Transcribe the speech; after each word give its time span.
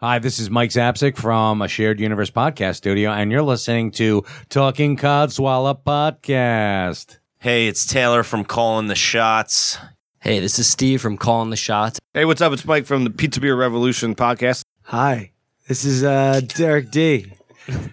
Hi, 0.00 0.20
this 0.20 0.38
is 0.38 0.48
Mike 0.48 0.70
Zapsik 0.70 1.16
from 1.16 1.60
a 1.60 1.66
Shared 1.66 1.98
Universe 1.98 2.30
podcast 2.30 2.76
studio, 2.76 3.10
and 3.10 3.32
you're 3.32 3.42
listening 3.42 3.90
to 3.92 4.24
Talking 4.48 4.96
Codswallop 4.96 5.82
Podcast. 5.82 7.18
Hey, 7.40 7.66
it's 7.66 7.84
Taylor 7.84 8.22
from 8.22 8.44
Calling 8.44 8.86
the 8.86 8.94
Shots. 8.94 9.76
Hey, 10.20 10.38
this 10.38 10.60
is 10.60 10.68
Steve 10.68 11.02
from 11.02 11.16
Calling 11.16 11.50
the 11.50 11.56
Shots. 11.56 11.98
Hey, 12.14 12.24
what's 12.24 12.40
up? 12.40 12.52
It's 12.52 12.64
Mike 12.64 12.86
from 12.86 13.02
the 13.02 13.10
Pizza 13.10 13.40
Beer 13.40 13.56
Revolution 13.56 14.14
podcast. 14.14 14.62
Hi, 14.84 15.32
this 15.66 15.84
is 15.84 16.04
uh, 16.04 16.42
Derek 16.46 16.92
D 16.92 17.32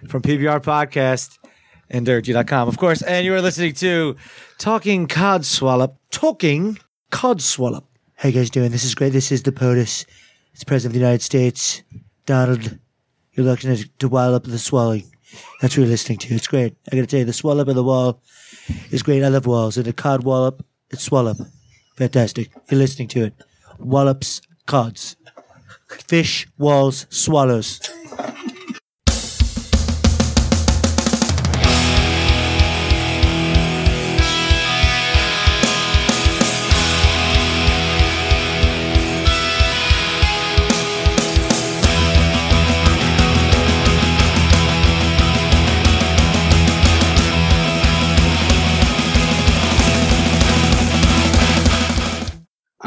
from 0.08 0.22
PBR 0.22 0.62
Podcast 0.62 1.40
and 1.90 2.06
DerekD.com, 2.06 2.68
of 2.68 2.78
course. 2.78 3.02
And 3.02 3.26
you 3.26 3.34
are 3.34 3.42
listening 3.42 3.74
to 3.74 4.16
Talking 4.60 5.08
Codswallop. 5.08 5.96
Talking 6.12 6.78
Codswallop. 7.12 7.86
How 8.14 8.30
you 8.30 8.36
guys 8.36 8.52
doing? 8.52 8.70
This 8.70 8.84
is 8.84 8.94
great. 8.94 9.12
This 9.12 9.32
is 9.32 9.42
the 9.42 9.52
POTUS. 9.52 10.06
It's 10.56 10.64
President 10.64 10.92
of 10.92 10.94
the 10.94 11.06
United 11.06 11.22
States, 11.22 11.84
Donald. 12.26 12.80
You're 13.34 13.46
looking 13.46 13.76
to 14.00 14.08
wall 14.08 14.34
up 14.34 14.46
the 14.46 14.58
swelling. 14.58 15.04
That's 15.60 15.76
what 15.76 15.82
you're 15.84 15.88
listening 15.88 16.18
to. 16.20 16.34
It's 16.34 16.48
great. 16.48 16.78
I 16.90 16.96
gotta 16.96 17.08
tell 17.08 17.20
you, 17.20 17.26
the 17.26 17.34
swell 17.34 17.60
up 17.60 17.68
of 17.68 17.76
the 17.76 17.84
wall 17.84 18.22
is 18.90 19.04
great. 19.04 19.22
I 19.22 19.28
love 19.28 19.48
walls. 19.48 19.76
And 19.76 19.86
the 19.86 19.92
cod 19.92 20.24
wallop, 20.24 20.66
it's 20.92 21.04
swell 21.04 21.28
up. 21.28 21.36
Fantastic. 21.98 22.52
You're 22.72 22.80
listening 22.80 23.10
to 23.10 23.26
it. 23.26 23.34
Wallops, 23.80 24.42
cods. 24.66 25.18
Fish, 25.90 26.48
walls, 26.58 27.06
swallows. 27.10 27.82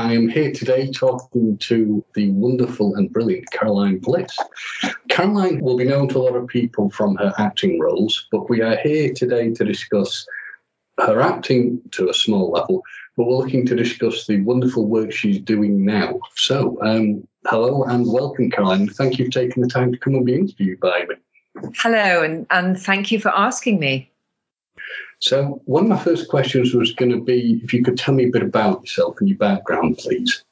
I 0.08 0.14
am 0.14 0.26
here 0.26 0.50
today 0.50 0.90
talking 0.90 1.58
to 1.58 2.02
the 2.14 2.30
wonderful 2.30 2.94
and 2.94 3.12
brilliant 3.12 3.50
Caroline 3.50 3.98
Bliss. 3.98 4.34
Caroline 5.10 5.60
will 5.60 5.76
be 5.76 5.84
known 5.84 6.08
to 6.08 6.18
a 6.18 6.24
lot 6.24 6.34
of 6.34 6.46
people 6.46 6.88
from 6.88 7.14
her 7.16 7.34
acting 7.36 7.78
roles, 7.78 8.26
but 8.32 8.48
we 8.48 8.62
are 8.62 8.78
here 8.78 9.12
today 9.12 9.52
to 9.52 9.64
discuss 9.66 10.26
her 10.96 11.20
acting 11.20 11.82
to 11.90 12.08
a 12.08 12.14
small 12.14 12.50
level, 12.50 12.82
but 13.18 13.26
we're 13.26 13.36
looking 13.36 13.66
to 13.66 13.76
discuss 13.76 14.26
the 14.26 14.40
wonderful 14.44 14.86
work 14.86 15.12
she's 15.12 15.40
doing 15.40 15.84
now. 15.84 16.18
So, 16.36 16.78
um, 16.80 17.28
hello 17.46 17.82
and 17.82 18.10
welcome, 18.10 18.50
Caroline. 18.50 18.88
Thank 18.88 19.18
you 19.18 19.26
for 19.26 19.30
taking 19.30 19.62
the 19.62 19.68
time 19.68 19.92
to 19.92 19.98
come 19.98 20.14
and 20.14 20.24
be 20.24 20.36
interviewed 20.36 20.80
by 20.80 21.04
me. 21.06 21.16
Hello, 21.76 22.22
and, 22.22 22.46
and 22.48 22.80
thank 22.80 23.12
you 23.12 23.20
for 23.20 23.36
asking 23.36 23.78
me. 23.78 24.10
So, 25.20 25.60
one 25.64 25.84
of 25.84 25.88
my 25.88 25.98
first 25.98 26.28
questions 26.28 26.74
was 26.74 26.92
going 26.92 27.10
to 27.10 27.20
be 27.20 27.60
if 27.64 27.72
you 27.74 27.82
could 27.82 27.98
tell 27.98 28.14
me 28.14 28.26
a 28.26 28.30
bit 28.30 28.42
about 28.42 28.82
yourself 28.82 29.16
and 29.20 29.28
your 29.28 29.38
background, 29.38 29.98
please. 29.98 30.44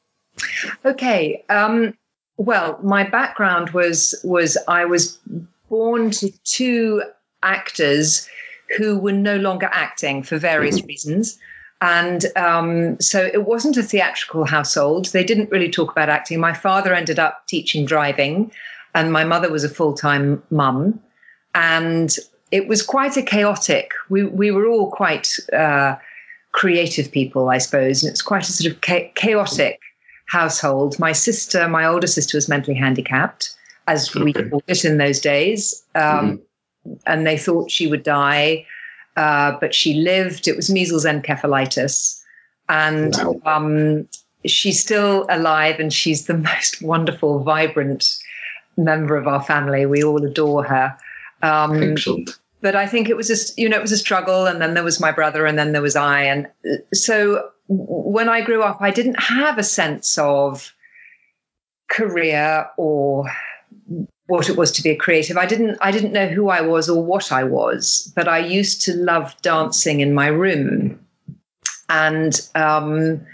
Okay. 0.85 1.45
Um, 1.49 1.95
well, 2.37 2.79
my 2.83 3.05
background 3.05 3.71
was 3.71 4.15
was 4.25 4.59
I 4.69 4.85
was 4.85 5.19
born 5.69 6.11
to 6.13 6.31
two 6.45 7.03
actors 7.43 8.29
who 8.77 8.99
were 8.99 9.13
no 9.13 9.37
longer 9.37 9.69
acting 9.73 10.23
for 10.23 10.39
various 10.39 10.83
reasons. 10.85 11.39
And 11.81 12.25
um, 12.37 13.01
so 13.01 13.23
it 13.33 13.45
wasn't 13.45 13.77
a 13.77 13.83
theatrical 13.83 14.45
household. 14.45 15.07
They 15.07 15.25
didn't 15.25 15.51
really 15.51 15.71
talk 15.71 15.93
about 15.93 16.09
acting. 16.09 16.41
My 16.41 16.55
father 16.55 16.95
ended 16.95 17.19
up 17.19 17.47
teaching 17.47 17.85
driving, 17.85 18.51
and 18.95 19.13
my 19.13 19.25
mother 19.25 19.51
was 19.51 19.63
a 19.63 19.69
full 19.69 19.95
time 19.95 20.43
mum. 20.51 21.01
And 21.55 22.17
it 22.51 22.69
was 22.69 22.83
quite 22.83 23.17
a 23.17 23.23
chaotic. 23.23 23.93
We 24.09 24.25
we 24.25 24.51
were 24.51 24.67
all 24.67 24.91
quite 24.91 25.29
uh, 25.53 25.97
creative 26.53 27.11
people, 27.11 27.49
I 27.51 27.59
suppose, 27.59 28.03
and 28.03 28.11
it's 28.11 28.23
quite 28.23 28.49
a 28.49 28.53
sort 28.53 28.73
of 28.73 28.81
cha- 28.81 29.11
chaotic 29.15 29.81
household. 30.27 30.99
My 30.99 31.13
sister, 31.13 31.69
my 31.69 31.85
older 31.85 32.07
sister, 32.07 32.37
was 32.37 32.49
mentally 32.49 32.77
handicapped, 32.77 33.55
as 33.87 34.15
we 34.15 34.31
Okay. 34.31 34.49
called 34.49 34.63
it 34.67 34.85
in 34.85 34.99
those 34.99 35.21
days, 35.21 35.83
um, 35.95 36.41
and 37.07 37.27
they 37.27 37.37
thought 37.39 37.71
she 37.71 37.87
would 37.87 38.03
die, 38.03 38.65
uh, 39.17 39.53
but 39.61 39.75
she 39.75 39.95
lived. 39.95 40.49
It 40.49 40.57
was 40.57 40.71
measles 40.71 41.05
encephalitis, 41.05 42.23
and 42.69 43.15
Wow. 43.17 43.41
um, 43.45 44.09
she's 44.45 44.81
still 44.81 45.27
alive, 45.29 45.81
and 45.81 45.93
she's 45.93 46.27
the 46.27 46.39
most 46.51 46.81
wonderful, 46.81 47.41
vibrant 47.41 48.17
member 48.77 49.17
of 49.17 49.27
our 49.27 49.43
family. 49.43 49.85
We 49.87 50.05
all 50.05 50.25
adore 50.25 50.63
her. 50.65 50.97
Um, 51.43 51.83
Excellent. 51.83 52.31
but 52.61 52.75
I 52.75 52.87
think 52.87 53.09
it 53.09 53.17
was 53.17 53.29
just 53.29 53.59
you 53.59 53.69
know 53.69 53.77
it 53.77 53.83
was 53.83 53.93
a 53.93 53.99
struggle, 53.99 54.47
and 54.47 54.61
then 54.61 54.75
there 54.75 54.85
was 54.85 55.01
my 55.01 55.13
brother, 55.13 55.47
and 55.47 55.59
then 55.59 55.73
there 55.73 55.83
was 55.83 55.97
I, 55.97 56.23
and 56.23 56.47
uh, 56.71 56.77
so 56.93 57.51
when 57.69 58.29
I 58.29 58.41
grew 58.41 58.63
up, 58.63 58.79
I 58.81 58.91
didn't 58.91 59.21
have 59.21 59.59
a 59.59 59.65
sense 59.65 60.19
of 60.19 60.73
career 61.89 62.67
or 62.77 63.31
what 64.27 64.49
it 64.49 64.57
was 64.57 64.73
to 64.73 64.83
be 64.83 64.91
a 64.91 64.97
creative. 64.97 65.37
I 65.37 65.47
didn't 65.47 65.79
I 65.81 65.91
didn't 65.91 66.13
know 66.13 66.29
who 66.29 66.49
I 66.49 66.61
was 66.61 66.89
or 66.89 67.03
what 67.03 67.33
I 67.33 67.45
was, 67.45 68.13
but 68.17 68.29
I 68.29 68.39
used 68.39 68.83
to 68.83 68.95
love 68.95 69.35
dancing 69.43 70.01
in 70.01 70.15
my 70.15 70.29
room, 70.29 70.99
and 71.89 72.41
um, 72.55 73.25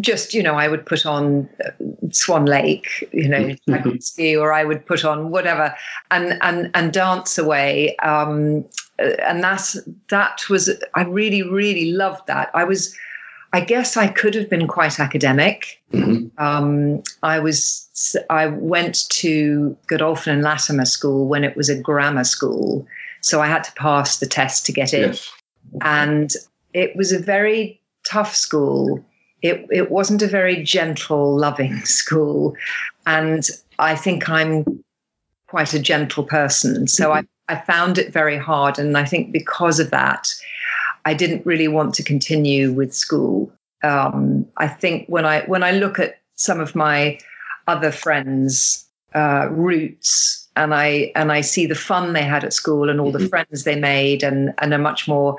just 0.00 0.34
you 0.34 0.42
know 0.42 0.54
I 0.54 0.68
would 0.68 0.86
put 0.86 1.06
on 1.06 1.48
uh, 1.64 1.70
Swan 2.10 2.46
Lake, 2.46 3.08
you 3.12 3.28
know, 3.28 3.54
Tchaikovsky, 3.68 4.36
or 4.36 4.52
I 4.52 4.64
would 4.64 4.84
put 4.86 5.04
on 5.04 5.30
whatever 5.30 5.74
and 6.10 6.38
and 6.42 6.70
and 6.74 6.92
dance 6.92 7.38
away. 7.38 7.96
Um, 7.98 8.64
uh, 8.98 9.12
and 9.22 9.42
that's 9.42 9.76
that 10.08 10.48
was 10.48 10.70
I 10.94 11.02
really 11.02 11.42
really 11.42 11.92
loved 11.92 12.26
that. 12.26 12.50
I 12.54 12.64
was. 12.64 12.96
I 13.52 13.60
guess 13.60 13.96
I 13.96 14.08
could 14.08 14.34
have 14.34 14.50
been 14.50 14.66
quite 14.66 15.00
academic. 15.00 15.80
Mhm. 15.92 16.30
Um, 16.36 17.02
I 17.22 17.38
was 17.38 18.16
I 18.28 18.48
went 18.48 19.08
to 19.10 19.74
Godolphin 19.86 20.34
and 20.34 20.42
Latimer 20.42 20.84
School 20.84 21.26
when 21.26 21.42
it 21.44 21.56
was 21.56 21.70
a 21.70 21.80
grammar 21.80 22.24
school, 22.24 22.86
so 23.22 23.40
I 23.40 23.46
had 23.46 23.64
to 23.64 23.72
pass 23.72 24.18
the 24.18 24.26
test 24.26 24.66
to 24.66 24.72
get 24.72 24.92
in 24.92 25.12
Yes. 25.12 25.32
and 25.80 26.30
it 26.74 26.94
was 26.96 27.12
a 27.12 27.18
very 27.18 27.80
tough 28.06 28.34
school. 28.34 29.02
It 29.48 29.66
it 29.70 29.90
wasn't 29.90 30.22
a 30.22 30.26
very 30.26 30.62
gentle, 30.62 31.36
loving 31.36 31.84
school, 31.84 32.54
and 33.06 33.42
I 33.78 33.94
think 33.96 34.28
I'm 34.28 34.64
quite 35.48 35.74
a 35.74 35.78
gentle 35.78 36.24
person, 36.24 36.88
so 36.88 37.12
I 37.12 37.24
I 37.48 37.56
found 37.56 37.98
it 37.98 38.12
very 38.12 38.38
hard, 38.38 38.78
and 38.78 38.96
I 38.96 39.04
think 39.04 39.32
because 39.32 39.78
of 39.78 39.90
that, 39.90 40.28
I 41.04 41.14
didn't 41.14 41.46
really 41.46 41.68
want 41.68 41.94
to 41.94 42.02
continue 42.02 42.72
with 42.72 42.92
school. 42.92 43.52
Um, 43.82 44.46
I 44.56 44.66
think 44.66 45.06
when 45.08 45.24
I 45.24 45.42
when 45.42 45.62
I 45.62 45.70
look 45.72 45.98
at 45.98 46.18
some 46.34 46.60
of 46.60 46.74
my 46.74 47.18
other 47.68 47.92
friends' 47.92 48.84
uh, 49.14 49.48
roots, 49.50 50.48
and 50.56 50.74
I 50.74 51.12
and 51.14 51.30
I 51.30 51.42
see 51.42 51.66
the 51.66 51.74
fun 51.74 52.12
they 52.12 52.24
had 52.24 52.44
at 52.44 52.52
school 52.52 52.90
and 52.90 53.00
all 53.00 53.12
the 53.12 53.28
friends 53.28 53.64
they 53.64 53.78
made, 53.78 54.22
and 54.22 54.52
and 54.58 54.74
a 54.74 54.78
much 54.78 55.06
more 55.06 55.36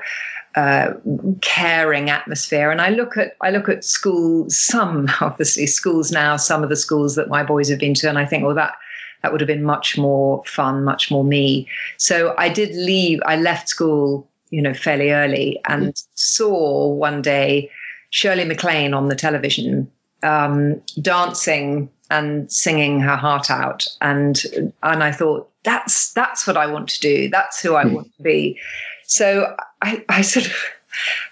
uh, 0.58 0.92
caring 1.40 2.10
atmosphere. 2.10 2.72
And 2.72 2.80
I 2.80 2.88
look 2.88 3.16
at 3.16 3.36
I 3.40 3.50
look 3.50 3.68
at 3.68 3.84
school, 3.84 4.50
some 4.50 5.08
obviously 5.20 5.66
schools 5.66 6.10
now, 6.10 6.36
some 6.36 6.64
of 6.64 6.68
the 6.68 6.76
schools 6.76 7.14
that 7.14 7.28
my 7.28 7.44
boys 7.44 7.68
have 7.68 7.78
been 7.78 7.94
to, 7.94 8.08
and 8.08 8.18
I 8.18 8.26
think, 8.26 8.44
well, 8.44 8.56
that 8.56 8.74
that 9.22 9.30
would 9.30 9.40
have 9.40 9.46
been 9.46 9.62
much 9.62 9.96
more 9.96 10.42
fun, 10.46 10.82
much 10.84 11.12
more 11.12 11.22
me. 11.22 11.68
So 11.96 12.34
I 12.38 12.48
did 12.48 12.74
leave. 12.74 13.20
I 13.24 13.36
left 13.36 13.68
school, 13.68 14.28
you 14.50 14.60
know, 14.60 14.74
fairly 14.74 15.12
early, 15.12 15.60
and 15.68 15.96
saw 16.14 16.88
one 16.88 17.22
day 17.22 17.70
Shirley 18.10 18.44
MacLaine 18.44 18.94
on 18.94 19.08
the 19.08 19.16
television 19.16 19.88
um, 20.24 20.82
dancing 21.00 21.88
and 22.10 22.50
singing 22.50 22.98
her 23.00 23.16
heart 23.16 23.48
out, 23.48 23.86
and 24.00 24.42
and 24.82 25.04
I 25.04 25.12
thought 25.12 25.48
that's 25.62 26.12
that's 26.14 26.48
what 26.48 26.56
I 26.56 26.66
want 26.66 26.88
to 26.88 27.00
do. 27.00 27.28
That's 27.28 27.62
who 27.62 27.76
I 27.76 27.84
want 27.84 28.08
to 28.16 28.22
be. 28.24 28.58
So 29.04 29.54
I, 29.82 30.04
I 30.08 30.22
sort 30.22 30.46
of 30.46 30.54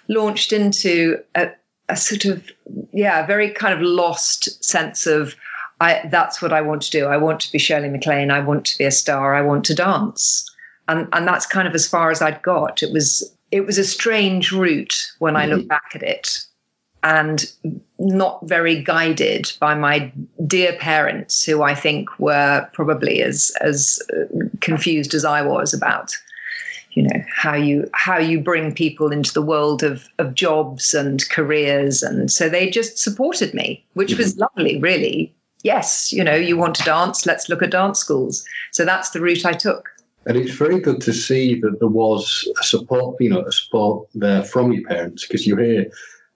launched 0.08 0.52
into 0.52 1.22
a, 1.34 1.50
a 1.88 1.96
sort 1.96 2.24
of 2.24 2.50
yeah, 2.92 3.24
a 3.24 3.26
very 3.26 3.50
kind 3.50 3.74
of 3.74 3.80
lost 3.80 4.64
sense 4.64 5.06
of 5.06 5.34
I 5.80 6.08
that's 6.10 6.40
what 6.40 6.52
I 6.52 6.60
want 6.60 6.82
to 6.82 6.90
do. 6.90 7.06
I 7.06 7.16
want 7.16 7.40
to 7.40 7.52
be 7.52 7.58
Shirley 7.58 7.88
MacLaine. 7.88 8.30
I 8.30 8.40
want 8.40 8.64
to 8.66 8.78
be 8.78 8.84
a 8.84 8.90
star. 8.90 9.34
I 9.34 9.42
want 9.42 9.64
to 9.66 9.74
dance. 9.74 10.48
And 10.88 11.08
and 11.12 11.26
that's 11.26 11.46
kind 11.46 11.68
of 11.68 11.74
as 11.74 11.88
far 11.88 12.10
as 12.10 12.22
I'd 12.22 12.42
got. 12.42 12.82
It 12.82 12.92
was 12.92 13.32
it 13.50 13.66
was 13.66 13.78
a 13.78 13.84
strange 13.84 14.52
route 14.52 15.12
when 15.18 15.36
I 15.36 15.46
look 15.46 15.68
back 15.68 15.92
at 15.94 16.02
it 16.02 16.44
and 17.02 17.52
not 17.98 18.40
very 18.48 18.82
guided 18.82 19.52
by 19.60 19.74
my 19.74 20.12
dear 20.46 20.72
parents 20.74 21.44
who 21.44 21.62
I 21.62 21.74
think 21.74 22.08
were 22.18 22.68
probably 22.72 23.22
as 23.22 23.52
as 23.60 24.00
uh, 24.12 24.44
confused 24.60 25.14
as 25.14 25.24
I 25.24 25.42
was 25.42 25.72
about 25.72 26.12
you 26.96 27.02
know 27.02 27.22
how 27.32 27.54
you 27.54 27.88
how 27.92 28.18
you 28.18 28.40
bring 28.40 28.74
people 28.74 29.12
into 29.12 29.32
the 29.32 29.42
world 29.42 29.82
of 29.82 30.08
of 30.18 30.34
jobs 30.34 30.94
and 30.94 31.28
careers 31.28 32.02
and 32.02 32.30
so 32.30 32.48
they 32.48 32.68
just 32.68 32.98
supported 32.98 33.54
me 33.54 33.84
which 33.94 34.16
was 34.16 34.32
mm-hmm. 34.32 34.42
lovely 34.42 34.80
really 34.80 35.32
yes, 35.66 36.12
you 36.12 36.22
know, 36.22 36.34
you 36.34 36.56
want 36.56 36.76
to 36.76 36.84
dance, 36.84 37.26
let's 37.26 37.48
look 37.48 37.62
at 37.62 37.72
dance 37.72 37.98
schools. 37.98 38.44
So 38.72 38.84
that's 38.84 39.10
the 39.10 39.20
route 39.20 39.44
I 39.44 39.52
took. 39.52 39.90
And 40.24 40.36
it's 40.36 40.52
very 40.52 40.80
good 40.80 41.00
to 41.02 41.12
see 41.12 41.60
that 41.60 41.78
there 41.80 41.88
was 41.88 42.48
a 42.60 42.64
support, 42.64 43.16
you 43.20 43.30
know, 43.30 43.42
a 43.42 43.52
support 43.52 44.08
there 44.14 44.42
from 44.42 44.72
your 44.72 44.84
parents 44.84 45.26
because 45.26 45.46
you 45.46 45.56
hear, 45.56 45.86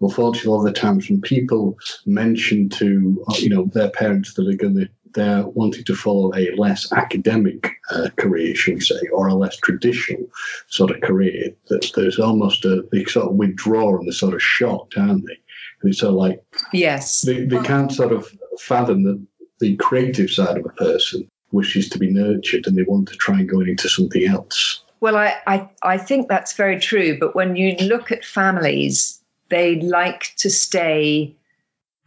unfortunately, 0.01 0.51
all 0.51 0.63
the 0.63 0.73
times 0.73 1.09
when 1.09 1.21
people 1.21 1.77
mention 2.07 2.69
to, 2.71 3.25
you 3.39 3.49
know, 3.49 3.65
their 3.67 3.91
parents 3.91 4.35
that 4.35 4.47
are 4.47 4.55
going 4.55 4.77
to, 4.77 4.89
they're 5.15 5.47
wanting 5.47 5.85
to 5.85 5.95
follow 5.95 6.33
a 6.35 6.55
less 6.57 6.93
academic 6.93 7.71
uh, 7.91 8.09
career, 8.17 8.55
should 8.55 8.75
we 8.75 8.81
say, 8.81 9.01
or 9.13 9.29
a 9.29 9.35
less 9.35 9.57
traditional 9.57 10.27
sort 10.69 10.91
of 10.91 11.01
career, 11.01 11.51
that 11.69 11.91
there's 11.97 12.19
almost 12.19 12.65
a, 12.65 12.83
they 12.93 13.05
sort 13.05 13.29
of 13.29 13.35
withdraw 13.35 13.97
and 13.97 14.07
they're 14.07 14.13
sort 14.13 14.35
of 14.35 14.43
shocked, 14.43 14.97
aren't 14.97 15.27
they? 15.27 15.39
And 15.83 15.91
it's 15.91 16.01
sort 16.01 16.11
of 16.11 16.17
like, 16.17 16.43
Yes. 16.73 17.23
they, 17.23 17.45
they 17.45 17.61
can't 17.63 17.93
sort 17.93 18.13
of 18.13 18.29
fathom 18.59 19.03
that 19.05 19.21
the 19.59 19.77
creative 19.77 20.31
side 20.31 20.59
of 20.59 20.67
a 20.67 20.71
person 20.71 21.29
wishes 21.53 21.89
to 21.89 21.99
be 21.99 22.11
nurtured 22.11 22.67
and 22.67 22.77
they 22.77 22.83
want 22.83 23.09
to 23.09 23.17
try 23.17 23.39
and 23.41 23.49
go 23.49 23.61
into 23.61 23.89
something 23.89 24.25
else. 24.27 24.83
Well, 25.01 25.17
I, 25.17 25.35
I, 25.47 25.69
I 25.83 25.99
think 25.99 26.29
that's 26.29 26.53
very 26.55 26.79
true. 26.79 27.19
But 27.19 27.35
when 27.35 27.57
you 27.57 27.75
look 27.77 28.13
at 28.13 28.25
families, 28.25 29.21
they 29.49 29.81
like 29.81 30.35
to 30.37 30.51
stay 30.51 31.35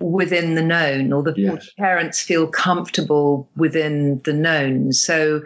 within 0.04 0.56
the 0.56 0.62
known, 0.62 1.14
or 1.14 1.24
the 1.24 1.34
Yes. 1.38 1.70
parents 1.78 2.22
feel 2.22 2.46
comfortable 2.48 3.48
within 3.56 4.22
the 4.26 4.34
known. 4.34 4.92
So 4.92 5.42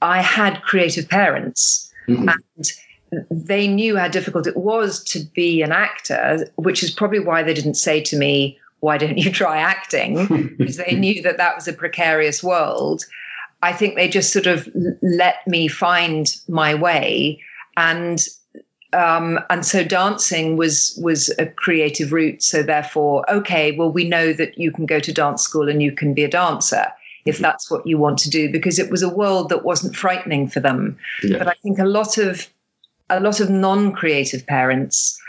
I 0.00 0.22
had 0.22 0.62
creative 0.62 1.08
parents, 1.08 1.90
Mhm. 2.08 2.32
and 2.56 2.72
they 3.30 3.66
knew 3.68 3.96
how 3.96 4.08
difficult 4.08 4.46
it 4.46 4.56
was 4.56 5.02
to 5.04 5.20
be 5.34 5.62
an 5.62 5.72
actor, 5.72 6.48
which 6.56 6.82
is 6.82 6.90
probably 6.90 7.18
why 7.20 7.42
they 7.42 7.54
didn't 7.54 7.74
say 7.74 8.00
to 8.02 8.16
me, 8.16 8.58
Why 8.80 8.98
don't 8.98 9.16
you 9.18 9.30
try 9.42 9.58
acting? 9.58 10.54
because 10.58 10.76
they 10.76 10.96
knew 10.96 11.22
that 11.22 11.36
that 11.36 11.54
was 11.54 11.68
a 11.68 11.72
precarious 11.72 12.42
world. 12.42 13.04
I 13.62 13.72
think 13.72 13.94
they 13.94 14.08
just 14.08 14.32
sort 14.32 14.48
of 14.48 14.68
let 15.02 15.46
me 15.46 15.68
find 15.68 16.26
my 16.48 16.74
way, 16.74 17.38
and 17.76 18.18
um, 18.92 19.40
and 19.50 19.64
so 19.64 19.84
dancing 19.84 20.56
was 20.56 20.98
was 21.02 21.30
a 21.38 21.46
creative 21.46 22.12
route. 22.12 22.42
So 22.42 22.62
therefore, 22.62 23.28
okay, 23.30 23.72
well, 23.72 23.90
we 23.90 24.08
know 24.08 24.32
that 24.32 24.58
you 24.58 24.70
can 24.70 24.86
go 24.86 25.00
to 25.00 25.12
dance 25.12 25.42
school 25.42 25.68
and 25.68 25.82
you 25.82 25.92
can 25.92 26.14
be 26.14 26.24
a 26.24 26.28
dancer 26.28 26.86
if 27.24 27.38
that's 27.38 27.70
what 27.70 27.86
you 27.86 27.98
want 27.98 28.18
to 28.18 28.30
do, 28.30 28.50
because 28.50 28.78
it 28.78 28.90
was 28.90 29.02
a 29.02 29.08
world 29.08 29.48
that 29.48 29.64
wasn't 29.64 29.94
frightening 29.94 30.48
for 30.48 30.60
them. 30.60 30.98
Yeah. 31.22 31.38
But 31.38 31.48
I 31.48 31.54
think 31.62 31.78
a 31.78 31.84
lot 31.84 32.18
of 32.18 32.48
a 33.10 33.20
lot 33.20 33.40
of 33.40 33.50
non-creative 33.50 34.46
parents 34.46 35.20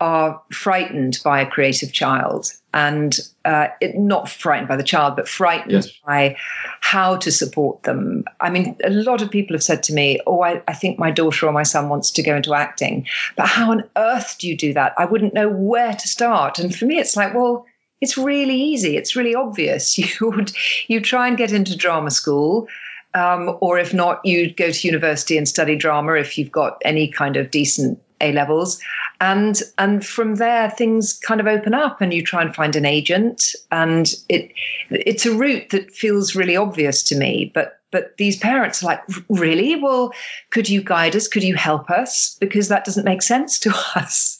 are 0.00 0.40
frightened 0.52 1.18
by 1.24 1.40
a 1.40 1.46
creative 1.46 1.92
child 1.92 2.52
and 2.76 3.18
uh, 3.46 3.68
it, 3.80 3.96
not 3.96 4.28
frightened 4.28 4.68
by 4.68 4.76
the 4.76 4.82
child 4.92 5.16
but 5.16 5.26
frightened 5.28 5.72
Yes. 5.72 5.90
by 6.06 6.36
how 6.82 7.16
to 7.16 7.30
support 7.32 7.82
them. 7.84 8.24
I 8.40 8.50
mean 8.50 8.76
a 8.84 8.90
lot 8.90 9.22
of 9.22 9.30
people 9.30 9.54
have 9.56 9.62
said 9.62 9.82
to 9.84 9.94
me 9.94 10.20
oh 10.26 10.42
I, 10.42 10.62
I 10.68 10.74
think 10.74 10.98
my 10.98 11.10
daughter 11.10 11.46
or 11.46 11.52
my 11.52 11.62
son 11.62 11.88
wants 11.88 12.10
to 12.12 12.22
go 12.22 12.36
into 12.36 12.52
acting. 12.54 13.06
But 13.36 13.48
how 13.48 13.70
on 13.70 13.84
earth 13.96 14.36
do 14.38 14.46
you 14.48 14.56
do 14.56 14.74
that? 14.74 14.92
I 14.98 15.06
wouldn't 15.06 15.34
know 15.34 15.48
where 15.48 15.94
to 15.94 16.08
start. 16.08 16.58
And 16.58 16.74
for 16.76 16.84
me 16.84 16.98
it's 16.98 17.16
like 17.16 17.32
well 17.34 17.64
it's 18.02 18.18
really 18.18 18.60
easy. 18.70 18.96
It's 18.98 19.16
really 19.16 19.34
obvious. 19.34 19.96
You 20.20 20.30
would 20.30 20.52
you 20.88 21.00
try 21.00 21.28
and 21.28 21.38
get 21.38 21.52
into 21.52 21.76
drama 21.76 22.10
school 22.10 22.68
um, 23.16 23.56
or 23.60 23.78
if 23.78 23.94
not, 23.94 24.24
you 24.24 24.52
go 24.52 24.70
to 24.70 24.86
university 24.86 25.38
and 25.38 25.48
study 25.48 25.74
drama 25.74 26.12
if 26.12 26.36
you've 26.36 26.52
got 26.52 26.80
any 26.84 27.08
kind 27.08 27.36
of 27.36 27.50
decent 27.50 27.98
A 28.20 28.32
levels, 28.32 28.78
and 29.20 29.62
and 29.78 30.04
from 30.04 30.34
there 30.34 30.70
things 30.70 31.14
kind 31.14 31.40
of 31.40 31.46
open 31.46 31.72
up, 31.72 32.02
and 32.02 32.12
you 32.12 32.22
try 32.22 32.42
and 32.42 32.54
find 32.54 32.76
an 32.76 32.84
agent, 32.84 33.54
and 33.72 34.14
it 34.28 34.52
it's 34.90 35.24
a 35.24 35.34
route 35.34 35.70
that 35.70 35.90
feels 35.90 36.36
really 36.36 36.56
obvious 36.56 37.02
to 37.04 37.16
me, 37.16 37.50
but. 37.54 37.72
But 37.92 38.16
these 38.18 38.36
parents 38.36 38.82
are 38.82 38.86
like, 38.86 39.02
really? 39.30 39.76
Well, 39.76 40.12
could 40.50 40.68
you 40.68 40.82
guide 40.82 41.14
us? 41.14 41.28
Could 41.28 41.44
you 41.44 41.54
help 41.54 41.88
us? 41.88 42.36
Because 42.40 42.68
that 42.68 42.84
doesn't 42.84 43.04
make 43.04 43.22
sense 43.22 43.60
to 43.60 43.70
us. 43.94 44.38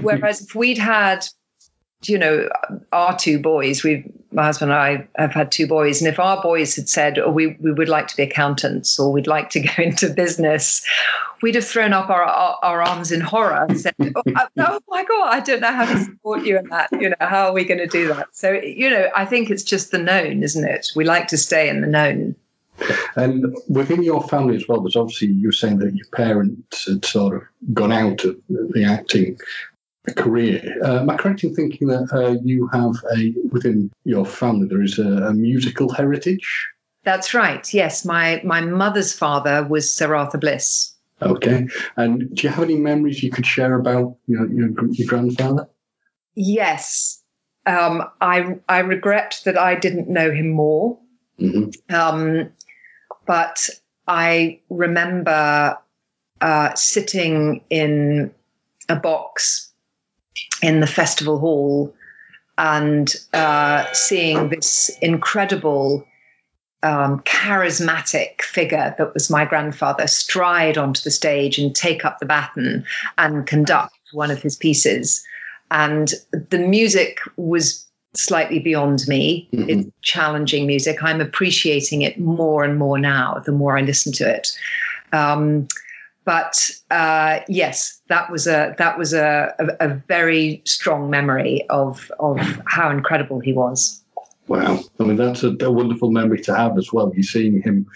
Whereas 0.00 0.40
if 0.40 0.54
we'd 0.54 0.78
had, 0.78 1.28
you 2.08 2.18
know, 2.18 2.48
our 2.92 3.16
two 3.16 3.38
boys, 3.38 3.82
we, 3.82 4.04
my 4.32 4.44
husband 4.44 4.72
and 4.72 4.80
I 4.80 5.08
have 5.16 5.32
had 5.32 5.52
two 5.52 5.66
boys, 5.66 6.00
and 6.00 6.08
if 6.08 6.18
our 6.18 6.42
boys 6.42 6.74
had 6.74 6.88
said, 6.88 7.18
"Oh, 7.18 7.30
we 7.30 7.56
we 7.60 7.72
would 7.72 7.88
like 7.88 8.08
to 8.08 8.16
be 8.16 8.22
accountants," 8.22 8.98
or 8.98 9.12
"We'd 9.12 9.26
like 9.26 9.50
to 9.50 9.60
go 9.60 9.70
into 9.82 10.08
business," 10.08 10.84
we'd 11.42 11.54
have 11.54 11.66
thrown 11.66 11.92
up 11.92 12.10
our 12.10 12.24
our, 12.24 12.58
our 12.62 12.82
arms 12.82 13.12
in 13.12 13.20
horror 13.20 13.66
and 13.68 13.80
said, 13.80 13.94
oh, 14.00 14.22
"Oh 14.58 14.80
my 14.88 15.04
god, 15.04 15.28
I 15.28 15.40
don't 15.40 15.60
know 15.60 15.72
how 15.72 15.84
to 15.84 16.04
support 16.04 16.44
you 16.44 16.58
in 16.58 16.68
that. 16.68 16.88
You 16.92 17.10
know, 17.10 17.16
how 17.20 17.48
are 17.48 17.52
we 17.52 17.64
going 17.64 17.78
to 17.78 17.86
do 17.86 18.08
that?" 18.08 18.28
So, 18.32 18.52
you 18.52 18.90
know, 18.90 19.08
I 19.14 19.24
think 19.24 19.50
it's 19.50 19.64
just 19.64 19.90
the 19.90 19.98
known, 19.98 20.42
isn't 20.42 20.64
it? 20.64 20.88
We 20.96 21.04
like 21.04 21.28
to 21.28 21.36
stay 21.36 21.68
in 21.68 21.80
the 21.80 21.86
known. 21.86 22.34
And 23.16 23.54
within 23.68 24.02
your 24.02 24.26
family 24.28 24.56
as 24.56 24.66
well, 24.66 24.80
there's 24.80 24.96
obviously 24.96 25.28
you 25.28 25.52
saying 25.52 25.78
that 25.78 25.94
your 25.94 26.06
parents 26.12 26.86
had 26.86 27.04
sort 27.04 27.36
of 27.36 27.42
gone 27.74 27.92
out 27.92 28.24
of 28.24 28.36
the 28.48 28.84
acting 28.84 29.38
career. 30.10 30.76
Uh, 30.84 31.00
am 31.00 31.10
I 31.10 31.16
correct 31.16 31.44
in 31.44 31.54
thinking 31.54 31.88
that 31.88 32.12
uh, 32.12 32.36
you 32.44 32.68
have 32.72 32.94
a 33.16 33.32
within 33.50 33.90
your 34.04 34.26
family 34.26 34.66
there 34.66 34.82
is 34.82 34.98
a, 34.98 35.08
a 35.28 35.32
musical 35.32 35.92
heritage? 35.92 36.68
That's 37.04 37.34
right. 37.34 37.72
Yes, 37.72 38.04
my 38.04 38.40
my 38.44 38.60
mother's 38.60 39.12
father 39.12 39.64
was 39.64 39.92
Sir 39.92 40.14
Arthur 40.14 40.38
Bliss. 40.38 40.94
Okay. 41.20 41.68
And 41.96 42.34
do 42.34 42.42
you 42.42 42.48
have 42.48 42.64
any 42.64 42.76
memories 42.76 43.22
you 43.22 43.30
could 43.30 43.46
share 43.46 43.74
about 43.74 44.16
you 44.26 44.36
know, 44.36 44.46
your, 44.46 44.70
your 44.90 45.08
grandfather? 45.08 45.68
Yes, 46.34 47.22
um, 47.66 48.02
I 48.20 48.56
I 48.68 48.78
regret 48.80 49.40
that 49.44 49.56
I 49.56 49.76
didn't 49.76 50.08
know 50.08 50.30
him 50.30 50.50
more. 50.50 50.98
hmm 51.38 51.70
Um, 51.90 52.50
but 53.26 53.68
I 54.08 54.60
remember 54.68 55.78
uh, 56.40 56.74
sitting 56.74 57.62
in 57.70 58.32
a 58.88 58.96
box 58.96 59.71
in 60.62 60.80
the 60.80 60.86
festival 60.86 61.38
hall 61.38 61.94
and 62.58 63.14
uh, 63.32 63.84
seeing 63.92 64.50
this 64.50 64.90
incredible, 65.00 66.06
um, 66.82 67.20
charismatic 67.20 68.42
figure 68.42 68.94
that 68.98 69.14
was 69.14 69.30
my 69.30 69.44
grandfather 69.44 70.06
stride 70.06 70.76
onto 70.76 71.02
the 71.02 71.10
stage 71.10 71.58
and 71.58 71.74
take 71.74 72.04
up 72.04 72.18
the 72.18 72.26
baton 72.26 72.84
and 73.18 73.46
conduct 73.46 73.94
one 74.12 74.30
of 74.30 74.42
his 74.42 74.56
pieces. 74.56 75.24
And 75.70 76.12
the 76.50 76.58
music 76.58 77.18
was 77.36 77.86
slightly 78.14 78.58
beyond 78.58 79.08
me. 79.08 79.48
Mhm. 79.54 79.68
It's 79.70 79.90
challenging 80.02 80.66
music. 80.66 81.02
I'm 81.02 81.20
appreciating 81.20 82.02
it 82.02 82.18
more 82.18 82.62
and 82.62 82.78
more 82.78 82.98
now, 82.98 83.42
the 83.46 83.52
more 83.52 83.78
I 83.78 83.80
listen 83.80 84.12
to 84.14 84.28
it. 84.28 84.48
Um, 85.12 85.68
but 86.24 86.70
uh, 86.90 87.40
yes, 87.48 88.00
that 88.08 88.30
was 88.30 88.46
a 88.46 88.74
that 88.78 88.98
was 88.98 89.12
a, 89.12 89.54
a, 89.58 89.88
a 89.88 89.94
very 90.08 90.62
strong 90.64 91.10
memory 91.10 91.66
of 91.70 92.10
of 92.20 92.38
how 92.66 92.90
incredible 92.90 93.40
he 93.40 93.52
was. 93.52 94.02
Wow. 94.48 94.80
I 95.00 95.04
mean, 95.04 95.16
that's 95.16 95.44
a, 95.44 95.56
a 95.60 95.70
wonderful 95.70 96.10
memory 96.10 96.40
to 96.42 96.54
have 96.54 96.76
as 96.76 96.92
well. 96.92 97.12
You're 97.14 97.22
seeing 97.22 97.62
him, 97.62 97.86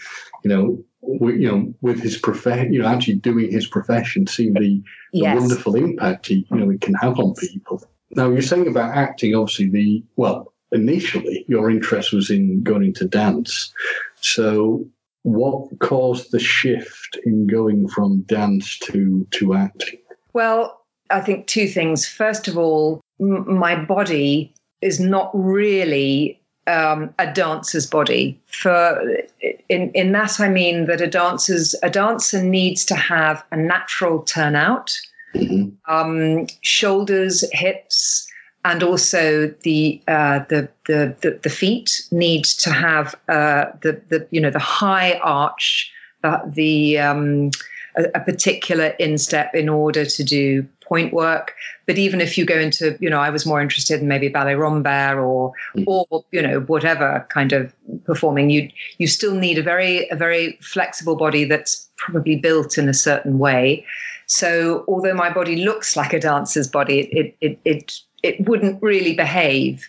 you 0.43 0.49
know, 0.49 0.83
w- 1.01 1.37
you 1.37 1.51
know, 1.51 1.73
with 1.81 2.01
his 2.01 2.17
profession, 2.17 2.73
you 2.73 2.81
know, 2.81 2.87
actually 2.87 3.15
doing 3.15 3.51
his 3.51 3.67
profession, 3.67 4.27
seeing 4.27 4.53
the, 4.53 4.81
the 5.13 5.19
Yes. 5.19 5.39
wonderful 5.39 5.75
impact 5.75 6.27
he, 6.27 6.47
you 6.49 6.57
know, 6.57 6.69
it 6.69 6.81
can 6.81 6.93
have 6.95 7.19
on 7.19 7.33
people. 7.35 7.83
Now, 8.11 8.29
you're 8.29 8.41
saying 8.41 8.67
about 8.67 8.95
acting, 8.95 9.35
obviously, 9.35 9.69
the, 9.69 10.03
well, 10.15 10.53
initially 10.71 11.45
your 11.49 11.69
interest 11.69 12.13
was 12.13 12.29
in 12.29 12.63
going 12.63 12.85
into 12.85 13.05
dance. 13.05 13.71
So, 14.21 14.87
what 15.23 15.77
caused 15.79 16.31
the 16.31 16.39
shift 16.39 16.96
in 17.25 17.47
going 17.47 17.87
from 17.87 18.21
dance 18.21 18.77
to, 18.79 19.25
to 19.31 19.53
acting? 19.53 19.99
Well, 20.33 20.81
I 21.09 21.21
think 21.21 21.47
two 21.47 21.67
things. 21.67 22.07
First 22.07 22.47
of 22.47 22.57
all, 22.57 23.01
m- 23.19 23.57
my 23.57 23.75
body 23.75 24.53
is 24.81 24.99
not 24.99 25.31
really 25.33 26.39
um, 26.67 27.13
a 27.17 27.31
dancer's 27.31 27.87
body. 27.87 28.39
For 28.47 29.01
in 29.69 29.89
in 29.91 30.11
that 30.11 30.39
I 30.39 30.49
mean 30.49 30.85
that 30.87 30.99
a 30.99 31.07
dancer's 31.07 31.73
a 31.81 31.89
dancer 31.89 32.43
needs 32.43 32.83
to 32.85 32.95
have 32.95 33.43
a 33.51 33.57
natural 33.57 34.19
turnout, 34.23 34.97
Mhm. 35.33 35.71
um, 35.87 36.47
shoulders, 36.61 37.43
hips, 37.53 38.27
and 38.65 38.83
also 38.83 39.47
the, 39.63 40.01
uh, 40.09 40.39
the, 40.49 40.67
the 40.87 41.15
the 41.21 41.39
the 41.41 41.49
feet 41.49 42.01
need 42.11 42.43
to 42.43 42.69
have 42.71 43.15
uh, 43.29 43.67
the 43.81 44.01
the 44.09 44.27
you 44.31 44.41
know 44.41 44.51
the 44.51 44.59
high 44.59 45.13
arch, 45.23 45.89
uh, 46.23 46.39
the 46.47 46.99
um, 46.99 47.51
a, 47.97 48.05
a 48.15 48.19
particular 48.19 48.87
instep 48.99 49.53
in 49.55 49.69
order 49.69 50.05
to 50.05 50.23
do 50.23 50.65
pointe 50.87 51.13
work. 51.13 51.53
But 51.85 51.97
even 51.97 52.21
if 52.21 52.37
you 52.37 52.45
go 52.45 52.57
into, 52.57 52.97
you 53.01 53.09
know, 53.09 53.19
I 53.19 53.29
was 53.29 53.45
more 53.45 53.61
interested 53.61 54.01
in 54.01 54.07
maybe 54.07 54.29
ballet 54.29 54.55
rambert 54.55 55.17
or, 55.17 55.51
Mhm. 55.75 55.83
or 55.87 56.25
you 56.31 56.41
know, 56.41 56.61
whatever 56.61 57.25
kind 57.29 57.51
of 57.53 57.73
performing, 58.05 58.49
you 58.49 58.69
you 58.97 59.07
still 59.07 59.35
need 59.35 59.57
a 59.57 59.63
very 59.63 60.09
a 60.09 60.15
very 60.15 60.57
flexible 60.61 61.15
body 61.15 61.43
that's 61.43 61.87
probably 61.97 62.37
built 62.37 62.77
in 62.77 62.87
a 62.87 62.93
certain 62.93 63.37
way. 63.39 63.85
So 64.27 64.83
although 64.87 65.13
my 65.13 65.31
body 65.33 65.57
looks 65.57 65.95
like 65.95 66.13
a 66.13 66.19
dancer's 66.19 66.67
body, 66.67 66.99
it 67.11 67.35
it 67.41 67.59
it, 67.65 67.99
it 68.23 68.47
wouldn't 68.47 68.81
really 68.81 69.13
behave. 69.15 69.87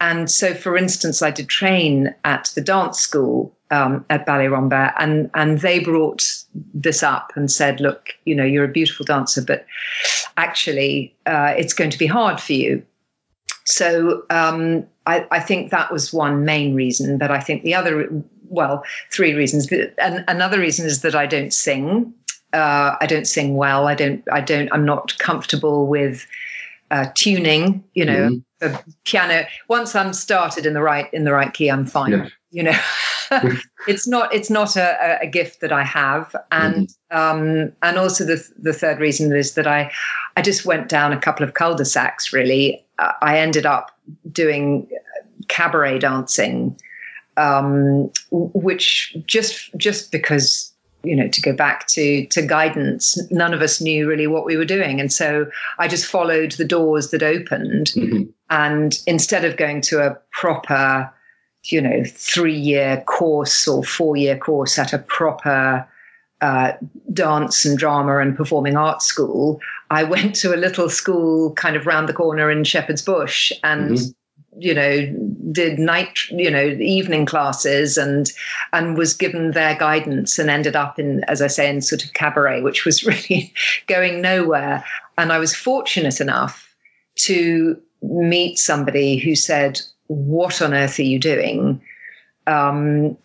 And 0.00 0.30
so, 0.30 0.54
for 0.54 0.76
instance, 0.76 1.22
I 1.22 1.30
did 1.30 1.48
train 1.48 2.14
at 2.24 2.52
the 2.54 2.60
dance 2.60 2.98
school 2.98 3.54
um, 3.70 4.04
at 4.10 4.26
Ballet 4.26 4.48
Rambert, 4.48 4.92
and 4.98 5.30
and 5.34 5.60
they 5.60 5.80
brought 5.80 6.24
this 6.72 7.02
up 7.02 7.32
and 7.34 7.50
said, 7.50 7.80
"Look, 7.80 8.10
you 8.24 8.34
know, 8.34 8.44
you're 8.44 8.64
a 8.64 8.68
beautiful 8.68 9.04
dancer, 9.04 9.42
but 9.42 9.66
actually, 10.36 11.14
uh, 11.26 11.54
it's 11.56 11.72
going 11.72 11.90
to 11.90 11.98
be 11.98 12.06
hard 12.06 12.40
for 12.40 12.52
you." 12.52 12.82
So 13.64 14.24
um, 14.30 14.86
I, 15.06 15.26
I, 15.30 15.40
think 15.40 15.70
that 15.70 15.92
was 15.92 16.10
one 16.10 16.44
main 16.46 16.74
reason. 16.74 17.18
But 17.18 17.30
I 17.30 17.40
think 17.40 17.64
the 17.64 17.74
other, 17.74 18.08
well, 18.48 18.82
three 19.12 19.34
reasons. 19.34 19.70
And 19.98 20.24
another 20.26 20.58
reason 20.58 20.86
is 20.86 21.02
that 21.02 21.14
I 21.14 21.26
don't 21.26 21.52
sing. 21.52 22.14
Uh, 22.54 22.96
I 22.98 23.06
don't 23.06 23.26
sing 23.26 23.56
well. 23.56 23.86
I 23.86 23.94
don't. 23.94 24.22
I 24.32 24.40
don't. 24.40 24.70
I'm 24.72 24.86
not 24.86 25.18
comfortable 25.18 25.86
with 25.86 26.26
uh, 26.90 27.06
tuning. 27.14 27.84
You 27.94 28.04
know, 28.04 28.30
mm-hmm. 28.62 28.74
a 28.74 28.82
piano. 29.04 29.46
Once 29.68 29.94
I'm 29.94 30.12
started 30.12 30.66
in 30.66 30.74
the 30.74 30.82
right 30.82 31.12
in 31.12 31.24
the 31.24 31.32
right 31.32 31.52
key, 31.52 31.70
I'm 31.70 31.86
fine. 31.86 32.12
Yeah. 32.12 32.28
You 32.50 32.62
know, 32.62 32.78
it's 33.88 34.06
not 34.08 34.32
it's 34.34 34.50
not 34.50 34.76
a, 34.76 35.18
a, 35.20 35.26
gift 35.26 35.60
that 35.60 35.72
I 35.72 35.84
have, 35.84 36.34
and 36.50 36.88
mm-hmm. 37.12 37.18
um, 37.18 37.72
and 37.82 37.98
also 37.98 38.24
the 38.24 38.42
the 38.58 38.72
third 38.72 39.00
reason 39.00 39.34
is 39.34 39.54
that 39.54 39.66
I 39.66 39.90
I 40.36 40.42
just 40.42 40.64
went 40.64 40.88
down 40.88 41.12
a 41.12 41.20
couple 41.20 41.44
of 41.44 41.54
cul-de-sacs. 41.54 42.32
Really, 42.32 42.84
I 42.98 43.38
ended 43.38 43.66
up 43.66 43.90
doing 44.32 44.88
cabaret 45.48 45.98
dancing, 45.98 46.78
um, 47.36 48.10
which 48.30 49.16
just 49.26 49.76
just 49.76 50.10
because 50.10 50.67
you 51.02 51.14
know 51.14 51.28
to 51.28 51.40
go 51.40 51.52
back 51.52 51.86
to 51.88 52.26
to 52.26 52.42
guidance 52.42 53.18
none 53.30 53.54
of 53.54 53.62
us 53.62 53.80
knew 53.80 54.08
really 54.08 54.26
what 54.26 54.44
we 54.44 54.56
were 54.56 54.64
doing. 54.64 55.00
And 55.00 55.12
so 55.12 55.46
i 55.78 55.88
just 55.88 56.06
followed 56.06 56.52
the 56.52 56.64
doors 56.64 57.10
that 57.10 57.22
opened. 57.22 57.92
Mm-hmm. 57.94 58.30
and 58.50 58.98
instead 59.06 59.44
of 59.44 59.56
going 59.56 59.80
to 59.82 60.00
a 60.06 60.16
proper 60.32 61.12
you 61.64 61.80
know 61.80 62.02
three 62.06 62.56
year 62.56 63.02
course 63.06 63.66
or 63.68 63.84
four 63.84 64.16
year 64.16 64.36
course 64.36 64.78
at 64.78 64.92
a 64.92 64.98
proper 64.98 65.86
uh, 66.40 66.72
dance 67.12 67.64
and 67.64 67.76
drama 67.78 68.18
and 68.18 68.36
performing 68.36 68.76
arts 68.76 69.04
school 69.04 69.60
i 69.90 70.04
went 70.14 70.34
to 70.36 70.54
a 70.54 70.56
little 70.56 70.88
school 70.88 71.52
kind 71.54 71.74
of 71.76 71.86
round 71.86 72.08
the 72.08 72.12
corner 72.12 72.50
in 72.50 72.62
shepherd's 72.64 73.02
bush 73.02 73.52
and 73.62 73.90
mm-hmm 73.90 74.10
you 74.58 74.74
know 74.74 75.06
did 75.52 75.78
night 75.78 76.18
you 76.30 76.50
know 76.50 76.64
evening 76.64 77.24
classes 77.24 77.96
and 77.96 78.32
and 78.72 78.98
was 78.98 79.14
given 79.14 79.52
their 79.52 79.76
guidance 79.76 80.38
and 80.38 80.50
ended 80.50 80.74
up 80.74 80.98
in 80.98 81.22
as 81.24 81.40
i 81.40 81.46
say 81.46 81.70
in 81.70 81.80
sort 81.80 82.04
of 82.04 82.12
cabaret 82.14 82.60
which 82.60 82.84
was 82.84 83.04
really 83.06 83.52
going 83.86 84.20
nowhere. 84.20 84.84
And 85.16 85.32
i 85.32 85.38
was 85.38 85.54
fortunate 85.54 86.20
enough 86.20 86.74
to 87.16 87.80
meet 88.02 88.58
somebody 88.58 89.18
who 89.18 89.34
said 89.34 89.80
what 90.08 90.60
on 90.60 90.74
earth 90.74 90.98
are 90.98 91.02
you 91.02 91.18
doing? 91.18 91.80
Um, 92.46 93.16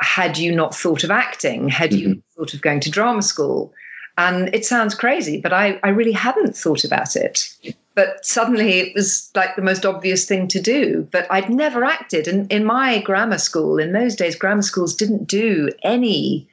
had 0.00 0.38
you 0.38 0.54
not 0.54 0.74
thought 0.74 1.04
of 1.04 1.10
acting? 1.10 1.68
Had 1.68 1.90
mm-hmm. 1.90 2.08
you 2.08 2.22
thought 2.36 2.54
of 2.54 2.62
going 2.62 2.80
to 2.80 2.90
drama 2.90 3.22
school 3.22 3.72
and 4.18 4.54
it 4.54 4.64
sounds 4.64 4.94
crazy 4.94 5.40
but 5.40 5.52
I, 5.52 5.78
I 5.82 5.88
really 5.88 6.12
hadn't 6.12 6.56
thought 6.56 6.84
about 6.84 7.16
it 7.16 7.54
but 7.94 8.24
suddenly 8.24 8.78
it 8.78 8.94
was 8.94 9.30
like 9.34 9.56
the 9.56 9.62
most 9.62 9.84
obvious 9.84 10.24
thing 10.24 10.48
to 10.48 10.60
do. 10.60 11.06
But 11.10 11.26
I'd 11.30 11.50
never 11.50 11.84
acted. 11.84 12.28
And 12.28 12.50
in 12.50 12.64
my 12.64 13.00
grammar 13.00 13.36
school, 13.36 13.78
in 13.78 13.92
those 13.92 14.16
days, 14.16 14.36
grammar 14.36 14.62
schools 14.62 14.94
didn't 14.94 15.26
do 15.26 15.70
any 15.82 16.48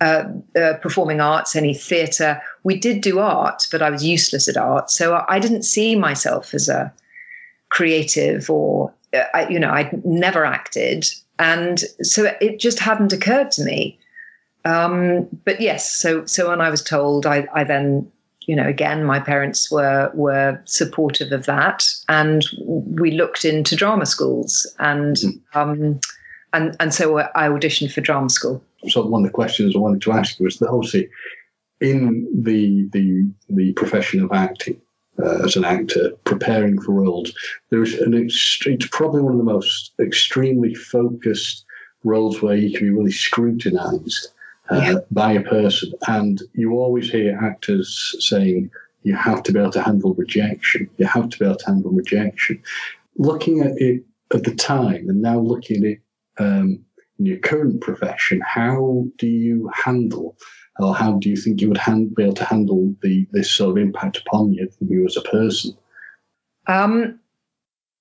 uh, 0.00 0.24
uh, 0.56 0.74
performing 0.82 1.20
arts, 1.20 1.56
any 1.56 1.74
theatre. 1.74 2.40
We 2.62 2.78
did 2.78 3.00
do 3.00 3.18
art, 3.18 3.64
but 3.72 3.82
I 3.82 3.90
was 3.90 4.04
useless 4.04 4.46
at 4.46 4.56
art. 4.56 4.90
So 4.90 5.24
I 5.28 5.38
didn't 5.38 5.64
see 5.64 5.96
myself 5.96 6.54
as 6.54 6.68
a 6.68 6.92
creative 7.70 8.50
or, 8.50 8.92
uh, 9.12 9.46
you 9.48 9.58
know, 9.58 9.70
I'd 9.70 10.04
never 10.04 10.44
acted. 10.44 11.06
And 11.38 11.80
so 12.02 12.30
it 12.40 12.60
just 12.60 12.78
hadn't 12.78 13.12
occurred 13.12 13.50
to 13.52 13.64
me. 13.64 13.98
Um, 14.64 15.28
but 15.44 15.60
yes, 15.60 15.94
so 15.94 16.24
so 16.26 16.48
when 16.48 16.60
I 16.60 16.70
was 16.70 16.82
told, 16.82 17.26
I, 17.26 17.46
I 17.54 17.64
then 17.64 18.10
you 18.46 18.54
know, 18.54 18.66
again, 18.66 19.04
my 19.04 19.20
parents 19.20 19.70
were 19.70 20.10
were 20.14 20.60
supportive 20.64 21.32
of 21.32 21.46
that, 21.46 21.86
and 22.08 22.44
we 22.60 23.12
looked 23.12 23.44
into 23.44 23.76
drama 23.76 24.06
schools, 24.06 24.66
and 24.78 25.16
mm-hmm. 25.16 25.58
um, 25.58 26.00
and 26.52 26.76
and 26.80 26.94
so 26.94 27.18
I 27.18 27.48
auditioned 27.48 27.92
for 27.92 28.00
drama 28.00 28.30
school. 28.30 28.62
So 28.88 29.06
one 29.06 29.22
of 29.22 29.28
the 29.28 29.34
questions 29.34 29.74
I 29.74 29.78
wanted 29.78 30.02
to 30.02 30.12
ask 30.12 30.38
you 30.38 30.44
was 30.44 30.58
that 30.58 30.68
obviously 30.68 31.08
in 31.80 32.28
the 32.34 32.88
the 32.92 33.26
the 33.48 33.72
profession 33.74 34.22
of 34.22 34.32
acting, 34.32 34.80
uh, 35.22 35.44
as 35.44 35.56
an 35.56 35.64
actor 35.64 36.10
preparing 36.24 36.80
for 36.80 36.92
roles, 36.92 37.32
there's 37.70 37.94
an 37.94 38.14
extreme, 38.14 38.74
it's 38.76 38.88
probably 38.88 39.22
one 39.22 39.32
of 39.32 39.38
the 39.38 39.44
most 39.44 39.92
extremely 40.00 40.74
focused 40.74 41.64
roles 42.02 42.42
where 42.42 42.56
you 42.56 42.76
can 42.76 42.88
be 42.88 42.90
really 42.90 43.12
scrutinized 43.12 44.33
uh, 44.70 45.00
by 45.10 45.32
a 45.32 45.42
person. 45.42 45.92
And 46.08 46.42
you 46.54 46.72
always 46.72 47.10
hear 47.10 47.38
actors 47.42 48.14
saying, 48.18 48.70
you 49.02 49.14
have 49.14 49.42
to 49.44 49.52
be 49.52 49.60
able 49.60 49.70
to 49.72 49.82
handle 49.82 50.14
rejection. 50.14 50.88
You 50.96 51.06
have 51.06 51.28
to 51.28 51.38
be 51.38 51.44
able 51.44 51.56
to 51.56 51.66
handle 51.66 51.90
rejection. 51.90 52.62
Looking 53.16 53.60
at 53.60 53.76
it 53.76 54.02
at 54.32 54.44
the 54.44 54.54
time 54.54 55.08
and 55.08 55.20
now 55.20 55.38
looking 55.38 55.84
at 55.84 55.90
it 55.92 56.00
um, 56.38 56.84
in 57.18 57.26
your 57.26 57.38
current 57.38 57.80
profession, 57.80 58.40
how 58.40 59.04
do 59.18 59.26
you 59.26 59.70
handle 59.74 60.36
or 60.78 60.94
how 60.94 61.12
do 61.18 61.28
you 61.28 61.36
think 61.36 61.60
you 61.60 61.68
would 61.68 61.78
hand, 61.78 62.14
be 62.14 62.24
able 62.24 62.34
to 62.34 62.44
handle 62.44 62.94
the 63.02 63.26
this 63.30 63.50
sort 63.50 63.72
of 63.72 63.82
impact 63.82 64.16
upon 64.16 64.52
you, 64.52 64.68
you 64.80 65.04
as 65.06 65.16
a 65.16 65.22
person? 65.22 65.76
Um, 66.66 67.20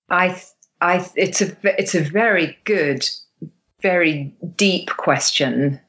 I, 0.10 0.42
I, 0.82 1.08
it's 1.16 1.42
a 1.42 1.56
it's 1.80 1.96
a 1.96 2.02
very 2.02 2.58
good, 2.64 3.08
very 3.82 4.34
deep 4.56 4.90
question 4.90 5.80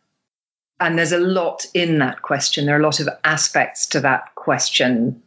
and 0.80 0.98
there's 0.98 1.12
a 1.12 1.18
lot 1.18 1.66
in 1.74 1.98
that 1.98 2.22
question. 2.22 2.66
There 2.66 2.76
are 2.76 2.80
a 2.80 2.82
lot 2.82 3.00
of 3.00 3.08
aspects 3.24 3.86
to 3.88 4.00
that 4.00 4.34
question 4.34 5.20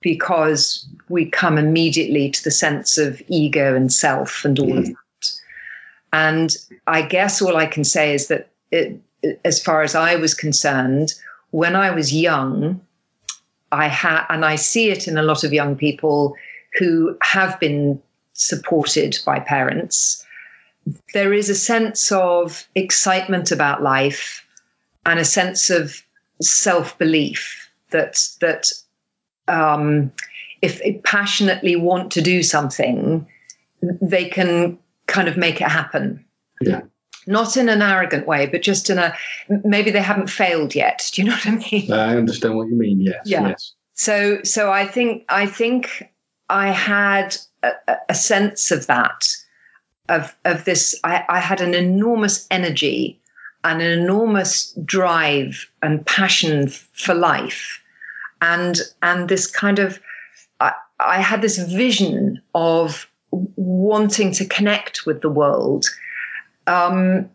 because 0.00 0.88
we 1.08 1.26
come 1.26 1.58
immediately 1.58 2.30
to 2.30 2.42
the 2.42 2.50
sense 2.50 2.96
of 2.96 3.22
ego 3.28 3.76
and 3.76 3.92
self 3.92 4.44
and 4.44 4.58
all 4.58 4.66
mm. 4.66 4.78
of 4.78 4.86
that. 4.86 5.32
And 6.12 6.56
I 6.86 7.02
guess 7.02 7.42
all 7.42 7.56
I 7.56 7.66
can 7.66 7.84
say 7.84 8.14
is 8.14 8.28
that, 8.28 8.48
it, 8.72 9.00
as 9.44 9.62
far 9.62 9.82
as 9.82 9.94
I 9.94 10.16
was 10.16 10.32
concerned, 10.32 11.12
when 11.50 11.76
I 11.76 11.90
was 11.90 12.14
young, 12.14 12.80
I 13.70 13.86
had, 13.88 14.24
and 14.30 14.44
I 14.44 14.56
see 14.56 14.90
it 14.90 15.06
in 15.06 15.18
a 15.18 15.22
lot 15.22 15.44
of 15.44 15.52
young 15.52 15.76
people 15.76 16.34
who 16.78 17.16
have 17.20 17.60
been 17.60 18.00
supported 18.32 19.18
by 19.26 19.40
parents. 19.40 20.24
There 21.12 21.34
is 21.34 21.50
a 21.50 21.54
sense 21.54 22.10
of 22.10 22.66
excitement 22.74 23.52
about 23.52 23.82
life 23.82 24.46
and 25.06 25.18
a 25.18 25.24
sense 25.24 25.70
of 25.70 26.02
self 26.40 26.98
belief 26.98 27.70
that 27.90 28.20
that 28.40 28.70
um, 29.48 30.12
if 30.62 30.78
they 30.78 31.00
passionately 31.04 31.76
want 31.76 32.10
to 32.12 32.22
do 32.22 32.42
something, 32.42 33.26
they 33.82 34.26
can 34.26 34.78
kind 35.06 35.28
of 35.28 35.36
make 35.36 35.60
it 35.60 35.68
happen. 35.68 36.24
Yeah. 36.60 36.82
Not 37.26 37.56
in 37.56 37.68
an 37.68 37.82
arrogant 37.82 38.26
way, 38.26 38.46
but 38.46 38.62
just 38.62 38.90
in 38.90 38.98
a 38.98 39.14
maybe 39.64 39.90
they 39.90 40.02
haven't 40.02 40.30
failed 40.30 40.74
yet. 40.74 41.10
Do 41.12 41.22
you 41.22 41.28
know 41.28 41.34
what 41.34 41.46
I 41.46 41.70
mean? 41.70 41.92
I 41.92 42.16
understand 42.16 42.56
what 42.56 42.68
you 42.68 42.76
mean. 42.76 43.00
Yes. 43.00 43.22
Yeah. 43.24 43.48
Yes. 43.48 43.74
So 43.94 44.42
so 44.42 44.72
I 44.72 44.86
think 44.86 45.24
I 45.28 45.46
think 45.46 46.10
I 46.48 46.68
had 46.68 47.36
a, 47.62 47.72
a 48.08 48.14
sense 48.14 48.70
of 48.70 48.86
that 48.86 49.28
of 50.08 50.34
of 50.44 50.64
this. 50.64 50.98
I, 51.04 51.24
I 51.28 51.40
had 51.40 51.60
an 51.60 51.74
enormous 51.74 52.46
energy 52.50 53.20
and 53.64 53.82
an 53.82 54.00
enormous 54.00 54.72
drive 54.84 55.68
and 55.82 56.04
passion 56.06 56.68
for 56.68 57.14
life. 57.14 57.80
And 58.40 58.78
and 59.02 59.28
this 59.28 59.46
kind 59.46 59.78
of 59.78 60.00
I, 60.60 60.72
I, 60.98 61.20
had 61.20 61.42
this 61.42 61.58
vision 61.58 62.40
of 62.54 63.06
wanting 63.30 64.32
to 64.32 64.46
connect 64.46 65.04
with 65.04 65.20
the 65.20 65.28
world. 65.28 65.84
Um, 66.66 67.28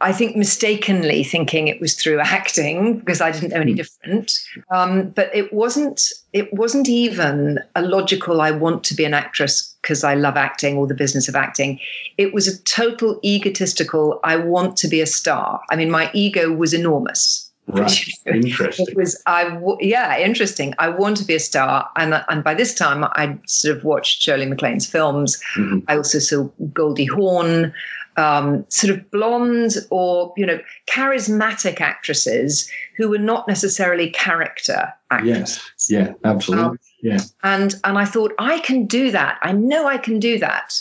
I 0.00 0.12
think 0.12 0.36
mistakenly 0.36 1.24
thinking 1.24 1.66
it 1.66 1.80
was 1.80 1.94
through 1.94 2.20
acting 2.20 2.98
because 2.98 3.20
I 3.20 3.32
didn't 3.32 3.50
know 3.50 3.60
any 3.60 3.72
hmm. 3.72 3.78
different. 3.78 4.38
Um, 4.70 5.10
but 5.10 5.34
it 5.34 5.52
wasn't. 5.52 6.12
It 6.32 6.52
wasn't 6.52 6.88
even 6.88 7.58
a 7.74 7.82
logical. 7.82 8.40
I 8.40 8.52
want 8.52 8.84
to 8.84 8.94
be 8.94 9.04
an 9.04 9.14
actress 9.14 9.74
because 9.82 10.04
I 10.04 10.14
love 10.14 10.36
acting 10.36 10.76
or 10.76 10.86
the 10.86 10.94
business 10.94 11.28
of 11.28 11.34
acting. 11.34 11.80
It 12.16 12.32
was 12.32 12.46
a 12.46 12.62
total 12.62 13.18
egotistical. 13.24 14.20
I 14.22 14.36
want 14.36 14.76
to 14.78 14.88
be 14.88 15.00
a 15.00 15.06
star. 15.06 15.60
I 15.70 15.76
mean, 15.76 15.90
my 15.90 16.10
ego 16.14 16.52
was 16.52 16.72
enormous. 16.72 17.50
Right. 17.66 18.08
Interesting. 18.26 18.86
It 18.88 18.96
was 18.96 19.20
I. 19.26 19.58
Yeah, 19.80 20.18
interesting. 20.18 20.74
I 20.78 20.88
want 20.88 21.18
to 21.18 21.24
be 21.24 21.34
a 21.34 21.40
star, 21.40 21.88
and 21.96 22.24
and 22.28 22.42
by 22.42 22.54
this 22.54 22.74
time 22.74 23.04
I 23.04 23.36
sort 23.46 23.76
of 23.76 23.84
watched 23.84 24.22
Shirley 24.22 24.46
MacLaine's 24.46 24.86
films. 24.86 25.42
Mm-hmm. 25.56 25.80
I 25.88 25.96
also 25.96 26.18
saw 26.18 26.48
Goldie 26.72 27.04
Hawn 27.04 27.74
um, 28.18 28.66
sort 28.68 28.92
of 28.92 29.10
blonde 29.12 29.76
or 29.90 30.34
you 30.36 30.44
know 30.44 30.58
charismatic 30.90 31.80
actresses 31.80 32.68
who 32.96 33.08
were 33.08 33.18
not 33.18 33.46
necessarily 33.46 34.10
character 34.10 34.92
actresses. 35.10 35.60
Yes, 35.88 35.90
yeah, 35.90 36.12
absolutely, 36.24 36.64
um, 36.64 36.78
yeah. 37.00 37.20
And 37.44 37.74
and 37.84 37.96
I 37.96 38.04
thought 38.04 38.34
I 38.38 38.58
can 38.58 38.86
do 38.86 39.12
that. 39.12 39.38
I 39.42 39.52
know 39.52 39.86
I 39.86 39.98
can 39.98 40.18
do 40.18 40.38
that. 40.40 40.74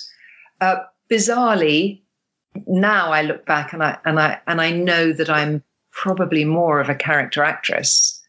Uh, 0.59 0.77
bizarrely, 1.11 2.01
now 2.65 3.11
I 3.11 3.21
look 3.21 3.45
back 3.45 3.71
and 3.71 3.83
I 3.83 3.99
and 4.03 4.19
I 4.19 4.39
and 4.47 4.59
I 4.59 4.71
know 4.71 5.13
that 5.13 5.29
I'm 5.29 5.63
probably 5.91 6.43
more 6.43 6.79
of 6.79 6.89
a 6.89 6.95
character 6.95 7.43
actress, 7.43 8.19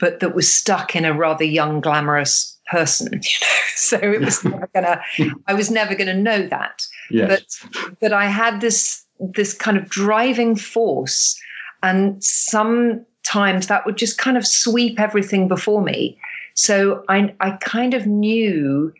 but 0.00 0.18
that 0.18 0.34
was 0.34 0.52
stuck 0.52 0.96
in 0.96 1.04
a 1.04 1.14
rather 1.14 1.44
young, 1.44 1.80
glamorous 1.80 2.58
person. 2.70 3.20
You 3.30 3.38
know, 3.40 3.46
so 3.76 3.96
it 3.96 4.20
was 4.20 4.44
never 4.44 4.68
gonna. 4.74 5.00
I 5.46 5.54
was 5.54 5.70
never 5.70 5.94
gonna 5.94 6.14
know 6.14 6.48
that. 6.48 6.82
Yes. 7.10 7.66
But 8.00 8.12
I 8.12 8.26
had 8.26 8.60
this 8.60 9.04
this 9.20 9.52
kind 9.52 9.76
of 9.76 9.88
driving 9.88 10.56
force, 10.56 11.40
and 11.82 12.22
sometimes 12.22 13.66
that 13.66 13.84
would 13.84 13.96
just 13.96 14.18
kind 14.18 14.36
of 14.36 14.46
sweep 14.46 15.00
everything 15.00 15.48
before 15.48 15.82
me. 15.82 16.18
So 16.54 17.04
I 17.08 17.34
I 17.40 17.52
kind 17.60 17.94
of 17.94 18.06
knew 18.06 18.92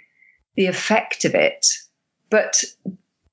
the 0.57 0.67
effect 0.67 1.25
of 1.25 1.35
it, 1.35 1.67
but 2.31 2.65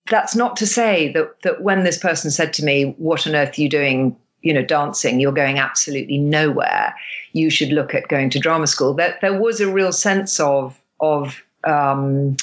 that's 0.10 0.36
not 0.36 0.56
to 0.58 0.68
say 0.68 1.12
that 1.14 1.42
that 1.42 1.62
when 1.62 1.84
this 1.84 1.98
person 1.98 2.32
said 2.32 2.54
to 2.54 2.66
me, 2.66 2.96
"What 2.98 3.26
on 3.28 3.36
earth 3.36 3.58
are 3.58 3.62
you 3.62 3.70
doing?" 3.70 4.16
You 4.42 4.54
know, 4.54 4.62
dancing, 4.62 5.20
you're 5.20 5.32
going 5.32 5.58
absolutely 5.58 6.20
nowhere. 6.20 6.94
You 7.34 7.50
should 7.50 7.70
look 7.70 7.96
at 7.96 8.10
going 8.10 8.30
to 8.30 8.40
drama 8.40 8.68
school. 8.68 8.94
That 8.94 9.20
there 9.22 9.40
was 9.40 9.60
a 9.60 9.72
real 9.72 9.92
sense 9.92 10.40
of 10.40 10.80
of 11.00 11.42
um, 11.64 12.38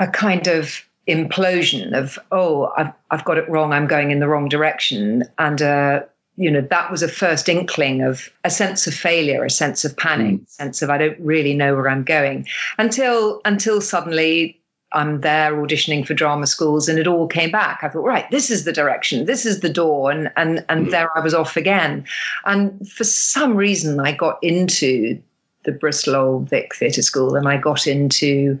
a 0.00 0.06
kind 0.06 0.46
of 0.46 0.84
implosion 1.08 1.92
of 1.92 2.18
oh 2.32 2.72
I've 2.76 2.92
I've 3.10 3.24
got 3.24 3.38
it 3.38 3.48
wrong. 3.48 3.72
I'm 3.72 3.86
going 3.86 4.10
in 4.10 4.20
the 4.20 4.28
wrong 4.28 4.48
direction, 4.48 5.24
and 5.38 5.62
uh, 5.62 6.02
you 6.36 6.50
know 6.50 6.60
that 6.60 6.90
was 6.90 7.02
a 7.02 7.08
first 7.08 7.48
inkling 7.48 8.02
of 8.02 8.30
a 8.44 8.50
sense 8.50 8.86
of 8.86 8.94
failure, 8.94 9.44
a 9.44 9.50
sense 9.50 9.84
of 9.84 9.96
panic, 9.96 10.40
a 10.42 10.50
sense 10.50 10.82
of 10.82 10.90
I 10.90 10.98
don't 10.98 11.18
really 11.20 11.54
know 11.54 11.74
where 11.74 11.88
I'm 11.88 12.04
going 12.04 12.46
until 12.78 13.40
until 13.44 13.80
suddenly 13.80 14.60
I'm 14.92 15.20
there 15.20 15.52
auditioning 15.52 16.06
for 16.06 16.14
drama 16.14 16.46
schools 16.46 16.88
and 16.88 16.98
it 16.98 17.06
all 17.06 17.26
came 17.26 17.50
back. 17.50 17.80
I 17.82 17.88
thought, 17.88 18.04
right, 18.04 18.30
this 18.30 18.50
is 18.50 18.64
the 18.64 18.72
direction, 18.72 19.26
this 19.26 19.44
is 19.44 19.60
the 19.60 19.68
door. 19.68 20.10
And 20.10 20.30
and 20.36 20.64
and 20.68 20.92
there 20.92 21.16
I 21.16 21.20
was 21.20 21.34
off 21.34 21.56
again. 21.56 22.04
And 22.44 22.88
for 22.88 23.04
some 23.04 23.56
reason 23.56 24.00
I 24.00 24.12
got 24.12 24.38
into 24.42 25.20
the 25.64 25.72
Bristol 25.72 26.16
Old 26.16 26.48
Vic 26.48 26.74
Theatre 26.74 27.02
School 27.02 27.34
and 27.34 27.48
I 27.48 27.56
got 27.56 27.86
into 27.86 28.60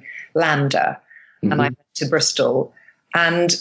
LAMDA 1.48 1.52
and 1.52 1.62
I 1.62 1.64
went 1.64 1.78
to 1.94 2.06
Bristol. 2.06 2.72
And 3.14 3.54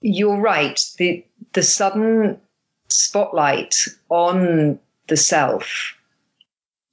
you're 0.00 0.40
right, 0.40 0.80
the 0.98 1.24
the 1.52 1.62
sudden 1.62 2.40
spotlight 2.88 3.76
on 4.08 4.78
the 5.08 5.16
self, 5.16 5.94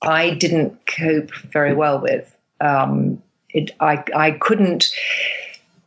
I 0.02 0.32
didn't 0.32 0.86
cope 0.86 1.34
very 1.52 1.74
well 1.74 2.00
with. 2.00 2.36
Um, 2.60 3.22
it, 3.50 3.72
I, 3.80 4.04
I 4.16 4.32
couldn't. 4.32 4.94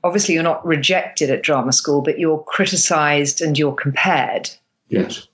Obviously, 0.02 0.34
you're 0.34 0.42
not 0.42 0.64
rejected 0.66 1.30
at 1.30 1.42
drama 1.42 1.72
school, 1.72 2.02
but 2.02 2.18
you're 2.18 2.42
criticized 2.42 3.40
and 3.40 3.58
you're 3.58 3.74
compared. 3.74 4.50
Yes. 4.88 5.26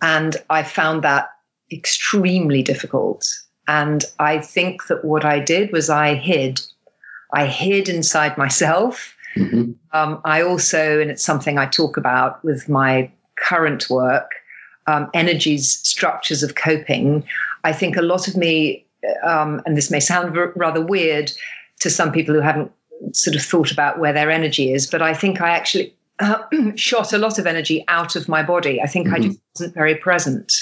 And 0.00 0.36
I 0.48 0.62
found 0.62 1.02
that 1.02 1.28
extremely 1.70 2.62
difficult. 2.62 3.26
And 3.68 4.04
I 4.18 4.38
think 4.38 4.86
that 4.86 5.04
what 5.04 5.24
I 5.24 5.40
did 5.40 5.72
was 5.72 5.90
I 5.90 6.14
hid. 6.14 6.60
I 7.34 7.46
hid 7.46 7.88
inside 7.88 8.36
myself. 8.38 9.14
hmm 9.34 9.72
Um, 9.92 10.20
I 10.24 10.42
also, 10.42 11.00
and 11.00 11.10
it's 11.10 11.24
something 11.24 11.58
I 11.58 11.66
talk 11.66 11.96
about 11.96 12.42
with 12.44 12.68
my 12.68 13.10
current 13.36 13.88
work, 13.90 14.30
um, 14.86 15.08
energies, 15.14 15.78
structures 15.82 16.42
of 16.42 16.54
coping. 16.54 17.24
I 17.64 17.72
think 17.72 17.96
a 17.96 18.02
lot 18.02 18.28
of 18.28 18.36
me, 18.36 18.84
um, 19.24 19.60
and 19.66 19.76
this 19.76 19.90
may 19.90 20.00
sound 20.00 20.36
r- 20.38 20.52
rather 20.56 20.80
weird 20.80 21.32
to 21.80 21.90
some 21.90 22.12
people 22.12 22.34
who 22.34 22.40
haven't 22.40 22.70
sort 23.12 23.36
of 23.36 23.42
thought 23.42 23.70
about 23.72 23.98
where 23.98 24.12
their 24.12 24.30
energy 24.30 24.72
is, 24.72 24.86
but 24.86 25.02
I 25.02 25.12
think 25.14 25.40
I 25.40 25.50
actually 25.50 25.92
uh, 26.18 26.38
shot 26.76 27.12
a 27.12 27.18
lot 27.18 27.38
of 27.38 27.46
energy 27.46 27.84
out 27.88 28.16
of 28.16 28.28
my 28.28 28.42
body. 28.42 28.80
I 28.80 28.86
think 28.86 29.12
I 29.12 29.18
just 29.18 29.38
wasn't 29.54 29.74
very 29.74 29.94
present. 29.96 30.52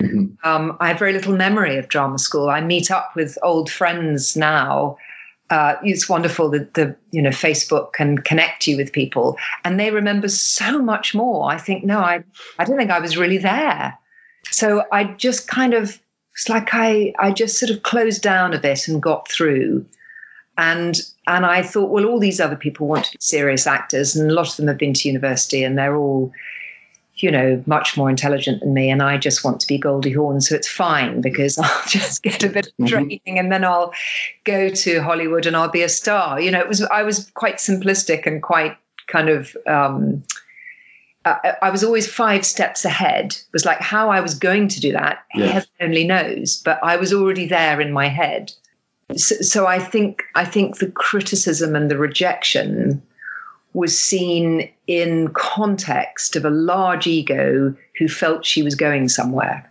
Mhm. 0.00 0.36
Um, 0.44 0.76
I 0.80 0.88
have 0.88 0.98
very 0.98 1.12
little 1.12 1.34
memory 1.36 1.76
of 1.78 1.88
drama 1.88 2.18
school. 2.18 2.50
I 2.50 2.60
meet 2.60 2.90
up 2.90 3.12
with 3.16 3.38
old 3.42 3.70
friends 3.70 4.36
now. 4.36 4.96
Uh, 5.48 5.76
it's 5.84 6.08
wonderful 6.08 6.50
that 6.50 6.74
the 6.74 6.96
you 7.12 7.22
know 7.22 7.30
Facebook 7.30 7.92
can 7.92 8.18
connect 8.18 8.66
you 8.66 8.76
with 8.76 8.92
people, 8.92 9.36
and 9.64 9.78
they 9.78 9.90
remember 9.90 10.28
so 10.28 10.82
much 10.82 11.14
more. 11.14 11.50
I 11.50 11.58
think 11.58 11.84
no, 11.84 12.00
I 12.00 12.24
I 12.58 12.64
don't 12.64 12.76
think 12.76 12.90
I 12.90 12.98
was 12.98 13.16
really 13.16 13.38
there. 13.38 13.96
So 14.50 14.84
I 14.92 15.04
just 15.04 15.48
kind 15.48 15.74
of 15.74 16.00
it's 16.32 16.48
like 16.48 16.70
I 16.72 17.14
I 17.18 17.32
just 17.32 17.58
sort 17.58 17.70
of 17.70 17.82
closed 17.82 18.22
down 18.22 18.54
a 18.54 18.60
bit 18.60 18.88
and 18.88 19.00
got 19.00 19.28
through, 19.30 19.86
and 20.58 21.00
and 21.26 21.46
I 21.46 21.62
thought, 21.62 21.90
well, 21.90 22.06
all 22.06 22.18
these 22.18 22.40
other 22.40 22.56
people 22.56 22.86
want 22.86 23.04
to 23.06 23.12
be 23.12 23.18
serious 23.20 23.66
actors, 23.66 24.16
and 24.16 24.30
a 24.30 24.34
lot 24.34 24.48
of 24.48 24.56
them 24.56 24.66
have 24.66 24.78
been 24.78 24.94
to 24.94 25.08
university, 25.08 25.62
and 25.62 25.78
they're 25.78 25.96
all 25.96 26.32
you 27.18 27.30
know, 27.30 27.62
much 27.66 27.96
more 27.96 28.10
intelligent 28.10 28.60
than 28.60 28.74
me, 28.74 28.90
and 28.90 29.02
I 29.02 29.16
just 29.16 29.42
want 29.44 29.60
to 29.60 29.66
be 29.66 29.78
Goldie 29.78 30.12
Hawn, 30.12 30.40
so 30.40 30.54
it's 30.54 30.68
fine 30.68 31.20
because 31.20 31.58
I'll 31.62 31.82
just 31.88 32.22
get 32.22 32.42
a 32.44 32.48
bit 32.48 32.66
of 32.66 32.72
Mhm. 32.80 32.88
training 32.88 33.20
and 33.38 33.50
then 33.50 33.64
I'll 33.64 33.92
go 34.44 34.68
to 34.68 35.02
Hollywood 35.02 35.46
and 35.46 35.56
I'll 35.56 35.68
be 35.70 35.82
a 35.82 35.88
star. 35.88 36.40
You 36.40 36.50
know, 36.50 36.60
it 36.60 36.68
was 36.68 36.82
I 36.82 37.02
was 37.02 37.30
quite 37.34 37.56
simplistic 37.56 38.26
and 38.26 38.42
quite 38.42 38.76
kind 39.06 39.28
of. 39.28 39.56
Um, 39.66 40.22
I, 41.24 41.54
I 41.62 41.70
was 41.70 41.82
always 41.82 42.06
five 42.06 42.46
steps 42.46 42.84
ahead. 42.84 43.32
It 43.32 43.44
was 43.52 43.64
like 43.64 43.80
how 43.80 44.10
I 44.10 44.20
was 44.20 44.34
going 44.34 44.68
to 44.68 44.80
do 44.80 44.92
that, 44.92 45.24
Yes. 45.34 45.52
heaven 45.52 45.68
only 45.80 46.04
knows. 46.06 46.62
But 46.64 46.78
I 46.84 46.96
was 46.96 47.12
already 47.12 47.46
there 47.46 47.80
in 47.80 47.90
my 47.92 48.06
head. 48.08 48.52
So, 49.16 49.34
so 49.36 49.66
I 49.66 49.78
think 49.78 50.22
I 50.34 50.44
think 50.44 50.78
the 50.78 50.90
criticism 50.90 51.74
and 51.74 51.90
the 51.90 51.98
rejection 51.98 53.02
was 53.76 53.96
seen 53.96 54.66
in 54.86 55.28
context 55.34 56.34
of 56.34 56.46
a 56.46 56.50
large 56.50 57.06
ego 57.06 57.76
who 57.98 58.08
felt 58.08 58.46
she 58.46 58.62
was 58.62 58.74
going 58.74 59.06
somewhere. 59.06 59.70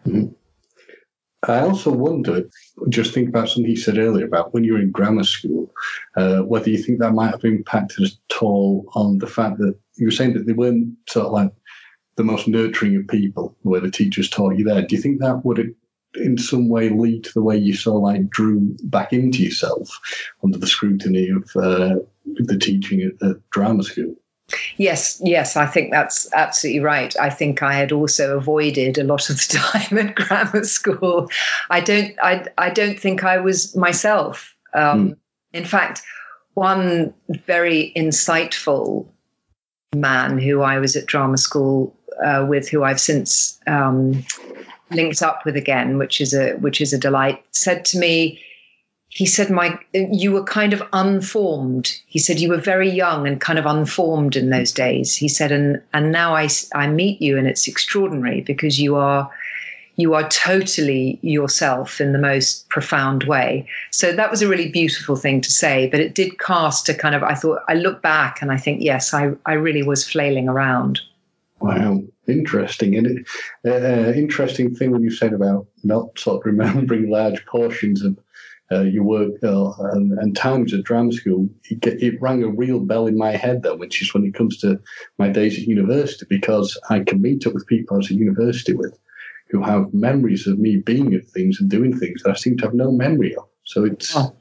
I 1.47 1.59
also 1.61 1.91
wondered, 1.91 2.47
just 2.89 3.15
think 3.15 3.29
about 3.29 3.49
something 3.49 3.69
you 3.69 3.75
said 3.75 3.97
earlier 3.97 4.25
about 4.25 4.53
when 4.53 4.63
you 4.63 4.73
were 4.73 4.79
in 4.79 4.91
grammar 4.91 5.23
school, 5.23 5.71
uh, 6.15 6.41
whether 6.41 6.69
you 6.69 6.77
think 6.77 6.99
that 6.99 7.13
might 7.13 7.31
have 7.31 7.43
impacted 7.43 8.05
at 8.05 8.43
all 8.43 8.85
on 8.93 9.17
the 9.17 9.27
fact 9.27 9.57
that 9.57 9.75
you 9.95 10.05
were 10.05 10.11
saying 10.11 10.33
that 10.33 10.45
they 10.45 10.53
weren't 10.53 10.95
sort 11.09 11.25
of 11.25 11.31
like 11.31 11.51
the 12.15 12.23
most 12.23 12.47
nurturing 12.47 12.95
of 12.95 13.07
people, 13.07 13.57
where 13.63 13.81
the 13.81 13.89
teachers 13.89 14.29
taught 14.29 14.55
you 14.55 14.63
there. 14.63 14.83
Do 14.83 14.95
you 14.95 15.01
think 15.01 15.19
that 15.19 15.43
would 15.43 15.73
in 16.17 16.37
some 16.37 16.69
way 16.69 16.89
lead 16.89 17.23
to 17.23 17.33
the 17.33 17.41
way 17.41 17.57
you 17.57 17.73
sort 17.73 17.97
of 17.97 18.03
like 18.03 18.29
drew 18.29 18.75
back 18.83 19.13
into 19.13 19.43
yourself 19.43 19.89
under 20.43 20.57
the 20.57 20.67
scrutiny 20.67 21.29
of 21.29 21.43
uh, 21.55 21.95
the 22.25 22.57
teaching 22.57 23.01
at, 23.01 23.27
at 23.27 23.49
drama 23.49 23.83
school? 23.83 24.15
Yes, 24.77 25.19
yes, 25.23 25.57
I 25.57 25.65
think 25.65 25.91
that's 25.91 26.31
absolutely 26.33 26.81
right. 26.81 27.15
I 27.19 27.29
think 27.29 27.63
I 27.63 27.73
had 27.73 27.91
also 27.91 28.37
avoided 28.37 28.97
a 28.97 29.03
lot 29.03 29.29
of 29.29 29.37
the 29.37 29.57
time 29.59 29.97
at 29.97 30.15
grammar 30.15 30.63
school. 30.63 31.29
I 31.69 31.81
don't, 31.81 32.13
I, 32.21 32.45
I 32.57 32.69
don't 32.69 32.99
think 32.99 33.23
I 33.23 33.37
was 33.37 33.75
myself. 33.75 34.55
Um, 34.73 35.15
In 35.53 35.65
fact, 35.65 36.01
one 36.53 37.13
very 37.45 37.91
insightful 37.95 39.07
man 39.95 40.37
who 40.37 40.61
I 40.61 40.79
was 40.79 40.95
at 40.95 41.05
drama 41.05 41.37
school 41.37 41.95
uh, 42.23 42.45
with, 42.47 42.69
who 42.69 42.83
I've 42.83 42.99
since 42.99 43.59
um, 43.67 44.23
linked 44.91 45.21
up 45.21 45.45
with 45.45 45.55
again, 45.55 45.97
which 45.97 46.21
is 46.21 46.33
a 46.33 46.53
which 46.53 46.81
is 46.81 46.93
a 46.93 46.97
delight, 46.97 47.43
said 47.51 47.85
to 47.85 47.99
me, 47.99 48.39
he 49.09 49.25
said, 49.25 49.49
"My, 49.49 49.79
you 49.93 50.31
were 50.31 50.43
kind 50.43 50.73
of 50.73 50.83
unformed." 50.91 51.93
He 52.05 52.19
said, 52.19 52.39
"You 52.39 52.49
were 52.49 52.57
very 52.57 52.89
young 52.89 53.27
and 53.27 53.39
kind 53.39 53.57
of 53.57 53.65
unformed 53.65 54.35
in 54.35 54.49
those 54.49 54.71
days." 54.71 55.15
He 55.15 55.29
said, 55.29 55.51
"And 55.51 55.81
and 55.93 56.11
now 56.11 56.35
I 56.35 56.49
I 56.73 56.87
meet 56.87 57.21
you, 57.21 57.37
and 57.37 57.47
it's 57.47 57.67
extraordinary 57.67 58.41
because 58.41 58.79
you 58.79 58.95
are." 58.95 59.29
You 59.97 60.13
are 60.13 60.27
totally 60.27 61.17
yourself 61.21 62.01
in 62.01 62.11
the 62.11 62.19
most 62.19 62.67
profound 62.67 63.23
way. 63.23 63.65
So 63.91 64.11
that 64.11 64.29
was 64.29 64.41
a 64.41 64.47
really 64.49 64.67
beautiful 64.67 65.15
thing 65.15 65.39
to 65.39 65.49
say, 65.49 65.87
but 65.89 66.01
it 66.01 66.13
did 66.13 66.37
cast 66.37 66.89
a 66.89 66.93
kind 66.93 67.15
of, 67.15 67.23
I 67.23 67.33
thought, 67.33 67.63
I 67.69 67.75
look 67.75 68.01
back 68.01 68.41
and 68.41 68.51
I 68.51 68.57
think, 68.57 68.81
yes, 68.81 69.13
I, 69.13 69.31
I 69.45 69.53
really 69.53 69.83
was 69.83 70.05
flailing 70.05 70.49
around. 70.49 70.99
Wow, 71.59 72.03
interesting. 72.27 72.95
And 72.95 73.07
it, 73.07 73.27
uh, 73.65 74.11
interesting 74.13 74.75
thing 74.75 74.91
when 74.91 75.03
you 75.03 75.11
said 75.11 75.33
about 75.33 75.67
not 75.83 76.17
sort 76.19 76.41
of 76.41 76.45
remembering 76.45 77.09
large 77.09 77.45
portions 77.45 78.03
of 78.03 78.17
uh, 78.71 78.81
your 78.81 79.03
work 79.03 79.31
uh, 79.43 79.71
and, 79.91 80.11
and 80.13 80.35
times 80.35 80.73
at 80.73 80.83
drama 80.83 81.11
school. 81.11 81.47
It, 81.65 81.85
it 82.01 82.21
rang 82.21 82.43
a 82.43 82.47
real 82.47 82.79
bell 82.79 83.05
in 83.05 83.17
my 83.17 83.31
head, 83.31 83.61
though, 83.61 83.75
which 83.75 84.01
is 84.01 84.13
when 84.13 84.25
it 84.25 84.33
comes 84.33 84.57
to 84.59 84.79
my 85.17 85.29
days 85.29 85.57
at 85.57 85.67
university, 85.67 86.25
because 86.29 86.79
I 86.89 87.01
can 87.01 87.21
meet 87.21 87.45
up 87.45 87.53
with 87.53 87.67
people 87.67 87.95
I 87.95 87.97
was 87.97 88.11
at 88.11 88.17
university 88.17 88.73
with 88.73 88.97
who 89.49 89.61
have 89.61 89.93
memories 89.93 90.47
of 90.47 90.57
me 90.57 90.77
being 90.77 91.13
at 91.13 91.25
things 91.25 91.61
and 91.61 91.69
doing 91.69 91.95
things 91.97 92.23
that 92.23 92.31
I 92.31 92.33
seem 92.33 92.57
to 92.57 92.65
have 92.65 92.73
no 92.73 92.91
memory 92.91 93.35
of. 93.35 93.45
So 93.63 93.85
it's 93.85 94.15
Oh. 94.15 94.35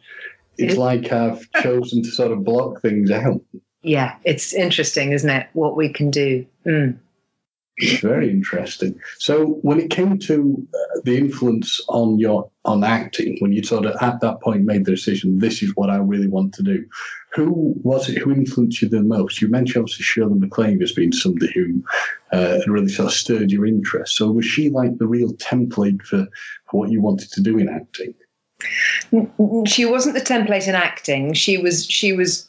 it's 0.57 0.77
like 0.79 1.13
I've 1.13 1.47
chosen 1.63 2.03
to 2.03 2.11
sort 2.11 2.33
of 2.33 2.45
block 2.45 2.81
things 2.81 3.11
out. 3.11 3.43
Yeah, 3.83 4.17
it's 4.25 4.55
interesting, 4.55 5.13
isn't 5.13 5.29
it? 5.29 5.49
What 5.53 5.77
we 5.77 5.91
can 5.91 6.11
do. 6.11 6.47
Mm. 6.67 6.99
Very 8.01 8.31
interesting. 8.31 9.01
So, 9.19 9.59
when 9.63 9.81
it 9.81 9.91
came 9.91 10.17
to 10.21 10.69
uh, 10.73 11.01
the 11.05 11.19
influence 11.19 11.81
on 11.89 12.21
your 12.21 12.49
on 12.65 12.85
acting, 12.85 13.37
when 13.41 13.53
you 13.53 13.65
sort 13.65 13.85
of 13.85 13.97
at 14.01 14.21
that 14.21 14.41
point 14.41 14.65
made 14.65 14.85
the 14.85 14.93
decision, 14.93 15.41
this 15.41 15.61
is 15.61 15.73
what 15.75 15.91
I 15.91 15.97
really 15.97 16.29
want 16.29 16.55
to 16.55 16.63
do. 16.63 16.87
Who 17.33 17.75
was 17.83 18.09
it 18.09 18.19
who 18.19 18.31
influenced 18.31 18.81
you 18.81 18.89
the 18.89 19.03
most? 19.03 19.43
You 19.43 19.49
mentioned 19.49 19.83
obviously 19.83 20.05
Shirley 20.05 20.39
MacLaine 20.39 20.81
as 20.85 20.93
being 20.93 21.11
somebody 21.11 21.51
who 21.53 21.83
uh, 22.31 22.61
really 22.69 22.89
sort 22.89 23.09
of 23.09 23.13
stirred 23.13 23.51
your 23.51 23.67
interest. 23.67 24.15
So, 24.17 24.31
was 24.31 24.47
she 24.47 24.71
like 24.71 24.99
the 24.99 25.09
real 25.09 25.33
template 25.33 26.03
for, 26.03 26.29
for 26.71 26.81
what 26.81 26.93
you 26.93 27.03
wanted 27.03 27.33
to 27.33 27.41
do 27.41 27.59
in 27.59 27.69
acting? 27.69 28.15
She 29.67 29.85
wasn't 29.85 30.15
the 30.15 30.21
template 30.21 30.69
in 30.69 30.77
acting. 30.77 31.33
She 31.33 31.59
was 31.59 31.87
she 31.87 32.13
was 32.13 32.49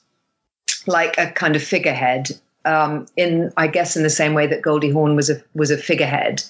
like 0.85 1.17
a 1.17 1.31
kind 1.31 1.55
of 1.55 1.63
figurehead 1.63 2.29
um, 2.65 3.05
in 3.15 3.51
I 3.57 3.67
guess 3.67 3.95
in 3.95 4.03
the 4.03 4.09
same 4.09 4.33
way 4.33 4.47
that 4.47 4.61
Goldie 4.61 4.91
Hawn 4.91 5.15
was 5.15 5.29
a 5.29 5.41
was 5.53 5.71
a 5.71 5.77
figurehead, 5.77 6.43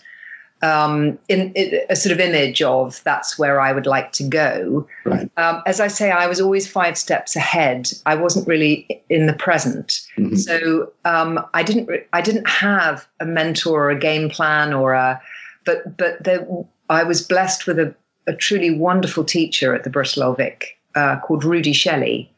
um, 0.62 1.20
in, 1.28 1.52
in, 1.54 1.82
a 1.90 1.96
sort 1.96 2.14
of 2.14 2.20
image 2.20 2.62
of 2.62 3.02
that's 3.04 3.38
where 3.38 3.60
I 3.60 3.72
would 3.72 3.86
like 3.86 4.12
to 4.14 4.24
go. 4.24 4.88
Right. 5.04 5.30
Um, 5.38 5.62
as 5.66 5.80
I 5.80 5.88
say, 5.88 6.12
I 6.12 6.28
was 6.28 6.40
always 6.42 6.68
five 6.68 6.98
steps 6.98 7.36
ahead. 7.36 7.92
I 8.06 8.16
wasn't 8.16 8.48
really 8.48 9.02
in 9.10 9.28
the 9.28 9.34
present, 9.34 10.02
Mhm. 10.18 10.38
so 10.38 10.92
um, 11.04 11.46
I 11.54 11.64
didn't 11.64 11.88
re- 11.88 12.06
I 12.14 12.22
didn't 12.22 12.48
have 12.48 13.08
a 13.20 13.26
mentor 13.26 13.86
or 13.86 13.90
a 13.90 14.00
game 14.00 14.30
plan 14.30 14.74
or 14.74 14.94
a, 14.94 15.22
but 15.66 15.98
but 15.98 16.24
there, 16.24 16.48
I 16.90 17.04
was 17.04 17.22
blessed 17.22 17.68
with 17.68 17.80
a, 17.80 17.94
a 18.28 18.34
truly 18.34 18.72
wonderful 18.78 19.24
teacher 19.24 19.76
at 19.76 19.84
the 19.84 19.90
Bristol 19.90 20.24
Old 20.24 20.38
Vic 20.38 20.78
uh, 20.96 21.20
called 21.20 21.44
Rudi 21.44 21.74
Shelley, 21.74 22.32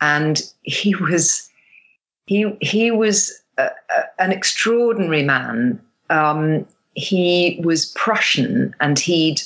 and 0.00 0.40
he 0.62 0.94
was 0.94 1.47
he 2.28 2.54
he 2.60 2.90
was 2.90 3.42
a, 3.56 3.64
a, 3.64 4.22
an 4.22 4.32
extraordinary 4.32 5.22
man. 5.22 5.80
Um, 6.10 6.66
he 6.94 7.60
was 7.64 7.86
Prussian, 7.96 8.74
and 8.80 8.98
he'd 8.98 9.40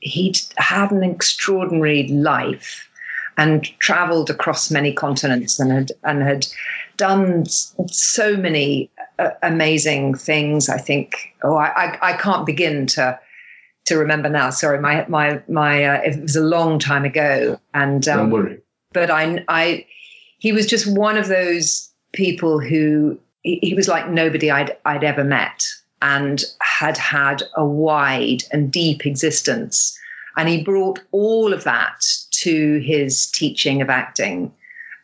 he'd 0.00 0.38
had 0.58 0.92
an 0.92 1.02
extraordinary 1.02 2.08
life, 2.08 2.88
and 3.38 3.64
travelled 3.80 4.28
across 4.28 4.70
many 4.70 4.92
continents, 4.92 5.58
and 5.58 5.72
had 5.72 5.92
and 6.04 6.22
had 6.22 6.46
done 6.98 7.46
so 7.46 8.36
many 8.36 8.90
uh, 9.18 9.30
amazing 9.42 10.14
things. 10.14 10.68
I 10.68 10.76
think. 10.76 11.34
Oh, 11.42 11.56
I, 11.56 11.68
I 11.68 11.98
I 12.10 12.12
can't 12.18 12.44
begin 12.44 12.86
to 12.88 13.18
to 13.86 13.96
remember 13.96 14.28
now. 14.28 14.50
Sorry, 14.50 14.78
my 14.78 15.06
my 15.08 15.40
my. 15.48 15.84
Uh, 15.84 16.00
it 16.02 16.20
was 16.20 16.36
a 16.36 16.42
long 16.44 16.78
time 16.78 17.06
ago, 17.06 17.58
and 17.72 18.06
um, 18.08 18.18
Don't 18.18 18.30
worry. 18.30 18.60
but 18.92 19.10
I, 19.10 19.42
I, 19.48 19.86
he 20.38 20.52
was 20.52 20.66
just 20.66 20.86
one 20.86 21.16
of 21.16 21.28
those 21.28 21.90
people 22.16 22.58
who 22.58 23.18
he, 23.42 23.60
he 23.62 23.74
was 23.74 23.86
like 23.86 24.08
nobody 24.10 24.50
I'd 24.50 24.76
I'd 24.84 25.04
ever 25.04 25.22
met, 25.22 25.64
and 26.02 26.42
had 26.60 26.96
had 26.98 27.42
a 27.56 27.64
wide 27.64 28.42
and 28.50 28.72
deep 28.72 29.06
existence, 29.06 29.96
and 30.36 30.48
he 30.48 30.64
brought 30.64 30.98
all 31.12 31.52
of 31.52 31.62
that 31.64 32.00
to 32.42 32.78
his 32.80 33.26
teaching 33.30 33.80
of 33.80 33.88
acting, 33.90 34.52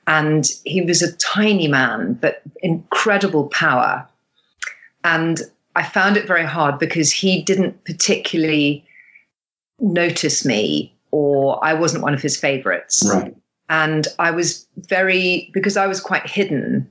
and 0.06 0.50
he 0.64 0.82
was 0.82 1.02
a 1.02 1.16
tiny 1.16 1.68
man 1.68 2.14
but 2.14 2.42
incredible 2.62 3.46
power, 3.48 4.06
and 5.04 5.40
I 5.76 5.84
found 5.84 6.16
it 6.16 6.26
very 6.26 6.44
hard 6.44 6.78
because 6.78 7.10
he 7.12 7.42
didn't 7.42 7.84
particularly 7.84 8.84
notice 9.80 10.44
me 10.44 10.94
or 11.10 11.62
I 11.64 11.74
wasn't 11.74 12.02
one 12.02 12.14
of 12.14 12.22
his 12.22 12.36
favorites 12.36 13.02
Right. 13.12 13.34
and 13.68 14.06
I 14.18 14.30
was 14.30 14.66
very 14.76 15.50
because 15.52 15.76
I 15.76 15.86
was 15.86 16.00
quite 16.00 16.26
hidden. 16.28 16.88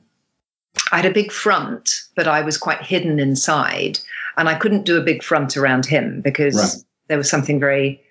I 0.92 0.98
had 0.98 1.06
a 1.06 1.14
big 1.14 1.32
front, 1.32 2.04
but 2.16 2.28
I 2.28 2.42
was 2.42 2.58
quite 2.58 2.82
hidden 2.82 3.20
inside, 3.20 4.00
and 4.38 4.50
I 4.50 4.56
couldn't 4.56 4.86
do 4.86 4.98
a 4.98 5.04
big 5.04 5.24
front 5.24 5.58
around 5.58 5.86
him 5.86 6.22
because 6.22 6.56
Right. 6.56 6.84
there 7.08 7.18
was 7.18 7.30
something 7.30 7.60
very 7.60 8.02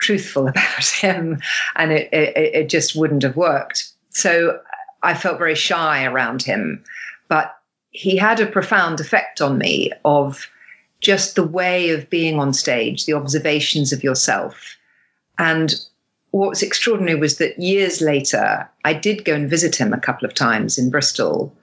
truthful 0.00 0.48
about 0.52 0.84
him, 0.84 1.40
and 1.76 1.92
it, 1.92 2.08
it 2.12 2.36
it 2.36 2.68
just 2.68 2.96
wouldn't 2.96 3.22
have 3.22 3.36
worked. 3.36 3.90
So 4.10 4.60
I 5.02 5.14
felt 5.14 5.38
very 5.38 5.54
shy 5.54 6.04
around 6.04 6.42
him, 6.42 6.82
but 7.28 7.54
he 7.90 8.16
had 8.16 8.40
a 8.40 8.46
profound 8.46 9.00
effect 9.00 9.40
on 9.40 9.58
me 9.58 9.92
of 10.04 10.48
just 11.00 11.36
the 11.36 11.46
way 11.46 11.90
of 11.90 12.10
being 12.10 12.38
on 12.40 12.52
stage, 12.52 13.06
the 13.06 13.14
observations 13.14 13.92
of 13.92 14.02
yourself, 14.02 14.76
and 15.38 15.74
what 16.30 16.50
was 16.50 16.62
extraordinary 16.62 17.18
was 17.18 17.38
that 17.38 17.58
years 17.58 18.00
later, 18.02 18.68
I 18.84 18.92
did 18.92 19.24
go 19.24 19.34
and 19.34 19.48
visit 19.48 19.76
him 19.76 19.92
a 19.92 20.00
couple 20.00 20.26
of 20.26 20.34
times 20.34 20.76
in 20.78 20.90
Bristol. 20.90 21.54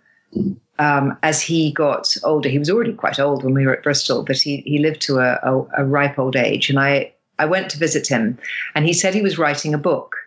Um, 0.77 1.17
as 1.23 1.41
he 1.41 1.71
got 1.71 2.13
older, 2.23 2.49
he 2.49 2.59
was 2.59 2.69
already 2.69 2.93
quite 2.93 3.19
old 3.19 3.43
when 3.43 3.53
we 3.53 3.65
were 3.65 3.77
at 3.77 3.83
Bristol, 3.83 4.23
but 4.23 4.37
he, 4.37 4.57
he 4.65 4.79
lived 4.79 5.01
to 5.03 5.19
a, 5.19 5.39
a, 5.41 5.83
a 5.83 5.85
ripe 5.85 6.19
old 6.19 6.35
age. 6.35 6.69
And 6.69 6.79
I, 6.79 7.13
I 7.39 7.45
went 7.45 7.69
to 7.71 7.77
visit 7.77 8.07
him, 8.07 8.37
and 8.75 8.85
he 8.85 8.93
said 8.93 9.13
he 9.13 9.21
was 9.21 9.37
writing 9.37 9.73
a 9.73 9.77
book. 9.77 10.17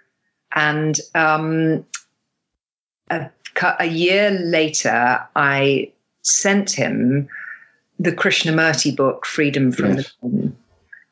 And 0.52 0.98
um, 1.14 1.84
a, 3.10 3.30
a 3.78 3.86
year 3.86 4.30
later, 4.30 5.20
I 5.36 5.92
sent 6.22 6.70
him 6.70 7.28
the 7.98 8.12
Krishnamurti 8.12 8.96
book, 8.96 9.26
Freedom 9.26 9.72
from 9.72 9.96
Yes. 9.96 10.12
the. 10.22 10.52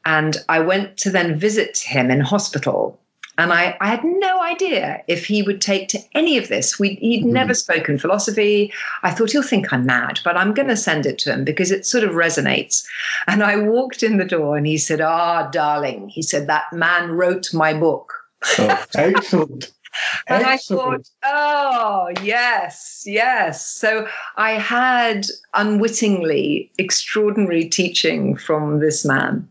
And 0.05 0.37
I 0.49 0.61
went 0.61 0.97
to 0.99 1.11
then 1.11 1.39
visit 1.39 1.79
him 1.79 2.11
in 2.11 2.21
hospital. 2.21 2.99
And 3.38 3.53
I, 3.53 3.77
I 3.81 3.88
had 3.88 4.03
no 4.03 4.40
idea 4.42 5.03
if 5.09 5.27
he 5.27 5.42
would 5.42 5.61
take 5.61 5.88
to 5.88 5.99
any 6.14 6.38
of 6.38 6.49
this. 6.49 6.79
We, 6.79 6.94
he'd 6.96 7.25
Mhm. 7.25 7.33
never 7.33 7.55
spoken 7.55 7.99
philosophy. 7.99 8.72
I 9.03 9.11
thought 9.11 9.33
he'll 9.33 9.42
think 9.42 9.72
I'm 9.72 9.85
mad, 9.85 10.20
but 10.25 10.37
I'm 10.37 10.55
going 10.55 10.68
to 10.68 10.77
send 10.77 11.05
it 11.07 11.18
to 11.20 11.33
him 11.33 11.44
because 11.44 11.70
it 11.70 11.85
sort 11.85 12.05
of 12.05 12.12
resonates. 12.12 12.85
And 13.27 13.42
I 13.42 13.57
walked 13.57 14.03
in 14.03 14.16
the 14.16 14.25
door 14.25 14.57
and 14.57 14.66
he 14.66 14.79
said, 14.79 15.01
Ah, 15.01 15.49
darling, 15.51 16.09
he 16.09 16.22
said, 16.22 16.46
that 16.46 16.72
man 16.72 17.11
wrote 17.12 17.53
my 17.53 17.75
book. 17.75 18.12
Oh, 18.59 18.85
excellent. 18.94 19.72
And 20.27 20.44
I 20.44 20.59
thought, 20.59 21.09
oh, 21.25 22.11
yes, 22.22 23.03
yes. 23.07 23.66
So 23.66 24.07
I 24.37 24.51
had 24.51 25.27
unwittingly 25.55 26.70
extraordinary 26.79 27.64
teaching 27.64 28.37
from 28.37 28.81
this 28.81 29.07
man. 29.07 29.49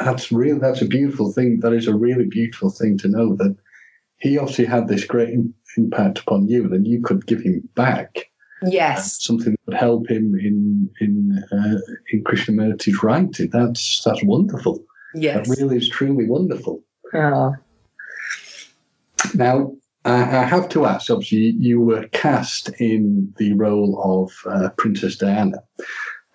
That's 0.00 0.32
real. 0.32 0.58
That's 0.58 0.82
a 0.82 0.86
beautiful 0.86 1.32
thing. 1.32 1.60
That 1.60 1.72
is 1.72 1.86
a 1.86 1.94
really 1.94 2.26
beautiful 2.26 2.70
thing 2.70 2.98
to 2.98 3.08
know 3.08 3.36
that 3.36 3.56
he 4.18 4.38
obviously 4.38 4.64
had 4.64 4.88
this 4.88 5.04
great 5.04 5.36
impact 5.76 6.18
upon 6.20 6.48
you, 6.48 6.72
and 6.72 6.86
you 6.86 7.02
could 7.02 7.26
give 7.26 7.40
him 7.42 7.68
back 7.74 8.26
Yes. 8.64 9.22
something 9.22 9.52
that 9.52 9.60
would 9.66 9.76
help 9.76 10.08
him 10.08 10.34
in 10.38 10.88
in 11.00 11.44
uh, 11.52 11.78
in 12.12 12.22
Krishnamurti's 12.24 13.02
writing. 13.02 13.50
That's 13.50 14.02
that's 14.04 14.22
wonderful. 14.24 14.84
Yes. 15.14 15.48
That 15.48 15.56
really 15.60 15.76
is 15.76 15.88
truly 15.88 16.28
wonderful. 16.28 16.82
Oh. 17.14 17.54
Now, 19.34 19.72
I, 20.04 20.22
I 20.22 20.44
have 20.44 20.68
to 20.70 20.86
ask. 20.86 21.10
Obviously, 21.10 21.54
you 21.58 21.80
were 21.80 22.08
cast 22.08 22.70
in 22.80 23.32
the 23.36 23.52
role 23.54 24.00
of 24.02 24.52
uh, 24.52 24.70
Princess 24.70 25.16
Diana, 25.16 25.58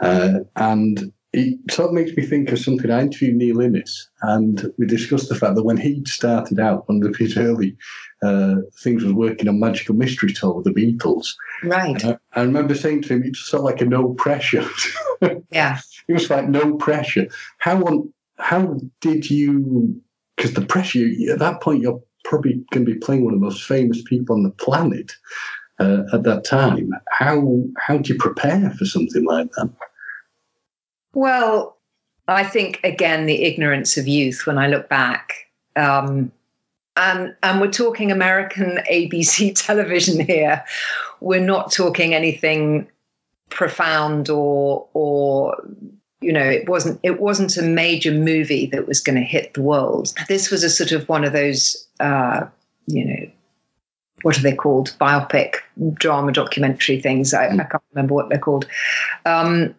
uh, 0.02 0.40
and 0.56 1.12
it 1.38 1.72
sort 1.72 1.90
of 1.90 1.94
makes 1.94 2.16
me 2.18 2.26
think 2.26 2.52
of 2.52 2.60
something. 2.60 2.90
I 2.90 3.02
interviewed 3.02 3.36
Neil 3.36 3.62
Innes, 3.62 4.10
and 4.22 4.72
we 4.78 4.88
discussed 4.88 5.30
the 5.30 5.36
fact 5.36 5.56
that 5.56 5.64
when 5.64 5.78
he 5.78 6.04
started 6.06 6.60
out, 6.60 6.88
one 6.90 7.04
of 7.06 7.16
his 7.16 7.38
early 7.38 7.78
uh, 8.24 8.56
things 8.80 9.04
was 9.04 9.14
working 9.14 9.48
on 9.48 9.60
Magical 9.60 9.96
Mystery 9.96 10.34
Tour 10.34 10.56
with 10.56 10.66
the 10.66 10.72
Beatles. 10.72 11.28
Right. 11.64 12.02
And 12.04 12.18
I, 12.34 12.40
I 12.40 12.44
remember 12.44 12.74
saying 12.74 13.04
to 13.04 13.14
him, 13.14 13.24
"It's 13.24 13.40
sort 13.40 13.62
of 13.62 13.66
like 13.66 13.82
a 13.82 13.86
no 13.86 14.14
pressure." 14.14 14.66
Yeah. 15.50 15.80
it 16.08 16.14
was 16.14 16.30
like 16.30 16.48
no 16.48 16.76
pressure. 16.76 17.28
How 17.58 17.82
on 17.82 18.14
how 18.38 18.80
did 19.02 19.30
you? 19.32 20.00
Because 20.36 20.54
the 20.54 20.66
pressure 20.66 21.08
at 21.32 21.40
that 21.40 21.62
point, 21.62 21.82
you're 21.82 22.02
probably 22.24 22.64
going 22.72 22.86
to 22.86 22.94
be 22.94 23.00
playing 23.00 23.26
one 23.26 23.34
of 23.34 23.40
the 23.40 23.46
most 23.46 23.64
famous 23.64 24.04
people 24.04 24.36
on 24.36 24.44
the 24.44 24.52
planet 24.52 25.14
uh, 25.80 26.04
at 26.14 26.24
that 26.24 26.46
time. 26.46 26.92
How 27.10 27.64
how 27.78 27.98
do 27.98 28.14
you 28.14 28.20
prepare 28.20 28.70
for 28.72 28.86
something 28.86 29.26
like 29.26 29.50
that? 29.54 29.70
Well, 31.14 31.78
I 32.28 32.44
think 32.44 32.80
again 32.84 33.26
the 33.26 33.44
ignorance 33.44 33.98
of 33.98 34.08
youth. 34.08 34.46
When 34.46 34.58
I 34.58 34.68
look 34.68 34.90
back, 34.90 35.34
um, 35.76 36.32
and 36.98 37.36
and 37.44 37.62
we're 37.62 37.72
talking 37.72 38.12
American 38.12 38.80
ABC 38.92 39.54
television 39.56 40.26
here. 40.26 40.64
We're 41.22 41.40
not 41.40 41.72
talking 41.72 42.14
anything 42.14 42.88
profound 43.50 44.30
or 44.30 44.88
or 44.94 45.56
you 46.20 46.34
know 46.34 46.44
it 46.44 46.68
wasn't 46.68 47.00
it 47.04 47.22
wasn't 47.22 47.56
a 47.58 47.62
major 47.62 48.12
movie 48.12 48.66
that 48.68 48.88
was 48.88 49.00
going 49.00 49.16
to 49.16 49.22
hit 49.22 49.54
the 49.54 49.62
world. 49.62 50.14
This 50.28 50.52
was 50.52 50.64
a 50.64 50.70
sort 50.70 50.92
of 50.92 51.08
one 51.08 51.24
of 51.24 51.34
those 51.34 51.88
uh, 52.00 52.46
you 52.88 53.06
know 53.06 53.32
what 54.24 54.38
are 54.38 54.42
they 54.42 54.56
called 54.56 54.96
biopic 55.00 55.56
drama 55.94 56.32
documentary 56.32 57.00
things. 57.00 57.34
I, 57.34 57.50
I 57.50 57.56
can't 57.56 57.84
remember 57.94 58.16
what 58.16 58.30
they're 58.30 58.40
called. 58.40 58.66
Um, 59.26 59.76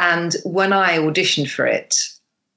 and 0.00 0.34
when 0.44 0.72
I 0.72 0.96
auditioned 0.96 1.50
for 1.50 1.66
it, 1.66 1.94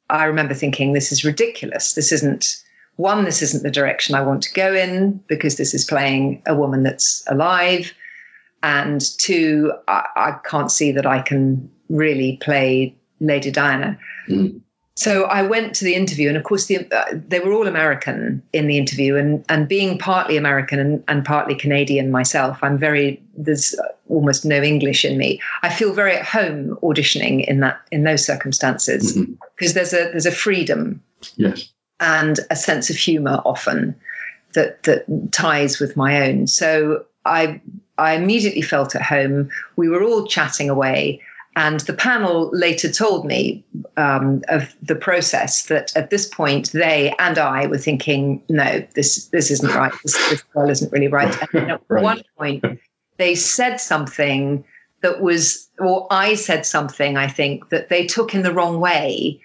I 0.10 0.24
remember 0.24 0.54
thinking, 0.54 0.94
this 0.94 1.12
is 1.12 1.26
ridiculous. 1.26 1.94
This 1.94 2.14
isn't, 2.14 2.56
one, 2.96 3.26
this 3.26 3.42
isn't 3.42 3.64
the 3.64 3.70
direction 3.70 4.16
I 4.16 4.22
want 4.22 4.42
to 4.44 4.54
go 4.54 4.74
in 4.74 5.22
because 5.28 5.58
this 5.58 5.74
is 5.74 5.84
playing 5.84 6.42
a 6.48 6.56
woman 6.56 6.84
that's 6.84 7.22
alive. 7.28 7.94
And 8.64 9.02
two, 9.20 9.74
I, 9.90 10.06
I 10.16 10.32
can't 10.50 10.72
see 10.72 10.94
that 10.94 11.06
I 11.06 11.22
can 11.22 11.70
really 11.90 12.38
play 12.42 12.96
Lady 13.20 13.52
Diana. 13.52 14.00
Mm. 14.30 14.62
So 14.96 15.24
I 15.24 15.42
went 15.42 15.74
to 15.76 15.86
the 15.86 15.96
interview, 15.96 16.28
and 16.28 16.38
of 16.38 16.44
course, 16.44 16.68
the, 16.68 16.88
uh, 16.96 17.06
they 17.28 17.40
were 17.40 17.52
all 17.52 17.68
American 17.68 18.44
in 18.54 18.68
the 18.68 18.78
interview. 18.78 19.16
And, 19.16 19.44
and 19.50 19.68
being 19.68 19.98
partly 19.98 20.38
American 20.38 20.80
and, 20.80 21.04
and 21.08 21.26
partly 21.26 21.56
Canadian 21.56 22.12
myself, 22.12 22.60
I'm 22.62 22.78
very 22.78 23.22
there's 23.36 23.76
almost 24.10 24.46
no 24.46 24.62
English 24.62 25.04
in 25.04 25.18
me. 25.18 25.42
I 25.64 25.74
feel 25.74 25.94
very 25.94 26.16
at 26.16 26.26
home 26.26 26.78
auditioning 26.84 27.44
in 27.48 27.60
that 27.62 27.82
in 27.92 28.04
those 28.04 28.24
circumstances 28.24 29.18
because 29.58 29.74
there's 29.74 29.94
a 29.94 30.10
there's 30.12 30.28
a 30.28 30.32
freedom 30.32 31.02
Yes. 31.38 31.70
and 32.00 32.40
a 32.52 32.56
sense 32.56 32.92
of 32.92 32.96
humor 32.96 33.42
often 33.46 33.96
that 34.54 34.84
that 34.84 35.06
ties 35.32 35.80
with 35.80 35.98
my 35.98 36.22
own. 36.30 36.46
So 36.46 37.04
I 37.26 37.60
I 37.98 38.14
immediately 38.14 38.62
felt 38.62 38.96
at 38.96 39.02
home. 39.02 39.50
We 39.76 39.90
were 39.90 40.04
all 40.04 40.28
chatting 40.28 40.70
away, 40.70 41.22
and 41.56 41.82
the 41.82 41.94
panel 41.94 42.50
later 42.54 42.92
told 42.92 43.26
me 43.26 43.64
um, 43.98 44.44
of 44.48 44.76
the 44.82 44.96
process 44.96 45.66
that 45.68 45.96
at 45.96 46.10
this 46.10 46.28
point 46.28 46.72
they 46.72 47.14
and 47.20 47.38
I 47.38 47.68
were 47.68 47.78
thinking, 47.78 48.42
no, 48.50 48.86
this 48.96 49.28
this 49.28 49.52
isn't 49.52 49.74
right. 49.74 49.94
This, 50.04 50.30
this 50.30 50.42
girl 50.42 50.70
isn't 50.70 50.92
really 50.92 51.08
right. 51.08 51.36
And 51.54 51.72
at 51.72 51.82
Right. 51.90 52.04
one 52.04 52.22
point, 52.38 52.66
they 53.18 53.36
said 53.36 53.78
something 53.78 54.64
that 55.02 55.22
was, 55.22 55.70
or 55.80 56.08
I 56.10 56.36
said 56.36 56.66
something, 56.66 57.18
I 57.18 57.28
think 57.28 57.70
that 57.70 57.90
they 57.90 58.06
took 58.08 58.34
in 58.34 58.42
the 58.42 58.54
wrong 58.54 58.80
way 58.80 59.40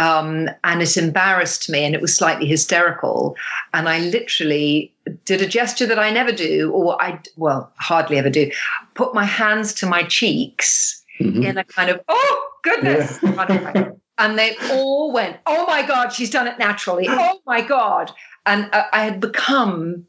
um, 0.00 0.48
and 0.64 0.80
it 0.80 0.96
embarrassed 0.96 1.68
me 1.68 1.84
and 1.84 1.94
it 1.94 2.00
was 2.00 2.16
slightly 2.16 2.46
hysterical 2.46 3.36
and 3.74 3.88
i 3.88 3.98
literally 3.98 4.92
did 5.24 5.42
a 5.42 5.46
gesture 5.46 5.86
that 5.86 5.98
i 5.98 6.10
never 6.10 6.32
do 6.32 6.70
or 6.72 7.00
i 7.02 7.20
well 7.36 7.70
hardly 7.76 8.18
ever 8.18 8.30
do 8.30 8.50
put 8.94 9.14
my 9.14 9.24
hands 9.24 9.74
to 9.74 9.86
my 9.86 10.02
cheeks 10.04 10.99
Mhm. 11.20 11.44
in 11.44 11.58
a 11.58 11.64
kind 11.64 11.90
of 11.90 12.00
oh 12.08 12.48
goodness 12.62 13.20
way. 13.22 13.86
and 14.18 14.38
they 14.38 14.56
all 14.72 15.12
went 15.12 15.36
oh 15.46 15.66
my 15.66 15.82
god 15.86 16.08
she's 16.10 16.30
done 16.30 16.46
it 16.46 16.58
naturally 16.58 17.06
oh 17.08 17.40
my 17.46 17.60
god 17.60 18.10
and 18.46 18.68
uh, 18.72 18.84
i 18.92 19.04
had 19.04 19.20
become 19.20 20.04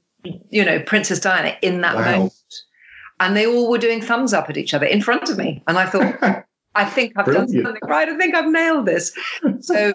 you 0.50 0.64
know 0.64 0.80
princess 0.82 1.20
diana 1.20 1.56
in 1.62 1.82
that 1.82 1.96
Wow. 1.96 2.12
moment 2.12 2.34
and 3.20 3.36
they 3.38 3.46
all 3.46 3.70
were 3.70 3.78
doing 3.78 4.02
thumbs 4.02 4.34
up 4.34 4.50
at 4.50 4.58
each 4.58 4.74
other 4.74 4.86
in 4.86 5.02
front 5.02 5.30
of 5.30 5.38
me 5.38 5.62
and 5.68 5.78
i 5.78 5.86
thought 5.86 6.46
I 6.76 6.86
think 6.86 7.12
I've 7.18 7.26
done 7.26 7.50
something 7.50 7.76
right. 7.84 8.08
I 8.08 8.18
think 8.18 8.34
I've 8.34 8.50
nailed 8.50 8.86
this. 8.86 9.12
So 9.60 9.92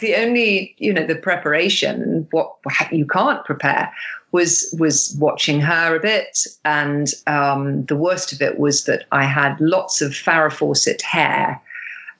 the 0.00 0.14
only, 0.14 0.76
you 0.78 0.92
know, 0.92 1.04
the 1.04 1.16
preparation, 1.16 2.28
what 2.30 2.52
you 2.92 3.04
can't 3.06 3.44
prepare, 3.44 3.92
was 4.36 4.74
was 4.78 5.16
watching 5.18 5.60
her 5.60 5.96
a 5.96 6.00
bit, 6.00 6.46
and 6.64 7.06
um, 7.26 7.84
the 7.86 7.96
worst 7.96 8.32
of 8.32 8.42
it 8.42 8.58
was 8.58 8.84
that 8.84 9.04
I 9.12 9.24
had 9.24 9.60
lots 9.60 10.02
of 10.02 10.12
Farrah 10.12 10.52
Fawcett 10.52 11.02
hair. 11.02 11.60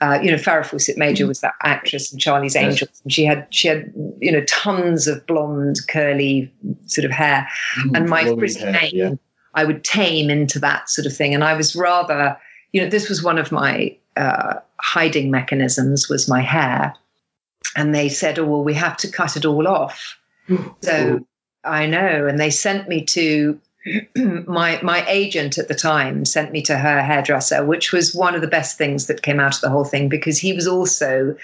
Uh, 0.01 0.19
you 0.23 0.31
know, 0.31 0.37
Farrah 0.37 0.67
Fawcett 0.67 0.99
Major 0.99 1.27
was 1.27 1.41
that 1.41 1.55
actress 1.63 2.13
in 2.13 2.19
Charlie's 2.19 2.55
Yes. 2.55 2.65
Angels, 2.65 3.01
and 3.03 3.13
she 3.13 3.25
had 3.25 3.47
she 3.51 3.69
had 3.69 3.93
you 4.21 4.33
know 4.33 4.45
tons 4.45 5.07
of 5.07 5.27
blonde 5.27 5.79
curly 5.89 6.53
sort 6.87 7.05
of 7.05 7.11
hair, 7.11 7.47
and 7.95 8.09
my 8.09 8.23
Flowing 8.23 8.39
frizzy 8.39 8.61
hair, 8.61 8.73
mane, 8.73 8.91
yeah. 8.93 9.15
I 9.57 9.65
would 9.65 9.85
tame 9.85 10.31
into 10.31 10.59
that 10.61 10.89
sort 10.89 11.07
of 11.07 11.17
thing. 11.17 11.35
And 11.35 11.43
I 11.43 11.55
was 11.55 11.75
rather, 11.75 12.37
you 12.73 12.81
know, 12.81 12.89
this 12.89 13.09
was 13.09 13.23
one 13.23 13.39
of 13.39 13.51
my 13.51 13.97
uh, 14.17 14.55
hiding 14.81 15.31
mechanisms 15.31 16.09
was 16.09 16.29
my 16.29 16.43
hair. 16.43 16.95
And 17.75 17.95
they 17.95 18.09
said, 18.09 18.39
oh, 18.39 18.45
well, 18.45 18.65
we 18.65 18.75
have 18.75 18.97
to 18.99 19.11
cut 19.11 19.37
it 19.37 19.45
all 19.45 19.67
off. 19.67 20.17
So 20.83 21.27
I 21.67 21.87
know. 21.87 22.27
And 22.27 22.39
they 22.39 22.51
sent 22.51 22.89
me 22.89 23.05
to 23.07 23.59
my 24.47 24.81
my 24.83 25.05
agent 25.09 25.59
at 25.59 25.69
the 25.69 25.75
time 25.75 26.25
sent 26.25 26.53
me 26.53 26.63
to 26.63 26.77
her 26.77 27.03
hairdresser, 27.03 27.65
which 27.65 27.93
was 27.93 28.15
one 28.15 28.35
of 28.35 28.41
the 28.41 28.49
best 28.49 28.79
things 28.79 29.07
that 29.07 29.23
came 29.23 29.41
out 29.41 29.55
of 29.55 29.61
the 29.61 29.71
whole 29.71 29.85
thing 29.85 30.09
because 30.09 30.39
he 30.39 30.53
was 30.53 30.67
also 30.67 31.37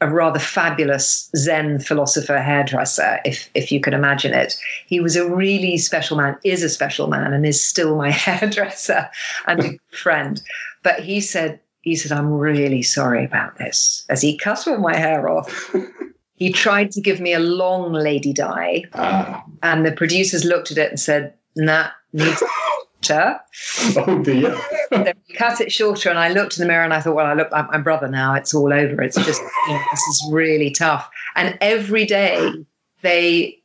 a 0.00 0.08
rather 0.10 0.38
fabulous 0.38 1.30
Zen 1.36 1.78
philosopher 1.78 2.38
hairdresser, 2.38 3.20
if 3.24 3.50
if 3.54 3.70
you 3.70 3.80
can 3.80 3.94
imagine 3.94 4.34
it. 4.34 4.56
He 4.86 5.00
was 5.00 5.16
a 5.16 5.28
really 5.28 5.78
special 5.78 6.16
man, 6.16 6.36
is 6.44 6.62
a 6.62 6.68
special 6.68 7.06
man, 7.06 7.32
and 7.32 7.46
is 7.46 7.62
still 7.62 7.96
my 7.96 8.10
hairdresser 8.26 9.08
and 9.46 9.64
a 9.64 9.78
friend. 9.96 10.42
But 10.82 11.00
he 11.00 11.20
said, 11.20 11.60
he 11.82 11.96
said, 11.96 12.12
I'm 12.12 12.32
really 12.32 12.82
sorry 12.82 13.24
about 13.24 13.56
this. 13.58 14.04
As 14.08 14.20
he 14.20 14.36
cut 14.36 14.66
all 14.66 14.78
my 14.78 14.96
hair 14.96 15.28
off, 15.28 15.74
he 16.44 16.52
tried 16.52 16.90
to 16.92 17.00
give 17.00 17.20
me 17.20 17.32
a 17.32 17.38
long 17.38 17.92
Lady 17.94 18.32
Di, 18.34 18.84
Ah. 18.92 19.42
and 19.62 19.86
the 19.86 19.92
producers 19.92 20.44
looked 20.44 20.70
at 20.70 20.76
it 20.78 20.90
and 20.90 21.00
said, 21.00 21.32
Nah, 21.56 21.86
needs 22.12 22.42
shorter. 23.02 23.40
Oh 23.96 24.22
dear. 24.22 24.54
So 24.92 25.12
cut 25.38 25.60
it 25.62 25.72
shorter, 25.72 26.10
and 26.10 26.18
I 26.18 26.28
looked 26.28 26.58
in 26.58 26.62
the 26.62 26.68
mirror 26.68 26.84
and 26.84 26.92
I 26.92 27.00
thought, 27.00 27.14
well, 27.14 27.26
I 27.26 27.32
look 27.34 27.50
like 27.50 27.70
my 27.70 27.78
brother 27.78 28.08
now. 28.08 28.34
It's 28.34 28.52
all 28.54 28.72
over. 28.72 29.02
It's 29.02 29.16
just 29.24 29.40
you 29.68 29.72
know, 29.74 29.82
this 29.90 30.00
is 30.12 30.28
really 30.30 30.70
tough. 30.70 31.08
And 31.34 31.56
every 31.62 32.04
day 32.04 32.52
they 33.02 33.58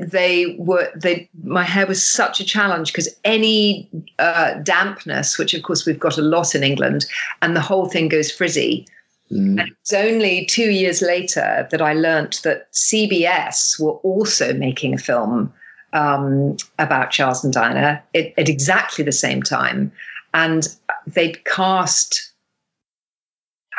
they 0.00 0.56
were 0.58 0.90
they 0.96 1.30
my 1.44 1.62
hair 1.62 1.86
was 1.86 2.06
such 2.06 2.40
a 2.40 2.44
challenge 2.44 2.92
because 2.92 3.08
any 3.24 3.88
uh, 4.18 4.54
dampness, 4.64 5.38
which 5.38 5.54
of 5.54 5.62
course 5.62 5.86
we've 5.86 6.00
got 6.00 6.18
a 6.18 6.22
lot 6.22 6.54
in 6.54 6.62
England, 6.62 7.06
and 7.40 7.54
the 7.56 7.60
whole 7.70 7.88
thing 7.88 8.08
goes 8.08 8.30
frizzy. 8.30 8.86
Mm. 9.30 9.60
And 9.60 9.62
it 9.68 9.76
was 9.82 9.92
only 9.92 10.46
two 10.46 10.70
years 10.70 11.02
later 11.02 11.68
that 11.70 11.82
I 11.82 11.92
learnt 11.92 12.42
that 12.44 12.72
CBS 12.72 13.78
were 13.80 13.92
also 13.92 14.54
making 14.54 14.94
a 14.94 14.98
film 14.98 15.52
um, 15.92 16.56
about 16.78 17.10
Charles 17.10 17.44
and 17.44 17.52
Diana 17.52 18.02
at, 18.14 18.32
at 18.38 18.48
exactly 18.48 19.04
the 19.04 19.12
same 19.12 19.42
time. 19.42 19.92
And 20.34 20.68
they'd 21.06 21.44
cast, 21.44 22.32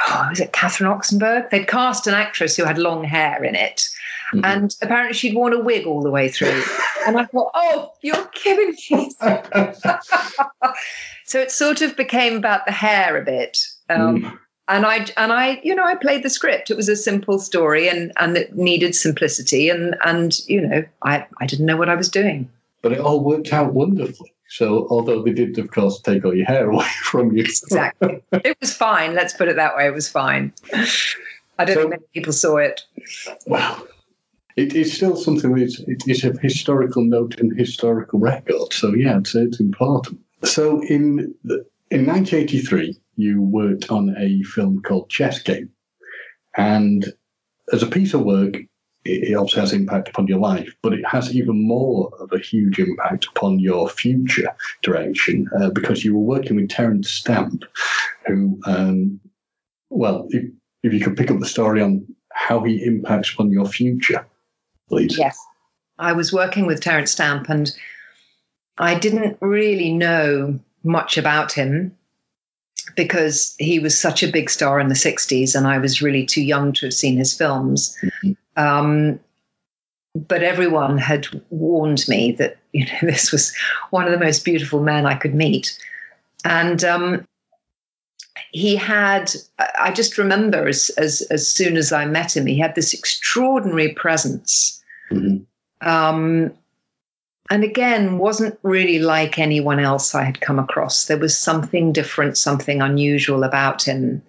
oh, 0.07 0.27
was 0.29 0.39
it 0.39 0.53
Catherine 0.53 0.91
Oxenberg? 0.91 1.49
They'd 1.49 1.67
cast 1.67 2.07
an 2.07 2.13
actress 2.13 2.55
who 2.55 2.65
had 2.65 2.77
long 2.77 3.03
hair 3.03 3.43
in 3.43 3.55
it. 3.55 3.87
Mhm. 4.33 4.41
And 4.43 4.75
apparently 4.81 5.13
she'd 5.13 5.35
worn 5.35 5.53
a 5.53 5.59
wig 5.59 5.85
all 5.87 6.01
the 6.01 6.11
way 6.11 6.29
through. 6.29 6.63
and 7.07 7.19
I 7.19 7.25
thought, 7.25 7.51
oh, 7.55 7.91
you're 8.01 8.25
kidding 8.33 8.75
me. 8.91 9.11
so 11.25 11.39
it 11.39 11.51
sort 11.51 11.81
of 11.81 11.95
became 11.95 12.35
about 12.35 12.65
the 12.65 12.71
hair 12.71 13.17
a 13.17 13.25
bit. 13.25 13.57
Um, 13.89 14.21
Mm. 14.21 14.39
And 14.69 14.85
I 14.85 15.05
and 15.17 15.33
I 15.33 15.59
you 15.63 15.75
know 15.75 15.83
I 15.83 15.95
played 15.95 16.23
the 16.23 16.29
script. 16.29 16.69
It 16.71 16.77
was 16.77 16.87
a 16.87 16.95
simple 16.95 17.39
story 17.39 17.89
and 17.89 18.11
and 18.17 18.37
it 18.37 18.55
needed 18.55 18.95
simplicity 18.95 19.69
and 19.69 19.95
and 20.05 20.39
you 20.47 20.61
know 20.61 20.83
I 21.03 21.25
I 21.39 21.45
didn't 21.45 21.65
know 21.65 21.77
what 21.77 21.89
I 21.89 21.95
was 21.95 22.09
doing. 22.09 22.49
But 22.81 22.93
it 22.93 22.99
all 22.99 23.19
worked 23.23 23.51
out 23.51 23.73
wonderfully. 23.73 24.31
So, 24.51 24.87
although 24.89 25.21
they 25.21 25.31
did, 25.31 25.59
of 25.59 25.69
course, 25.69 26.01
take 26.01 26.25
all 26.25 26.33
your 26.33 26.47
hair 26.47 26.69
away 26.71 26.87
from 27.03 27.35
you. 27.35 27.43
Exactly. 27.43 28.23
it 28.31 28.57
was 28.61 28.73
fine. 28.73 29.13
Let's 29.13 29.33
put 29.33 29.47
it 29.47 29.55
that 29.57 29.75
way. 29.75 29.85
It 29.85 29.93
was 29.93 30.09
fine. 30.09 30.53
I 31.59 31.65
don't 31.65 31.75
So- 31.75 31.81
think 31.81 31.89
many 31.91 32.03
people 32.13 32.33
saw 32.33 32.57
it. 32.57 32.81
Well, 33.45 33.85
it 34.55 34.73
is 34.75 34.91
still 34.93 35.15
something 35.15 35.53
that's 35.55 35.79
it 35.81 36.01
is 36.07 36.23
a 36.23 36.31
historical 36.41 37.03
note 37.03 37.39
and 37.39 37.55
historical 37.59 38.19
record. 38.19 38.73
So 38.73 38.93
yeah, 38.95 39.17
I'd 39.17 39.27
say 39.27 39.41
it's 39.41 39.59
important. 39.59 40.19
So 40.43 40.81
in 40.85 41.35
the, 41.43 41.65
in 41.91 42.05
1983, 42.05 42.99
you 43.15 43.41
worked 43.41 43.89
on 43.89 44.15
a 44.17 44.43
film 44.43 44.81
called 44.81 45.09
Chess 45.09 45.41
Game, 45.41 45.69
and 46.57 47.05
as 47.71 47.83
a 47.83 47.87
piece 47.87 48.13
of 48.13 48.21
work, 48.21 48.55
it, 49.05 49.35
obviously 49.35 49.61
has 49.61 49.73
impact 49.73 50.09
upon 50.09 50.27
your 50.27 50.39
life, 50.39 50.75
but 50.81 50.93
it 50.93 51.05
has 51.05 51.35
even 51.35 51.67
more 51.67 52.11
of 52.19 52.31
a 52.31 52.39
huge 52.39 52.79
impact 52.79 53.27
upon 53.27 53.59
your 53.59 53.89
future 53.89 54.53
direction 54.81 55.49
uh, 55.59 55.69
because 55.69 56.03
you 56.03 56.13
were 56.13 56.21
working 56.21 56.55
with 56.55 56.69
Terence 56.69 57.09
Stamp, 57.09 57.63
who, 58.27 58.59
um, 58.65 59.19
well, 59.89 60.27
if, 60.29 60.43
if 60.83 60.93
you 60.93 60.99
could 60.99 61.17
pick 61.17 61.31
up 61.31 61.39
the 61.39 61.45
story 61.45 61.81
on 61.81 62.05
how 62.33 62.63
he 62.63 62.83
impacts 62.83 63.33
upon 63.33 63.51
your 63.51 63.65
future, 63.65 64.25
please. 64.87 65.17
Yes. 65.17 65.37
I 65.97 66.13
was 66.13 66.31
working 66.31 66.65
with 66.65 66.81
Terence 66.81 67.11
Stamp 67.11 67.49
and 67.49 67.71
I 68.77 68.97
didn't 68.97 69.37
really 69.41 69.91
know 69.91 70.59
much 70.83 71.17
about 71.17 71.51
him 71.51 71.95
because 72.95 73.55
he 73.59 73.79
was 73.79 73.99
such 73.99 74.23
a 74.23 74.31
big 74.31 74.49
star 74.49 74.79
in 74.79 74.87
the 74.87 74.95
60s 74.95 75.55
and 75.55 75.67
I 75.67 75.77
was 75.77 76.01
really 76.01 76.25
too 76.25 76.41
young 76.41 76.73
to 76.73 76.87
have 76.87 76.93
seen 76.93 77.17
his 77.17 77.33
films. 77.37 77.95
Um, 78.55 79.19
but 80.15 80.41
everyone 80.43 80.97
had 80.97 81.27
warned 81.49 82.05
me 82.07 82.31
that 82.33 82.57
you 82.73 82.85
know 82.85 82.99
this 83.01 83.31
was 83.31 83.53
one 83.89 84.05
of 84.05 84.11
the 84.11 84.23
most 84.23 84.45
beautiful 84.45 84.81
men 84.81 85.05
I 85.05 85.15
could 85.15 85.35
meet. 85.35 85.77
And 86.45 86.83
um, 86.83 87.27
he 88.51 88.75
had, 88.75 89.31
I 89.79 89.91
just 89.91 90.17
remember 90.17 90.67
as, 90.67 90.89
as, 90.97 91.21
as 91.29 91.47
soon 91.47 91.77
as 91.77 91.91
I 91.91 92.05
met 92.05 92.35
him, 92.35 92.45
he 92.45 92.57
had 92.57 92.75
this 92.75 92.93
extraordinary 92.93 93.93
presence 93.93 94.81
Mhm. 95.11 95.45
um, 95.81 96.53
and 97.49 97.63
again 97.63 98.17
wasn't 98.17 98.57
really 98.63 98.99
like 98.99 99.39
anyone 99.39 99.79
else 99.79 100.13
i 100.15 100.23
had 100.23 100.41
come 100.41 100.59
across. 100.59 101.05
There 101.05 101.17
was 101.17 101.37
something 101.37 101.91
different 101.91 102.37
something 102.37 102.81
unusual 102.81 103.43
about 103.43 103.83
him. 103.83 104.21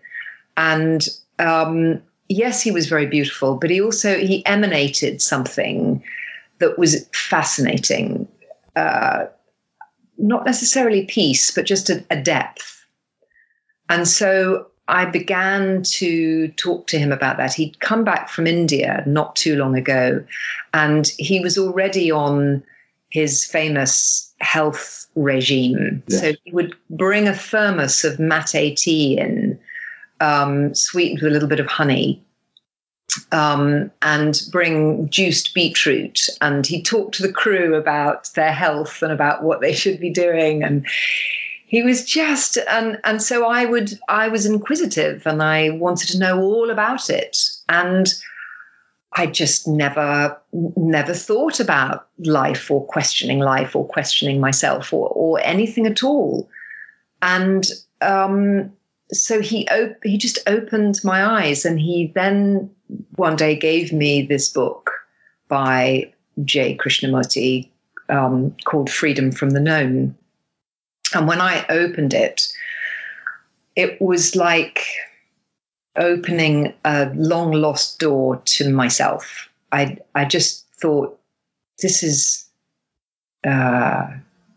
And 0.57 1.07
um, 1.39 2.03
yes 2.29 2.63
he 2.63 2.71
was 2.71 2.89
very 2.89 3.07
beautiful 3.07 3.57
but 3.57 3.71
he 3.71 3.81
also 3.81 4.19
he 4.19 4.45
emanated 4.47 5.21
something 5.21 6.03
that 6.59 6.79
was 6.79 7.07
fascinating. 7.13 8.29
Uh, 8.77 9.27
not 10.19 10.45
necessarily 10.45 11.05
peace 11.07 11.51
but 11.51 11.67
just 11.67 11.91
a, 11.91 12.05
a 12.11 12.21
depth. 12.21 12.85
And 13.89 14.07
so 14.07 14.67
I 14.89 15.05
began 15.05 15.83
to 15.85 16.49
talk 16.49 16.89
to 16.89 16.99
him 16.99 17.13
about 17.13 17.37
that. 17.37 17.55
He'd 17.55 17.79
come 17.81 18.03
back 18.03 18.29
from 18.29 18.47
India 18.47 19.05
not 19.07 19.37
too 19.37 19.55
long 19.57 19.77
ago, 19.77 20.25
and 20.75 21.07
he 21.17 21.39
was 21.39 21.57
already 21.57 22.11
on 22.11 22.63
his 23.11 23.45
famous 23.45 24.33
health 24.41 25.07
regime. 25.15 26.03
So 26.09 26.33
he 26.45 26.53
would 26.53 26.75
bring 26.91 27.29
a 27.29 27.35
thermos 27.35 28.05
of 28.05 28.19
mate 28.19 28.77
tea 28.77 29.19
in, 29.19 29.59
um, 30.21 30.75
sweetened 30.75 31.21
with 31.21 31.31
a 31.31 31.33
little 31.33 31.49
bit 31.49 31.61
of 31.61 31.67
honey, 31.67 32.23
um, 33.33 33.91
and 34.03 34.41
bring 34.53 35.09
juiced 35.11 35.55
beetroot. 35.55 36.29
And 36.41 36.67
he 36.67 36.83
talked 36.83 37.15
to 37.17 37.23
the 37.23 37.33
crew 37.33 37.75
about 37.75 38.33
their 38.35 38.53
health 38.53 39.03
and 39.03 39.13
about 39.13 39.43
what 39.43 39.61
they 39.61 39.73
should 39.73 40.01
be 40.01 40.11
doing. 40.11 40.63
And 40.63 40.87
he 41.67 41.83
was 41.83 42.05
just 42.05 42.59
and 42.69 42.99
and 43.05 43.23
so 43.23 43.47
I 43.47 43.65
would 43.65 43.99
I 44.09 44.29
was 44.29 44.45
inquisitive 44.45 45.25
and 45.25 45.43
I 45.43 45.71
wanted 45.71 46.09
to 46.09 46.19
know 46.19 46.41
all 46.41 46.71
about 46.71 47.11
it. 47.11 47.39
And 47.69 48.13
I 49.13 49.27
just 49.27 49.67
never 49.67 50.39
never 50.53 51.15
thought 51.15 51.59
about 51.59 52.07
life 52.19 52.71
or 52.71 52.87
questioning 52.87 53.41
life 53.41 53.75
or 53.75 53.87
questioning 53.87 54.41
myself 54.41 54.93
or 54.93 55.09
or 55.09 55.41
anything 55.41 55.87
at 55.87 56.05
all. 56.05 56.49
And 57.23 57.67
um, 58.01 58.73
so 59.13 59.41
he 59.41 59.67
op- 59.69 60.05
he 60.05 60.17
just 60.17 60.39
opened 60.47 61.01
my 61.03 61.25
eyes, 61.25 61.65
and 61.65 61.81
he 61.81 62.13
then 62.15 62.71
one 63.17 63.37
day 63.37 63.57
gave 63.57 63.93
me 63.93 64.23
this 64.23 64.49
book 64.49 64.91
by 65.49 66.13
J. 66.45 66.77
Krishnamurti 66.77 67.69
um, 68.09 68.55
called 68.65 68.91
Freedom 68.91 69.33
from 69.33 69.51
the 69.51 69.61
Known. 69.61 70.15
And 71.13 71.27
when 71.27 71.41
I 71.41 71.67
opened 71.69 72.15
it, 72.15 72.47
it 73.75 74.01
was 74.01 74.37
like 74.37 74.87
opening 75.97 76.73
a 76.85 77.11
long 77.15 77.53
lost 77.53 77.99
door 77.99 78.41
to 78.45 78.71
myself. 78.71 79.49
I 79.73 79.99
I 80.15 80.25
just 80.25 80.67
thought 80.81 81.19
this 81.81 82.03
is 82.03 82.45
uh, 83.47 84.07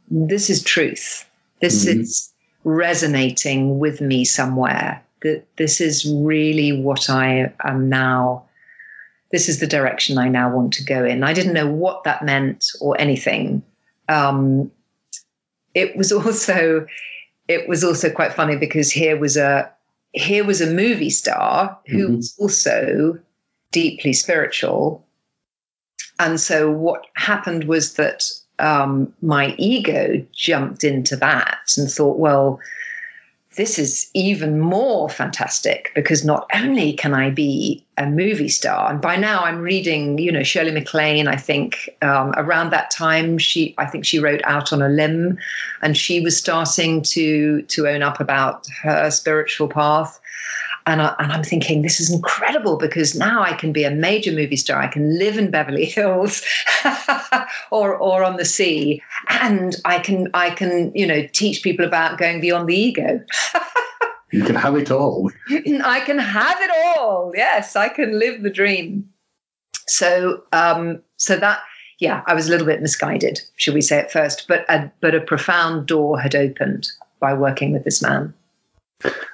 this 0.09 0.49
is 0.49 0.63
truth. 0.63 1.25
This 1.61 1.85
Mhm. 1.85 1.99
is 2.01 2.31
resonating 2.63 3.79
with 3.79 4.01
me 4.01 4.25
somewhere. 4.25 5.01
That 5.21 5.45
this 5.57 5.79
is 5.79 6.05
really 6.05 6.71
what 6.73 7.09
I 7.09 7.51
am 7.63 7.89
now. 7.89 8.43
This 9.31 9.49
is 9.49 9.59
the 9.59 9.67
direction 9.67 10.17
I 10.17 10.27
now 10.27 10.53
want 10.53 10.73
to 10.73 10.83
go 10.83 11.05
in. 11.05 11.23
I 11.23 11.33
didn't 11.33 11.53
know 11.53 11.67
what 11.67 12.03
that 12.03 12.23
meant 12.23 12.65
or 12.81 12.99
anything. 12.99 13.63
Um, 14.09 14.69
it 15.73 15.95
was 15.95 16.11
also 16.19 16.85
it 17.47 17.67
was 17.67 17.83
also 17.83 18.09
quite 18.09 18.33
funny 18.33 18.55
because 18.55 18.91
here 18.91 19.17
was 19.17 19.35
a 19.37 19.69
here 20.13 20.43
was 20.43 20.61
a 20.61 20.71
movie 20.71 21.09
star 21.09 21.77
who 21.87 22.07
Mhm. 22.09 22.17
was 22.17 22.35
also 22.39 23.17
deeply 23.71 24.13
spiritual 24.13 25.03
and 26.19 26.39
so 26.39 26.69
what 26.69 27.05
happened 27.15 27.63
was 27.65 27.95
that 27.95 28.23
um, 28.59 29.11
my 29.21 29.55
ego 29.57 30.23
jumped 30.31 30.83
into 30.83 31.15
that 31.15 31.73
and 31.77 31.91
thought 31.91 32.19
well 32.19 32.59
this 33.55 33.77
is 33.77 34.09
even 34.13 34.59
more 34.59 35.09
fantastic 35.09 35.91
because 35.95 36.25
not 36.25 36.49
only 36.53 36.93
can 36.93 37.13
I 37.13 37.29
be 37.29 37.83
a 37.97 38.07
movie 38.07 38.49
star, 38.49 38.89
and 38.89 38.99
by 38.99 39.15
now 39.15 39.43
I'm 39.43 39.59
reading, 39.59 40.17
you 40.17 40.31
know, 40.31 40.43
Shirley 40.43 40.71
MacLaine. 40.71 41.27
I 41.27 41.35
think 41.35 41.89
um, 42.01 42.33
around 42.35 42.71
that 42.71 42.89
time 42.89 43.37
she, 43.37 43.75
I 43.77 43.85
think 43.85 44.05
she 44.05 44.19
wrote 44.19 44.41
Out 44.45 44.73
on 44.73 44.81
a 44.81 44.89
Limb, 44.89 45.37
and 45.81 45.95
she 45.95 46.19
was 46.19 46.37
starting 46.37 47.01
to 47.03 47.61
to 47.61 47.87
own 47.87 48.01
up 48.01 48.19
about 48.19 48.67
her 48.81 49.11
spiritual 49.11 49.67
path. 49.67 50.19
And, 50.85 51.01
I, 51.01 51.15
and 51.19 51.31
I'm 51.31 51.43
thinking, 51.43 51.81
this 51.81 51.99
is 51.99 52.11
incredible 52.11 52.77
because 52.77 53.15
now 53.15 53.41
I 53.41 53.53
can 53.53 53.71
be 53.71 53.85
a 53.85 53.91
major 53.91 54.31
movie 54.31 54.57
star. 54.57 54.81
I 54.81 54.87
can 54.87 55.17
live 55.17 55.37
in 55.37 55.49
Beverly 55.49 55.85
Hills 55.97 56.43
or, 57.71 57.95
or 57.95 58.23
on 58.23 58.37
the 58.37 58.45
sea, 58.45 59.01
and 59.29 59.75
I 59.85 59.99
can 59.99 60.29
I 60.33 60.49
can 60.49 60.91
you 60.93 61.07
know 61.07 61.25
teach 61.31 61.63
people 61.63 61.85
about 61.85 62.17
going 62.17 62.41
beyond 62.41 62.67
the 62.67 62.75
ego. 62.75 63.23
You 64.33 64.43
can 64.43 64.55
have 64.55 64.75
it 64.75 64.89
all. 64.89 65.31
I 65.49 65.99
can 65.99 66.17
have 66.17 66.57
it 66.59 66.71
all. 66.97 67.31
Yes, 67.35 67.75
I 67.75 67.87
can 67.87 68.17
live 68.17 68.41
the 68.41 68.49
dream. 68.49 69.07
So, 69.87 70.41
um, 70.51 71.03
so 71.17 71.37
that, 71.37 71.59
yeah, 71.99 72.23
I 72.25 72.33
was 72.33 72.47
a 72.47 72.51
little 72.51 72.65
bit 72.65 72.81
misguided, 72.81 73.41
should 73.57 73.75
we 73.75 73.81
say 73.81 73.99
at 73.99 74.11
first, 74.11 74.47
but 74.47 74.65
a, 74.69 74.91
but 75.01 75.13
a 75.13 75.21
profound 75.21 75.85
door 75.85 76.19
had 76.19 76.33
opened 76.33 76.87
by 77.19 77.33
working 77.33 77.73
with 77.73 77.83
this 77.83 78.01
man. 78.01 78.33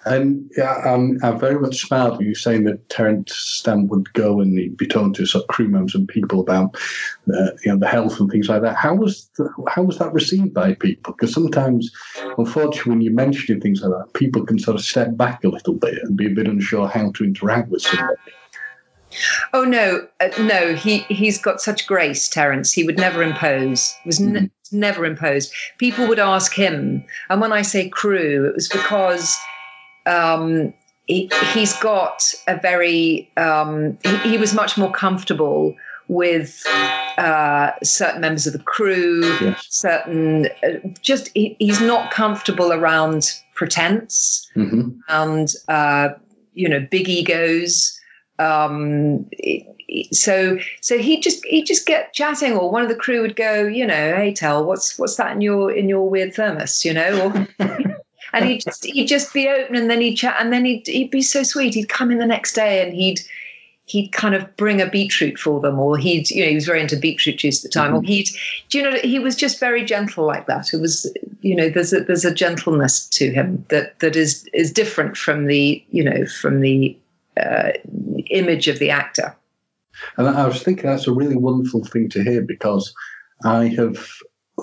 And 0.05 0.49
yeah, 0.57 0.75
I'm, 0.85 1.19
I'm 1.23 1.39
very 1.39 1.59
much 1.59 1.79
smiled 1.81 2.17
when 2.17 2.25
you're 2.25 2.35
saying 2.35 2.63
that 2.63 2.89
Terence 2.89 3.35
Stamp 3.35 3.89
would 3.89 4.11
go 4.13 4.39
and 4.39 4.57
he'd 4.57 4.77
be 4.77 4.87
talking 4.87 5.13
to 5.13 5.25
sort 5.25 5.43
of 5.43 5.49
crew 5.49 5.67
members 5.67 5.95
and 5.95 6.07
people 6.07 6.39
about 6.39 6.75
uh, 7.33 7.51
you 7.63 7.71
know 7.71 7.77
the 7.77 7.87
health 7.87 8.19
and 8.19 8.31
things 8.31 8.49
like 8.49 8.61
that. 8.61 8.75
How 8.75 8.95
was 8.95 9.29
the, 9.37 9.49
how 9.67 9.83
was 9.83 9.97
that 9.99 10.13
received 10.13 10.53
by 10.53 10.73
people? 10.73 11.13
Because 11.13 11.33
sometimes, 11.33 11.91
unfortunately, 12.37 12.91
when 12.91 13.01
you're 13.01 13.13
mentioning 13.13 13.61
things 13.61 13.81
like 13.81 13.91
that, 13.91 14.13
people 14.13 14.45
can 14.45 14.57
sort 14.57 14.75
of 14.75 14.83
step 14.83 15.15
back 15.17 15.43
a 15.43 15.49
little 15.49 15.73
bit 15.73 16.01
and 16.03 16.17
be 16.17 16.27
a 16.27 16.35
bit 16.35 16.47
unsure 16.47 16.87
how 16.87 17.11
to 17.11 17.23
interact 17.23 17.69
with 17.69 17.81
somebody. 17.81 18.17
Oh 19.53 19.63
no, 19.63 20.07
uh, 20.19 20.29
no, 20.39 20.75
he 20.75 20.99
he's 21.09 21.41
got 21.41 21.61
such 21.61 21.87
grace, 21.87 22.29
Terence. 22.29 22.71
He 22.71 22.83
would 22.83 22.97
never 22.97 23.23
impose. 23.23 23.93
Was 24.05 24.21
n- 24.21 24.51
never 24.71 25.05
imposed. 25.05 25.51
People 25.77 26.07
would 26.07 26.19
ask 26.19 26.53
him, 26.53 27.03
and 27.29 27.41
when 27.41 27.51
I 27.51 27.63
say 27.63 27.89
crew, 27.89 28.47
it 28.47 28.55
was 28.55 28.69
because 28.69 29.37
um, 30.09 30.73
he, 31.05 31.29
he's 31.53 31.73
got 31.79 32.33
a 32.47 32.57
very. 32.57 33.31
Um, 33.37 33.97
he, 34.03 34.17
he 34.31 34.37
was 34.37 34.53
much 34.53 34.77
more 34.77 34.91
comfortable 34.91 35.75
with 36.07 36.63
uh, 37.17 37.71
certain 37.83 38.21
members 38.21 38.47
of 38.47 38.53
the 38.53 38.59
crew. 38.59 39.21
Yes. 39.41 39.67
Certain, 39.69 40.47
uh, 40.63 40.87
just 41.01 41.29
he, 41.33 41.55
he's 41.59 41.81
not 41.81 42.11
comfortable 42.11 42.73
around 42.73 43.35
pretense 43.55 44.49
hmm 44.53 44.89
and 45.09 45.53
uh, 45.67 46.09
you 46.53 46.67
know 46.69 46.85
big 46.91 47.09
egos. 47.09 47.99
Um, 48.37 49.29
so 50.11 50.57
so 50.81 50.97
he 50.97 51.19
just 51.19 51.43
he 51.45 51.63
just 51.63 51.85
get 51.85 52.13
chatting, 52.13 52.53
or 52.53 52.71
one 52.71 52.83
of 52.83 52.89
the 52.89 52.95
crew 52.95 53.21
would 53.21 53.35
go, 53.35 53.65
you 53.65 53.85
know, 53.85 54.15
hey, 54.15 54.33
tell 54.33 54.63
what's 54.63 54.97
what's 54.97 55.15
that 55.15 55.31
in 55.31 55.41
your 55.41 55.71
in 55.71 55.89
your 55.89 56.09
weird 56.09 56.33
thermos, 56.33 56.85
you 56.85 56.93
know, 56.93 57.47
or. 57.59 57.67
And 58.33 58.45
he'd 58.45 58.61
just 58.61 58.85
he'd 58.85 59.07
just 59.07 59.33
be 59.33 59.47
open, 59.47 59.75
and 59.75 59.89
then 59.89 60.01
he'd 60.01 60.15
chat, 60.15 60.37
and 60.39 60.51
then 60.53 60.65
he'd 60.65 60.87
he'd 60.87 61.11
be 61.11 61.21
so 61.21 61.43
sweet. 61.43 61.73
He'd 61.73 61.89
come 61.89 62.11
in 62.11 62.19
the 62.19 62.25
next 62.25 62.53
day, 62.53 62.81
and 62.81 62.93
he'd 62.93 63.19
he'd 63.85 64.11
kind 64.11 64.35
of 64.35 64.55
bring 64.55 64.81
a 64.81 64.89
beetroot 64.89 65.37
for 65.37 65.59
them, 65.59 65.79
or 65.79 65.97
he'd 65.97 66.29
you 66.29 66.43
know 66.43 66.49
he 66.49 66.55
was 66.55 66.65
very 66.65 66.81
into 66.81 66.97
beetroot 66.97 67.37
juice 67.37 67.63
at 67.63 67.71
the 67.71 67.73
time, 67.73 67.95
or 67.95 68.01
he'd 68.03 68.29
do 68.69 68.77
you 68.77 68.83
know 68.83 68.97
he 68.99 69.19
was 69.19 69.35
just 69.35 69.59
very 69.59 69.83
gentle 69.83 70.25
like 70.25 70.47
that. 70.47 70.73
It 70.73 70.81
was 70.81 71.11
you 71.41 71.55
know 71.55 71.69
there's 71.69 71.93
a 71.93 72.01
there's 72.01 72.25
a 72.25 72.33
gentleness 72.33 73.07
to 73.09 73.31
him 73.31 73.65
that 73.69 73.99
that 73.99 74.15
is 74.15 74.47
is 74.53 74.71
different 74.71 75.17
from 75.17 75.45
the 75.45 75.83
you 75.89 76.03
know 76.03 76.25
from 76.25 76.61
the 76.61 76.97
uh, 77.39 77.71
image 78.29 78.67
of 78.67 78.79
the 78.79 78.89
actor. 78.89 79.35
And 80.17 80.27
I 80.27 80.47
was 80.47 80.63
thinking 80.63 80.89
that's 80.89 81.07
a 81.07 81.13
really 81.13 81.35
wonderful 81.35 81.83
thing 81.83 82.09
to 82.09 82.23
hear 82.23 82.41
because 82.41 82.93
I 83.43 83.67
have, 83.67 84.07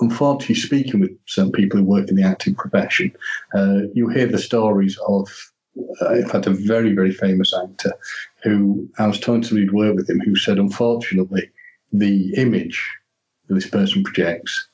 unfortunately, 0.01 0.55
speaking 0.55 0.99
with 0.99 1.11
some 1.25 1.51
people 1.51 1.79
who 1.79 1.85
work 1.85 2.09
in 2.09 2.15
the 2.15 2.23
acting 2.23 2.55
profession, 2.55 3.11
uh, 3.53 3.81
you 3.93 4.07
hear 4.09 4.27
the 4.27 4.37
stories 4.37 4.97
of, 5.07 5.29
uh, 6.01 6.13
in 6.13 6.27
fact, 6.27 6.47
a 6.47 6.51
very, 6.51 6.93
very 6.93 7.11
famous 7.11 7.53
actor 7.53 7.93
who 8.43 8.89
I 8.99 9.07
was 9.07 9.19
talking 9.19 9.41
to 9.41 9.47
somebody 9.47 9.69
worked 9.69 9.95
with 9.95 10.09
him 10.09 10.19
who 10.19 10.35
said, 10.35 10.57
unfortunately, 10.57 11.49
the 11.91 12.33
image 12.35 12.81
that 13.47 13.55
this 13.55 13.69
person 13.69 14.03
projects, 14.03 14.67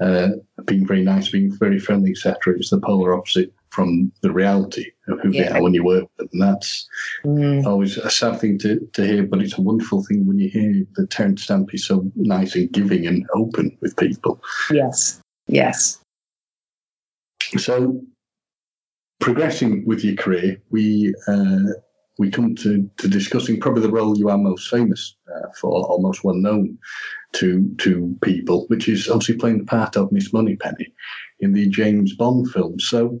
uh, 0.00 0.30
being 0.64 0.86
very 0.86 1.02
nice, 1.02 1.28
being 1.28 1.52
very 1.52 1.78
friendly, 1.78 2.12
etc., 2.12 2.58
is 2.58 2.70
the 2.70 2.80
polar 2.80 3.14
opposite 3.14 3.52
from 3.70 4.10
the 4.22 4.32
reality 4.32 4.86
of 5.08 5.20
who 5.20 5.30
they 5.30 5.46
are 5.46 5.62
when 5.62 5.74
you 5.74 5.84
work 5.84 6.04
with 6.04 6.16
them. 6.16 6.28
And 6.32 6.42
that's 6.42 6.88
Mm. 7.24 7.66
always 7.66 7.98
a 7.98 8.10
sad 8.10 8.40
thing 8.40 8.58
to, 8.58 8.80
to 8.94 9.06
hear, 9.06 9.22
but 9.24 9.42
it's 9.42 9.58
a 9.58 9.62
wonderful 9.62 10.02
thing 10.04 10.26
when 10.26 10.38
you 10.38 10.48
hear 10.48 10.84
that 10.96 11.10
Terence 11.10 11.44
Stamp 11.44 11.72
is 11.74 11.84
so 11.84 12.10
nice 12.16 12.54
and 12.56 12.72
giving 12.72 13.06
and 13.06 13.26
open 13.34 13.76
with 13.80 13.96
people. 13.96 14.42
Yes, 14.70 15.20
yes. 15.46 16.00
So, 17.58 18.02
progressing 19.20 19.84
with 19.86 20.04
your 20.04 20.16
career, 20.16 20.60
we 20.70 21.14
uh, 21.28 21.72
we 22.18 22.30
come 22.30 22.54
to, 22.54 22.88
to 22.98 23.08
discussing 23.08 23.58
probably 23.58 23.82
the 23.82 23.90
role 23.90 24.16
you 24.16 24.28
are 24.28 24.36
most 24.36 24.68
famous 24.68 25.16
uh, 25.34 25.48
for, 25.58 25.86
or 25.86 25.98
most 26.00 26.22
well 26.22 26.34
known 26.34 26.78
to 27.34 27.68
to 27.78 28.16
people, 28.22 28.66
which 28.68 28.88
is 28.88 29.08
obviously 29.08 29.36
playing 29.36 29.58
the 29.58 29.64
part 29.64 29.96
of 29.96 30.12
Miss 30.12 30.32
Moneypenny 30.32 30.92
in 31.40 31.52
the 31.52 31.68
James 31.68 32.14
Bond 32.14 32.50
film. 32.50 32.78
So. 32.80 33.20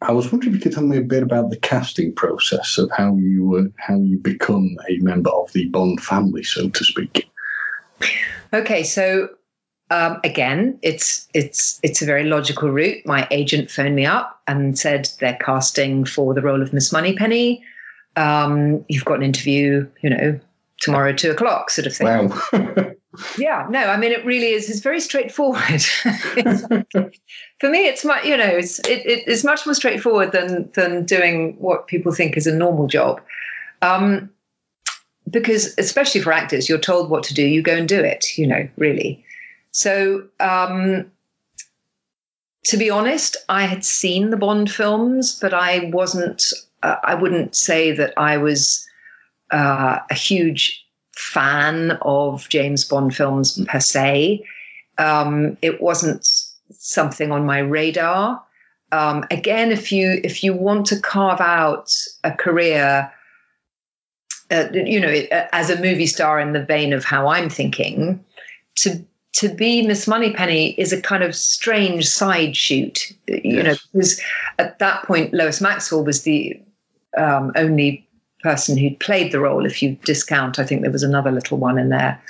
I 0.00 0.12
was 0.12 0.30
wondering 0.30 0.54
if 0.54 0.58
you 0.58 0.62
could 0.62 0.74
tell 0.74 0.86
me 0.86 0.96
a 0.96 1.00
bit 1.00 1.24
about 1.24 1.50
the 1.50 1.56
casting 1.56 2.14
process 2.14 2.78
of 2.78 2.88
how 2.96 3.16
you 3.16 3.56
uh, 3.56 3.82
how 3.84 3.98
you 3.98 4.20
become 4.20 4.76
a 4.88 4.98
member 4.98 5.30
of 5.30 5.52
the 5.52 5.66
Bond 5.70 6.00
family, 6.00 6.44
so 6.44 6.68
to 6.68 6.84
speak. 6.84 7.28
Okay, 8.52 8.84
so 8.84 9.28
um, 9.90 10.20
again, 10.22 10.78
it's 10.82 11.28
it's 11.32 11.80
it's 11.82 12.02
a 12.02 12.06
very 12.06 12.24
logical 12.24 12.70
route. 12.70 13.04
My 13.06 13.26
agent 13.30 13.70
phoned 13.70 13.96
me 13.96 14.04
up 14.04 14.40
and 14.46 14.78
said 14.78 15.08
they're 15.18 15.38
casting 15.40 16.04
for 16.04 16.34
the 16.34 16.42
role 16.42 16.62
of 16.62 16.72
Miss 16.72 16.92
Moneypenny. 16.92 17.62
Um, 18.16 18.84
you've 18.88 19.04
got 19.04 19.14
an 19.14 19.22
interview, 19.22 19.88
you 20.02 20.10
know, 20.10 20.38
tomorrow 20.80 21.12
two 21.12 21.30
o'clock, 21.30 21.70
sort 21.70 21.86
of 21.86 21.96
thing. 21.96 22.06
Wow. 22.06 22.92
Yeah, 23.36 23.66
no, 23.70 23.80
I 23.80 23.96
mean 23.96 24.12
it 24.12 24.24
really 24.24 24.50
is. 24.52 24.68
It's 24.70 24.80
very 24.80 25.00
straightforward. 25.00 25.82
It's- 26.36 26.64
for 27.60 27.68
me, 27.70 27.86
it's 27.88 28.04
much 28.04 28.24
you 28.24 28.36
know, 28.36 28.44
it's 28.46 28.78
it, 28.80 29.04
it, 29.04 29.24
it's 29.26 29.42
much 29.44 29.66
more 29.66 29.74
straightforward 29.74 30.32
than 30.32 30.70
than 30.74 31.04
doing 31.04 31.56
what 31.58 31.88
people 31.88 32.12
think 32.12 32.36
is 32.36 32.46
a 32.46 32.54
normal 32.54 32.86
job. 32.86 33.20
Um, 33.82 34.30
because 35.30 35.74
especially 35.78 36.20
for 36.20 36.32
actors, 36.32 36.68
you're 36.68 36.78
told 36.78 37.10
what 37.10 37.22
to 37.24 37.34
do, 37.34 37.42
you 37.46 37.62
go 37.62 37.74
and 37.76 37.88
do 37.88 38.00
it. 38.00 38.38
You 38.38 38.46
know, 38.46 38.68
really. 38.76 39.24
So, 39.72 40.24
um, 40.40 41.10
to 42.64 42.76
be 42.76 42.90
honest, 42.90 43.36
I 43.48 43.64
had 43.66 43.84
seen 43.84 44.30
the 44.30 44.36
Bond 44.36 44.70
films, 44.70 45.38
but 45.40 45.52
I 45.54 45.90
wasn't. 45.92 46.44
Uh, 46.82 46.96
I 47.02 47.14
wouldn't 47.16 47.56
say 47.56 47.90
that 47.92 48.14
I 48.16 48.36
was 48.36 48.86
uh, 49.50 49.98
a 50.10 50.14
huge 50.14 50.84
fan 51.18 51.98
of 52.02 52.48
James 52.48 52.84
Bond 52.84 53.14
films 53.14 53.60
per 53.66 53.80
se. 53.80 54.44
Um, 54.98 55.56
it 55.62 55.80
wasn't 55.80 56.24
something 56.70 57.32
on 57.32 57.44
my 57.44 57.58
radar. 57.58 58.42
Um, 58.92 59.24
again, 59.30 59.70
if 59.70 59.92
you 59.92 60.20
if 60.24 60.42
you 60.42 60.54
want 60.54 60.86
to 60.86 61.00
carve 61.00 61.40
out 61.40 61.92
a 62.24 62.32
career, 62.32 63.12
uh, 64.50 64.64
you 64.72 65.00
know, 65.00 65.12
as 65.52 65.70
a 65.70 65.80
movie 65.80 66.06
star 66.06 66.40
in 66.40 66.52
the 66.52 66.64
vein 66.64 66.92
of 66.92 67.04
how 67.04 67.28
I'm 67.28 67.50
thinking, 67.50 68.24
to 68.76 69.04
to 69.34 69.48
be 69.48 69.86
Miss 69.86 70.08
Moneypenny 70.08 70.70
is 70.78 70.92
a 70.92 71.02
kind 71.02 71.22
of 71.22 71.34
strange 71.34 72.08
side 72.08 72.56
shoot, 72.56 73.12
you 73.26 73.56
Yes. 73.56 73.64
know, 73.64 73.74
because 73.92 74.20
at 74.58 74.78
that 74.78 75.02
point 75.04 75.34
Lois 75.34 75.60
Maxwell 75.60 76.04
was 76.04 76.22
the 76.22 76.58
um, 77.16 77.52
only 77.56 78.07
person 78.42 78.76
who'd 78.76 79.00
played 79.00 79.32
the 79.32 79.40
role. 79.40 79.66
If 79.66 79.82
you 79.82 79.96
discount, 80.04 80.58
I 80.58 80.64
think 80.64 80.82
there 80.82 80.90
was 80.90 81.02
another 81.02 81.30
little 81.30 81.58
one 81.58 81.78
in 81.78 81.88
there. 81.88 82.20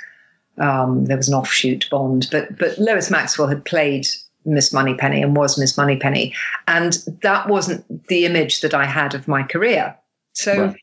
Um, 0.57 1.05
there 1.05 1.17
was 1.17 1.29
an 1.29 1.35
offshoot 1.35 1.87
Bond, 1.89 2.27
but 2.31 2.57
but 2.57 2.77
Lois 2.77 3.09
Maxwell 3.09 3.47
had 3.47 3.63
played 3.63 4.07
Miss 4.45 4.73
Moneypenny 4.73 5.21
and 5.21 5.35
was 5.35 5.57
Miss 5.57 5.77
Moneypenny, 5.77 6.33
and 6.67 6.93
that 7.21 7.47
wasn't 7.47 8.07
the 8.07 8.25
image 8.25 8.61
that 8.61 8.73
I 8.73 8.85
had 8.85 9.13
of 9.13 9.27
my 9.27 9.43
career. 9.43 9.95
So 10.33 10.65
Right. 10.67 10.81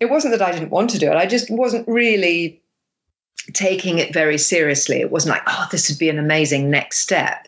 it 0.00 0.06
wasn't 0.06 0.32
that 0.36 0.42
I 0.46 0.52
didn't 0.52 0.70
want 0.70 0.90
to 0.90 0.98
do 0.98 1.10
it; 1.10 1.16
I 1.16 1.26
just 1.26 1.50
wasn't 1.50 1.86
really 1.86 2.60
taking 3.52 3.98
it 3.98 4.12
very 4.12 4.38
seriously. 4.38 5.00
It 5.00 5.12
wasn't 5.12 5.34
like, 5.34 5.42
oh, 5.46 5.68
this 5.70 5.88
would 5.88 5.98
be 5.98 6.08
an 6.08 6.18
amazing 6.18 6.68
next 6.70 6.98
step. 6.98 7.46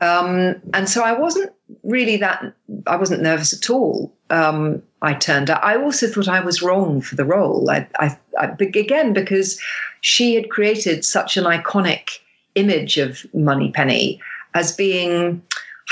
Um, 0.00 0.56
and 0.74 0.88
so 0.88 1.02
I 1.02 1.12
wasn't 1.12 1.52
really 1.82 2.16
that, 2.18 2.52
I 2.86 2.96
wasn't 2.96 3.22
nervous 3.22 3.52
at 3.52 3.70
all. 3.70 4.12
Um, 4.30 4.82
I 5.02 5.14
turned 5.14 5.50
out, 5.50 5.64
I 5.64 5.76
also 5.76 6.06
thought 6.08 6.28
I 6.28 6.40
was 6.40 6.62
wrong 6.62 7.00
for 7.00 7.16
the 7.16 7.24
role. 7.24 7.70
I, 7.70 7.88
I, 7.98 8.18
I, 8.38 8.46
again, 8.60 9.12
because 9.12 9.60
she 10.02 10.34
had 10.34 10.50
created 10.50 11.04
such 11.04 11.36
an 11.36 11.44
iconic 11.44 12.18
image 12.54 12.98
of 12.98 13.24
Moneypenny 13.32 14.20
as 14.54 14.74
being, 14.74 15.42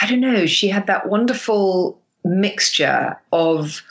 I 0.03 0.07
don't 0.09 0.21
know, 0.21 0.47
she 0.47 0.69
had 0.69 0.87
that 0.87 1.09
wonderful 1.09 1.99
mixture 2.25 3.19
of, 3.33 3.83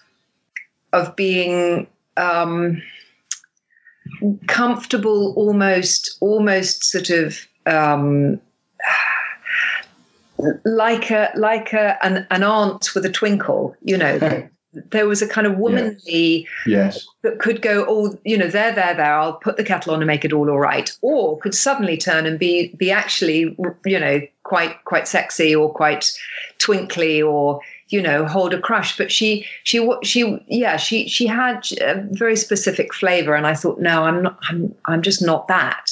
of 0.91 1.15
being, 1.15 1.87
um, 2.17 2.81
comfortable 4.47 5.33
almost 5.35 6.17
almost 6.19 6.83
sort 6.83 7.09
of 7.09 7.47
um 7.65 8.39
like 10.65 11.11
a 11.11 11.31
like 11.35 11.73
a 11.73 12.03
an, 12.05 12.27
an 12.31 12.43
aunt 12.43 12.93
with 12.95 13.05
a 13.05 13.11
twinkle 13.11 13.75
you 13.81 13.97
know. 13.97 14.47
There 14.89 15.05
was 15.05 15.21
a 15.21 15.27
kind 15.27 15.45
of 15.45 15.59
womanly 15.59 16.47
yes. 16.65 17.05
that 17.21 17.37
could 17.37 17.61
go 17.61 17.85
oh 17.87 18.17
you 18.25 18.35
know 18.35 18.47
there 18.47 18.71
there 18.71 18.95
there 18.95 19.13
i'll 19.13 19.33
put 19.33 19.55
the 19.55 19.63
kettle 19.63 19.93
on 19.93 20.01
and 20.01 20.07
make 20.07 20.25
it 20.25 20.33
all 20.33 20.49
all 20.49 20.59
right. 20.59 20.91
Or 21.03 21.37
could 21.37 21.53
suddenly 21.53 21.95
turn 21.95 22.25
and 22.25 22.39
be 22.39 22.73
be 22.75 22.89
actually 22.89 23.55
you 23.85 23.99
know 23.99 24.21
quite 24.41 24.83
quite 24.85 25.07
sexy 25.07 25.53
or 25.53 25.71
quite 25.71 26.11
twinkly 26.57 27.21
or 27.21 27.61
you 27.89 28.01
know 28.01 28.25
hold 28.25 28.51
a 28.55 28.59
crush. 28.59 28.97
But 28.97 29.11
she 29.11 29.45
she 29.63 29.87
she 30.01 30.43
yeah 30.47 30.77
she 30.77 31.07
she 31.07 31.27
had 31.27 31.67
a 31.79 32.07
very 32.09 32.35
specific 32.35 32.95
flavor 32.95 33.35
and 33.35 33.45
i 33.45 33.53
thought 33.53 33.79
no 33.79 34.05
i'm 34.05 34.23
not 34.23 34.39
i'm 34.49 34.73
i'm 34.85 35.03
just 35.03 35.21
not 35.21 35.47
that 35.49 35.85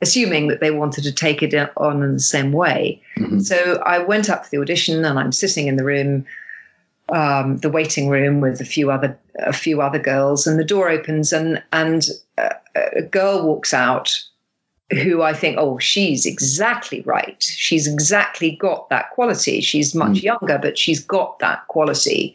assuming 0.00 0.48
that 0.48 0.60
they 0.60 0.70
wanted 0.70 1.02
to 1.04 1.12
take 1.12 1.42
it 1.42 1.54
on 1.76 2.02
in 2.02 2.14
the 2.14 2.20
same 2.20 2.52
way 2.52 3.00
Mhm. 3.16 3.42
so 3.42 3.82
i 3.84 3.98
went 3.98 4.28
up 4.30 4.44
for 4.44 4.50
the 4.50 4.58
audition 4.60 5.04
and 5.04 5.18
i'm 5.18 5.32
sitting 5.32 5.66
in 5.66 5.76
the 5.76 5.84
room 5.84 6.24
um, 7.10 7.56
the 7.58 7.70
waiting 7.70 8.08
room 8.10 8.40
with 8.42 8.60
a 8.60 8.64
few 8.66 8.90
other 8.90 9.18
a 9.38 9.52
few 9.52 9.80
other 9.80 9.98
girls, 9.98 10.46
and 10.46 10.58
the 10.58 10.64
door 10.64 10.90
opens 10.90 11.32
and 11.32 11.62
and 11.72 12.08
a, 12.36 12.50
a 12.96 13.02
girl 13.02 13.46
walks 13.46 13.72
out 13.72 14.10
who 14.90 15.22
I 15.22 15.32
think, 15.32 15.56
oh, 15.58 15.78
she's 15.78 16.24
exactly 16.26 17.02
right. 17.02 17.42
She's 17.42 17.86
exactly 17.86 18.52
got 18.52 18.88
that 18.90 19.10
quality. 19.10 19.60
She's 19.60 19.94
much 19.94 20.18
younger, 20.22 20.58
but 20.58 20.76
she's 20.78 21.00
got 21.02 21.38
that 21.40 21.66
quality 21.68 22.34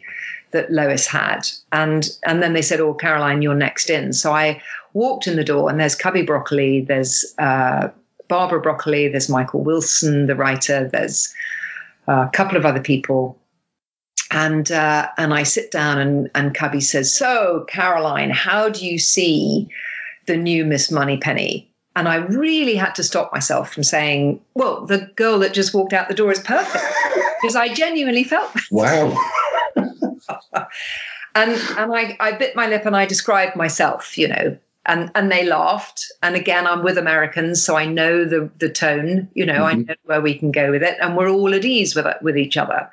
that 0.52 0.70
Lois 0.72 1.06
had. 1.06 1.46
And 1.72 2.08
and 2.26 2.42
then 2.42 2.52
they 2.52 2.62
said, 2.62 2.80
oh, 2.80 2.94
Caroline, 2.94 3.42
you're 3.42 3.54
next 3.54 3.90
in. 3.90 4.12
So 4.12 4.32
I 4.32 4.60
walked 4.94 5.26
in 5.26 5.36
the 5.36 5.44
door, 5.44 5.68
and 5.68 5.78
there's 5.78 5.94
Cubby 5.94 6.22
Broccoli, 6.22 6.80
there's 6.80 7.34
uh, 7.38 7.88
Barbara 8.28 8.60
Broccoli, 8.60 9.08
there's 9.08 9.28
Michael 9.28 9.62
Wilson, 9.62 10.26
the 10.26 10.34
writer, 10.34 10.88
there's 10.88 11.32
uh, 12.08 12.26
a 12.26 12.30
couple 12.32 12.56
of 12.56 12.64
other 12.64 12.80
people 12.80 13.38
and 14.34 14.72
uh, 14.72 15.08
and 15.16 15.32
I 15.32 15.44
sit 15.44 15.70
down 15.70 15.98
and 15.98 16.30
and 16.34 16.54
Cubby 16.54 16.80
says, 16.80 17.14
"So 17.14 17.64
Caroline, 17.68 18.30
how 18.30 18.68
do 18.68 18.84
you 18.84 18.98
see 18.98 19.68
the 20.26 20.36
new 20.36 20.64
Miss 20.64 20.90
Moneypenny?" 20.90 21.70
And 21.96 22.08
I 22.08 22.16
really 22.16 22.74
had 22.74 22.96
to 22.96 23.04
stop 23.04 23.32
myself 23.32 23.72
from 23.72 23.84
saying, 23.84 24.40
"Well, 24.54 24.84
the 24.86 25.10
girl 25.16 25.38
that 25.38 25.54
just 25.54 25.72
walked 25.72 25.92
out 25.92 26.08
the 26.08 26.14
door 26.14 26.32
is 26.32 26.40
perfect," 26.40 26.84
because 27.40 27.54
I 27.54 27.72
genuinely 27.72 28.24
felt 28.24 28.52
that. 28.54 28.64
Wow. 28.70 29.16
and 31.34 31.52
and 31.52 31.94
I, 31.94 32.16
I 32.18 32.32
bit 32.32 32.56
my 32.56 32.66
lip 32.66 32.86
and 32.86 32.96
I 32.96 33.06
described 33.06 33.54
myself, 33.54 34.18
you 34.18 34.28
know, 34.28 34.58
and 34.86 35.10
and 35.14 35.30
they 35.30 35.44
laughed. 35.46 36.04
And 36.22 36.36
again, 36.36 36.66
I'm 36.66 36.82
with 36.82 36.98
Americans, 36.98 37.62
so 37.62 37.76
I 37.76 37.86
know 37.86 38.24
the 38.24 38.50
the 38.58 38.68
tone, 38.68 39.28
you 39.34 39.46
know, 39.46 39.64
I 39.64 39.74
Mhm. 39.74 39.88
know 39.88 39.94
where 40.04 40.20
we 40.20 40.34
can 40.34 40.50
go 40.50 40.70
with 40.70 40.82
it, 40.82 40.96
and 41.00 41.16
we're 41.16 41.30
all 41.30 41.54
at 41.54 41.64
ease 41.64 41.94
with 41.94 42.06
it, 42.06 42.16
with 42.22 42.36
each 42.36 42.56
other. 42.56 42.88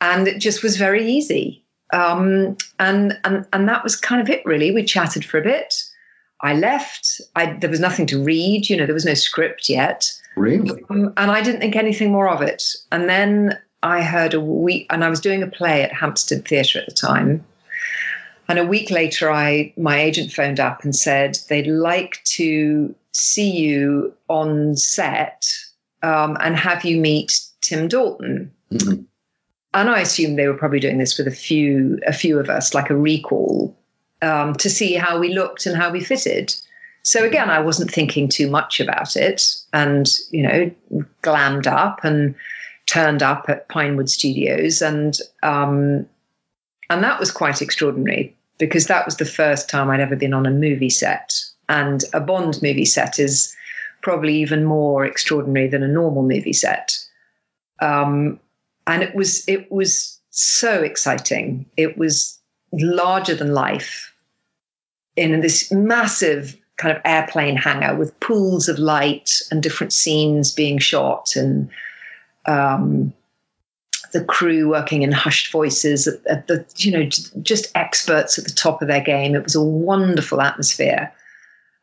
And 0.00 0.28
it 0.28 0.38
just 0.38 0.62
was 0.62 0.76
very 0.76 1.04
easy. 1.06 1.64
Um, 1.92 2.56
and 2.78 3.18
and 3.24 3.46
and 3.52 3.68
that 3.68 3.82
was 3.82 3.96
kind 3.96 4.20
of 4.20 4.28
it, 4.28 4.44
really. 4.44 4.70
We 4.70 4.84
chatted 4.84 5.24
for 5.24 5.38
a 5.38 5.42
bit. 5.42 5.82
I 6.40 6.54
left. 6.54 7.20
I 7.34 7.54
there 7.54 7.70
was 7.70 7.80
nothing 7.80 8.06
to 8.06 8.22
read, 8.22 8.68
you 8.68 8.76
know, 8.76 8.86
there 8.86 8.94
was 8.94 9.04
no 9.06 9.14
script 9.14 9.68
yet. 9.68 10.12
Really? 10.36 10.84
Um, 10.90 11.12
and 11.16 11.30
I 11.30 11.42
didn't 11.42 11.60
think 11.60 11.74
anything 11.74 12.12
more 12.12 12.28
of 12.28 12.42
it. 12.42 12.62
And 12.92 13.08
then 13.08 13.58
I 13.82 14.02
heard 14.02 14.34
a 14.34 14.40
week, 14.40 14.86
and 14.90 15.04
I 15.04 15.08
was 15.08 15.20
doing 15.20 15.42
a 15.42 15.46
play 15.46 15.82
at 15.82 15.92
Hampstead 15.92 16.46
Theatre 16.46 16.80
at 16.80 16.86
the 16.86 16.94
time. 16.94 17.44
And 18.48 18.58
a 18.58 18.64
week 18.64 18.90
later, 18.90 19.30
I 19.30 19.72
my 19.76 20.00
agent 20.00 20.32
phoned 20.32 20.58
up 20.58 20.82
and 20.82 20.96
said 20.96 21.38
they'd 21.48 21.66
like 21.66 22.22
to 22.24 22.94
see 23.12 23.50
you 23.50 24.14
on 24.28 24.76
set 24.76 25.44
um, 26.02 26.36
and 26.40 26.56
have 26.56 26.84
you 26.84 26.98
meet 26.98 27.40
Tim 27.60 27.88
Dalton. 27.88 28.50
Mhm. 28.72 29.04
And 29.74 29.90
I 29.90 30.00
assumed 30.00 30.38
they 30.38 30.46
were 30.46 30.56
probably 30.56 30.80
doing 30.80 30.98
this 30.98 31.18
with 31.18 31.26
a 31.26 31.32
few 31.32 31.98
a 32.06 32.12
few 32.12 32.38
of 32.38 32.48
us, 32.48 32.72
like 32.72 32.88
a 32.88 32.96
recall, 32.96 33.76
um, 34.22 34.54
to 34.54 34.70
see 34.70 34.94
how 34.94 35.18
we 35.18 35.34
looked 35.34 35.66
and 35.66 35.76
how 35.76 35.90
we 35.90 36.00
fitted. 36.00 36.54
So 37.02 37.24
again, 37.24 37.50
I 37.50 37.60
wasn't 37.60 37.90
thinking 37.90 38.28
too 38.28 38.48
much 38.48 38.80
about 38.80 39.14
it, 39.14 39.42
and 39.74 40.08
you 40.30 40.42
know, 40.42 40.70
glammed 41.22 41.66
up 41.66 42.02
and 42.02 42.34
turned 42.86 43.22
up 43.22 43.44
at 43.48 43.68
Pinewood 43.68 44.08
Studios, 44.08 44.80
and 44.80 45.18
um, 45.42 46.06
and 46.88 47.04
that 47.04 47.20
was 47.20 47.30
quite 47.30 47.60
extraordinary 47.60 48.34
because 48.58 48.86
that 48.86 49.04
was 49.04 49.16
the 49.16 49.24
first 49.24 49.68
time 49.68 49.90
I'd 49.90 50.00
ever 50.00 50.16
been 50.16 50.34
on 50.34 50.46
a 50.46 50.50
movie 50.50 50.90
set, 50.90 51.34
and 51.68 52.04
a 52.12 52.20
Bond 52.20 52.60
movie 52.62 52.84
set 52.84 53.18
is 53.18 53.54
probably 54.02 54.36
even 54.36 54.64
more 54.64 55.04
extraordinary 55.04 55.68
than 55.68 55.82
a 55.82 55.88
normal 55.88 56.22
movie 56.22 56.52
set. 56.52 56.98
Um, 57.80 58.40
and 58.86 59.02
it 59.02 59.14
was 59.14 59.46
it 59.48 59.70
was 59.70 60.18
so 60.30 60.82
exciting. 60.82 61.66
It 61.76 61.98
was 61.98 62.38
larger 62.72 63.34
than 63.34 63.54
life 63.54 64.12
in 65.16 65.40
this 65.40 65.70
massive 65.72 66.56
kind 66.76 66.96
of 66.96 67.02
airplane 67.04 67.56
hangar 67.56 67.96
with 67.96 68.18
pools 68.20 68.68
of 68.68 68.78
light 68.78 69.30
and 69.50 69.62
different 69.62 69.92
scenes 69.92 70.52
being 70.52 70.78
shot 70.78 71.34
and 71.34 71.68
um, 72.46 73.12
the 74.12 74.24
crew 74.24 74.68
working 74.68 75.02
in 75.02 75.12
hushed 75.12 75.52
voices 75.52 76.06
at, 76.06 76.26
at 76.26 76.46
the 76.46 76.64
you 76.76 76.90
know 76.90 77.04
just 77.42 77.70
experts 77.76 78.38
at 78.38 78.44
the 78.44 78.50
top 78.50 78.80
of 78.82 78.88
their 78.88 79.00
game 79.00 79.34
it 79.34 79.42
was 79.42 79.54
a 79.54 79.62
wonderful 79.62 80.40
atmosphere 80.40 81.12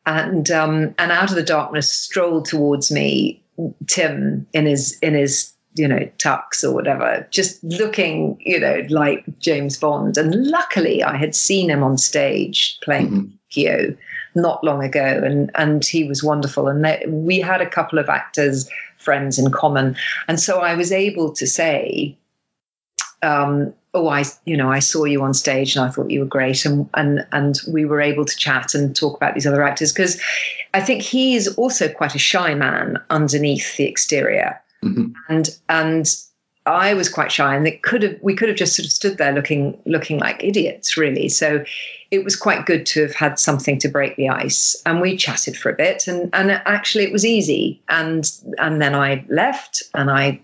and 0.06 0.50
um, 0.52 0.94
and 0.98 1.10
out 1.12 1.30
of 1.30 1.36
the 1.36 1.42
darkness 1.42 1.90
strolled 1.90 2.46
towards 2.46 2.90
me 2.90 3.42
Tim 3.86 4.46
in 4.52 4.66
his 4.66 4.98
in 5.00 5.14
his 5.14 5.52
you 5.74 5.88
know 5.88 6.08
tux 6.18 6.64
or 6.64 6.72
whatever, 6.72 7.26
just 7.30 7.62
looking 7.64 8.40
you 8.40 8.60
know 8.60 8.82
like 8.88 9.24
James 9.40 9.78
Bond. 9.78 10.16
And 10.16 10.46
luckily, 10.46 11.02
I 11.02 11.16
had 11.16 11.34
seen 11.34 11.70
him 11.70 11.82
on 11.82 11.98
stage 11.98 12.78
playing 12.82 13.10
Mhm. 13.54 13.96
Not 14.34 14.62
long 14.62 14.84
ago, 14.84 15.22
and 15.24 15.50
and 15.54 15.84
he 15.84 16.04
was 16.04 16.22
wonderful. 16.22 16.68
And 16.68 16.84
they, 16.84 17.04
we 17.08 17.40
had 17.40 17.60
a 17.60 17.68
couple 17.68 17.98
of 17.98 18.08
actors 18.08 18.68
friends 19.06 19.38
in 19.38 19.50
common, 19.50 19.96
and 20.28 20.38
so 20.38 20.52
I 20.70 20.74
was 20.74 20.90
able 20.92 21.32
to 21.40 21.46
say. 21.46 22.16
Um, 23.22 23.72
oh, 23.94 24.08
I, 24.08 24.24
you 24.44 24.56
know, 24.58 24.70
I 24.70 24.80
saw 24.80 25.04
you 25.04 25.22
on 25.22 25.32
stage 25.32 25.74
and 25.74 25.82
I 25.86 25.90
thought 25.90 26.10
you 26.10 26.20
were 26.20 26.26
great, 26.38 26.66
and 26.66 26.86
and 26.94 27.26
and 27.32 27.54
we 27.76 27.86
were 27.86 28.02
able 28.10 28.26
to 28.26 28.36
chat 28.36 28.74
and 28.74 28.94
talk 28.94 29.16
about 29.16 29.32
these 29.34 29.46
other 29.46 29.62
actors 29.62 29.90
because 29.92 30.20
I 30.74 30.80
think 30.82 31.00
he 31.02 31.34
is 31.34 31.48
also 31.56 31.88
quite 31.88 32.14
a 32.14 32.18
shy 32.18 32.54
man 32.54 32.98
underneath 33.08 33.76
the 33.78 33.86
exterior, 33.88 34.60
Mhm. 34.84 35.14
and 35.30 35.46
and 35.70 36.06
I 36.66 36.94
was 36.94 37.08
quite 37.08 37.32
shy, 37.32 37.56
and 37.56 37.66
it 37.66 37.82
could 37.82 38.02
have 38.02 38.16
we 38.20 38.34
could 38.36 38.48
have 38.50 38.58
just 38.58 38.76
sort 38.76 38.86
of 38.86 38.92
stood 38.92 39.16
there 39.16 39.32
looking 39.32 39.78
looking 39.86 40.18
like 40.18 40.44
idiots, 40.44 40.96
really. 40.98 41.28
So 41.30 41.64
it 42.10 42.24
was 42.24 42.36
quite 42.36 42.66
good 42.66 42.86
to 42.86 43.02
have 43.02 43.14
had 43.14 43.38
something 43.38 43.78
to 43.80 43.88
break 43.88 44.16
the 44.16 44.28
ice, 44.28 44.80
and 44.86 45.00
we 45.00 45.16
chatted 45.16 45.56
for 45.56 45.70
a 45.70 45.76
bit, 45.76 46.06
and 46.06 46.30
and 46.32 46.50
actually 46.50 47.04
it 47.04 47.12
was 47.12 47.24
easy, 47.24 47.82
and 47.88 48.30
and 48.58 48.80
then 48.80 48.94
I 48.94 49.24
left, 49.28 49.82
and 49.94 50.10
I, 50.10 50.40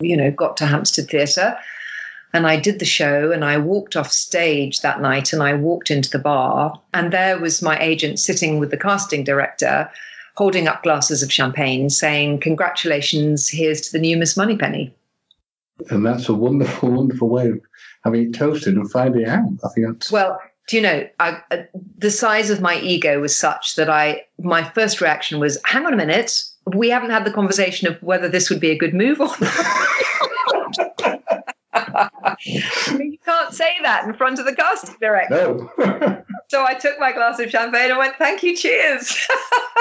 you 0.00 0.16
know, 0.16 0.30
got 0.30 0.56
to 0.58 0.66
Hampstead 0.66 1.08
Theatre. 1.08 1.56
And 2.32 2.48
I 2.48 2.58
did 2.58 2.80
the 2.80 2.84
show 2.84 3.30
and 3.30 3.44
I 3.44 3.58
walked 3.58 3.94
off 3.94 4.10
stage 4.10 4.80
that 4.80 5.00
night 5.00 5.32
and 5.32 5.40
I 5.40 5.54
walked 5.54 5.88
into 5.88 6.10
the 6.10 6.18
bar 6.18 6.80
and 6.92 7.12
there 7.12 7.38
was 7.38 7.62
my 7.62 7.78
agent 7.78 8.18
sitting 8.18 8.58
with 8.58 8.72
the 8.72 8.76
casting 8.76 9.22
director 9.22 9.88
holding 10.36 10.66
up 10.66 10.82
glasses 10.82 11.22
of 11.22 11.32
champagne 11.32 11.90
saying, 11.90 12.40
Congratulations, 12.40 13.48
here's 13.48 13.80
to 13.82 13.92
the 13.92 14.00
new 14.00 14.16
Miss 14.16 14.36
Moneypenny. 14.36 14.92
And 15.90 16.04
that's 16.04 16.28
a 16.28 16.34
wonderful, 16.34 16.90
wonderful 16.90 17.28
way 17.28 17.50
of 17.50 17.60
having 18.04 18.28
it 18.28 18.34
toasted 18.34 18.74
and 18.74 18.90
finding 18.90 19.26
out. 19.26 19.48
I 19.64 19.68
think 19.74 19.86
that's 19.86 20.10
Well, 20.10 20.40
do 20.66 20.76
you 20.76 20.82
know, 20.82 21.08
I, 21.20 21.40
uh, 21.50 21.62
the 21.98 22.10
size 22.10 22.50
of 22.50 22.60
my 22.60 22.80
ego 22.80 23.20
was 23.20 23.36
such 23.36 23.76
that 23.76 23.90
I, 23.90 24.22
my 24.38 24.64
first 24.70 25.00
reaction 25.00 25.38
was, 25.38 25.58
hang 25.64 25.84
on 25.84 25.92
a 25.92 25.96
minute, 25.96 26.42
we 26.74 26.88
haven't 26.88 27.10
had 27.10 27.24
the 27.24 27.32
conversation 27.32 27.86
of 27.88 28.02
whether 28.02 28.28
this 28.28 28.48
would 28.48 28.60
be 28.60 28.70
a 28.70 28.78
good 28.78 28.94
move 28.94 29.20
or 29.20 29.30
not. 29.40 31.20
you 32.46 33.18
can't 33.24 33.52
say 33.52 33.76
that 33.82 34.04
in 34.06 34.14
front 34.14 34.38
of 34.38 34.46
the 34.46 34.54
casting 34.54 34.96
director. 35.00 35.68
no. 35.78 36.20
So 36.48 36.64
I 36.64 36.74
took 36.74 37.00
my 37.00 37.10
glass 37.10 37.40
of 37.40 37.50
champagne 37.50 37.90
and 37.90 37.98
went, 37.98 38.16
thank 38.16 38.42
you, 38.42 38.54
cheers. 38.54 39.16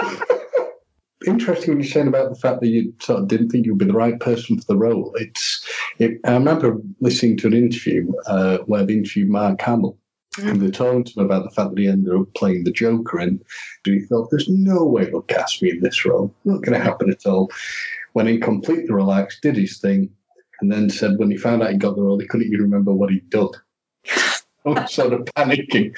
Interesting 1.27 1.75
what 1.75 1.83
you're 1.83 1.91
saying 1.91 2.07
about 2.07 2.29
the 2.29 2.39
fact 2.39 2.61
that 2.61 2.67
you 2.67 2.93
sort 2.99 3.21
of 3.21 3.27
didn't 3.27 3.49
think 3.49 3.65
you'd 3.65 3.77
be 3.77 3.85
the 3.85 3.93
right 3.93 4.19
person 4.19 4.57
for 4.57 4.65
the 4.67 4.77
role. 4.77 5.13
It's, 5.15 5.69
it, 5.99 6.19
I 6.25 6.33
remember 6.33 6.77
listening 6.99 7.37
to 7.37 7.47
an 7.47 7.53
interview 7.53 8.11
uh, 8.25 8.59
where 8.59 8.85
they 8.85 8.93
interviewed 8.93 9.29
Mark 9.29 9.61
Hamill, 9.61 9.97
and 10.39 10.61
they 10.61 10.71
told 10.71 11.09
him 11.09 11.25
about 11.25 11.43
the 11.43 11.51
fact 11.51 11.71
that 11.71 11.79
he 11.79 11.87
ended 11.87 12.13
up 12.13 12.33
playing 12.35 12.63
the 12.63 12.71
Joker, 12.71 13.19
and 13.19 13.43
he 13.83 14.01
thought, 14.01 14.29
"There's 14.29 14.49
no 14.49 14.83
way 14.83 15.05
they'll 15.05 15.21
cast 15.21 15.61
me 15.61 15.71
in 15.71 15.81
this 15.81 16.05
role. 16.05 16.33
Not 16.45 16.61
going 16.61 16.77
to 16.77 16.83
happen 16.83 17.09
at 17.09 17.25
all." 17.25 17.51
Went 18.13 18.29
in 18.29 18.41
completely 18.41 18.91
relaxed, 18.91 19.41
did 19.41 19.55
his 19.55 19.77
thing, 19.77 20.09
and 20.61 20.71
then 20.71 20.89
said 20.89 21.17
when 21.17 21.31
he 21.31 21.37
found 21.37 21.63
out 21.63 21.71
he 21.71 21.77
got 21.77 21.95
the 21.95 22.01
role, 22.01 22.19
he 22.19 22.27
couldn't 22.27 22.47
even 22.47 22.61
remember 22.61 22.93
what 22.93 23.11
he'd 23.11 23.29
done. 23.29 23.49
I 24.65 24.69
was 24.69 24.93
sort 24.93 25.13
of 25.13 25.25
panicking. 25.25 25.93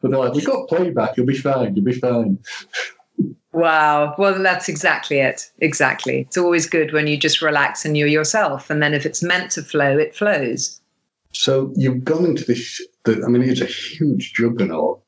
But 0.00 0.10
they're 0.10 0.20
like, 0.20 0.34
we've 0.34 0.46
got 0.46 0.68
playback. 0.68 1.16
You'll 1.16 1.26
be 1.26 1.36
fine. 1.36 1.74
You'll 1.74 1.84
be 1.84 1.92
fine." 1.92 2.38
Wow. 3.52 4.14
Well, 4.18 4.42
that's 4.42 4.68
exactly 4.68 5.18
it. 5.18 5.50
Exactly. 5.60 6.20
It's 6.20 6.36
always 6.36 6.66
good 6.66 6.92
when 6.92 7.06
you 7.06 7.16
just 7.16 7.40
relax 7.40 7.86
and 7.86 7.96
you're 7.96 8.06
yourself. 8.06 8.68
And 8.68 8.82
then 8.82 8.92
if 8.92 9.06
it's 9.06 9.22
meant 9.22 9.50
to 9.52 9.62
flow, 9.62 9.96
it 9.96 10.14
flows. 10.14 10.78
So 11.32 11.72
you've 11.74 12.04
gone 12.04 12.26
into 12.26 12.44
this. 12.44 12.86
The, 13.06 13.22
I 13.24 13.28
mean, 13.28 13.42
it's 13.42 13.60
a 13.62 13.66
huge 13.66 14.34
juggernaut 14.34 15.00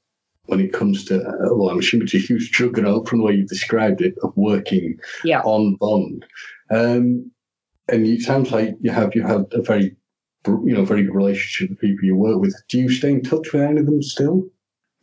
when 0.46 0.60
it 0.60 0.72
comes 0.72 1.04
to. 1.06 1.20
Uh, 1.20 1.54
well, 1.54 1.68
I'm 1.70 1.78
assuming 1.80 2.06
it's 2.06 2.14
a 2.14 2.18
huge 2.18 2.52
juggernaut 2.52 3.08
from 3.08 3.18
the 3.18 3.24
way 3.24 3.34
you've 3.34 3.48
described 3.48 4.00
it 4.00 4.14
of 4.22 4.32
working 4.36 4.98
Yeah. 5.24 5.40
on 5.42 5.74
Bond. 5.74 6.24
Um, 6.70 7.30
and 7.88 8.06
it 8.06 8.22
sounds 8.22 8.50
like 8.52 8.76
you 8.80 8.90
have 8.90 9.14
you 9.14 9.22
have 9.22 9.46
a 9.52 9.62
very, 9.62 9.96
you 10.46 10.74
know, 10.74 10.84
very 10.84 11.02
good 11.04 11.14
relationship 11.14 11.70
with 11.70 11.80
people 11.80 12.04
you 12.04 12.16
work 12.16 12.40
with. 12.40 12.54
Do 12.68 12.78
you 12.78 12.88
stay 12.90 13.10
in 13.10 13.22
touch 13.22 13.52
with 13.52 13.62
any 13.62 13.80
of 13.80 13.86
them 13.86 14.02
still? 14.02 14.46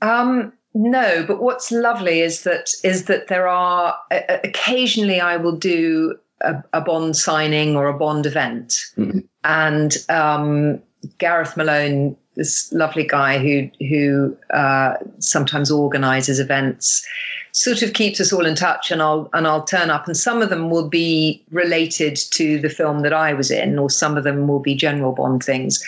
Um, 0.01 0.53
no, 0.73 1.23
but 1.27 1.41
what's 1.41 1.71
lovely 1.71 2.21
is 2.21 2.43
that 2.43 2.69
is 2.83 3.05
that 3.05 3.27
there 3.27 3.47
are 3.47 3.95
uh, 4.11 4.19
occasionally 4.43 5.19
I 5.19 5.37
will 5.37 5.55
do 5.57 6.15
a, 6.41 6.63
a 6.73 6.81
bond 6.81 7.15
signing 7.17 7.75
or 7.75 7.87
a 7.87 7.97
bond 7.97 8.25
event, 8.25 8.73
Mhm. 8.97 9.23
and 9.43 9.97
um, 10.09 10.81
Gareth 11.17 11.55
Malone, 11.57 12.15
this 12.35 12.71
lovely 12.73 13.05
guy 13.05 13.37
who 13.37 13.69
who 13.87 14.35
uh, 14.53 14.95
sometimes 15.19 15.71
organises 15.71 16.39
events, 16.39 17.05
sort 17.51 17.81
of 17.81 17.93
keeps 17.93 18.19
us 18.19 18.33
all 18.33 18.45
in 18.45 18.55
touch, 18.55 18.91
and 18.91 19.01
I'll 19.01 19.29
and 19.33 19.47
I'll 19.47 19.63
turn 19.63 19.89
up, 19.89 20.07
and 20.07 20.17
some 20.17 20.41
of 20.41 20.49
them 20.49 20.69
will 20.69 20.89
be 20.89 21.43
related 21.51 22.17
to 22.31 22.59
the 22.59 22.69
film 22.69 23.01
that 23.01 23.13
I 23.13 23.33
was 23.33 23.51
in, 23.51 23.79
or 23.79 23.89
some 23.89 24.17
of 24.17 24.23
them 24.23 24.47
will 24.47 24.59
be 24.59 24.75
general 24.75 25.13
Bond 25.13 25.43
things. 25.43 25.83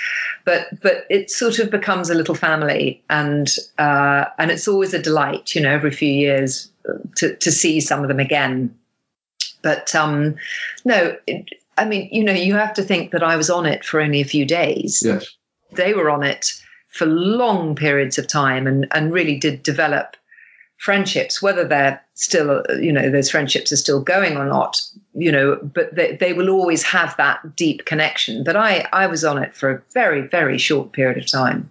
But 0.45 0.67
but 0.81 1.05
it 1.09 1.29
sort 1.29 1.59
of 1.59 1.69
becomes 1.69 2.09
a 2.09 2.15
little 2.15 2.35
family 2.35 3.03
and 3.09 3.53
uh, 3.77 4.25
and 4.39 4.49
it's 4.49 4.67
always 4.67 4.93
a 4.93 5.01
delight 5.01 5.53
you 5.53 5.61
know 5.61 5.71
every 5.71 5.91
few 5.91 6.11
years 6.11 6.71
uh, 6.89 6.93
to 7.17 7.35
to 7.35 7.51
see 7.51 7.81
some 7.81 8.01
of 8.01 8.07
them 8.07 8.19
again. 8.19 8.73
But 9.61 9.93
um 9.95 10.35
no 10.85 11.17
it, 11.27 11.49
i 11.77 11.83
mean 11.83 12.07
you 12.11 12.23
know 12.23 12.31
you 12.31 12.53
have 12.53 12.73
to 12.75 12.83
think 12.83 13.11
that 13.11 13.23
i 13.23 13.35
was 13.35 13.49
on 13.49 13.65
it 13.65 13.83
for 13.83 13.99
only 13.99 14.21
a 14.21 14.25
few 14.25 14.45
days. 14.45 15.03
Yes. 15.03 15.36
They 15.71 15.93
were 15.93 16.09
on 16.09 16.23
it 16.23 16.53
for 16.89 17.05
long 17.05 17.75
periods 17.75 18.17
of 18.17 18.27
time 18.27 18.67
and 18.67 18.87
and 18.91 19.13
really 19.13 19.37
did 19.37 19.63
develop 19.63 20.15
friendships 20.77 21.41
whether 21.41 21.67
they're 21.67 21.99
still 22.13 22.63
you 22.79 22.93
know 22.93 23.09
those 23.09 23.31
friendships 23.31 23.71
are 23.71 23.77
still 23.77 24.01
going 24.01 24.37
or 24.37 24.45
not 24.45 24.79
you 25.15 25.31
know 25.31 25.59
but 25.73 25.93
they, 25.95 26.15
they 26.17 26.33
will 26.33 26.49
always 26.49 26.83
have 26.83 27.17
that 27.17 27.55
deep 27.55 27.85
connection 27.85 28.43
but 28.43 28.55
i 28.55 28.87
i 28.93 29.07
was 29.07 29.25
on 29.25 29.41
it 29.41 29.55
for 29.55 29.71
a 29.71 29.81
very 29.91 30.21
very 30.27 30.57
short 30.57 30.93
period 30.93 31.17
of 31.17 31.25
time 31.27 31.69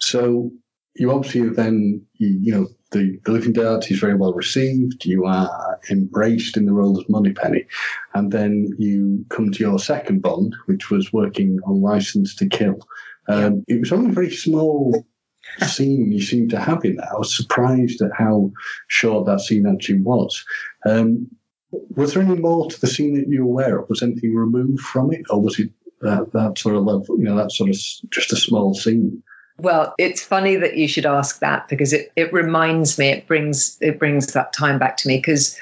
So 0.00 0.50
you 0.96 1.12
obviously 1.12 1.48
then, 1.50 2.04
you, 2.14 2.52
know, 2.52 2.68
the, 2.90 3.18
the 3.24 3.32
Living 3.32 3.52
Daylights 3.52 3.90
is 3.90 4.00
very 4.00 4.14
well 4.14 4.32
received. 4.32 5.04
You 5.04 5.24
are 5.24 5.78
embraced 5.90 6.56
in 6.56 6.66
the 6.66 6.72
role 6.72 6.98
as 6.98 7.08
Moneypenny. 7.08 7.64
And 8.14 8.32
then 8.32 8.74
you 8.78 9.24
come 9.28 9.52
to 9.52 9.60
your 9.60 9.78
second 9.78 10.22
Bond, 10.22 10.54
which 10.66 10.90
was 10.90 11.12
working 11.12 11.58
on 11.66 11.80
Licence 11.80 12.34
to 12.36 12.46
Kill. 12.46 12.80
Um, 13.30 13.64
It 13.68 13.80
was 13.80 13.92
only 13.92 14.10
a 14.10 14.14
very 14.14 14.30
small 14.30 15.04
scene 15.66 16.12
you 16.12 16.22
seemed 16.22 16.50
to 16.50 16.60
have 16.60 16.84
in 16.84 16.96
that. 16.96 17.08
I 17.12 17.18
was 17.18 17.34
surprised 17.34 18.02
at 18.02 18.12
how 18.16 18.52
short 18.88 19.26
that 19.26 19.40
scene 19.40 19.66
actually 19.66 20.00
was. 20.00 20.44
Um, 20.86 21.28
was 21.96 22.14
there 22.14 22.22
any 22.22 22.36
more 22.36 22.68
to 22.68 22.80
the 22.80 22.86
scene 22.86 23.14
that 23.14 23.28
you 23.28 23.44
were 23.44 23.50
aware 23.50 23.78
of? 23.78 23.88
Was 23.88 24.02
anything 24.02 24.34
removed 24.34 24.80
from 24.80 25.12
it? 25.12 25.22
Or 25.30 25.40
was 25.40 25.58
it 25.58 25.70
that, 26.00 26.32
that 26.32 26.58
sort 26.58 26.76
of 26.76 26.84
level, 26.84 27.18
you 27.18 27.24
know, 27.24 27.36
that 27.36 27.52
sort 27.52 27.70
of 27.70 27.76
just 28.10 28.32
a 28.32 28.36
small 28.36 28.74
scene? 28.74 29.22
Well, 29.58 29.94
it's 29.98 30.24
funny 30.24 30.56
that 30.56 30.76
you 30.76 30.88
should 30.88 31.06
ask 31.06 31.40
that 31.40 31.68
because 31.68 31.92
it, 31.92 32.12
it 32.16 32.32
reminds 32.32 32.98
me, 32.98 33.08
it 33.08 33.26
brings 33.26 33.76
it 33.80 33.98
brings 33.98 34.32
that 34.32 34.52
time 34.52 34.78
back 34.78 34.96
to 34.98 35.08
me. 35.08 35.18
Because 35.18 35.58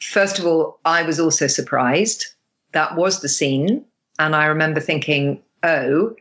first 0.00 0.38
of 0.38 0.46
all, 0.46 0.78
I 0.84 1.02
was 1.02 1.20
also 1.20 1.46
surprised. 1.46 2.26
That 2.72 2.96
was 2.96 3.20
the 3.20 3.28
scene. 3.28 3.84
And 4.18 4.34
I 4.34 4.46
remember 4.46 4.80
thinking, 4.80 5.42
oh, 5.62 6.14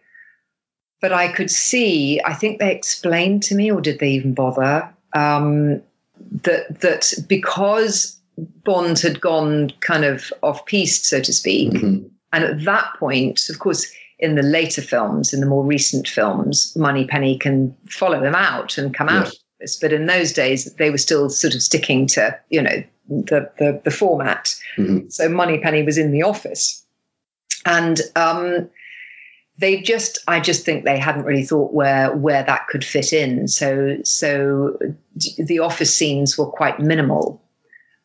but 1.04 1.12
I 1.12 1.28
could 1.28 1.52
see, 1.52 2.22
I 2.24 2.34
think 2.34 2.60
they 2.60 2.74
explained 2.74 3.44
to 3.44 3.56
me, 3.56 3.70
or 3.70 3.82
did 3.82 4.00
they 4.00 4.12
even 4.12 4.34
bother? 4.34 4.90
Um, 5.12 5.82
that 6.44 6.80
that 6.80 7.14
because 7.28 8.18
Bond 8.64 8.98
had 9.00 9.20
gone 9.20 9.74
kind 9.82 10.06
of 10.06 10.32
off 10.42 10.66
piste, 10.66 11.06
so 11.06 11.20
to 11.20 11.34
speak, 11.34 11.74
Mhm. 11.74 12.10
and 12.32 12.44
at 12.46 12.64
that 12.64 12.88
point, 12.98 13.50
of 13.50 13.60
course, 13.60 13.92
in 14.20 14.36
the 14.36 14.44
later 14.44 14.82
films, 14.82 15.34
in 15.34 15.42
the 15.42 15.46
more 15.46 15.66
recent 15.66 16.08
films, 16.08 16.74
Moneypenny 16.78 17.38
can 17.38 17.76
follow 17.90 18.24
him 18.24 18.34
out 18.34 18.78
and 18.78 18.94
come 18.94 19.10
out 19.10 19.26
Yes. 19.26 19.34
of 19.34 19.40
this. 19.60 19.76
But 19.76 19.92
in 19.92 20.06
those 20.06 20.32
days, 20.32 20.74
they 20.76 20.90
were 20.90 20.98
still 20.98 21.30
sort 21.30 21.54
of 21.54 21.62
sticking 21.62 22.08
to, 22.16 22.34
you 22.50 22.62
know, 22.62 22.82
the 23.10 23.50
the, 23.60 23.82
the 23.84 23.92
format. 23.92 24.56
Mhm. 24.78 25.12
So 25.12 25.28
Moneypenny 25.28 25.84
was 25.84 25.98
in 25.98 26.12
the 26.12 26.24
office, 26.24 26.82
and 27.66 28.00
um, 28.16 28.70
they 29.58 29.82
just, 29.82 30.18
I 30.28 30.40
just 30.40 30.66
think 30.66 30.84
they 30.84 30.98
hadn't 30.98 31.26
really 31.26 31.46
thought 31.46 31.74
where 31.74 32.16
where 32.16 32.44
that 32.44 32.68
could 32.68 32.84
fit 32.84 33.14
in. 33.14 33.48
So 33.48 33.98
so 34.04 34.78
the 35.38 35.60
office 35.60 35.96
scenes 35.96 36.38
were 36.38 36.48
quite 36.48 36.80
minimal 36.80 37.44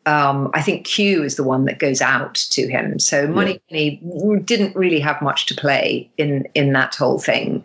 um, 0.09 0.51
I 0.55 0.62
think 0.62 0.86
Q 0.86 1.22
is 1.22 1.36
the 1.36 1.44
one 1.44 1.66
that 1.66 1.78
goes 1.78 2.01
out 2.01 2.34
to 2.34 2.66
him. 2.66 2.99
So 2.99 3.26
Moneypenny 3.26 4.01
didn't 4.44 4.74
really 4.74 5.01
have 5.01 5.20
much 5.20 5.44
to 5.46 5.55
play 5.55 6.11
in 6.16 6.49
in 6.55 6.72
that 6.72 6.94
whole 6.94 7.18
thing. 7.18 7.62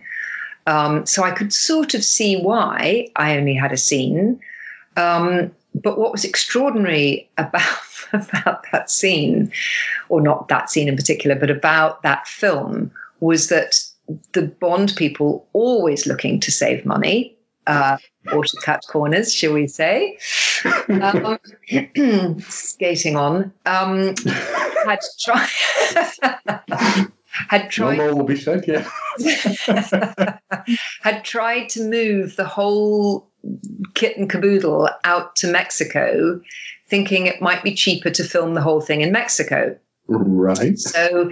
Um, 0.68 1.06
so 1.06 1.24
I 1.24 1.32
could 1.32 1.54
sort 1.54 1.94
of 1.94 2.04
see 2.04 2.36
why 2.36 3.08
I 3.16 3.38
only 3.38 3.54
had 3.54 3.72
a 3.72 3.78
scene. 3.78 4.42
Um, 4.98 5.52
but 5.74 5.98
what 5.98 6.12
was 6.12 6.26
extraordinary 6.26 7.30
about 7.38 7.80
about 8.14 8.66
that 8.74 8.92
scene, 8.92 9.52
or 10.10 10.20
not 10.20 10.50
that 10.50 10.70
scene 10.70 10.90
in 10.90 10.98
particular, 10.98 11.38
but 11.38 11.50
about 11.50 12.04
that 12.04 12.28
film 12.28 12.92
was 13.24 13.48
that 13.48 13.80
the 14.34 14.44
Bond 14.44 14.94
people 14.98 15.48
always 15.54 16.06
looking 16.06 16.40
to 16.42 16.52
save 16.52 16.86
money. 16.86 17.38
Uh, 17.66 17.96
or 18.34 18.44
to 18.44 18.58
cut 18.62 18.84
corners, 18.90 19.34
shall 19.34 19.54
we 19.54 19.68
say? 19.68 20.18
Um, 20.90 21.40
skating 22.42 23.16
on. 23.16 23.54
Um, 23.66 24.14
had 24.86 25.00
tried. 25.22 25.48
had 27.48 27.64
No 27.64 27.70
tried 27.70 27.98
more 27.98 28.16
will 28.16 28.26
be 28.26 28.36
said, 28.36 28.66
yeah. 28.68 28.86
had 31.02 31.24
tried 31.24 31.70
to 31.70 31.90
move 31.90 32.36
the 32.36 32.46
whole 32.46 33.30
kit 33.94 34.18
and 34.18 34.30
caboodle 34.30 34.90
out 35.06 35.38
to 35.38 35.48
Mexico, 35.48 36.42
thinking 36.90 37.28
it 37.28 37.42
might 37.42 37.64
be 37.64 37.74
cheaper 37.74 38.10
to 38.10 38.26
film 38.26 38.56
the 38.56 38.62
whole 38.62 38.82
thing 38.82 39.00
in 39.00 39.14
Mexico. 39.14 39.78
Right. 40.08 40.78
So, 40.78 41.32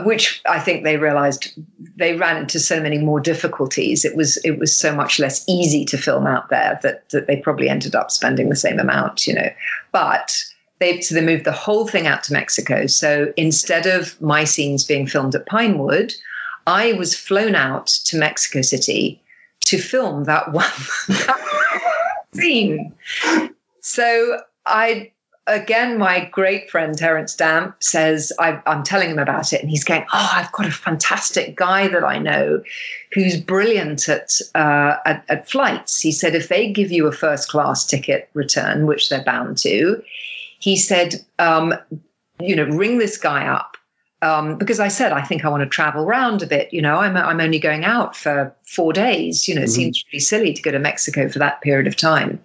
which 0.00 0.40
I 0.48 0.58
think 0.58 0.84
they 0.84 0.96
realized 0.96 1.52
they 1.96 2.16
ran 2.16 2.38
into 2.38 2.58
so 2.58 2.80
many 2.80 2.98
more 2.98 3.20
difficulties. 3.20 4.04
It 4.04 4.16
was 4.16 4.38
it 4.38 4.58
was 4.58 4.74
so 4.74 4.94
much 4.94 5.18
less 5.18 5.44
easy 5.48 5.84
to 5.86 5.98
film 5.98 6.26
out 6.26 6.48
there 6.48 6.80
that 6.82 7.08
that 7.10 7.26
they 7.26 7.36
probably 7.36 7.68
ended 7.68 7.94
up 7.94 8.10
spending 8.10 8.48
the 8.48 8.56
same 8.56 8.78
amount, 8.78 9.26
you 9.26 9.34
know. 9.34 9.50
But 9.92 10.34
they 10.78 11.00
so 11.00 11.14
they 11.14 11.20
moved 11.20 11.44
the 11.44 11.52
whole 11.52 11.86
thing 11.86 12.06
out 12.06 12.22
to 12.24 12.32
Mexico. 12.32 12.86
So 12.86 13.32
instead 13.36 13.86
of 13.86 14.20
my 14.20 14.44
scenes 14.44 14.84
being 14.84 15.06
filmed 15.06 15.34
at 15.34 15.46
Pinewood, 15.46 16.14
I 16.66 16.94
was 16.94 17.14
flown 17.14 17.54
out 17.54 17.88
to 18.06 18.16
Mexico 18.16 18.62
City 18.62 19.22
to 19.66 19.78
film 19.78 20.24
that 20.24 20.52
one 20.52 20.66
scene. 22.34 22.94
So 23.80 24.38
I 24.64 25.11
again, 25.46 25.98
my 25.98 26.26
great 26.26 26.70
friend 26.70 26.96
Terence 26.96 27.32
Stamp 27.32 27.82
says 27.82 28.32
I, 28.38 28.60
I'm 28.66 28.82
telling 28.82 29.10
him 29.10 29.18
about 29.18 29.52
it, 29.52 29.60
and 29.60 29.70
he's 29.70 29.84
going, 29.84 30.04
"Oh, 30.12 30.30
I've 30.32 30.52
got 30.52 30.66
a 30.66 30.70
fantastic 30.70 31.56
guy 31.56 31.88
that 31.88 32.04
I 32.04 32.18
know, 32.18 32.62
who's 33.12 33.40
brilliant 33.40 34.08
at, 34.08 34.32
uh, 34.54 34.96
at 35.04 35.24
at 35.28 35.50
flights." 35.50 36.00
He 36.00 36.12
said, 36.12 36.34
"If 36.34 36.48
they 36.48 36.70
give 36.70 36.92
you 36.92 37.06
a 37.06 37.12
first 37.12 37.48
class 37.48 37.84
ticket 37.84 38.28
return, 38.34 38.86
which 38.86 39.08
they're 39.08 39.24
bound 39.24 39.58
to," 39.58 40.02
he 40.58 40.76
said, 40.76 41.24
um, 41.38 41.74
"You 42.40 42.56
know, 42.56 42.64
ring 42.64 42.98
this 42.98 43.16
guy 43.16 43.46
up." 43.46 43.76
Um, 44.22 44.56
because 44.56 44.78
I 44.78 44.86
said 44.86 45.10
I 45.10 45.22
think 45.22 45.44
I 45.44 45.48
want 45.48 45.64
to 45.64 45.68
travel 45.68 46.04
around 46.04 46.42
a 46.42 46.46
bit. 46.46 46.72
You 46.72 46.80
know, 46.80 46.98
I'm 46.98 47.16
I'm 47.16 47.40
only 47.40 47.58
going 47.58 47.84
out 47.84 48.16
for 48.16 48.54
four 48.64 48.92
days. 48.92 49.48
You 49.48 49.56
know, 49.56 49.62
it 49.62 49.70
seems 49.70 50.04
really 50.12 50.20
silly 50.20 50.52
to 50.52 50.62
go 50.62 50.70
to 50.70 50.78
Mexico 50.78 51.28
for 51.28 51.40
that 51.40 51.60
period 51.60 51.88
of 51.88 51.96
time. 51.96 52.38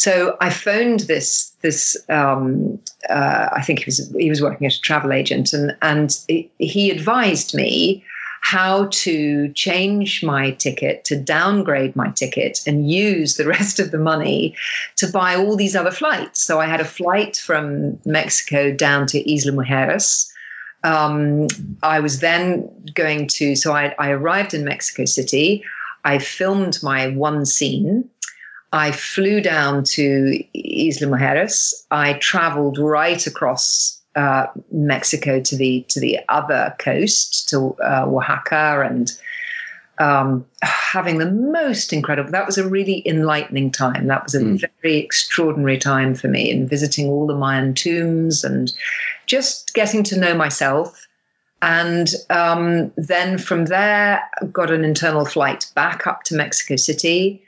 So 0.00 0.38
I 0.40 0.48
phoned 0.48 1.00
this 1.00 1.52
this 1.60 1.94
um, 2.08 2.80
uh, 3.10 3.50
I 3.52 3.60
think 3.60 3.80
he 3.80 3.84
was 3.84 4.10
he 4.18 4.30
was 4.30 4.40
working 4.40 4.66
as 4.66 4.78
a 4.78 4.80
travel 4.80 5.12
agent 5.12 5.52
and 5.52 5.76
and 5.82 6.18
he 6.58 6.90
advised 6.90 7.54
me 7.54 8.02
how 8.40 8.86
to 8.92 9.52
change 9.52 10.24
my 10.24 10.52
ticket 10.52 11.04
to 11.04 11.20
downgrade 11.20 11.94
my 11.96 12.08
ticket 12.12 12.60
and 12.66 12.90
use 12.90 13.36
the 13.36 13.46
rest 13.56 13.78
of 13.78 13.90
the 13.90 13.98
money 13.98 14.56
to 14.96 15.06
buy 15.06 15.36
all 15.36 15.54
these 15.54 15.76
other 15.76 15.90
flights. 15.90 16.40
So 16.40 16.60
I 16.60 16.64
had 16.64 16.80
a 16.80 16.92
flight 16.98 17.36
from 17.36 17.98
Mexico 18.06 18.72
down 18.72 19.06
to 19.08 19.18
Isla 19.30 19.52
Mujeres. 19.52 20.32
Um, 20.82 21.48
I 21.82 22.00
was 22.00 22.20
then 22.20 22.70
going 22.94 23.26
to 23.36 23.54
so 23.54 23.74
I, 23.74 23.94
I 23.98 24.08
arrived 24.12 24.54
in 24.54 24.64
Mexico 24.64 25.04
City. 25.04 25.62
I 26.06 26.16
filmed 26.16 26.82
my 26.82 27.08
one 27.08 27.44
scene 27.44 28.08
I 28.72 28.92
flew 28.92 29.40
down 29.40 29.84
to 29.84 30.44
Isla 30.54 31.06
Mujeres. 31.10 31.72
I 31.90 32.14
traveled 32.14 32.78
right 32.78 33.26
across 33.26 34.00
uh, 34.16 34.46
Mexico 34.72 35.40
to 35.40 35.56
the 35.56 35.84
to 35.88 36.00
the 36.00 36.18
other 36.28 36.74
coast 36.78 37.48
to 37.48 37.76
uh, 37.82 38.04
Oaxaca 38.06 38.86
and 38.88 39.12
um, 39.98 40.46
having 40.62 41.18
the 41.18 41.30
most 41.30 41.92
incredible. 41.92 42.30
That 42.30 42.46
was 42.46 42.58
a 42.58 42.68
really 42.68 43.02
enlightening 43.06 43.70
time. 43.70 44.06
That 44.06 44.22
was 44.24 44.34
a 44.34 44.40
Mm. 44.40 44.64
very 44.82 44.96
extraordinary 44.98 45.78
time 45.78 46.14
for 46.14 46.28
me 46.28 46.50
in 46.50 46.66
visiting 46.66 47.06
all 47.08 47.26
the 47.26 47.34
Mayan 47.34 47.74
tombs 47.74 48.42
and 48.44 48.72
just 49.26 49.74
getting 49.74 50.02
to 50.04 50.18
know 50.18 50.34
myself. 50.34 51.06
And 51.60 52.14
um, 52.30 52.90
then 52.96 53.36
from 53.36 53.66
there, 53.66 54.22
got 54.50 54.70
an 54.70 54.84
internal 54.84 55.26
flight 55.26 55.66
back 55.74 56.06
up 56.06 56.22
to 56.24 56.34
Mexico 56.34 56.76
City 56.76 57.42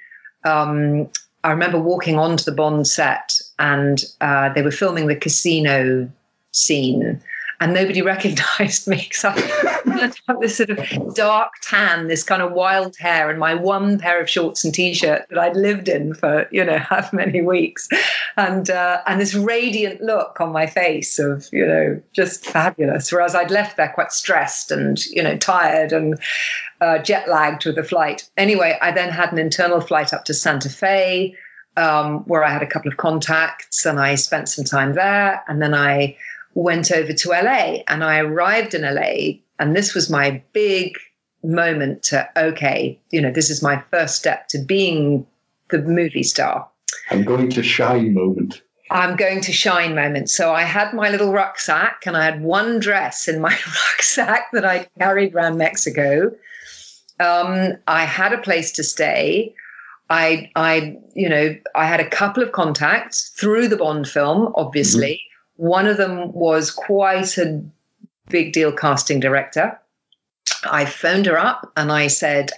um, 0.44 1.08
I 1.44 1.50
remember 1.50 1.78
walking 1.78 2.18
onto 2.18 2.44
the 2.44 2.52
Bond 2.52 2.86
set 2.86 3.40
and 3.58 4.04
uh, 4.20 4.52
they 4.52 4.62
were 4.62 4.70
filming 4.70 5.08
the 5.08 5.16
casino 5.16 6.08
scene. 6.52 7.20
And 7.60 7.74
nobody 7.74 8.02
recognized 8.02 8.88
me 8.88 9.06
because 9.08 9.24
I 9.24 9.40
had 9.40 10.14
this 10.40 10.56
sort 10.56 10.70
of 10.70 11.14
dark 11.14 11.52
tan, 11.62 12.08
this 12.08 12.24
kind 12.24 12.42
of 12.42 12.52
wild 12.52 12.96
hair, 12.98 13.30
and 13.30 13.38
my 13.38 13.54
one 13.54 14.00
pair 14.00 14.20
of 14.20 14.28
shorts 14.28 14.64
and 14.64 14.74
t-shirt 14.74 15.26
that 15.28 15.38
I'd 15.38 15.54
lived 15.54 15.88
in 15.88 16.14
for 16.14 16.48
you 16.50 16.64
know 16.64 16.78
how 16.90 17.08
many 17.12 17.40
weeks, 17.40 17.88
and 18.36 18.68
uh, 18.68 19.02
and 19.06 19.20
this 19.20 19.34
radiant 19.34 20.00
look 20.00 20.40
on 20.40 20.50
my 20.50 20.66
face 20.66 21.20
of 21.20 21.48
you 21.52 21.64
know 21.64 22.02
just 22.12 22.44
fabulous. 22.44 23.12
Whereas 23.12 23.36
I'd 23.36 23.52
left 23.52 23.76
there 23.76 23.92
quite 23.94 24.10
stressed 24.10 24.72
and 24.72 25.04
you 25.06 25.22
know 25.22 25.36
tired 25.36 25.92
and 25.92 26.18
uh, 26.82 26.98
jet 26.98 27.28
lagged 27.28 27.64
with 27.64 27.76
the 27.76 27.84
flight. 27.84 28.28
Anyway, 28.36 28.76
I 28.82 28.90
then 28.90 29.10
had 29.10 29.30
an 29.32 29.38
internal 29.38 29.80
flight 29.80 30.12
up 30.12 30.24
to 30.24 30.34
Santa 30.34 30.68
Fe, 30.68 31.36
um, 31.76 32.24
where 32.24 32.42
I 32.42 32.50
had 32.50 32.62
a 32.62 32.66
couple 32.66 32.90
of 32.90 32.96
contacts 32.96 33.86
and 33.86 34.00
I 34.00 34.16
spent 34.16 34.48
some 34.48 34.64
time 34.64 34.94
there. 34.94 35.44
And 35.46 35.62
then 35.62 35.74
I 35.74 36.16
went 36.54 36.90
over 36.90 37.12
to 37.12 37.28
LA 37.28 37.82
and 37.86 38.02
I 38.02 38.18
arrived 38.18 38.74
in 38.74 38.82
LA. 38.82 39.38
And 39.60 39.76
this 39.76 39.94
was 39.94 40.10
my 40.10 40.42
big 40.52 40.96
moment 41.44 42.02
to, 42.04 42.28
okay, 42.36 42.98
you 43.10 43.20
know, 43.20 43.30
this 43.30 43.48
is 43.48 43.62
my 43.62 43.80
first 43.92 44.16
step 44.16 44.48
to 44.48 44.58
being 44.58 45.24
the 45.70 45.78
movie 45.78 46.24
star. 46.24 46.68
I'm 47.10 47.22
going 47.22 47.48
to 47.50 47.62
shine 47.62 48.12
moment. 48.12 48.60
I'm 48.90 49.14
going 49.14 49.40
to 49.42 49.52
shine 49.52 49.94
moment. 49.94 50.30
So 50.30 50.52
I 50.52 50.62
had 50.62 50.92
my 50.92 51.10
little 51.10 51.32
rucksack 51.32 52.02
and 52.06 52.16
I 52.16 52.24
had 52.24 52.42
one 52.42 52.80
dress 52.80 53.28
in 53.28 53.40
my 53.40 53.50
rucksack 53.92 54.50
that 54.52 54.64
I 54.64 54.88
carried 54.98 55.32
around 55.32 55.58
Mexico. 55.58 56.32
Um, 57.20 57.76
I 57.86 58.04
had 58.04 58.32
a 58.32 58.38
place 58.38 58.72
to 58.72 58.84
stay. 58.84 59.54
I, 60.10 60.50
I, 60.56 60.98
you 61.14 61.28
know, 61.28 61.56
I 61.74 61.86
had 61.86 62.00
a 62.00 62.08
couple 62.08 62.42
of 62.42 62.52
contacts 62.52 63.30
through 63.30 63.68
the 63.68 63.76
Bond 63.76 64.08
film. 64.08 64.52
Obviously, 64.56 65.20
one 65.56 65.86
of 65.86 65.96
them 65.96 66.32
was 66.32 66.70
quite 66.70 67.38
a 67.38 67.62
big 68.28 68.52
deal 68.52 68.72
casting 68.72 69.20
director. 69.20 69.78
I 70.68 70.84
phoned 70.84 71.26
her 71.26 71.38
up 71.38 71.70
and 71.76 71.90
I 71.90 72.08
said, 72.08 72.50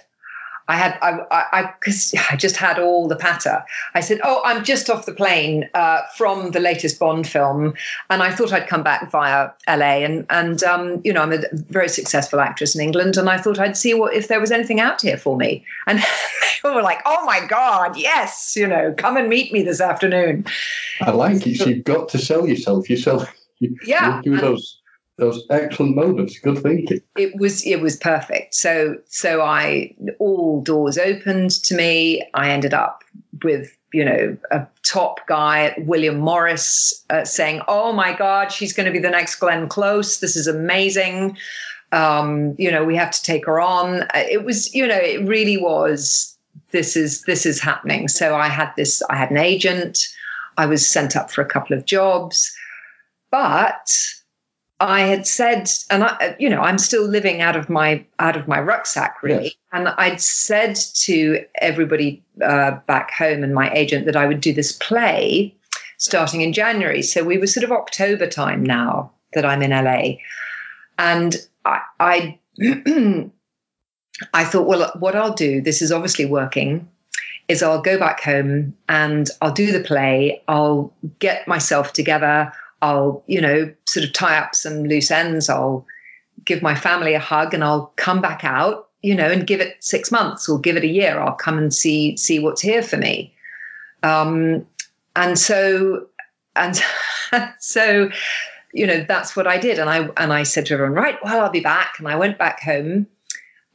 I 0.67 0.75
had, 0.77 0.97
I, 1.01 1.19
I, 1.31 1.73
because 1.79 2.13
I, 2.17 2.33
I, 2.33 2.35
just 2.35 2.55
had 2.55 2.79
all 2.79 3.07
the 3.07 3.15
patter. 3.15 3.63
I 3.93 3.99
said, 3.99 4.19
"Oh, 4.23 4.41
I'm 4.43 4.63
just 4.63 4.89
off 4.89 5.05
the 5.05 5.13
plane 5.13 5.69
uh, 5.75 6.01
from 6.17 6.51
the 6.51 6.59
latest 6.59 6.99
Bond 6.99 7.27
film, 7.27 7.75
and 8.09 8.23
I 8.23 8.31
thought 8.31 8.51
I'd 8.51 8.67
come 8.67 8.81
back 8.81 9.11
via 9.11 9.49
LA, 9.67 10.03
and 10.03 10.25
and 10.29 10.63
um, 10.63 11.01
you 11.03 11.13
know, 11.13 11.21
I'm 11.21 11.33
a 11.33 11.43
very 11.53 11.89
successful 11.89 12.39
actress 12.39 12.75
in 12.75 12.81
England, 12.81 13.15
and 13.15 13.29
I 13.29 13.37
thought 13.37 13.59
I'd 13.59 13.77
see 13.77 13.93
what 13.93 14.13
if 14.13 14.27
there 14.27 14.39
was 14.39 14.51
anything 14.51 14.79
out 14.79 15.01
here 15.01 15.17
for 15.17 15.37
me." 15.37 15.63
And 15.85 15.99
they 16.63 16.69
were 16.69 16.81
like, 16.81 17.01
"Oh 17.05 17.23
my 17.25 17.45
God, 17.45 17.95
yes, 17.97 18.55
you 18.55 18.67
know, 18.67 18.93
come 18.97 19.17
and 19.17 19.29
meet 19.29 19.53
me 19.53 19.61
this 19.61 19.81
afternoon." 19.81 20.45
I 21.01 21.11
like 21.11 21.45
it. 21.45 21.57
So 21.57 21.67
You've 21.67 21.83
got 21.83 22.09
to 22.09 22.17
sell 22.17 22.47
yourself. 22.47 22.89
You, 22.89 22.97
Yeah, 23.85 24.17
You 24.17 24.23
do 24.23 24.37
those 24.37 24.81
those 25.17 25.45
excellent 25.49 25.95
moments. 25.95 26.39
Good 26.39 26.61
thinking. 26.61 27.01
it 27.17 27.35
was 27.37 27.65
it 27.65 27.81
was 27.81 27.95
perfect. 27.95 28.55
So 28.55 28.97
so 29.07 29.41
i 29.41 29.93
all 30.19 30.61
doors 30.61 30.97
opened 30.97 31.51
to 31.63 31.75
me. 31.75 32.27
I 32.33 32.49
ended 32.49 32.73
up 32.73 33.03
with 33.43 33.75
you 33.93 34.03
know 34.03 34.37
a 34.51 34.67
top 34.83 35.25
guy 35.27 35.73
william 35.85 36.17
morris 36.17 37.05
uh, 37.11 37.23
saying 37.23 37.61
oh 37.67 37.93
my 37.93 38.15
god 38.17 38.51
she's 38.51 38.73
going 38.73 38.85
to 38.85 38.91
be 38.91 38.99
the 38.99 39.09
next 39.09 39.35
glenn 39.35 39.69
close. 39.69 40.19
This 40.19 40.35
is 40.35 40.47
amazing. 40.47 41.37
Um, 41.91 42.55
you 42.57 42.69
know 42.71 42.83
we 42.83 42.95
have 42.97 43.11
to 43.11 43.21
take 43.23 43.45
her 43.45 43.61
on. 43.61 44.01
Uh, 44.03 44.07
it 44.29 44.43
was 44.43 44.73
you 44.73 44.85
know 44.85 44.97
it 44.97 45.25
really 45.25 45.57
was 45.57 46.37
this 46.71 46.97
is 46.97 47.21
this 47.23 47.45
is 47.45 47.61
happening. 47.61 48.09
So 48.09 48.35
i 48.35 48.49
had 48.49 48.73
this 48.75 49.01
i 49.09 49.15
had 49.15 49.31
an 49.31 49.37
agent. 49.37 50.07
I 50.57 50.65
was 50.65 50.89
sent 50.89 51.15
up 51.15 51.31
for 51.31 51.41
a 51.41 51.45
couple 51.45 51.77
of 51.77 51.85
jobs. 51.85 52.53
But 53.31 53.91
I 54.79 55.01
had 55.01 55.25
said, 55.25 55.69
and 55.89 56.03
I, 56.03 56.35
you 56.37 56.49
know, 56.49 56.61
I'm 56.61 56.77
still 56.77 57.07
living 57.07 57.41
out 57.41 57.55
of 57.55 57.69
my 57.69 58.05
out 58.19 58.35
of 58.35 58.47
my 58.47 58.59
rucksack, 58.59 59.23
really. 59.23 59.45
Yes. 59.45 59.53
And 59.71 59.87
I'd 59.89 60.19
said 60.19 60.75
to 60.95 61.45
everybody 61.61 62.21
uh, 62.43 62.71
back 62.85 63.11
home 63.11 63.43
and 63.43 63.53
my 63.53 63.71
agent 63.71 64.05
that 64.05 64.17
I 64.17 64.25
would 64.27 64.41
do 64.41 64.53
this 64.53 64.73
play 64.73 65.55
starting 65.97 66.41
in 66.41 66.51
January. 66.51 67.01
So 67.01 67.23
we 67.23 67.37
were 67.37 67.47
sort 67.47 67.63
of 67.63 67.71
October 67.71 68.27
time 68.27 68.63
now 68.63 69.11
that 69.33 69.45
I'm 69.45 69.61
in 69.61 69.71
LA, 69.71 70.17
and 70.97 71.35
I, 71.63 71.79
I, 71.99 72.39
I 74.33 74.43
thought, 74.43 74.67
well, 74.67 74.91
what 74.99 75.15
I'll 75.15 75.33
do. 75.33 75.61
This 75.61 75.81
is 75.81 75.91
obviously 75.91 76.25
working. 76.25 76.87
Is 77.47 77.61
I'll 77.61 77.81
go 77.81 77.99
back 77.99 78.21
home 78.21 78.75
and 78.89 79.29
I'll 79.39 79.53
do 79.53 79.71
the 79.71 79.79
play. 79.79 80.41
I'll 80.47 80.91
get 81.19 81.47
myself 81.47 81.93
together. 81.93 82.51
I'll, 82.81 83.23
you 83.27 83.41
know, 83.41 83.73
sort 83.85 84.05
of 84.05 84.13
tie 84.13 84.37
up 84.37 84.55
some 84.55 84.83
loose 84.83 85.11
ends. 85.11 85.49
I'll 85.49 85.85
give 86.43 86.61
my 86.61 86.75
family 86.75 87.13
a 87.13 87.19
hug 87.19 87.53
and 87.53 87.63
I'll 87.63 87.93
come 87.95 88.21
back 88.21 88.43
out, 88.43 88.89
you 89.01 89.15
know, 89.15 89.29
and 89.29 89.47
give 89.47 89.61
it 89.61 89.77
six 89.79 90.11
months 90.11 90.47
or 90.47 90.59
give 90.59 90.77
it 90.77 90.83
a 90.83 90.87
year. 90.87 91.19
I'll 91.19 91.33
come 91.35 91.57
and 91.57 91.73
see 91.73 92.17
see 92.17 92.39
what's 92.39 92.61
here 92.61 92.83
for 92.83 92.97
me. 92.97 93.33
Um, 94.03 94.65
and 95.15 95.39
so 95.39 96.07
and 96.55 96.79
so, 97.59 98.09
you 98.73 98.85
know, 98.85 99.05
that's 99.07 99.35
what 99.35 99.47
I 99.47 99.57
did. 99.57 99.79
And 99.79 99.89
I 99.89 100.09
and 100.17 100.33
I 100.33 100.43
said 100.43 100.65
to 100.67 100.73
everyone, 100.73 100.95
right, 100.95 101.17
well, 101.23 101.41
I'll 101.41 101.49
be 101.49 101.59
back. 101.61 101.95
And 101.99 102.07
I 102.07 102.15
went 102.15 102.37
back 102.37 102.61
home 102.61 103.07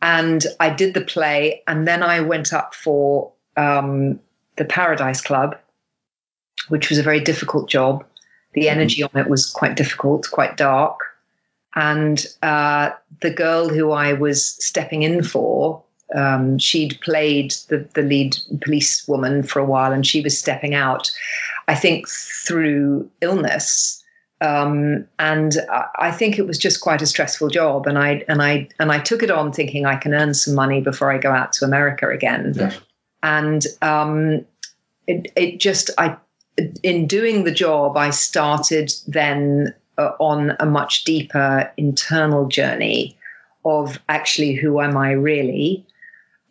and 0.02 0.46
I 0.60 0.70
did 0.70 0.94
the 0.94 1.02
play, 1.02 1.62
and 1.66 1.86
then 1.86 2.02
I 2.02 2.20
went 2.20 2.52
up 2.52 2.74
for 2.74 3.32
um, 3.56 4.18
the 4.56 4.64
Paradise 4.64 5.20
Club, 5.20 5.58
which 6.68 6.88
was 6.88 6.98
a 6.98 7.02
very 7.02 7.20
difficult 7.20 7.68
job. 7.68 8.04
The 8.52 8.68
energy 8.68 9.02
on 9.02 9.10
it 9.14 9.28
was 9.28 9.46
quite 9.46 9.76
difficult, 9.76 10.28
quite 10.30 10.56
dark. 10.56 10.98
And 11.76 12.26
uh, 12.42 12.90
the 13.20 13.30
girl 13.30 13.68
who 13.68 13.92
I 13.92 14.12
was 14.12 14.44
stepping 14.64 15.02
in 15.02 15.22
for, 15.22 15.82
um, 16.14 16.58
she'd 16.58 17.00
played 17.00 17.52
the, 17.68 17.88
the 17.94 18.02
lead 18.02 18.36
police 18.62 19.06
woman 19.06 19.42
for 19.42 19.60
a 19.60 19.64
while 19.64 19.92
and 19.92 20.04
she 20.04 20.20
was 20.20 20.36
stepping 20.36 20.74
out, 20.74 21.10
I 21.68 21.74
think, 21.76 22.08
through 22.08 23.08
illness. 23.20 24.02
Um, 24.40 25.06
and 25.18 25.58
I, 25.70 25.86
I 25.98 26.10
think 26.10 26.38
it 26.38 26.46
was 26.46 26.58
just 26.58 26.80
quite 26.80 27.02
a 27.02 27.06
stressful 27.06 27.48
job. 27.48 27.86
And 27.86 27.98
I 27.98 28.24
and 28.26 28.42
I 28.42 28.68
and 28.80 28.90
I 28.90 28.98
took 28.98 29.22
it 29.22 29.30
on 29.30 29.52
thinking 29.52 29.86
I 29.86 29.96
can 29.96 30.14
earn 30.14 30.34
some 30.34 30.54
money 30.54 30.80
before 30.80 31.12
I 31.12 31.18
go 31.18 31.30
out 31.30 31.52
to 31.54 31.64
America 31.64 32.08
again. 32.08 32.54
Yeah. 32.56 32.74
And 33.22 33.66
um, 33.82 34.44
it 35.06 35.30
it 35.36 35.60
just 35.60 35.90
I 35.98 36.16
in 36.82 37.06
doing 37.06 37.44
the 37.44 37.50
job 37.50 37.96
I 37.96 38.10
started 38.10 38.92
then 39.06 39.74
uh, 39.98 40.12
on 40.18 40.56
a 40.60 40.66
much 40.66 41.04
deeper 41.04 41.70
internal 41.76 42.46
journey 42.46 43.16
of 43.64 44.00
actually 44.08 44.54
who 44.54 44.80
am 44.80 44.96
I 44.96 45.12
really, 45.12 45.86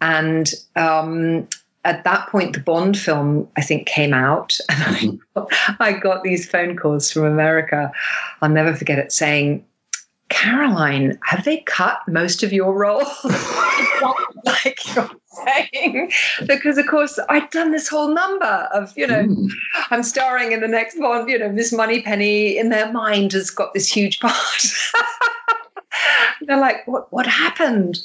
and 0.02 0.52
um, 0.76 1.48
at 1.86 2.04
that 2.04 2.28
point, 2.30 2.54
the 2.54 2.60
Bond 2.60 2.98
film, 2.98 3.48
I 3.58 3.62
think, 3.62 3.88
came 3.88 4.14
out, 4.14 4.58
and 4.70 4.84
I 4.86 5.10
got, 5.36 5.54
I 5.80 5.94
got 5.94 6.24
these 6.24 6.50
phone 6.50 6.76
calls 6.76 7.12
from 7.12 7.26
America. 7.26 7.92
I'll 8.42 8.50
never 8.50 8.76
forget 8.76 9.00
it 9.00 9.12
saying, 9.12 9.66
Caroline, 10.30 11.18
have 11.24 11.44
they 11.46 11.58
cut 11.62 12.00
most 12.08 12.44
of 12.44 12.54
your 12.54 12.74
role? 12.74 13.04
like 14.46 14.80
saying, 15.46 16.12
because 16.48 16.78
of 16.78 16.88
course 16.88 17.20
I'd 17.30 17.50
done 17.52 17.72
this 17.72 17.88
whole 17.88 18.14
number 18.14 18.46
of, 18.74 18.98
you 18.98 19.08
know, 19.08 19.20
Mm. 19.26 19.50
I'm 19.92 20.04
starring 20.04 20.52
in 20.54 20.62
the 20.62 20.68
next 20.68 20.98
Bond, 21.00 21.30
you 21.30 21.38
know, 21.38 21.50
Miss 21.50 21.72
Moneypenny 21.74 22.58
in 22.58 22.70
their 22.70 22.92
mind 22.92 23.34
has 23.34 23.50
got 23.50 23.74
this 23.74 23.92
huge 23.92 24.20
part. 24.22 24.34
They're 26.42 26.60
like, 26.60 26.88
what 26.88 27.12
what 27.12 27.28
happened? 27.28 28.00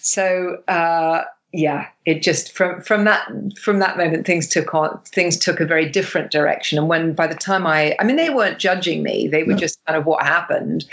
So 0.00 0.62
uh 0.68 1.24
yeah, 1.52 1.86
it 2.06 2.22
just 2.22 2.52
from 2.52 2.80
from 2.82 3.04
that 3.04 3.28
from 3.60 3.78
that 3.78 3.96
moment 3.96 4.26
things 4.26 4.48
took 4.48 4.74
on 4.74 4.98
things 5.06 5.36
took 5.36 5.60
a 5.60 5.66
very 5.66 5.88
different 5.88 6.30
direction. 6.30 6.78
And 6.78 6.88
when 6.88 7.12
by 7.14 7.26
the 7.26 7.34
time 7.34 7.66
I 7.66 7.94
I 7.98 8.04
mean 8.04 8.16
they 8.16 8.30
weren't 8.30 8.58
judging 8.58 9.02
me, 9.02 9.28
they 9.28 9.42
were 9.44 9.52
No. 9.52 9.58
just 9.58 9.78
kind 9.86 9.98
of 9.98 10.06
what 10.06 10.24
happened. 10.24 10.84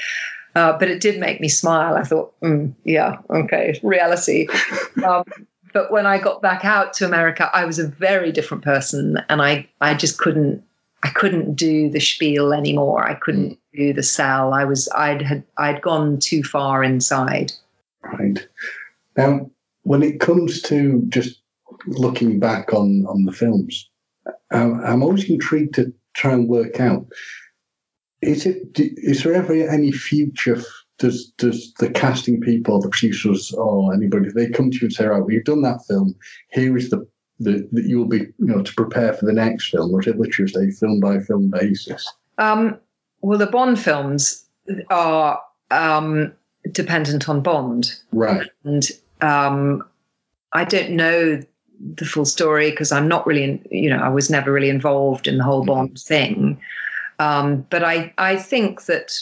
Uh, 0.55 0.77
but 0.77 0.89
it 0.89 1.01
did 1.01 1.19
make 1.19 1.41
me 1.41 1.49
smile. 1.49 1.95
I 1.97 2.03
thought, 2.03 2.33
mm, 2.39 2.73
yeah, 2.85 3.17
okay, 3.29 3.77
reality. 3.83 4.47
um, 5.05 5.25
but 5.75 5.91
when 5.91 6.05
I 6.05 6.17
got 6.19 6.41
back 6.41 6.63
out 6.63 6.93
to 6.93 7.05
America, 7.05 7.51
I 7.53 7.65
was 7.65 7.79
a 7.79 7.87
very 7.87 8.31
different 8.31 8.63
person, 8.63 9.19
and 9.27 9.41
I 9.41 9.67
I 9.81 9.93
just 9.93 10.17
couldn't 10.17 10.63
I 11.03 11.09
couldn't 11.09 11.55
do 11.55 11.89
the 11.89 11.99
spiel 11.99 12.53
anymore. 12.53 13.05
I 13.05 13.15
couldn't 13.15 13.59
do 13.73 13.91
the 13.91 14.01
sell. 14.01 14.53
I 14.53 14.63
was 14.63 14.87
I'd 14.95 15.21
had 15.21 15.43
I'd 15.57 15.81
gone 15.81 16.17
too 16.19 16.43
far 16.43 16.81
inside. 16.81 17.51
Right. 18.01 18.47
Now, 19.17 19.51
when 19.83 20.01
it 20.01 20.21
comes 20.21 20.61
to 20.63 21.03
just 21.09 21.41
looking 21.87 22.39
back 22.39 22.73
on, 22.73 23.05
on 23.07 23.25
the 23.25 23.33
films, 23.33 23.89
I'm, 24.51 24.79
I'm 24.79 25.03
always 25.03 25.29
intrigued 25.29 25.75
to 25.75 25.93
try 26.13 26.31
and 26.31 26.47
work 26.47 26.79
out 26.79 27.05
is 28.25 28.45
it 28.45 28.79
is 28.79 29.23
there 29.23 29.33
ever 29.33 29.53
any 29.53 29.91
future? 29.91 30.61
Does 30.97 31.27
does 31.37 31.73
the 31.79 31.89
casting 31.89 32.39
people, 32.39 32.79
the 32.79 32.89
producers, 32.89 33.51
or 33.53 33.93
anybody 33.93 34.29
they 34.29 34.49
come 34.49 34.71
to 34.71 34.77
you 34.77 34.83
and 34.83 34.93
say, 34.93 35.05
"Right, 35.05 35.23
we've 35.23 35.43
done 35.43 35.61
that 35.63 35.85
film. 35.85 36.15
Here 36.51 36.77
is 36.77 36.89
the 36.89 37.05
the 37.39 37.67
that 37.73 37.85
you 37.85 37.97
will 37.97 38.07
be, 38.07 38.19
you 38.19 38.33
know, 38.39 38.61
to 38.61 38.75
prepare 38.75 39.13
for 39.13 39.25
the 39.25 39.33
next 39.33 39.69
film." 39.69 39.93
Or 39.93 39.99
is 39.99 40.07
it 40.07 40.17
literally 40.17 40.69
a 40.69 40.71
film 40.71 40.99
by 41.01 41.19
film 41.19 41.49
basis? 41.49 42.09
Um, 42.37 42.77
well, 43.21 43.37
the 43.37 43.47
Bond 43.47 43.79
films 43.79 44.45
are 44.89 45.41
um, 45.71 46.33
dependent 46.71 47.27
on 47.27 47.41
Bond. 47.41 47.93
Right. 48.11 48.47
and 48.63 48.85
um, 49.21 49.83
I 50.53 50.63
don't 50.63 50.91
know 50.91 51.41
the 51.79 52.05
full 52.05 52.25
story 52.25 52.71
because 52.71 52.91
I'm 52.91 53.07
not 53.07 53.27
really, 53.27 53.43
in, 53.43 53.65
you 53.69 53.89
know, 53.89 53.99
I 53.99 54.09
was 54.09 54.29
never 54.29 54.51
really 54.51 54.69
involved 54.69 55.27
in 55.27 55.37
the 55.37 55.43
whole 55.43 55.65
Bond 55.65 55.99
thing. 55.99 56.59
Um, 57.19 57.65
but 57.69 57.83
I, 57.83 58.13
I 58.17 58.35
think 58.35 58.85
that 58.85 59.13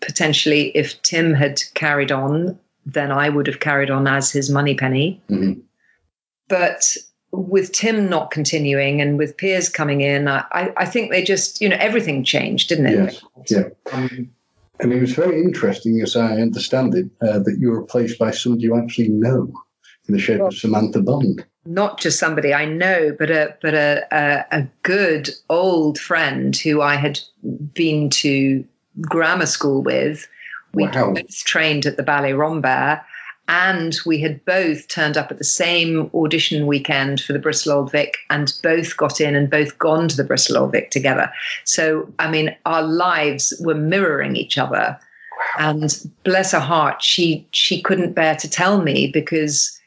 potentially 0.00 0.68
if 0.76 1.00
Tim 1.02 1.34
had 1.34 1.62
carried 1.74 2.12
on, 2.12 2.58
then 2.86 3.10
I 3.12 3.28
would 3.28 3.46
have 3.46 3.60
carried 3.60 3.90
on 3.90 4.06
as 4.06 4.30
his 4.30 4.50
Moneypenny. 4.50 5.20
Mhm. 5.30 5.60
But 6.48 6.96
with 7.30 7.72
Tim 7.72 8.08
not 8.08 8.30
continuing 8.30 9.00
and 9.02 9.18
with 9.18 9.36
Piers 9.36 9.68
coming 9.68 10.00
in, 10.00 10.28
I, 10.28 10.44
I 10.76 10.86
think 10.86 11.10
they 11.10 11.22
just, 11.22 11.60
you 11.60 11.68
know, 11.68 11.76
everything 11.78 12.24
changed, 12.24 12.70
didn't 12.70 12.86
it? 12.86 12.94
Yes. 12.96 13.22
Yeah. 13.50 13.68
Um, 13.92 14.30
And 14.80 14.92
it 14.92 15.00
was 15.00 15.12
very 15.12 15.42
interesting, 15.42 16.00
as 16.02 16.14
I 16.16 16.40
understand 16.40 16.94
it, 16.94 17.06
uh, 17.20 17.40
that 17.40 17.56
you 17.58 17.70
were 17.70 17.80
replaced 17.80 18.16
by 18.18 18.30
somebody 18.30 18.62
you 18.62 18.76
actually 18.78 19.08
know 19.08 19.52
in 20.08 20.14
the 20.14 20.20
shape 20.20 20.40
of 20.40 20.54
Samantha 20.54 21.02
Bond. 21.02 21.44
not 21.66 22.00
just 22.00 22.18
somebody 22.18 22.54
I 22.54 22.64
know, 22.64 23.14
but 23.18 23.28
a 23.30 23.54
but 23.60 23.74
a, 23.74 24.06
a 24.10 24.44
a 24.60 24.68
good 24.84 25.28
old 25.50 25.98
friend 25.98 26.56
who 26.56 26.80
I 26.80 26.94
had 26.94 27.20
been 27.74 28.08
to 28.10 28.64
grammar 29.02 29.46
school 29.46 29.82
with. 29.82 30.26
We 30.74 30.84
Wow. 30.84 31.12
both 31.14 31.44
trained 31.44 31.86
at 31.86 31.96
the 31.96 32.02
Ballet 32.02 32.34
Rambert, 32.34 33.00
and 33.48 33.96
we 34.04 34.18
had 34.18 34.44
both 34.44 34.88
turned 34.88 35.16
up 35.16 35.30
at 35.30 35.38
the 35.38 35.44
same 35.44 36.10
audition 36.14 36.66
weekend 36.66 37.20
for 37.20 37.32
the 37.32 37.38
Bristol 37.38 37.72
Old 37.72 37.90
Vic, 37.90 38.18
and 38.28 38.52
both 38.62 38.96
got 38.96 39.20
in 39.20 39.34
and 39.34 39.50
both 39.50 39.78
gone 39.78 40.08
to 40.08 40.16
the 40.16 40.24
Bristol 40.24 40.58
Old 40.58 40.72
Vic 40.72 40.90
together. 40.90 41.32
So 41.64 42.12
I 42.18 42.30
mean, 42.30 42.54
our 42.66 42.82
lives 42.82 43.54
were 43.64 43.74
mirroring 43.74 44.36
each 44.36 44.58
other. 44.58 44.98
And 45.58 45.96
bless 46.24 46.52
her 46.52 46.60
heart, 46.60 47.02
she 47.02 47.46
she 47.52 47.80
couldn't 47.80 48.12
bear 48.12 48.34
to 48.36 48.50
tell 48.50 48.82
me 48.82 49.08
because 49.12 49.78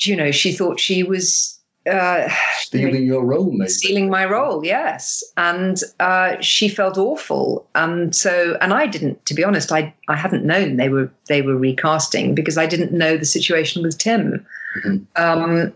you 0.00 0.16
know 0.16 0.30
she 0.30 0.52
thought 0.52 0.80
she 0.80 1.02
was 1.02 1.57
uh, 1.88 2.28
Stealing 2.58 3.06
your 3.06 3.24
role, 3.24 3.50
maybe. 3.50 3.68
stealing 3.70 4.10
my 4.10 4.24
role 4.24 4.64
yes 4.64 5.24
and 5.36 5.80
uh, 6.00 6.36
she 6.40 6.68
felt 6.68 6.98
awful 6.98 7.66
and 7.74 8.14
so 8.14 8.56
and 8.60 8.72
i 8.74 8.86
didn't 8.86 9.24
to 9.26 9.34
be 9.34 9.42
honest 9.44 9.72
i 9.72 9.92
i 10.08 10.16
hadn't 10.16 10.44
known 10.44 10.76
they 10.76 10.88
were 10.90 11.10
they 11.28 11.40
were 11.42 11.56
recasting 11.56 12.34
because 12.34 12.58
i 12.58 12.66
didn't 12.66 12.92
know 12.92 13.16
the 13.16 13.24
situation 13.24 13.82
with 13.82 13.96
tim 13.98 14.44
Mhm. 14.84 15.06
um, 15.16 15.72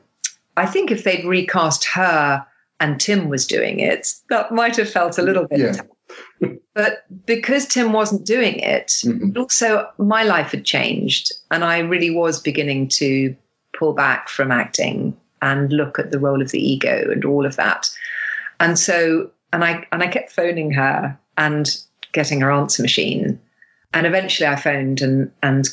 i 0.59 0.67
think 0.67 0.91
if 0.91 1.03
they'd 1.05 1.25
recast 1.25 1.85
her 1.87 2.47
and 2.81 3.01
tim 3.01 3.29
was 3.31 3.47
doing 3.47 3.81
it 3.81 4.13
that 4.29 4.53
might 4.53 4.77
have 4.77 4.91
felt 4.91 5.17
a 5.19 5.23
little 5.23 5.47
bit 5.47 5.81
Yeah. 6.41 6.49
but 6.75 7.05
because 7.27 7.67
tim 7.67 7.93
wasn't 7.95 8.27
doing 8.27 8.59
it 8.59 8.89
Mhm. 9.05 9.37
also 9.39 9.89
my 9.99 10.23
life 10.25 10.51
had 10.51 10.65
changed 10.65 11.33
and 11.51 11.65
i 11.65 11.79
really 11.79 12.11
was 12.11 12.39
beginning 12.39 12.89
to 13.01 13.35
pull 13.79 13.95
back 13.95 14.29
from 14.29 14.51
acting 14.53 15.17
and 15.43 15.73
look 15.73 15.99
at 15.99 16.11
the 16.11 16.19
role 16.19 16.41
of 16.41 16.51
the 16.51 16.65
ego 16.65 17.11
and 17.11 17.25
all 17.25 17.45
of 17.45 17.57
that 17.57 17.91
and 18.61 18.79
so 18.79 19.31
and 19.53 19.65
i 19.65 19.85
and 19.93 20.03
i 20.03 20.07
kept 20.07 20.33
phoning 20.33 20.71
her 20.71 21.19
and 21.37 21.79
getting 22.13 22.41
her 22.41 22.51
answer 22.51 22.83
machine 22.83 23.39
and 23.93 24.07
eventually 24.07 24.47
i 24.47 24.57
phoned 24.57 25.03
and 25.03 25.31
and 25.43 25.69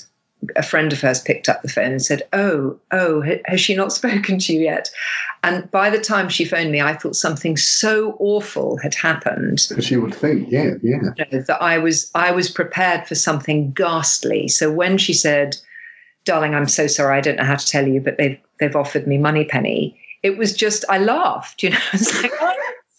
a 0.55 0.63
friend 0.63 0.93
of 0.93 1.01
hers 1.01 1.19
picked 1.19 1.49
up 1.49 1.61
the 1.61 1.69
phone 1.69 1.91
and 1.91 2.01
said 2.01 2.23
oh 2.33 2.77
oh 2.91 3.23
has 3.45 3.59
she 3.59 3.75
not 3.75 3.91
spoken 4.01 4.39
to 4.39 4.53
you 4.53 4.61
yet 4.61 4.89
and 5.43 5.69
by 5.71 5.89
the 5.89 5.99
time 5.99 6.29
she 6.29 6.45
phoned 6.45 6.71
me 6.71 6.81
i 6.81 6.93
thought 6.93 7.15
something 7.15 7.57
so 7.57 8.15
awful 8.19 8.77
had 8.77 8.95
happened 8.95 9.67
As 9.77 9.91
you 9.91 10.01
would 10.01 10.15
think, 10.15 10.49
yeah, 10.49 10.75
yeah. 10.81 10.97
know, 11.31 11.41
that 11.41 11.61
I 11.61 11.77
was 11.77 12.09
I 12.15 12.31
was 12.31 12.49
prepared 12.49 13.07
for 13.07 13.15
something 13.15 13.71
ghastly. 13.71 14.47
So 14.47 14.71
when 14.71 14.97
she 14.97 15.13
said, 15.13 15.57
"Darling, 16.25 16.55
I'm 16.55 16.67
so 16.67 16.87
sorry, 16.87 17.17
I 17.17 17.21
don't 17.21 17.37
know 17.37 17.43
how 17.43 17.55
to 17.55 17.65
tell 17.65 17.87
you, 17.87 18.01
but 18.01 18.17
they've 18.17 18.39
they've 18.59 18.75
offered 18.75 19.07
me 19.07 19.17
Moneypenny," 19.17 19.99
it 20.23 20.37
was 20.37 20.53
just 20.53 20.85
I 20.89 20.97
laughed. 20.99 21.63
You 21.63 21.71
know, 21.71 21.79
like, 22.21 22.31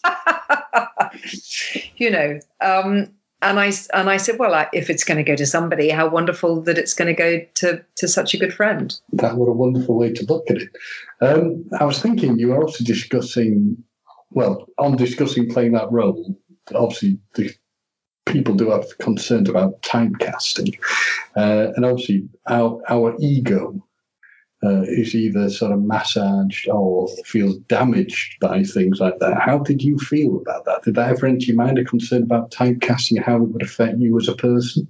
you 1.97 2.11
know. 2.11 2.41
Um, 2.61 3.13
and 3.43 3.59
I 3.59 3.73
and 3.95 4.11
I 4.11 4.19
said, 4.19 4.39
well, 4.39 4.55
I, 4.55 4.69
if 4.73 4.91
it's 4.91 5.05
going 5.05 5.17
to 5.17 5.25
go 5.25 5.35
to 5.35 5.47
somebody, 5.47 5.89
how 5.89 6.09
wonderful 6.09 6.61
that 6.63 6.77
it's 6.77 6.93
going 6.93 7.15
to 7.15 7.15
go 7.15 7.41
to 7.55 7.83
to 7.97 8.09
such 8.09 8.35
a 8.35 8.39
good 8.39 8.53
friend. 8.53 8.99
That 9.13 9.37
what 9.37 9.49
a 9.49 9.53
wonderful 9.53 9.97
way 9.97 10.13
to 10.13 10.27
look 10.27 10.51
at 10.51 10.59
it. 10.59 10.69
Um, 11.21 11.65
I 11.79 11.85
was 11.85 12.01
thinking 12.01 12.39
you 12.39 12.49
were 12.49 12.63
also 12.63 12.85
discussing, 12.85 13.83
well, 14.31 14.67
on 14.79 14.97
discussing 14.97 15.49
playing 15.49 15.73
that 15.73 15.91
role. 15.91 16.37
Obviously, 16.75 17.19
the 17.35 17.51
people 18.31 18.55
do 18.55 18.71
have 18.71 18.99
concerns 18.99 19.49
about 19.49 19.83
typecasting, 19.83 20.79
uh, 21.37 21.73
and 21.75 21.85
obviously 21.85 22.29
our 22.49 22.81
our 22.89 23.17
ego 23.21 23.83
uh, 24.63 24.83
is 24.83 25.15
either 25.15 25.49
sort 25.49 25.73
of 25.73 25.83
massaged 25.83 26.69
or 26.69 27.09
feels 27.25 27.57
damaged 27.69 28.39
by 28.41 28.63
things 28.63 29.01
like 29.01 29.19
that. 29.19 29.41
How 29.41 29.59
did 29.59 29.83
you 29.83 29.99
feel 29.99 30.37
about 30.37 30.65
that? 30.67 30.83
Did 30.83 30.97
that 30.97 31.11
ever 31.11 31.27
enter 31.27 31.47
your 31.47 31.57
mind 31.57 31.79
a 31.79 31.85
concern 31.85 32.23
about 32.23 32.51
typecasting 32.51 33.23
how 33.23 33.37
it 33.37 33.49
would 33.49 33.63
affect 33.63 33.99
you 33.99 34.19
as 34.19 34.29
a 34.29 34.37
person? 34.37 34.87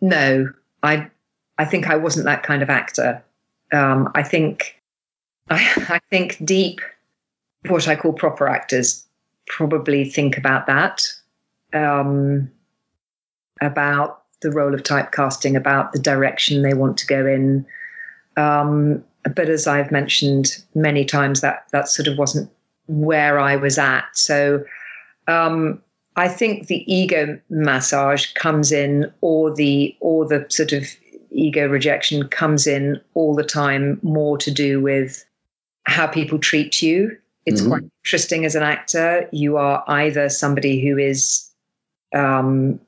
No, 0.00 0.48
I 0.82 1.08
I 1.58 1.64
think 1.64 1.88
I 1.88 1.96
wasn't 1.96 2.26
that 2.26 2.42
kind 2.42 2.62
of 2.62 2.70
actor. 2.70 3.22
Um, 3.72 4.10
I 4.14 4.22
think 4.22 4.80
I, 5.48 5.56
I 5.88 6.00
think 6.10 6.44
deep 6.44 6.80
what 7.68 7.86
I 7.86 7.94
call 7.94 8.12
proper 8.12 8.48
actors 8.48 9.06
probably 9.46 10.04
think 10.04 10.36
about 10.36 10.66
that 10.66 11.02
um, 11.74 12.50
about 13.60 14.22
the 14.42 14.50
role 14.50 14.74
of 14.74 14.82
typecasting, 14.82 15.56
about 15.56 15.92
the 15.92 15.98
direction 15.98 16.62
they 16.62 16.74
want 16.74 16.96
to 16.98 17.06
go 17.06 17.26
in. 17.26 17.64
Um, 18.36 19.04
but 19.36 19.48
as 19.48 19.66
I've 19.66 19.92
mentioned 19.92 20.62
many 20.74 21.04
times, 21.04 21.40
that 21.42 21.66
that 21.70 21.88
sort 21.88 22.08
of 22.08 22.18
wasn't 22.18 22.50
where 22.88 23.38
I 23.38 23.56
was 23.56 23.78
at. 23.78 24.04
So 24.14 24.64
um, 25.28 25.80
I 26.16 26.28
think 26.28 26.66
the 26.66 26.84
ego 26.92 27.38
massage 27.48 28.32
comes 28.34 28.72
in, 28.72 29.12
or 29.20 29.54
the 29.54 29.96
or 30.00 30.26
the 30.26 30.44
sort 30.48 30.72
of 30.72 30.88
ego 31.30 31.68
rejection 31.68 32.28
comes 32.28 32.66
in 32.66 33.00
all 33.14 33.34
the 33.34 33.44
time, 33.44 34.00
more 34.02 34.36
to 34.38 34.50
do 34.50 34.80
with 34.80 35.24
how 35.84 36.06
people 36.06 36.38
treat 36.38 36.82
you. 36.82 37.16
It's 37.46 37.60
Mhm. 37.62 37.68
quite 37.68 37.82
interesting 38.04 38.44
as 38.44 38.54
an 38.54 38.62
actor. 38.62 39.28
You 39.32 39.56
are 39.56 39.84
either 39.86 40.28
somebody 40.28 40.86
who 40.86 40.98
is 40.98 41.48
um, 42.14 42.80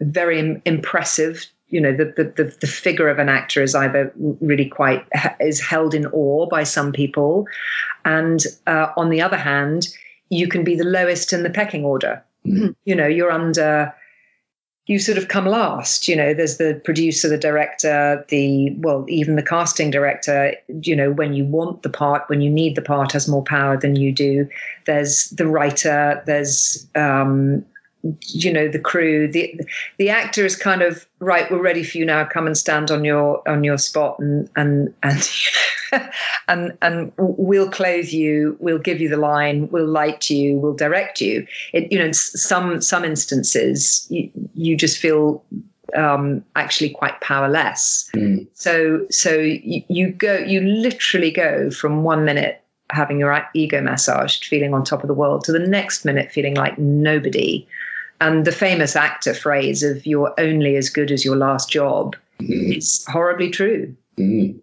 very 0.00 0.60
impressive. 0.64 1.46
You 1.68 1.80
know, 1.80 1.92
the, 1.96 2.06
the 2.16 2.24
the 2.36 2.56
the 2.60 2.66
figure 2.66 3.08
of 3.08 3.18
an 3.18 3.28
actor 3.28 3.62
is 3.62 3.74
either 3.74 4.12
really 4.16 4.66
quite 4.66 5.06
is 5.40 5.60
held 5.60 5.94
in 5.94 6.06
awe 6.06 6.46
by 6.46 6.64
some 6.64 6.92
people, 6.92 7.46
and 8.04 8.44
uh, 8.66 8.88
on 8.96 9.10
the 9.10 9.22
other 9.22 9.36
hand, 9.36 9.88
you 10.30 10.48
can 10.48 10.64
be 10.64 10.74
the 10.74 10.84
lowest 10.84 11.32
in 11.32 11.42
the 11.42 11.50
pecking 11.50 11.84
order. 11.84 12.22
You 12.84 12.94
know, 12.94 13.06
you're 13.06 13.30
under. 13.30 13.94
You 14.86 14.98
sort 14.98 15.18
of 15.18 15.28
come 15.28 15.46
last. 15.46 16.08
You 16.08 16.16
know, 16.16 16.34
there's 16.34 16.56
the 16.56 16.80
producer, 16.84 17.28
the 17.28 17.38
director, 17.38 18.24
the 18.28 18.70
well, 18.78 19.04
even 19.08 19.36
the 19.36 19.42
casting 19.42 19.90
director. 19.90 20.54
You 20.82 20.96
know, 20.96 21.12
when 21.12 21.34
you 21.34 21.44
want 21.44 21.82
the 21.82 21.90
part, 21.90 22.28
when 22.28 22.40
you 22.40 22.50
need 22.50 22.74
the 22.74 22.82
part, 22.82 23.12
has 23.12 23.28
more 23.28 23.44
power 23.44 23.76
than 23.76 23.94
you 23.94 24.10
do. 24.10 24.48
There's 24.86 25.30
the 25.30 25.46
writer. 25.46 26.20
There's 26.26 26.88
um, 26.96 27.64
you 28.28 28.52
know 28.52 28.68
the 28.68 28.78
crew 28.78 29.30
the 29.30 29.60
the 29.98 30.08
actor 30.08 30.44
is 30.44 30.56
kind 30.56 30.82
of 30.82 31.06
right 31.20 31.50
we're 31.50 31.62
ready 31.62 31.82
for 31.82 31.98
you 31.98 32.04
now. 32.04 32.24
Come 32.24 32.46
and 32.46 32.56
stand 32.56 32.90
on 32.90 33.04
your 33.04 33.46
on 33.48 33.62
your 33.62 33.78
spot 33.78 34.18
and 34.18 34.48
and 34.56 34.92
and 35.02 35.28
and 36.48 36.76
and 36.82 37.12
we'll 37.18 37.70
clothe 37.70 38.08
you. 38.08 38.56
We'll 38.58 38.78
give 38.78 39.00
you 39.00 39.08
the 39.08 39.16
line. 39.16 39.68
We'll 39.70 39.86
light 39.86 40.30
you. 40.30 40.58
We'll 40.58 40.74
direct 40.74 41.20
you. 41.20 41.46
It 41.72 41.90
you 41.92 41.98
know 41.98 42.06
in 42.06 42.14
some 42.14 42.80
some 42.80 43.04
instances 43.04 44.06
you, 44.10 44.30
you 44.54 44.76
just 44.76 44.98
feel 44.98 45.44
um 45.96 46.44
actually 46.56 46.90
quite 46.90 47.20
powerless. 47.20 48.10
Mm. 48.14 48.46
so 48.54 49.06
so 49.10 49.36
you, 49.36 49.82
you 49.88 50.10
go 50.10 50.38
you 50.38 50.60
literally 50.60 51.30
go 51.30 51.70
from 51.70 52.02
one 52.02 52.24
minute 52.24 52.62
having 52.90 53.20
your 53.20 53.46
ego 53.54 53.80
massaged 53.80 54.44
feeling 54.44 54.74
on 54.74 54.84
top 54.84 55.02
of 55.02 55.08
the 55.08 55.14
world 55.14 55.44
to 55.44 55.52
the 55.52 55.60
next 55.60 56.04
minute 56.04 56.32
feeling 56.32 56.54
like 56.54 56.76
nobody 56.78 57.66
and 58.20 58.44
the 58.44 58.52
famous 58.52 58.96
actor 58.96 59.34
phrase 59.34 59.82
of 59.82 60.04
you're 60.06 60.34
only 60.38 60.76
as 60.76 60.88
good 60.90 61.10
as 61.10 61.24
your 61.24 61.36
last 61.36 61.70
job 61.70 62.16
Mm. 62.40 62.76
is 62.78 63.04
horribly 63.08 63.50
true 63.50 63.94
Mm. 64.18 64.60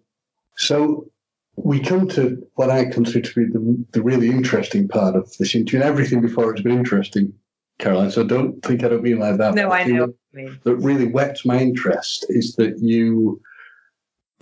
So 0.56 1.10
we 1.56 1.80
come 1.80 2.08
to 2.10 2.44
what 2.54 2.70
I 2.70 2.84
consider 2.86 3.28
to 3.28 3.34
be 3.34 3.52
the, 3.52 3.84
the 3.92 4.02
really 4.02 4.28
interesting 4.30 4.86
part 4.88 5.14
of 5.16 5.36
this 5.38 5.54
interview. 5.54 5.80
And 5.80 5.88
everything 5.88 6.20
before 6.20 6.52
it's 6.52 6.62
been 6.62 6.78
interesting, 6.78 7.32
Caroline. 7.80 8.10
So 8.12 8.22
don't 8.24 8.60
think 8.64 8.82
I 8.84 8.88
don't 8.88 9.02
mean 9.02 9.18
like 9.18 9.38
that. 9.38 9.54
no 9.54 9.70
i 9.70 9.84
think 9.84 9.96
know 9.96 10.00
what- 10.02 10.10
what 10.32 10.40
you 10.42 10.48
mean. 10.48 10.58
That 10.64 10.76
really 10.76 11.06
whets 11.06 11.44
my 11.44 11.58
interest 11.60 12.26
is 12.28 12.54
that 12.56 12.78
you 12.80 13.40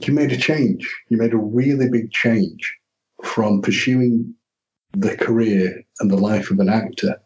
you 0.05 0.13
made 0.13 0.33
a 0.33 0.37
change. 0.37 0.83
You 1.09 1.17
made 1.17 1.33
a 1.33 1.39
really 1.39 1.89
big 1.89 2.11
change 2.13 2.75
from 3.25 3.63
pursuing 3.63 4.35
the 4.93 5.17
career 5.17 5.83
and 6.01 6.11
the 6.11 6.17
life 6.31 6.51
of 6.51 6.59
an 6.59 6.69
actor 6.69 7.17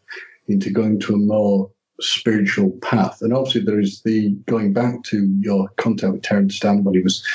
into 0.47 0.69
going 0.69 0.99
to 1.01 1.13
a 1.15 1.17
more 1.17 1.69
spiritual 2.01 2.71
path. 2.81 3.21
And 3.21 3.33
obviously, 3.33 3.61
there 3.61 3.79
is 3.79 4.01
the 4.01 4.29
going 4.47 4.73
back 4.73 5.03
to 5.03 5.27
your 5.39 5.69
contact 5.77 6.13
with 6.13 6.21
Terence 6.21 6.55
Stamp 6.55 6.83
when 6.83 6.95
he 6.95 7.01
was 7.01 7.25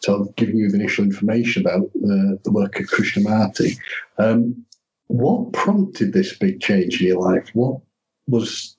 sort 0.00 0.20
of 0.20 0.34
giving 0.36 0.56
you 0.56 0.68
the 0.68 0.78
initial 0.78 1.04
information 1.04 1.62
about 1.62 1.84
uh, 1.84 2.36
the 2.44 2.50
work 2.50 2.78
of 2.80 2.86
Krishnamurti. 2.86 3.76
Um, 4.18 4.64
what 5.06 5.52
prompted 5.52 6.12
this 6.12 6.36
big 6.36 6.60
change 6.60 7.00
in 7.00 7.08
your 7.08 7.20
life? 7.20 7.50
What 7.54 7.80
was, 8.26 8.76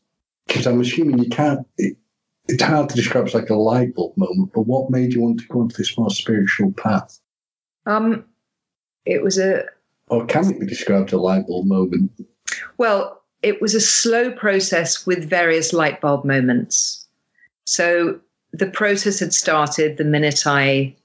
because 0.48 0.68
I'm 0.68 0.82
assuming 0.82 1.20
you 1.20 1.30
can't, 1.30 1.66
it, 1.78 1.96
it's 2.50 2.64
hard 2.64 2.90
to 2.90 2.96
describe 2.96 3.26
as 3.26 3.34
like 3.34 3.50
a 3.50 3.56
light 3.56 3.96
bulb 3.96 4.18
moment, 4.18 4.52
but 4.54 4.64
what 4.64 4.90
made 4.90 5.14
you 5.14 5.22
want 5.22 5.40
to 5.40 5.48
go 5.48 5.62
into 5.62 5.78
this 5.78 5.98
more 5.98 6.10
spiritual 6.10 6.74
path? 6.74 7.20
um 7.86 8.26
it 9.06 9.22
was 9.22 9.38
a 9.38 9.64
Or 10.08 10.26
can 10.26 10.50
it 10.50 10.60
be 10.60 10.66
described 10.66 11.10
as 11.10 11.14
a 11.14 11.18
light 11.18 11.48
bulb 11.48 11.66
moment? 11.66 12.12
Well, 12.78 13.23
it 13.44 13.62
was 13.62 13.76
a 13.76 13.82
slow 13.82 14.32
process 14.32 15.06
with 15.06 15.30
various 15.30 15.74
light 15.74 16.00
bulb 16.00 16.24
moments. 16.24 17.06
So 17.66 18.20
the 18.54 18.68
process 18.68 19.20
had 19.20 19.34
started 19.34 19.98
the 19.98 20.06
minute 20.06 20.48
I 20.48 20.96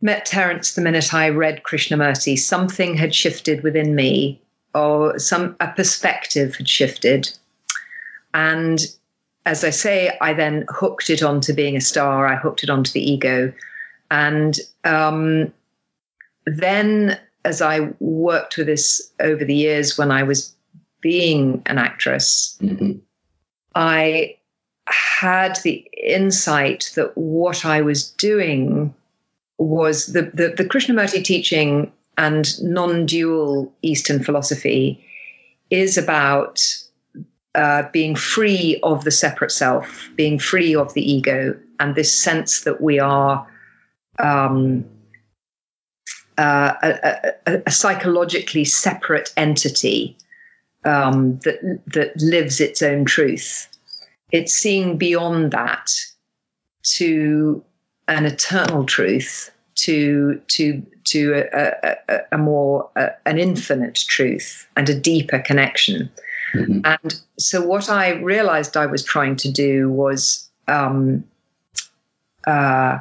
met 0.00 0.24
Terence, 0.24 0.74
the 0.74 0.80
minute 0.80 1.12
I 1.12 1.28
read 1.28 1.62
Krishnamurti. 1.62 2.38
Something 2.38 2.96
had 2.96 3.14
shifted 3.14 3.62
within 3.62 3.94
me, 3.94 4.40
or 4.74 5.18
some 5.18 5.54
a 5.60 5.68
perspective 5.68 6.56
had 6.56 6.68
shifted. 6.68 7.30
And 8.32 8.80
as 9.46 9.64
I 9.64 9.70
say, 9.70 10.16
I 10.20 10.32
then 10.32 10.64
hooked 10.70 11.10
it 11.10 11.22
onto 11.22 11.52
being 11.52 11.76
a 11.76 11.80
star. 11.80 12.26
I 12.26 12.36
hooked 12.36 12.64
it 12.64 12.70
onto 12.70 12.92
the 12.92 13.10
ego. 13.10 13.52
And 14.10 14.58
um, 14.84 15.52
then 16.46 17.18
as 17.44 17.60
I 17.60 17.92
worked 18.00 18.56
with 18.56 18.66
this 18.66 19.10
over 19.20 19.44
the 19.44 19.54
years 19.54 19.98
when 19.98 20.10
I 20.10 20.22
was 20.22 20.54
being 21.04 21.60
an 21.66 21.76
actress, 21.76 22.56
Mhm. 22.62 22.98
I 23.74 24.36
had 24.86 25.56
the 25.62 25.86
insight 26.02 26.90
that 26.94 27.14
what 27.14 27.66
I 27.66 27.82
was 27.82 28.10
doing 28.12 28.94
was 29.58 30.06
the, 30.14 30.22
the, 30.22 30.54
the 30.56 30.64
Krishnamurti 30.64 31.22
teaching 31.22 31.92
and 32.16 32.46
non 32.62 33.04
dual 33.04 33.70
Eastern 33.82 34.22
philosophy 34.22 34.98
is 35.68 35.98
about 35.98 36.62
uh, 37.54 37.82
being 37.92 38.16
free 38.16 38.80
of 38.82 39.04
the 39.04 39.10
separate 39.10 39.52
self, 39.52 40.08
being 40.16 40.38
free 40.38 40.74
of 40.74 40.94
the 40.94 41.02
ego, 41.02 41.54
and 41.80 41.94
this 41.94 42.14
sense 42.14 42.62
that 42.62 42.80
we 42.80 42.98
are 42.98 43.46
um, 44.18 44.86
uh, 46.38 46.72
a, 46.82 47.32
a, 47.46 47.62
a 47.66 47.70
psychologically 47.70 48.64
separate 48.64 49.32
entity 49.36 50.16
um, 50.84 51.38
that 51.40 51.80
that 51.86 52.12
lives 52.20 52.60
its 52.60 52.82
own 52.82 53.04
truth. 53.04 53.68
It's 54.32 54.52
seeing 54.52 54.98
beyond 54.98 55.52
that 55.52 55.90
to 56.96 57.64
an 58.08 58.26
eternal 58.26 58.84
truth, 58.84 59.50
to 59.76 60.40
to 60.48 60.84
to 61.04 61.46
a, 61.52 61.96
a, 62.08 62.18
a 62.32 62.38
more 62.38 62.90
a, 62.96 63.10
an 63.26 63.38
infinite 63.38 63.94
truth 63.94 64.66
and 64.76 64.88
a 64.88 64.98
deeper 64.98 65.38
connection. 65.38 66.10
Mhm. 66.54 66.82
And 66.84 67.20
so, 67.38 67.60
what 67.62 67.90
I 67.90 68.12
realized 68.12 68.76
I 68.76 68.86
was 68.86 69.02
trying 69.02 69.36
to 69.36 69.50
do 69.50 69.90
was 69.90 70.48
um, 70.68 71.24
uh, 72.46 72.98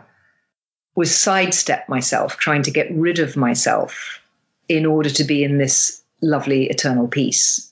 was 0.96 1.16
sidestep 1.16 1.88
myself, 1.90 2.38
trying 2.38 2.64
to 2.64 2.72
get 2.72 2.92
rid 2.92 3.20
of 3.20 3.36
myself 3.36 4.20
in 4.70 4.86
order 4.86 5.10
to 5.10 5.24
be 5.24 5.44
in 5.44 5.58
this 5.58 6.02
lovely 6.22 6.68
eternal 6.70 7.08
peace, 7.08 7.72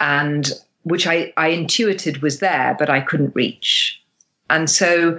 and 0.00 0.52
which 0.82 1.06
I, 1.06 1.32
I 1.36 1.48
intuited 1.48 2.22
was 2.22 2.38
there, 2.38 2.76
but 2.78 2.88
I 2.88 3.00
couldn't 3.00 3.34
reach. 3.34 4.00
And 4.48 4.70
so 4.70 5.18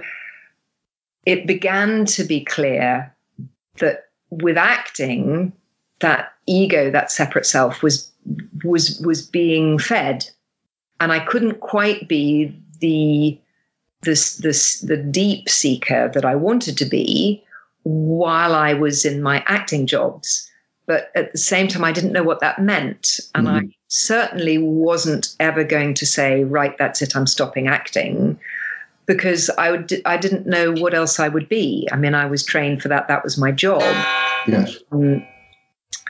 it 1.26 1.46
began 1.46 2.04
to 2.06 2.24
be 2.24 2.44
clear 2.44 3.14
that 3.78 4.08
with 4.30 4.56
acting, 4.56 5.52
that 6.00 6.32
ego, 6.46 6.90
that 6.90 7.12
separate 7.12 7.46
self, 7.46 7.82
was 7.82 8.10
was 8.64 9.00
was 9.00 9.26
being 9.26 9.78
fed, 9.78 10.28
and 10.98 11.12
I 11.12 11.20
couldn't 11.20 11.60
quite 11.60 12.08
be 12.08 12.54
the 12.80 13.38
this 14.02 14.36
this 14.38 14.80
the 14.80 14.96
deep 14.96 15.48
seeker 15.48 16.10
that 16.14 16.24
I 16.24 16.34
wanted 16.34 16.76
to 16.78 16.84
be 16.84 17.44
while 17.82 18.54
I 18.54 18.74
was 18.74 19.04
in 19.04 19.22
my 19.22 19.44
acting 19.46 19.86
jobs. 19.86 20.49
But 20.86 21.10
at 21.14 21.32
the 21.32 21.38
same 21.38 21.68
time, 21.68 21.84
I 21.84 21.92
didn't 21.92 22.12
know 22.12 22.22
what 22.22 22.40
that 22.40 22.60
meant. 22.60 23.20
And 23.34 23.48
I 23.48 23.68
certainly 23.88 24.58
wasn't 24.58 25.36
ever 25.38 25.62
going 25.62 25.94
to 25.94 26.06
say, 26.06 26.44
right, 26.44 26.76
that's 26.78 27.00
it, 27.02 27.14
I'm 27.14 27.26
stopping 27.26 27.68
acting. 27.68 28.38
Because 29.06 29.50
I 29.50 29.72
would, 29.72 30.02
I 30.04 30.16
didn't 30.16 30.46
know 30.46 30.72
what 30.72 30.94
else 30.94 31.18
I 31.18 31.28
would 31.28 31.48
be. 31.48 31.88
I 31.90 31.96
mean, 31.96 32.14
I 32.14 32.26
was 32.26 32.44
trained 32.44 32.80
for 32.80 32.88
that; 32.88 33.08
that 33.08 33.24
was 33.24 33.36
my 33.36 33.50
job. 33.50 33.82
Yes. 34.46 34.76
Um, 34.92 35.26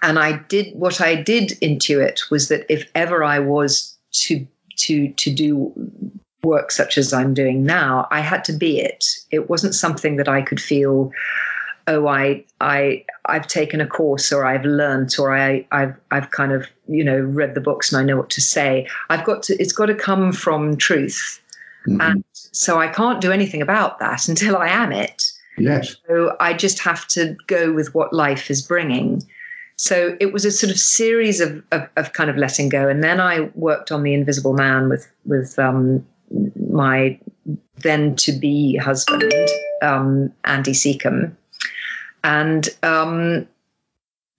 and 0.03 0.19
I 0.19 0.39
did 0.49 0.75
what 0.75 1.01
I 1.01 1.15
did 1.15 1.51
intuit 1.63 2.31
was 2.31 2.49
that 2.49 2.67
if 2.69 2.91
ever 2.95 3.25
I 3.25 3.39
was 3.39 3.97
to 4.13 4.47
to 4.77 5.09
to 5.13 5.31
do 5.31 5.73
work 6.43 6.71
such 6.71 6.97
as 6.97 7.13
I'm 7.13 7.35
doing 7.35 7.65
now, 7.65 8.09
I 8.11 8.21
had 8.21 8.45
to 8.45 8.53
be 8.53 8.81
it. 8.81 9.05
It 9.31 9.51
wasn't 9.51 9.75
something 9.75 10.17
that 10.17 10.29
I 10.29 10.43
could 10.43 10.61
feel, 10.61 11.13
oh, 11.93 12.07
I 12.07 12.45
I 12.61 13.05
I've 13.27 13.47
taken 13.47 13.81
a 13.81 13.87
course 13.87 14.33
or 14.33 14.45
I've 14.45 14.65
learnt 14.65 15.19
or 15.19 15.35
I 15.37 15.67
I've 15.73 15.95
I've 16.11 16.31
kind 16.31 16.53
of 16.53 16.67
you 16.89 17.05
know 17.05 17.19
read 17.21 17.55
the 17.55 17.61
books 17.61 17.93
and 17.93 18.01
I 18.01 18.05
know 18.05 18.17
what 18.17 18.31
to 18.31 18.41
say. 18.41 18.87
I've 19.11 19.25
got 19.25 19.43
to 19.45 19.53
it's 19.63 19.73
got 19.73 19.87
to 19.87 19.95
come 19.95 20.33
from 20.33 20.77
truth, 20.77 21.41
Mhm. 21.87 22.01
and 22.01 22.25
so 22.35 22.79
I 22.81 22.89
can't 22.89 23.21
do 23.21 23.33
anything 23.33 23.63
about 23.63 23.99
that 24.01 24.29
until 24.33 24.57
I 24.57 24.69
am 24.69 24.93
it. 24.93 25.23
yes. 25.59 25.97
So 26.09 26.37
I 26.41 26.53
just 26.55 26.79
have 26.81 27.07
to 27.09 27.37
go 27.47 27.73
with 27.73 27.95
what 27.95 28.13
life 28.13 28.51
is 28.51 28.63
bringing. 28.63 29.23
So 29.77 30.15
it 30.21 30.33
was 30.33 30.45
a 30.45 30.51
sort 30.51 30.71
of 30.71 30.79
series 30.79 31.41
of, 31.41 31.63
of, 31.73 31.89
of 31.97 32.13
kind 32.13 32.29
of 32.29 32.37
letting 32.37 32.69
go. 32.69 32.87
And 32.87 33.03
then 33.03 33.19
I 33.19 33.49
worked 33.55 33.91
on 33.91 34.03
The 34.03 34.13
Invisible 34.13 34.53
Man 34.53 34.91
with, 34.91 35.11
with 35.25 35.59
um, 35.59 36.05
my 36.71 37.19
then 37.79 38.15
to 38.17 38.33
be 38.33 38.77
husband, 38.77 39.33
um, 39.81 40.31
Andy 40.45 40.75
Seacombe. 40.75 41.35
And 42.25 42.69
um, 42.83 43.47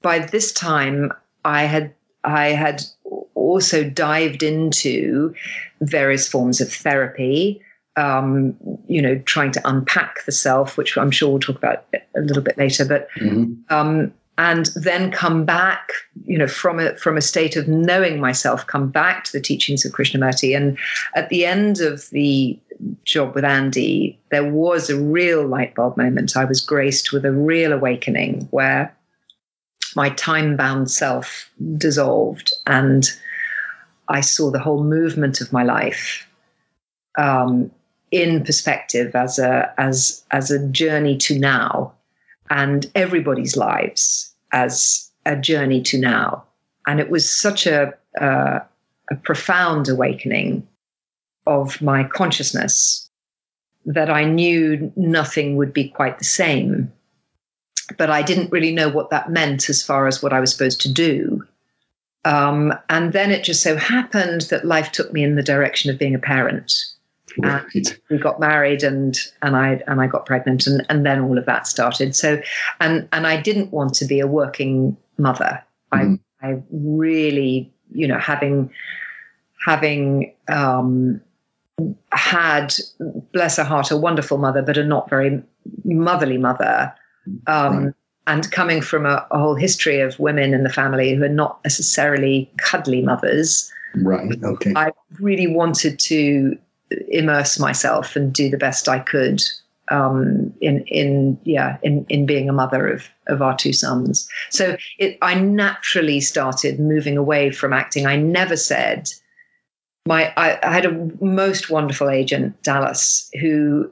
by 0.02 0.20
this 0.20 0.52
time, 0.52 1.12
I 1.46 1.64
had 1.64 1.94
I 2.24 2.50
had 2.50 2.84
also 3.34 3.84
dived 3.84 4.44
into 4.44 5.34
various 5.82 6.28
forms 6.28 6.62
of 6.62 6.72
therapy 6.72 7.62
um, 7.98 8.56
you 8.88 9.02
know, 9.02 9.18
trying 9.26 9.52
to 9.52 9.62
unpack 9.68 10.24
the 10.26 10.32
self, 10.32 10.78
which 10.78 10.98
I'm 10.98 11.12
sure 11.12 11.30
we'll 11.30 11.40
talk 11.40 11.58
about 11.58 11.86
a 12.16 12.22
little 12.22 12.44
bit 12.44 12.58
later, 12.58 12.86
but 12.86 13.10
Mhm. 13.18 13.58
um, 13.70 14.14
and 14.42 14.66
then 14.76 15.12
come 15.12 15.46
back, 15.46 15.92
you 16.26 16.36
know, 16.36 16.48
from 16.48 16.80
a 16.80 16.98
from 16.98 17.16
a 17.16 17.22
state 17.22 17.56
of 17.56 17.68
knowing 17.68 18.20
myself, 18.20 18.66
come 18.66 18.90
back 18.90 19.24
to 19.26 19.32
the 19.32 19.40
teachings 19.40 19.86
of 19.86 19.92
Krishnamurti. 19.92 20.58
And 20.58 20.80
at 21.14 21.30
the 21.30 21.46
end 21.46 21.80
of 21.80 22.10
the 22.10 22.58
job 23.04 23.36
with 23.36 23.46
Andy, 23.46 24.20
there 24.32 24.52
was 24.52 24.90
a 24.90 25.00
real 25.00 25.46
light 25.46 25.76
bulb 25.76 25.96
moment. 25.96 26.36
I 26.36 26.46
was 26.46 26.60
graced 26.60 27.14
with 27.14 27.24
a 27.24 27.32
real 27.32 27.72
awakening 27.72 28.48
where 28.50 28.92
my 29.96 30.10
time 30.10 30.58
bound 30.58 30.90
self 30.90 31.48
dissolved 31.78 32.52
and 32.66 33.08
I 34.08 34.22
saw 34.22 34.50
the 34.50 34.60
whole 34.60 34.84
movement 34.84 35.40
of 35.40 35.54
my 35.54 35.64
life 35.64 36.28
um, 37.16 37.70
in 38.10 38.44
perspective 38.44 39.16
as 39.16 39.38
a 39.38 39.72
as 39.78 40.26
as 40.32 40.50
a 40.50 40.68
journey 40.70 41.16
to 41.18 41.38
now, 41.38 41.94
and 42.50 42.88
everybody's 42.96 43.56
lives 43.56 44.31
as 44.52 45.10
a 45.26 45.36
journey 45.36 45.82
to 45.84 46.00
now. 46.00 46.44
And 46.88 47.00
it 47.00 47.10
was 47.10 47.32
such 47.32 47.68
a 47.68 47.94
uh, 48.20 48.60
a 49.12 49.16
profound 49.16 49.90
awakening 49.90 50.68
of 51.46 51.82
my 51.82 52.04
consciousness 52.04 53.10
that 53.86 54.10
I 54.10 54.24
knew 54.24 54.92
nothing 54.96 55.58
would 55.58 55.74
be 55.74 55.90
quite 55.90 56.18
the 56.18 56.26
same. 56.26 56.92
But 57.98 58.10
I 58.10 58.22
didn't 58.22 58.52
really 58.52 58.74
know 58.74 58.90
what 58.90 59.10
that 59.10 59.30
meant 59.30 59.70
as 59.70 59.84
far 59.84 60.08
as 60.08 60.24
what 60.24 60.34
I 60.34 60.40
was 60.40 60.52
supposed 60.52 60.80
to 60.82 60.92
do. 60.92 61.46
Um, 62.24 62.74
and 62.90 63.12
then 63.12 63.32
it 63.32 63.44
just 63.44 63.62
so 63.62 63.76
happened 63.76 64.42
that 64.50 64.66
life 64.66 64.92
took 64.92 65.12
me 65.12 65.24
in 65.24 65.36
the 65.36 65.44
direction 65.44 65.90
of 65.92 66.00
being 66.00 66.16
a 66.16 66.20
parent 66.20 66.72
Right. 67.38 68.00
we 68.10 68.18
got 68.18 68.40
married 68.40 68.84
and 68.84 69.18
and 69.42 69.56
I 69.56 69.82
and 69.88 70.02
I 70.02 70.08
got 70.08 70.26
pregnant 70.26 70.68
and 70.68 70.86
and 70.90 71.06
then 71.06 71.22
all 71.22 71.38
of 71.38 71.46
that 71.46 71.68
started. 71.68 72.16
So 72.16 72.42
and 72.80 73.08
and 73.14 73.28
I 73.28 73.42
didn't 73.42 73.72
want 73.72 73.94
to 73.96 74.06
be 74.06 74.20
a 74.20 74.28
working 74.28 74.98
mother. 75.18 75.64
Mhm. 75.94 76.20
I 76.42 76.48
I 76.48 76.62
really 76.72 77.72
you 77.92 78.08
know 78.08 78.20
having 78.20 78.72
having 79.66 80.34
um, 80.48 81.22
had 82.12 82.74
bless 83.34 83.58
her 83.58 83.64
heart 83.64 83.92
a 83.92 83.98
wonderful 83.98 84.38
mother 84.38 84.62
but 84.62 84.78
a 84.78 84.84
not 84.84 85.10
very 85.10 85.42
motherly 85.84 86.38
mother. 86.38 86.94
Um, 87.48 87.86
Right. 87.86 87.94
And 88.28 88.52
coming 88.52 88.82
from 88.82 89.08
a, 89.08 89.26
a 89.32 89.40
whole 89.40 89.56
history 89.56 90.00
of 90.00 90.18
women 90.20 90.54
in 90.54 90.64
the 90.64 90.70
family 90.70 91.16
who 91.16 91.24
are 91.24 91.28
not 91.28 91.60
necessarily 91.66 92.52
cuddly 92.60 93.02
mothers, 93.02 93.72
Right. 93.96 94.32
Okay. 94.44 94.74
I 94.76 94.92
really 95.20 95.48
wanted 95.48 96.00
to 96.00 96.58
immerse 97.10 97.60
myself 97.60 98.16
and 98.16 98.34
do 98.34 98.50
the 98.50 98.58
best 98.58 98.88
I 98.90 99.00
could 99.00 99.42
um, 99.90 100.54
in 100.62 100.84
in 100.88 101.38
yeah 101.44 101.78
in 101.84 102.06
in 102.10 102.26
being 102.26 102.50
a 102.50 102.54
mother 102.54 102.88
of 102.88 103.08
of 103.28 103.42
our 103.42 103.56
two 103.56 103.74
sons. 103.74 104.28
So 104.50 104.78
it 104.98 105.18
I 105.22 105.36
naturally 105.36 106.22
started 106.22 106.80
moving 106.80 107.18
away 107.18 107.52
from 107.52 107.74
acting. 107.74 108.06
I 108.08 108.16
never 108.16 108.56
said 108.58 109.10
my 110.08 110.34
I, 110.38 110.60
I 110.64 110.74
had 110.74 110.86
a 110.86 111.10
most 111.24 111.70
wonderful 111.70 112.10
agent 112.10 112.62
Dallas 112.64 113.30
who 113.40 113.92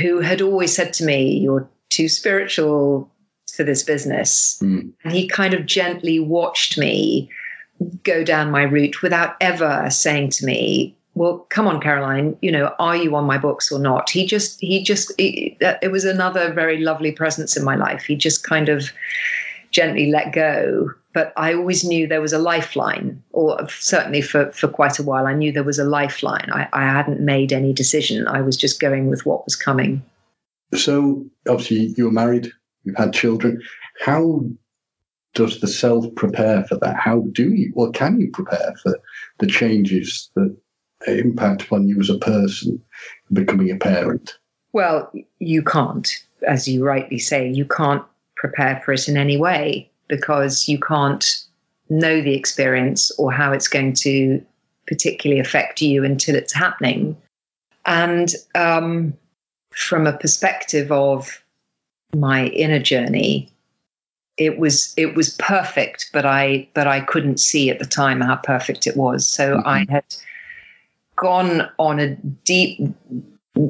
who 0.00 0.20
had 0.20 0.40
always 0.40 0.74
said 0.74 0.92
to 0.94 1.04
me, 1.04 1.38
"You're 1.38 1.68
too 1.90 2.08
spiritual 2.08 3.10
for 3.54 3.62
this 3.62 3.82
business," 3.82 4.58
Mm. 4.62 4.92
and 5.04 5.12
he 5.12 5.28
kind 5.28 5.54
of 5.54 5.66
gently 5.66 6.18
watched 6.18 6.78
me 6.78 7.30
go 8.04 8.24
down 8.24 8.50
my 8.50 8.62
route 8.62 9.02
without 9.02 9.36
ever 9.40 9.88
saying 9.90 10.30
to 10.30 10.46
me 10.46 10.96
well 11.16 11.38
come 11.48 11.66
on 11.66 11.80
caroline 11.80 12.36
you 12.42 12.52
know 12.52 12.72
are 12.78 12.94
you 12.94 13.16
on 13.16 13.24
my 13.24 13.38
books 13.38 13.72
or 13.72 13.80
not? 13.80 14.08
He 14.08 14.26
just 14.26 14.60
he 14.60 14.82
just 14.84 15.12
it, 15.18 15.56
it 15.82 15.90
was 15.90 16.04
another 16.04 16.52
very 16.52 16.78
lovely 16.78 17.10
presence 17.10 17.56
in 17.56 17.64
my 17.64 17.74
life. 17.74 18.04
He 18.04 18.14
just 18.14 18.44
kind 18.44 18.68
of 18.68 18.92
gently 19.72 20.10
let 20.10 20.32
go. 20.32 20.90
But 21.12 21.32
i 21.36 21.54
always 21.54 21.82
knew 21.82 22.06
there 22.06 22.20
was 22.20 22.34
a 22.34 22.38
lifeline 22.38 23.22
or 23.32 23.68
certainly 23.70 24.20
for 24.20 24.52
for 24.52 24.68
quite 24.68 24.98
a 24.98 25.02
while 25.02 25.26
i 25.26 25.32
knew 25.32 25.50
there 25.50 25.64
was 25.64 25.78
a 25.78 25.84
lifeline. 25.84 26.48
I, 26.52 26.68
I 26.72 26.82
hadn't 26.82 27.20
made 27.20 27.52
any 27.52 27.72
decision. 27.72 28.28
I 28.28 28.42
was 28.42 28.56
just 28.56 28.80
going 28.80 29.08
with 29.08 29.24
what 29.26 29.44
was 29.44 29.56
coming. 29.56 30.02
So 30.74 31.24
obviously 31.48 31.94
you 31.96 32.04
were 32.04 32.12
married, 32.12 32.52
you've 32.84 32.96
had 32.96 33.12
children. 33.12 33.62
How 34.00 34.44
does 35.34 35.60
the 35.60 35.68
self 35.68 36.06
prepare 36.16 36.64
for 36.64 36.76
that? 36.76 36.96
How 36.96 37.20
do 37.32 37.54
you, 37.54 37.72
or 37.74 37.90
can 37.92 38.20
you 38.20 38.30
prepare 38.30 38.74
for 38.82 38.98
the 39.38 39.46
changes 39.46 40.30
that 40.34 40.54
impact 41.06 41.62
upon 41.62 41.88
you 41.88 42.00
as 42.00 42.10
a 42.10 42.18
person 42.18 42.82
becoming 43.32 43.70
a 43.70 43.76
parent? 43.76 44.36
Well, 44.72 45.10
you 45.38 45.62
can't, 45.62 46.08
as 46.46 46.68
you 46.68 46.84
rightly 46.84 47.18
say, 47.18 47.48
you 47.48 47.64
can't 47.64 48.04
prepare 48.36 48.80
for 48.84 48.92
it 48.92 49.08
in 49.08 49.16
any 49.16 49.36
way 49.36 49.90
because 50.08 50.68
you 50.68 50.78
can't 50.78 51.24
know 51.88 52.20
the 52.20 52.34
experience 52.34 53.10
or 53.18 53.32
how 53.32 53.52
it's 53.52 53.68
going 53.68 53.94
to 53.94 54.44
particularly 54.86 55.40
affect 55.40 55.80
you 55.80 56.04
until 56.04 56.34
it's 56.34 56.52
happening. 56.52 57.16
And 57.84 58.34
um, 58.54 59.14
from 59.70 60.06
a 60.06 60.16
perspective 60.16 60.90
of 60.90 61.42
my 62.14 62.46
inner 62.46 62.78
journey, 62.78 63.50
it 64.36 64.58
was 64.58 64.92
it 64.96 65.14
was 65.14 65.36
perfect, 65.38 66.10
but 66.12 66.26
I 66.26 66.68
but 66.74 66.86
I 66.86 67.00
couldn't 67.00 67.40
see 67.40 67.70
at 67.70 67.78
the 67.78 67.86
time 67.86 68.20
how 68.20 68.36
perfect 68.36 68.86
it 68.86 68.96
was. 68.96 69.28
So 69.28 69.62
I 69.64 69.86
had 69.88 70.04
gone 71.16 71.68
on 71.78 71.98
a 72.00 72.14
deep 72.44 72.80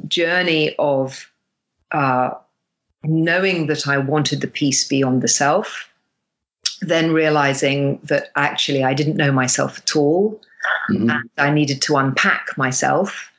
journey 0.08 0.74
of 0.78 1.30
uh, 1.92 2.30
knowing 3.04 3.66
that 3.68 3.86
I 3.86 3.98
wanted 3.98 4.40
the 4.40 4.48
peace 4.48 4.86
beyond 4.86 5.22
the 5.22 5.28
self, 5.28 5.88
then 6.80 7.12
realizing 7.12 7.98
that 8.04 8.30
actually 8.36 8.84
I 8.84 8.94
didn't 8.94 9.16
know 9.16 9.32
myself 9.32 9.78
at 9.78 9.96
all, 9.96 10.40
Mhm. 10.90 11.10
and 11.10 11.30
I 11.38 11.50
needed 11.50 11.80
to 11.82 11.96
unpack 11.96 12.56
myself 12.56 13.30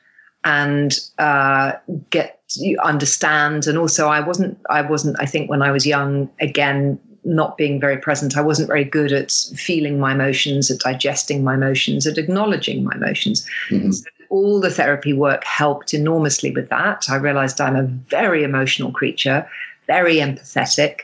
and 0.44 0.98
uh, 1.18 1.72
get 2.10 2.40
understand. 2.82 3.66
And 3.66 3.76
also, 3.76 4.08
I 4.08 4.20
wasn't. 4.20 4.58
I 4.70 4.80
wasn't. 4.80 5.16
I 5.20 5.26
think 5.26 5.50
when 5.50 5.62
I 5.62 5.70
was 5.70 5.86
young, 5.86 6.30
again, 6.40 6.98
not 7.28 7.56
being 7.56 7.80
very 7.80 7.98
present, 7.98 8.36
I 8.36 8.40
wasn't 8.40 8.68
very 8.68 8.84
good 8.84 9.12
at 9.12 9.30
feeling 9.54 10.00
my 10.00 10.12
emotions, 10.12 10.70
at 10.70 10.80
digesting 10.80 11.44
my 11.44 11.54
emotions, 11.54 12.06
at 12.06 12.18
acknowledging 12.18 12.84
my 12.84 12.94
emotions 12.94 13.46
Mhm. 13.70 14.02
all 14.30 14.60
the 14.60 14.70
therapy 14.70 15.12
work 15.12 15.42
helped 15.44 15.94
enormously 15.94 16.50
with 16.50 16.68
that. 16.68 17.06
I 17.08 17.16
realized 17.16 17.60
I'm 17.60 17.76
a 17.76 17.82
very 17.82 18.44
emotional 18.44 18.92
creature, 18.92 19.48
very 19.86 20.16
empathetic, 20.16 21.00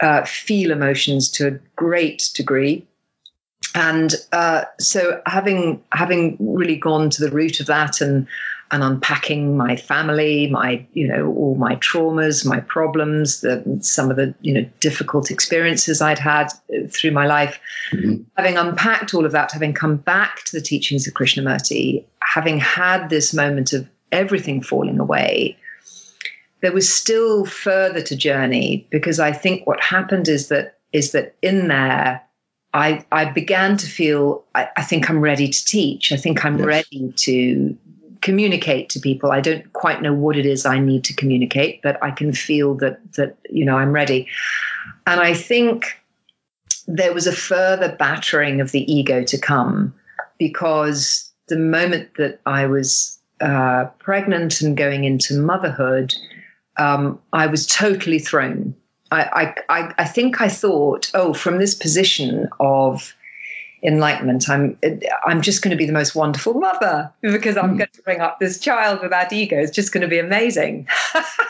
uh, 0.00 0.24
feel 0.24 0.72
emotions 0.72 1.30
to 1.32 1.46
a 1.46 1.58
great 1.76 2.30
degree. 2.34 2.84
And 3.74 4.14
uh, 4.32 4.64
so, 4.80 5.20
having 5.26 5.82
having 5.92 6.36
really 6.40 6.76
gone 6.76 7.10
to 7.10 7.20
the 7.22 7.30
root 7.30 7.60
of 7.60 7.66
that 7.66 8.00
and 8.00 8.26
and 8.72 8.82
unpacking 8.82 9.56
my 9.56 9.76
family, 9.76 10.48
my, 10.48 10.84
you 10.92 11.06
know, 11.06 11.32
all 11.34 11.54
my 11.54 11.76
traumas, 11.76 12.44
my 12.44 12.60
problems, 12.60 13.40
the, 13.40 13.78
some 13.80 14.10
of 14.10 14.16
the, 14.16 14.34
you 14.40 14.52
know, 14.52 14.68
difficult 14.80 15.30
experiences 15.30 16.00
I'd 16.02 16.18
had 16.18 16.48
uh, 16.74 16.86
through 16.90 17.12
my 17.12 17.26
life. 17.26 17.60
Mhm. 17.92 18.24
Having 18.36 18.56
unpacked 18.58 19.14
all 19.14 19.24
of 19.24 19.32
that, 19.32 19.52
having 19.52 19.72
come 19.72 19.96
back 19.96 20.42
to 20.44 20.52
the 20.52 20.60
teachings 20.60 21.06
of 21.06 21.14
Krishnamurti, 21.14 22.04
having 22.22 22.58
had 22.58 23.08
this 23.08 23.32
moment 23.32 23.72
of 23.72 23.88
everything 24.12 24.62
falling 24.62 24.98
away, 24.98 25.56
there 26.62 26.72
was 26.72 26.92
still 26.92 27.44
further 27.44 28.02
to 28.02 28.16
journey 28.16 28.86
because 28.90 29.20
I 29.20 29.32
think 29.32 29.66
what 29.66 29.80
happened 29.80 30.28
is 30.28 30.48
that 30.48 30.78
is 30.92 31.12
that 31.12 31.34
in 31.42 31.68
there 31.68 32.22
I 32.74 33.04
I 33.12 33.26
began 33.26 33.76
to 33.76 33.86
feel 33.86 34.44
I, 34.54 34.68
I 34.76 34.82
think 34.82 35.08
I'm 35.08 35.20
ready 35.20 35.48
to 35.48 35.64
teach. 35.64 36.12
I 36.12 36.16
think 36.16 36.44
I'm 36.44 36.58
Yes. 36.58 36.66
ready 36.66 37.12
to 37.16 37.76
communicate 38.20 38.88
to 38.90 39.00
people. 39.00 39.32
I 39.32 39.40
don't 39.40 39.72
quite 39.72 40.02
know 40.02 40.12
what 40.12 40.36
it 40.36 40.46
is 40.46 40.66
I 40.66 40.78
need 40.78 41.04
to 41.04 41.14
communicate, 41.14 41.82
but 41.82 42.02
I 42.02 42.10
can 42.10 42.32
feel 42.32 42.74
that 42.76 43.00
that 43.14 43.36
you 43.50 43.64
know 43.64 43.76
I'm 43.76 43.92
ready. 43.92 44.28
And 45.06 45.20
I 45.20 45.34
think 45.34 46.00
there 46.86 47.12
was 47.12 47.26
a 47.26 47.32
further 47.32 47.94
battering 47.98 48.60
of 48.60 48.72
the 48.72 48.90
ego 48.92 49.24
to 49.24 49.38
come 49.38 49.94
because 50.38 51.30
the 51.48 51.58
moment 51.58 52.14
that 52.16 52.40
I 52.46 52.66
was 52.66 53.18
uh, 53.40 53.86
pregnant 53.98 54.60
and 54.60 54.76
going 54.76 55.04
into 55.04 55.38
motherhood, 55.38 56.14
um, 56.78 57.20
I 57.32 57.46
was 57.46 57.66
totally 57.66 58.18
thrown. 58.18 58.74
I, 59.10 59.54
I, 59.68 59.80
I, 59.80 59.94
I 59.98 60.04
think 60.04 60.40
I 60.40 60.48
thought, 60.48 61.10
oh, 61.14 61.32
from 61.32 61.58
this 61.58 61.74
position 61.74 62.48
of 62.60 63.14
enlightenment, 63.82 64.48
I'm, 64.48 64.78
I'm 65.26 65.42
just 65.42 65.62
going 65.62 65.70
to 65.70 65.76
be 65.76 65.86
the 65.86 65.92
most 65.92 66.14
wonderful 66.14 66.54
mother 66.54 67.12
because 67.20 67.56
I'm 67.56 67.70
Hmm. 67.70 67.76
going 67.78 67.90
to 67.92 68.02
bring 68.02 68.20
up 68.20 68.40
this 68.40 68.58
child 68.58 69.00
without 69.02 69.32
ego. 69.32 69.58
It's 69.58 69.70
just 69.70 69.92
going 69.92 70.02
to 70.02 70.08
be 70.08 70.18
amazing. 70.18 70.88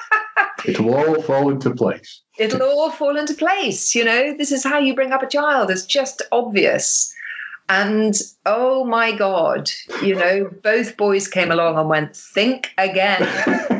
It'll 0.65 0.95
all 0.95 1.23
fall 1.23 1.51
into 1.51 1.71
place. 1.71 2.21
It'll 2.39 2.63
all 2.63 2.91
fall 2.91 3.17
into 3.17 3.35
place. 3.35 3.95
You 3.95 4.05
know, 4.05 4.37
this 4.37 4.51
is 4.53 4.65
how 4.65 4.79
you 4.79 4.95
bring 4.95 5.13
up 5.13 5.23
a 5.23 5.29
child. 5.29 5.71
It's 5.71 5.87
just 5.87 6.23
obvious. 6.33 7.13
And 7.69 8.15
oh 8.45 8.85
my 8.85 9.13
God, 9.17 9.71
you 10.03 10.15
know, 10.15 10.51
both 10.63 10.97
boys 10.97 11.27
came 11.29 11.51
along 11.51 11.79
and 11.79 11.89
went, 11.89 12.17
think 12.17 12.71
again. 12.79 13.23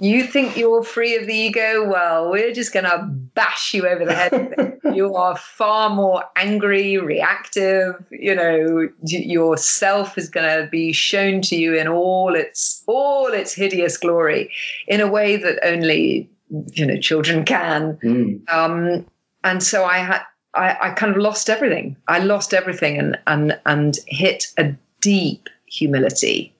you 0.00 0.24
think 0.24 0.56
you're 0.56 0.82
free 0.82 1.16
of 1.16 1.26
the 1.26 1.34
ego? 1.34 1.88
Well, 1.88 2.30
we're 2.30 2.52
just 2.52 2.72
going 2.72 2.84
to 2.84 3.06
bash 3.34 3.74
you 3.74 3.86
over 3.86 4.04
the 4.04 4.14
head. 4.14 4.78
you 4.94 5.14
are 5.14 5.36
far 5.36 5.90
more 5.90 6.24
angry, 6.36 6.98
reactive. 6.98 7.94
You 8.10 8.34
know, 8.34 8.88
yourself 9.02 10.16
is 10.16 10.28
going 10.28 10.48
to 10.62 10.68
be 10.70 10.92
shown 10.92 11.42
to 11.42 11.56
you 11.56 11.74
in 11.74 11.88
all 11.88 12.34
its 12.34 12.84
all 12.86 13.26
its 13.32 13.52
hideous 13.54 13.96
glory, 13.96 14.50
in 14.86 15.00
a 15.00 15.08
way 15.08 15.36
that 15.36 15.58
only 15.64 16.30
you 16.72 16.86
know 16.86 16.98
children 16.98 17.44
can. 17.44 17.96
Mm. 18.02 18.48
Um, 18.48 19.06
and 19.44 19.62
so 19.62 19.84
I 19.84 19.98
had. 19.98 20.22
I, 20.54 20.76
I 20.80 20.90
kind 20.90 21.14
of 21.14 21.20
lost 21.20 21.50
everything. 21.50 21.94
I 22.08 22.20
lost 22.20 22.54
everything 22.54 22.98
and 22.98 23.18
and 23.26 23.60
and 23.66 23.98
hit 24.06 24.46
a 24.56 24.74
deep 25.00 25.48
humility 25.66 26.54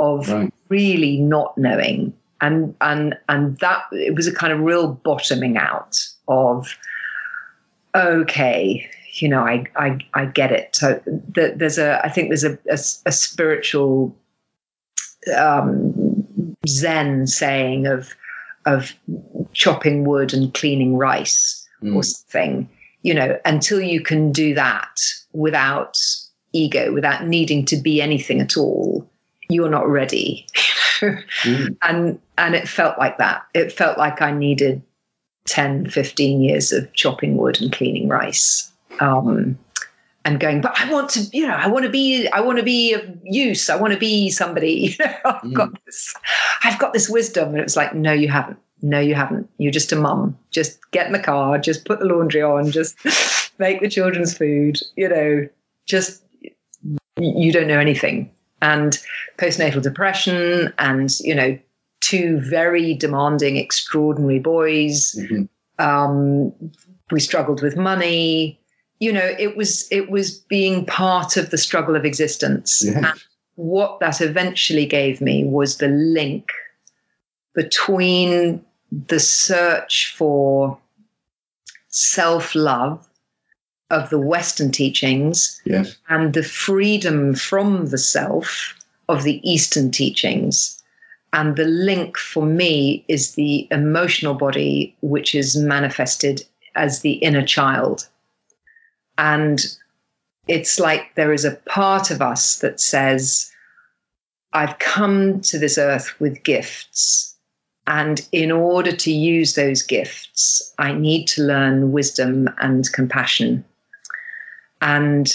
of 0.00 0.28
Right. 0.28 0.52
really 0.68 1.18
not 1.18 1.56
knowing 1.56 2.12
and 2.42 2.74
and 2.82 3.16
and 3.30 3.58
that 3.58 3.82
it 3.92 4.14
was 4.14 4.26
a 4.26 4.34
kind 4.34 4.52
of 4.52 4.60
real 4.60 4.88
bottoming 4.88 5.56
out 5.56 5.96
of 6.28 6.76
okay 7.94 8.86
you 9.14 9.28
know 9.28 9.40
i 9.40 9.64
i, 9.76 9.98
I 10.12 10.26
get 10.26 10.52
it 10.52 10.76
so 10.76 11.00
th- 11.34 11.54
there's 11.56 11.78
a 11.78 12.04
i 12.04 12.10
think 12.10 12.28
there's 12.28 12.44
a, 12.44 12.58
a, 12.68 12.78
a 13.06 13.12
spiritual 13.12 14.14
um 15.36 16.56
zen 16.68 17.26
saying 17.26 17.86
of 17.86 18.12
of 18.66 18.92
chopping 19.52 20.04
wood 20.04 20.34
and 20.34 20.52
cleaning 20.52 20.96
rice 20.96 21.60
Mm. 21.82 21.96
or 21.96 22.04
something 22.04 22.68
you 23.02 23.12
know 23.12 23.36
until 23.44 23.80
you 23.80 24.00
can 24.02 24.30
do 24.30 24.54
that 24.54 25.00
without 25.32 25.98
ego 26.52 26.92
without 26.92 27.26
needing 27.26 27.64
to 27.64 27.76
be 27.76 28.00
anything 28.00 28.40
at 28.40 28.56
all 28.56 29.04
you're 29.48 29.70
not 29.70 29.88
ready. 29.88 30.46
Mm. 31.02 31.76
and 31.82 32.20
and 32.38 32.54
it 32.54 32.68
felt 32.68 32.96
like 32.96 33.18
that. 33.18 33.42
It 33.54 33.72
felt 33.72 33.98
like 33.98 34.22
i 34.22 34.30
needed 34.30 34.80
10 35.46 35.90
15 35.90 36.40
years 36.40 36.70
of 36.70 36.92
chopping 36.92 37.36
wood 37.36 37.60
and 37.60 37.72
cleaning 37.72 38.06
rice. 38.08 38.70
Um 39.00 39.58
and 40.24 40.38
going 40.38 40.60
but 40.60 40.80
i 40.80 40.88
want 40.92 41.10
to 41.10 41.22
you 41.36 41.44
know 41.44 41.54
i 41.54 41.66
want 41.66 41.84
to 41.84 41.90
be 41.90 42.28
i 42.28 42.40
want 42.40 42.58
to 42.58 42.62
be 42.64 42.92
of 42.92 43.02
use. 43.24 43.68
I 43.68 43.74
want 43.74 43.92
to 43.92 43.98
be 43.98 44.30
somebody 44.30 44.70
you 44.98 45.04
know 45.04 45.14
i've 45.24 45.52
got 45.54 45.84
this 45.84 46.14
i've 46.62 46.78
got 46.78 46.92
this 46.92 47.08
wisdom. 47.08 47.48
And 47.48 47.58
it 47.58 47.64
was 47.64 47.76
like 47.76 47.94
no 47.96 48.12
you 48.12 48.28
haven't. 48.28 48.60
No 48.80 49.00
you 49.00 49.16
haven't. 49.16 49.50
You're 49.58 49.72
just 49.72 49.90
a 49.90 49.96
mum. 49.96 50.38
Just 50.52 50.78
get 50.92 51.06
in 51.08 51.12
the 51.12 51.18
car. 51.18 51.58
Just 51.58 51.84
put 51.84 51.98
the 51.98 52.04
laundry 52.06 52.42
on. 52.42 52.70
Just 52.70 52.96
make 53.58 53.80
the 53.80 53.88
children's 53.88 54.38
food. 54.38 54.78
You 54.94 55.08
know 55.08 55.48
just 55.86 56.22
you 57.18 57.50
don't 57.52 57.66
know 57.66 57.80
anything 57.80 58.30
and 58.62 58.98
postnatal 59.36 59.82
depression 59.82 60.72
and 60.78 61.20
you 61.20 61.34
know 61.34 61.58
two 62.00 62.40
very 62.40 62.94
demanding 62.94 63.56
extraordinary 63.58 64.38
boys. 64.38 65.14
Mhm. 65.18 65.48
um, 65.78 66.52
we 67.10 67.20
struggled 67.20 67.60
with 67.62 67.76
money. 67.76 68.58
You 69.00 69.12
know 69.12 69.34
it 69.38 69.56
was 69.56 69.86
it 69.90 70.10
was 70.10 70.38
being 70.38 70.86
part 70.86 71.36
of 71.36 71.50
the 71.50 71.58
struggle 71.58 71.96
of 71.96 72.04
existence. 72.06 72.82
What 73.56 74.00
that 74.00 74.22
eventually 74.22 74.86
gave 74.86 75.20
me 75.20 75.44
was 75.44 75.76
the 75.76 75.88
link 75.88 76.48
between 77.54 78.64
the 79.08 79.20
search 79.20 80.14
for 80.16 80.78
self-love 81.88 83.06
of 83.92 84.10
the 84.10 84.18
western 84.18 84.72
teachings 84.72 85.60
Yes. 85.64 85.96
and 86.08 86.32
the 86.32 86.42
freedom 86.42 87.34
from 87.34 87.86
the 87.86 87.98
self 87.98 88.74
of 89.08 89.22
the 89.22 89.40
Eastern 89.48 89.90
teachings. 89.90 90.82
And 91.34 91.56
the 91.56 91.64
link 91.64 92.18
for 92.18 92.44
me 92.44 93.04
is 93.08 93.34
the 93.34 93.68
emotional 93.70 94.34
body, 94.34 94.96
which 95.02 95.34
is 95.34 95.56
manifested 95.56 96.44
as 96.74 97.00
the 97.00 97.12
inner 97.12 97.44
child. 97.44 98.08
And 99.18 99.64
it's 100.48 100.80
like 100.80 101.14
there 101.14 101.32
is 101.32 101.44
a 101.44 101.56
part 101.66 102.10
of 102.10 102.20
us 102.20 102.56
that 102.60 102.80
says, 102.80 103.50
I've 104.54 104.78
come 104.78 105.40
to 105.42 105.58
this 105.58 105.78
earth 105.78 106.18
with 106.18 106.42
gifts. 106.42 107.36
And 107.86 108.26
in 108.32 108.52
order 108.52 108.92
to 108.92 109.12
use 109.12 109.54
those 109.54 109.82
gifts, 109.82 110.72
I 110.78 110.92
need 110.92 111.26
to 111.28 111.42
learn 111.42 111.92
wisdom 111.92 112.48
and 112.58 112.90
compassion. 112.92 113.64
And 114.82 115.28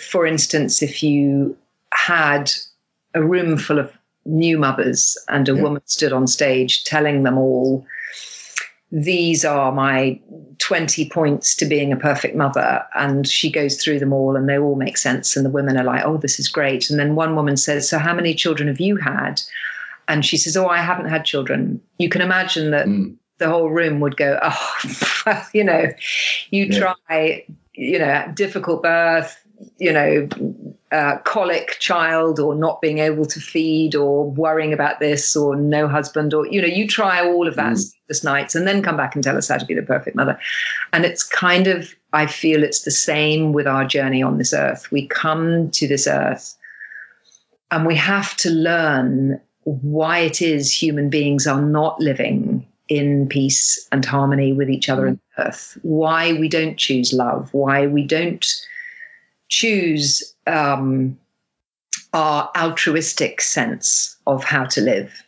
for 0.00 0.26
instance, 0.26 0.80
if 0.80 1.02
you 1.02 1.56
had 1.92 2.50
a 3.14 3.22
room 3.22 3.58
full 3.58 3.78
of 3.78 3.92
new 4.24 4.56
mothers 4.56 5.18
and 5.28 5.48
a 5.48 5.54
Yeah. 5.54 5.62
woman 5.62 5.82
stood 5.86 6.12
on 6.12 6.26
stage 6.26 6.84
telling 6.84 7.24
them 7.24 7.36
all, 7.36 7.84
these 8.92 9.44
are 9.44 9.72
my 9.72 10.20
20 10.58 11.08
points 11.08 11.56
to 11.56 11.64
being 11.64 11.92
a 11.92 11.96
perfect 11.96 12.36
mother. 12.36 12.84
And 12.94 13.26
she 13.26 13.50
goes 13.50 13.82
through 13.82 13.98
them 13.98 14.12
all 14.12 14.36
and 14.36 14.48
they 14.48 14.58
all 14.58 14.76
make 14.76 14.96
sense. 14.98 15.34
And 15.36 15.44
the 15.44 15.50
women 15.50 15.76
are 15.76 15.84
like, 15.84 16.04
oh, 16.04 16.18
this 16.18 16.38
is 16.38 16.46
great. 16.48 16.88
And 16.90 16.98
then 17.00 17.14
one 17.16 17.34
woman 17.34 17.56
says, 17.56 17.88
So, 17.88 17.98
how 17.98 18.14
many 18.14 18.34
children 18.34 18.68
have 18.68 18.80
you 18.80 18.96
had? 18.96 19.40
And 20.08 20.24
she 20.24 20.36
says, 20.36 20.56
Oh, 20.56 20.68
I 20.68 20.78
haven't 20.78 21.08
had 21.08 21.24
children. 21.24 21.80
You 21.98 22.08
can 22.08 22.20
imagine 22.20 22.70
that 22.70 22.86
Mm. 22.86 23.16
the 23.38 23.48
whole 23.48 23.70
room 23.70 23.98
would 24.00 24.16
go, 24.16 24.38
oh, 24.42 24.78
you 25.52 25.64
know, 25.64 25.88
you 26.50 26.66
Yeah. 26.66 26.94
try, 27.08 27.44
you 27.74 27.98
know, 27.98 28.30
difficult 28.34 28.82
birth, 28.82 29.42
you 29.78 29.92
know, 29.92 30.28
uh, 30.90 31.16
colic 31.18 31.76
child, 31.78 32.38
or 32.38 32.54
not 32.54 32.82
being 32.82 32.98
able 32.98 33.24
to 33.24 33.40
feed, 33.40 33.94
or 33.94 34.30
worrying 34.30 34.72
about 34.72 35.00
this, 35.00 35.34
or 35.34 35.56
no 35.56 35.88
husband, 35.88 36.34
or, 36.34 36.46
you 36.48 36.60
know, 36.60 36.68
you 36.68 36.86
try 36.86 37.24
all 37.24 37.48
of 37.48 37.56
that 37.56 37.72
Mm. 37.72 37.78
sleepless 37.78 38.24
nights 38.24 38.54
and 38.54 38.66
then 38.66 38.82
come 38.82 38.96
back 38.96 39.14
and 39.14 39.24
tell 39.24 39.38
us 39.38 39.48
how 39.48 39.56
to 39.56 39.64
be 39.64 39.74
the 39.74 39.82
perfect 39.82 40.16
mother. 40.16 40.38
And 40.92 41.04
it's 41.06 41.22
kind 41.22 41.66
of, 41.66 41.94
I 42.12 42.26
feel 42.26 42.62
it's 42.62 42.82
the 42.82 42.90
same 42.90 43.52
with 43.54 43.66
our 43.66 43.86
journey 43.86 44.22
on 44.22 44.36
this 44.36 44.52
earth. 44.52 44.90
We 44.90 45.06
come 45.06 45.70
to 45.70 45.88
this 45.88 46.06
earth 46.06 46.54
and 47.70 47.86
we 47.86 47.96
have 47.96 48.36
to 48.38 48.50
learn 48.50 49.40
why 49.64 50.18
it 50.18 50.42
is 50.42 50.70
human 50.70 51.08
beings 51.08 51.46
are 51.46 51.62
not 51.62 51.98
living 52.00 52.66
in 52.88 53.28
peace 53.28 53.88
and 53.92 54.04
harmony 54.04 54.52
with 54.52 54.68
each 54.68 54.88
other 54.88 55.08
on 55.08 55.20
earth, 55.38 55.78
why 55.82 56.32
we 56.34 56.48
don't 56.48 56.76
choose 56.76 57.12
love, 57.12 57.52
why 57.52 57.86
we 57.86 58.04
don't 58.04 58.46
choose 59.48 60.34
um, 60.46 61.18
our 62.12 62.50
altruistic 62.56 63.40
sense 63.40 64.16
of 64.26 64.44
how 64.44 64.64
to 64.64 64.80
live. 64.80 65.22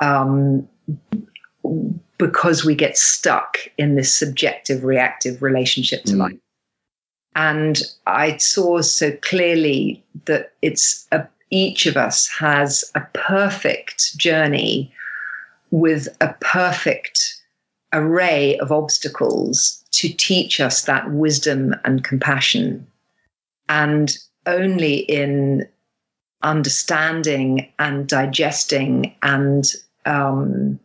Um, 0.00 0.68
because 2.18 2.64
we 2.64 2.74
get 2.74 2.96
stuck 2.98 3.58
in 3.78 3.96
this 3.96 4.14
subjective 4.14 4.84
reactive 4.84 5.42
relationship 5.42 6.04
to 6.04 6.12
Mm. 6.12 6.18
life. 6.18 6.38
And 7.34 7.82
I 8.06 8.36
saw 8.36 8.82
so 8.82 9.12
clearly 9.12 10.04
that 10.26 10.52
it's 10.62 11.06
a 11.12 11.26
each 11.52 11.86
of 11.86 11.96
us 11.96 12.28
has 12.28 12.84
a 12.94 13.00
perfect 13.12 14.16
journey 14.16 14.92
with 15.70 16.08
a 16.20 16.34
perfect 16.40 17.40
array 17.92 18.56
of 18.58 18.70
obstacles 18.72 19.84
to 19.92 20.08
teach 20.08 20.60
us 20.60 20.82
that 20.82 21.10
wisdom 21.10 21.74
and 21.84 22.04
compassion. 22.04 22.86
And 23.68 24.16
only 24.46 24.98
in 24.98 25.68
understanding 26.42 27.70
and 27.78 28.06
digesting 28.06 29.14
and 29.22 29.64
um, 30.06 30.78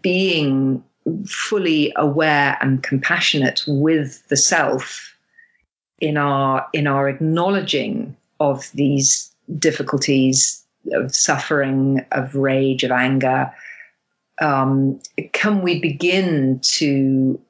being 0.00 0.82
fully 1.26 1.92
aware 1.96 2.58
and 2.60 2.82
compassionate 2.82 3.62
with 3.66 4.26
the 4.28 4.36
self 4.36 5.14
in 6.00 6.16
our 6.16 6.66
in 6.72 6.86
our 6.86 7.08
acknowledging 7.08 8.16
of 8.38 8.70
these 8.72 9.34
difficulties 9.58 10.64
of 10.92 11.14
suffering 11.14 12.04
of 12.12 12.34
rage 12.34 12.84
of 12.84 12.90
anger 12.90 13.52
um, 14.40 15.00
can 15.32 15.62
we 15.62 15.80
begin 15.80 16.60
to 16.62 17.40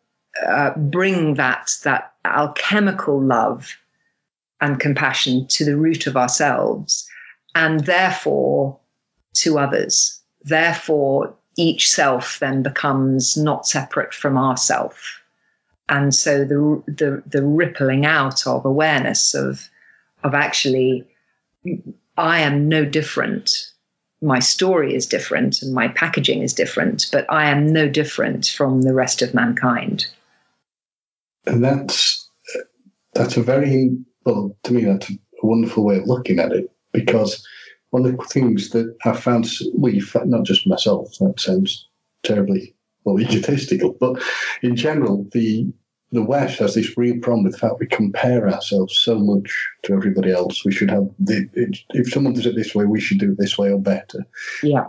uh, 0.47 0.71
bring 0.77 1.35
that 1.35 1.71
that 1.85 2.13
alchemical 2.25 3.21
love 3.21 3.77
and 4.61 4.81
compassion 4.81 5.47
to 5.49 5.65
the 5.65 5.77
root 5.77 6.07
of 6.07 6.17
ourselves 6.17 7.09
and 7.55 7.81
therefore 7.87 8.79
to 9.35 9.59
others 9.59 10.21
therefore 10.43 11.35
each 11.57 11.91
self 11.91 12.39
then 12.39 12.63
becomes 12.63 13.37
not 13.37 13.67
separate 13.67 14.15
from 14.15 14.37
ourself 14.37 15.21
and 15.89 16.15
so 16.15 16.45
the 16.45 16.83
the 16.87 17.23
the 17.27 17.45
rippling 17.45 18.07
out 18.07 18.47
of 18.47 18.65
awareness 18.65 19.35
of 19.35 19.69
of 20.23 20.35
actually 20.35 21.05
I 22.17 22.41
am 22.41 22.69
no 22.69 22.85
different. 22.85 23.70
My 24.23 24.39
story 24.39 24.95
is 24.95 25.07
different 25.07 25.63
and 25.63 25.73
my 25.73 25.89
packaging 25.89 26.43
is 26.43 26.53
different, 26.53 27.07
but 27.11 27.25
I 27.31 27.49
am 27.49 27.73
no 27.73 27.89
different 27.89 28.47
from 28.47 28.83
the 28.83 28.95
rest 28.95 29.23
of 29.23 29.35
mankind. 29.35 30.07
And 31.47 31.65
that's 31.65 32.29
that's 33.15 33.37
a 33.37 33.43
very 33.43 33.97
well 34.25 34.57
to 34.65 34.73
me 34.73 34.85
that's 34.85 35.11
a 35.11 35.17
wonderful 35.43 35.85
way 35.85 35.97
of 35.97 36.07
looking 36.07 36.39
at 36.39 36.53
it 36.53 36.71
because 36.93 37.47
one 37.91 38.07
of 38.07 38.17
the 38.17 38.25
things 38.25 38.71
that 38.71 38.95
I 39.05 39.13
found, 39.13 39.49
well, 39.75 39.93
not 40.27 40.45
just 40.45 40.67
myself, 40.67 41.17
that 41.19 41.41
sounds 41.41 41.89
terribly 42.23 42.75
well 43.05 43.21
egotistical, 43.21 43.97
but 43.99 44.23
in 44.63 44.77
general, 44.77 45.27
the 45.33 45.73
the 46.13 46.23
West 46.23 46.59
has 46.59 46.75
this 46.75 46.97
real 46.99 47.19
problem 47.21 47.45
with 47.45 47.53
the 47.53 47.59
fact 47.59 47.79
we 47.79 47.87
compare 47.87 48.49
ourselves 48.49 48.99
so 48.99 49.19
much 49.19 49.69
to 49.85 49.93
everybody 49.93 50.33
else. 50.33 50.65
We 50.65 50.73
should 50.73 50.91
have 50.91 51.09
the, 51.19 51.49
if 51.91 52.13
someone 52.13 52.35
does 52.35 52.47
it 52.47 52.57
this 52.57 52.75
way, 52.75 52.85
we 52.85 53.01
should 53.01 53.19
do 53.19 53.33
it 53.33 53.39
this 53.39 53.57
way 53.57 53.71
or 53.71 53.79
better. 53.79 54.27
Yeah. 54.63 54.87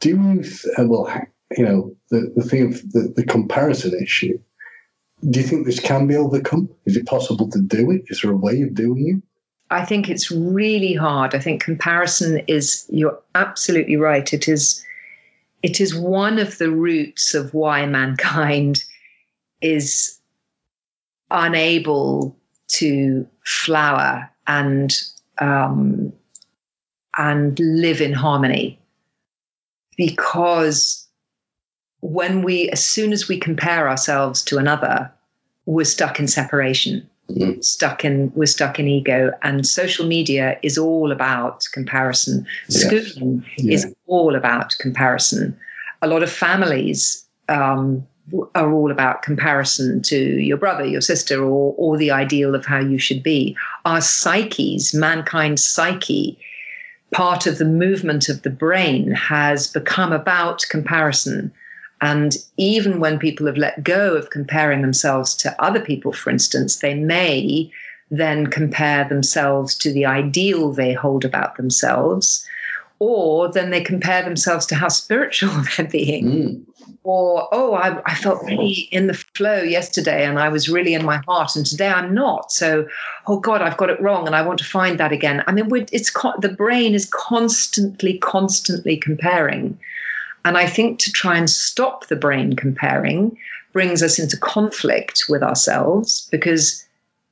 Do 0.00 0.08
you, 0.08 0.44
uh, 0.78 0.86
well, 0.86 1.10
you 1.56 1.64
know, 1.64 1.94
the, 2.10 2.32
the 2.34 2.42
thing 2.42 2.72
of 2.72 2.92
the, 2.92 3.12
the 3.14 3.24
comparison 3.24 4.00
issue, 4.00 4.38
do 5.28 5.40
you 5.40 5.46
think 5.46 5.66
this 5.66 5.80
can 5.80 6.06
be 6.06 6.16
overcome? 6.16 6.70
Is 6.86 6.96
it 6.96 7.06
possible 7.06 7.50
to 7.50 7.60
do 7.60 7.90
it? 7.90 8.04
Is 8.06 8.22
there 8.22 8.30
a 8.30 8.36
way 8.36 8.62
of 8.62 8.74
doing 8.74 9.08
it? 9.08 9.22
I 9.70 9.84
think 9.84 10.08
it's 10.08 10.30
really 10.30 10.94
hard. 10.94 11.34
I 11.34 11.40
think 11.40 11.62
comparison 11.62 12.40
is, 12.46 12.86
you're 12.88 13.18
absolutely 13.34 13.96
right. 13.96 14.32
It 14.32 14.48
is, 14.48 14.82
it 15.62 15.78
is 15.78 15.94
one 15.94 16.38
of 16.38 16.56
the 16.56 16.70
roots 16.70 17.34
of 17.34 17.52
why 17.52 17.84
mankind 17.84 18.82
is 19.60 20.17
unable 21.30 22.36
to 22.68 23.26
flower 23.44 24.28
and 24.46 24.94
um, 25.38 26.12
and 27.16 27.58
live 27.58 28.00
in 28.00 28.12
harmony 28.12 28.78
because 29.96 31.06
when 32.00 32.42
we 32.42 32.68
as 32.70 32.84
soon 32.84 33.12
as 33.12 33.28
we 33.28 33.38
compare 33.38 33.88
ourselves 33.88 34.42
to 34.42 34.58
another 34.58 35.10
we're 35.66 35.84
stuck 35.84 36.18
in 36.18 36.28
separation 36.28 37.08
mm-hmm. 37.30 37.60
stuck 37.60 38.04
in 38.04 38.32
we're 38.34 38.46
stuck 38.46 38.78
in 38.78 38.88
ego 38.88 39.32
and 39.42 39.66
social 39.66 40.06
media 40.06 40.58
is 40.62 40.78
all 40.78 41.10
about 41.10 41.64
comparison 41.72 42.46
yes. 42.68 42.82
schooling 42.82 43.44
yeah. 43.56 43.74
is 43.74 43.94
all 44.06 44.34
about 44.34 44.74
comparison 44.78 45.56
a 46.02 46.06
lot 46.06 46.22
of 46.22 46.30
families 46.30 47.24
um, 47.48 48.06
are 48.54 48.72
all 48.72 48.90
about 48.90 49.22
comparison 49.22 50.02
to 50.02 50.16
your 50.16 50.56
brother, 50.56 50.84
your 50.84 51.00
sister, 51.00 51.42
or, 51.42 51.74
or 51.76 51.96
the 51.96 52.10
ideal 52.10 52.54
of 52.54 52.66
how 52.66 52.78
you 52.78 52.98
should 52.98 53.22
be. 53.22 53.56
Our 53.84 54.00
psyches, 54.00 54.94
mankind's 54.94 55.66
psyche, 55.66 56.38
part 57.12 57.46
of 57.46 57.58
the 57.58 57.64
movement 57.64 58.28
of 58.28 58.42
the 58.42 58.50
brain 58.50 59.12
has 59.12 59.66
become 59.66 60.12
about 60.12 60.64
comparison. 60.68 61.52
And 62.00 62.36
even 62.56 63.00
when 63.00 63.18
people 63.18 63.46
have 63.46 63.56
let 63.56 63.82
go 63.82 64.14
of 64.14 64.30
comparing 64.30 64.82
themselves 64.82 65.34
to 65.36 65.62
other 65.62 65.80
people, 65.80 66.12
for 66.12 66.30
instance, 66.30 66.76
they 66.76 66.94
may 66.94 67.70
then 68.10 68.46
compare 68.46 69.06
themselves 69.08 69.74
to 69.76 69.92
the 69.92 70.06
ideal 70.06 70.72
they 70.72 70.92
hold 70.92 71.24
about 71.24 71.56
themselves, 71.56 72.46
or 73.00 73.50
then 73.50 73.70
they 73.70 73.80
compare 73.80 74.22
themselves 74.22 74.66
to 74.66 74.74
how 74.74 74.88
spiritual 74.88 75.50
they're 75.76 75.86
being. 75.86 76.26
Mm. 76.26 76.64
Or 77.04 77.48
oh 77.52 77.74
I, 77.74 78.00
I, 78.04 78.14
felt 78.14 78.42
really 78.44 78.88
in 78.90 79.06
the 79.06 79.14
flow 79.14 79.62
yesterday 79.62 80.26
and 80.26 80.38
i 80.38 80.48
was 80.48 80.68
really 80.68 80.94
in 80.94 81.04
my 81.04 81.18
heart 81.26 81.56
and 81.56 81.64
today 81.64 81.88
i'm 81.88 82.12
not. 82.12 82.50
So 82.52 82.86
oh 83.26 83.38
god 83.40 83.62
i've 83.62 83.76
got 83.76 83.90
it 83.90 84.00
wrong 84.00 84.26
and 84.26 84.34
i 84.34 84.42
want 84.42 84.58
to 84.58 84.64
find 84.64 84.98
that 84.98 85.12
again. 85.12 85.42
I 85.46 85.52
mean 85.52 85.68
it's 85.92 86.12
the 86.40 86.54
brain 86.54 86.94
is 86.94 87.06
constantly 87.06 88.18
constantly 88.18 88.96
comparing. 88.96 89.78
And 90.44 90.58
i 90.58 90.66
think 90.66 90.98
to 91.00 91.12
try 91.12 91.36
and 91.36 91.48
stop 91.48 92.08
the 92.08 92.16
brain 92.16 92.56
comparing 92.56 93.36
brings 93.72 94.02
us 94.02 94.18
into 94.18 94.36
conflict 94.36 95.24
with 95.28 95.42
ourselves 95.42 96.28
because 96.30 96.84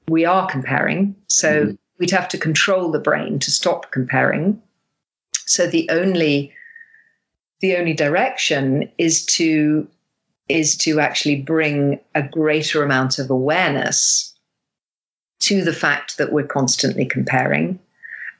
we 0.08 0.24
are 0.24 0.46
comparing. 0.46 1.16
So 1.28 1.64
mm-hmm. 1.64 1.74
we'd 1.98 2.10
have 2.10 2.28
to 2.28 2.38
control 2.38 2.92
the 2.92 3.00
brain 3.00 3.38
to 3.40 3.50
stop 3.50 3.90
comparing 3.90 4.62
so 5.46 5.66
the 5.66 5.88
only 5.90 6.52
the 7.60 7.76
only 7.76 7.94
direction 7.94 8.90
is 8.98 9.24
to 9.26 9.88
is 10.48 10.76
to 10.76 11.00
actually 11.00 11.40
bring 11.40 11.98
a 12.14 12.22
greater 12.22 12.84
amount 12.84 13.18
of 13.18 13.30
awareness 13.30 14.34
to 15.40 15.64
the 15.64 15.72
fact 15.72 16.18
that 16.18 16.32
we're 16.32 16.46
constantly 16.46 17.04
comparing. 17.04 17.78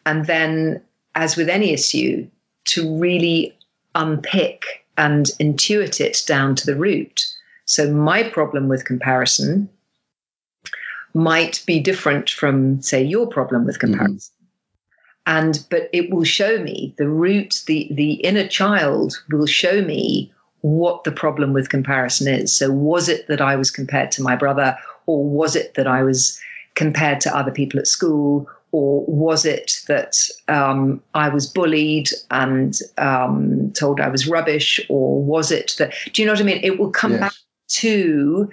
And 0.05 0.27
then 0.27 0.81
as 1.15 1.37
with 1.37 1.49
any 1.49 1.73
issue 1.73 2.29
to 2.67 2.97
really 2.97 3.57
unpick 3.95 4.85
and 4.97 5.27
intuit 5.41 6.01
it 6.01 6.23
down 6.27 6.55
to 6.57 6.67
the 6.67 6.77
root. 6.77 7.27
So 7.65 7.93
my 7.93 8.23
problem 8.23 8.69
with 8.69 8.85
comparison 8.85 9.69
might 11.13 11.63
be 11.67 11.81
different 11.81 12.31
from 12.31 12.81
say 12.83 13.03
your 13.03 13.27
problem 13.27 13.65
with 13.65 13.79
mm-hmm. 13.79 13.95
comparison 13.95 14.36
and 15.27 15.65
but 15.71 15.91
it 15.93 16.11
will 16.11 16.25
show 16.25 16.59
me 16.59 16.95
the 16.99 17.09
root 17.09 17.63
the 17.67 17.89
the 17.91 18.15
inner 18.15 18.47
child 18.47 19.23
will 19.31 19.47
show 19.47 19.83
me 19.83 20.33
what 20.63 21.05
the 21.05 21.13
problem 21.13 21.53
with 21.53 21.69
comparison 21.69 22.33
is 22.33 22.57
so 22.57 22.71
was 22.71 23.09
it 23.09 23.27
that 23.29 23.41
i 23.41 23.55
was 23.55 23.71
compared 23.71 24.11
to 24.11 24.23
my 24.23 24.35
brother 24.35 24.77
or 25.07 25.25
was 25.25 25.55
it 25.55 25.75
that 25.75 25.87
i 25.87 26.03
was 26.03 26.41
compared 26.75 27.21
to 27.21 27.37
other 27.37 27.51
people 27.51 27.79
at 27.79 27.87
school 27.87 28.49
or 28.73 29.05
was 29.07 29.47
it 29.47 29.81
that 29.87 30.17
um, 30.49 31.01
I 31.15 31.31
was 31.31 31.47
bullied 31.47 32.11
and 32.31 32.79
um, 32.99 33.73
told 33.73 34.01
I 34.01 34.09
was 34.09 34.27
rubbish, 34.27 34.81
or 34.91 35.23
was 35.23 35.51
it 35.51 35.77
that? 35.79 35.95
Do 36.13 36.21
you 36.21 36.27
know 36.27 36.33
what 36.33 36.41
I 36.41 36.45
mean? 36.45 36.61
It 36.63 36.79
will 36.79 36.91
come 36.91 37.13
yes. 37.13 37.21
back 37.21 37.33
to 37.69 38.51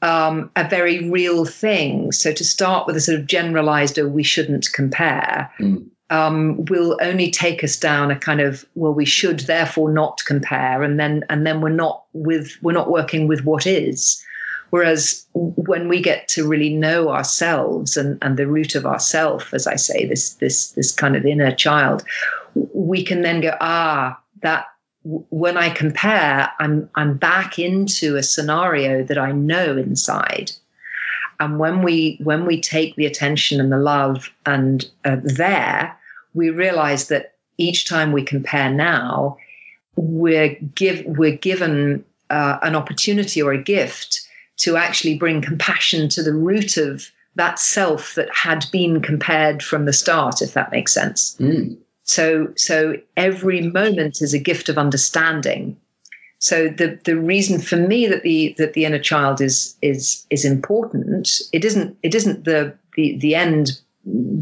um, 0.00 0.50
a 0.56 0.66
very 0.66 1.10
real 1.10 1.44
thing. 1.44 2.12
So 2.12 2.32
to 2.32 2.44
start 2.44 2.86
with 2.86 2.96
a 2.96 3.00
sort 3.00 3.18
of 3.18 3.26
generalized, 3.26 3.98
oh, 3.98 4.08
we 4.08 4.22
shouldn't 4.22 4.72
compare. 4.72 5.50
Mm 5.60 5.90
um, 6.10 6.64
will 6.66 6.98
only 7.02 7.30
take 7.30 7.62
us 7.62 7.78
down 7.78 8.10
a 8.10 8.18
kind 8.18 8.40
of 8.40 8.64
well 8.74 8.92
we 8.92 9.04
should 9.04 9.40
therefore 9.40 9.92
not 9.92 10.22
compare 10.26 10.82
and 10.82 10.98
then 10.98 11.24
and 11.28 11.46
then 11.46 11.60
we're 11.60 11.68
not 11.68 12.04
with 12.12 12.56
we're 12.62 12.72
not 12.72 12.90
working 12.90 13.28
with 13.28 13.44
what 13.44 13.66
is. 13.66 14.24
Whereas 14.70 15.26
when 15.32 15.88
we 15.88 16.02
get 16.02 16.28
to 16.28 16.46
really 16.46 16.74
know 16.74 17.08
ourselves 17.08 17.96
and, 17.96 18.18
and 18.20 18.36
the 18.36 18.46
root 18.46 18.74
of 18.74 18.84
ourself 18.84 19.54
as 19.54 19.66
i 19.66 19.76
say 19.76 20.06
this 20.06 20.34
this 20.34 20.72
this 20.72 20.92
kind 20.92 21.16
of 21.16 21.24
inner 21.24 21.52
child 21.52 22.04
we 22.54 23.02
can 23.02 23.22
then 23.22 23.40
go 23.40 23.56
ah 23.60 24.20
that 24.42 24.66
when 25.04 25.56
i 25.56 25.70
compare 25.70 26.50
i'm 26.60 26.88
i'm 26.96 27.16
back 27.16 27.58
into 27.58 28.16
a 28.16 28.22
scenario 28.22 29.02
that 29.02 29.16
i 29.16 29.32
know 29.32 29.76
inside 29.76 30.52
and 31.40 31.58
when 31.58 31.82
we 31.82 32.18
when 32.22 32.46
we 32.46 32.60
take 32.60 32.96
the 32.96 33.06
attention 33.06 33.60
and 33.60 33.70
the 33.70 33.78
love 33.78 34.30
and 34.46 34.88
uh, 35.04 35.16
there 35.22 35.96
we 36.34 36.50
realize 36.50 37.08
that 37.08 37.34
each 37.58 37.88
time 37.88 38.12
we 38.12 38.22
compare 38.22 38.70
now, 38.70 39.36
we're 39.96 40.56
give 40.74 41.04
we're 41.04 41.36
given 41.36 42.04
uh, 42.30 42.58
an 42.62 42.76
opportunity 42.76 43.42
or 43.42 43.52
a 43.52 43.62
gift 43.62 44.20
to 44.58 44.76
actually 44.76 45.18
bring 45.18 45.42
compassion 45.42 46.08
to 46.08 46.22
the 46.22 46.32
root 46.32 46.76
of 46.76 47.10
that 47.34 47.58
self 47.58 48.14
that 48.14 48.28
had 48.34 48.64
been 48.72 49.00
compared 49.00 49.62
from 49.62 49.84
the 49.84 49.92
start, 49.92 50.42
if 50.42 50.54
that 50.54 50.72
makes 50.72 50.92
sense. 50.92 51.36
Mm. 51.38 51.76
So, 52.02 52.52
so 52.56 52.94
every 53.16 53.60
moment 53.60 54.22
is 54.22 54.34
a 54.34 54.38
gift 54.38 54.68
of 54.68 54.78
understanding. 54.78 55.76
So 56.38 56.68
the 56.68 56.98
the 57.04 57.16
reason 57.16 57.58
for 57.58 57.76
me 57.76 58.06
that 58.06 58.22
the 58.22 58.54
that 58.58 58.74
the 58.74 58.84
inner 58.84 58.98
child 58.98 59.40
is 59.40 59.76
is 59.82 60.24
is 60.30 60.44
important. 60.44 61.28
It 61.52 61.64
isn't 61.64 61.96
it 62.02 62.14
isn't 62.14 62.44
the 62.44 62.74
the 62.94 63.16
the 63.18 63.34
end 63.34 63.80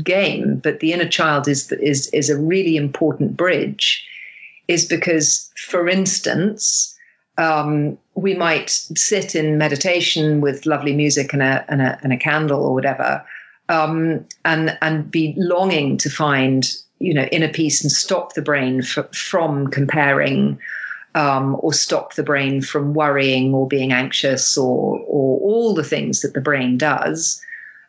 game, 0.02 0.60
but 0.62 0.80
the 0.80 0.92
inner 0.92 1.08
child 1.08 1.48
is 1.48 1.72
is 1.72 2.08
is 2.08 2.28
a 2.28 2.38
really 2.38 2.76
important 2.76 3.36
bridge. 3.36 4.04
Is 4.68 4.84
because, 4.84 5.50
for 5.56 5.88
instance, 5.88 6.98
um, 7.38 7.96
we 8.14 8.34
might 8.34 8.70
sit 8.70 9.34
in 9.34 9.58
meditation 9.58 10.40
with 10.40 10.66
lovely 10.66 10.94
music 10.94 11.32
and 11.32 11.42
a 11.42 11.64
and 11.68 11.80
a, 11.80 11.98
and 12.02 12.12
a 12.12 12.16
candle 12.16 12.64
or 12.64 12.74
whatever, 12.74 13.24
um, 13.68 14.26
and 14.44 14.76
and 14.82 15.10
be 15.10 15.34
longing 15.38 15.96
to 15.98 16.10
find 16.10 16.74
you 16.98 17.14
know 17.14 17.24
inner 17.32 17.48
peace 17.48 17.82
and 17.82 17.90
stop 17.92 18.34
the 18.34 18.42
brain 18.42 18.80
f- 18.80 19.14
from 19.14 19.68
comparing 19.68 20.58
um, 21.16 21.56
or 21.60 21.72
stop 21.72 22.14
the 22.14 22.22
brain 22.22 22.60
from 22.60 22.94
worrying 22.94 23.54
or 23.54 23.66
being 23.66 23.90
anxious 23.90 24.56
or 24.56 25.00
or 25.00 25.40
all 25.40 25.74
the 25.74 25.82
things 25.82 26.20
that 26.20 26.34
the 26.34 26.40
brain 26.40 26.78
does. 26.78 27.42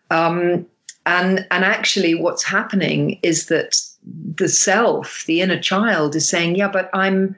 Um, 0.10 0.66
and 1.06 1.46
and 1.52 1.64
actually 1.64 2.16
what's 2.16 2.44
happening 2.44 3.20
is 3.24 3.48
that 3.48 3.80
the 4.36 4.48
self 4.48 5.24
the 5.28 5.42
inner 5.42 5.60
child 5.60 6.16
is 6.16 6.28
saying 6.28 6.56
yeah 6.56 6.68
but 6.68 6.90
i'm 6.94 7.36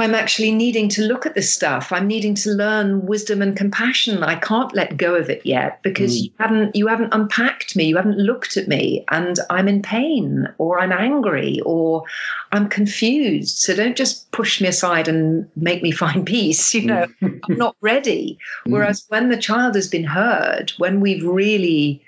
I'm 0.00 0.14
actually 0.14 0.52
needing 0.52 0.88
to 0.90 1.02
look 1.02 1.26
at 1.26 1.34
this 1.34 1.52
stuff. 1.52 1.92
I'm 1.92 2.06
needing 2.06 2.34
to 2.36 2.50
learn 2.50 3.06
wisdom 3.06 3.42
and 3.42 3.56
compassion. 3.56 4.22
I 4.22 4.36
can't 4.36 4.74
let 4.74 4.96
go 4.96 5.14
of 5.14 5.28
it 5.28 5.44
yet 5.44 5.82
because 5.82 6.16
mm. 6.16 6.24
you 6.24 6.30
haven't 6.38 6.76
you 6.76 6.86
haven't 6.86 7.14
unpacked 7.14 7.76
me. 7.76 7.84
You 7.84 7.96
haven't 7.96 8.18
looked 8.18 8.56
at 8.56 8.68
me, 8.68 9.04
and 9.10 9.38
I'm 9.50 9.68
in 9.68 9.82
pain, 9.82 10.48
or 10.58 10.80
I'm 10.80 10.92
angry, 10.92 11.60
or 11.66 12.04
I'm 12.52 12.68
confused. 12.68 13.58
So 13.58 13.74
don't 13.74 13.96
just 13.96 14.30
push 14.32 14.60
me 14.60 14.68
aside 14.68 15.06
and 15.06 15.48
make 15.56 15.82
me 15.82 15.90
find 16.02 16.26
peace. 16.26 16.74
You 16.74 16.86
know, 16.86 17.06
mm. 17.20 17.40
I'm 17.48 17.56
not 17.56 17.76
ready. 17.80 18.38
Mm. 18.66 18.72
Whereas 18.72 19.04
when 19.08 19.28
the 19.28 19.36
child 19.36 19.74
has 19.74 19.88
been 19.88 20.04
heard, 20.04 20.72
when 20.78 21.00
we've 21.00 21.24
really, 21.24 22.02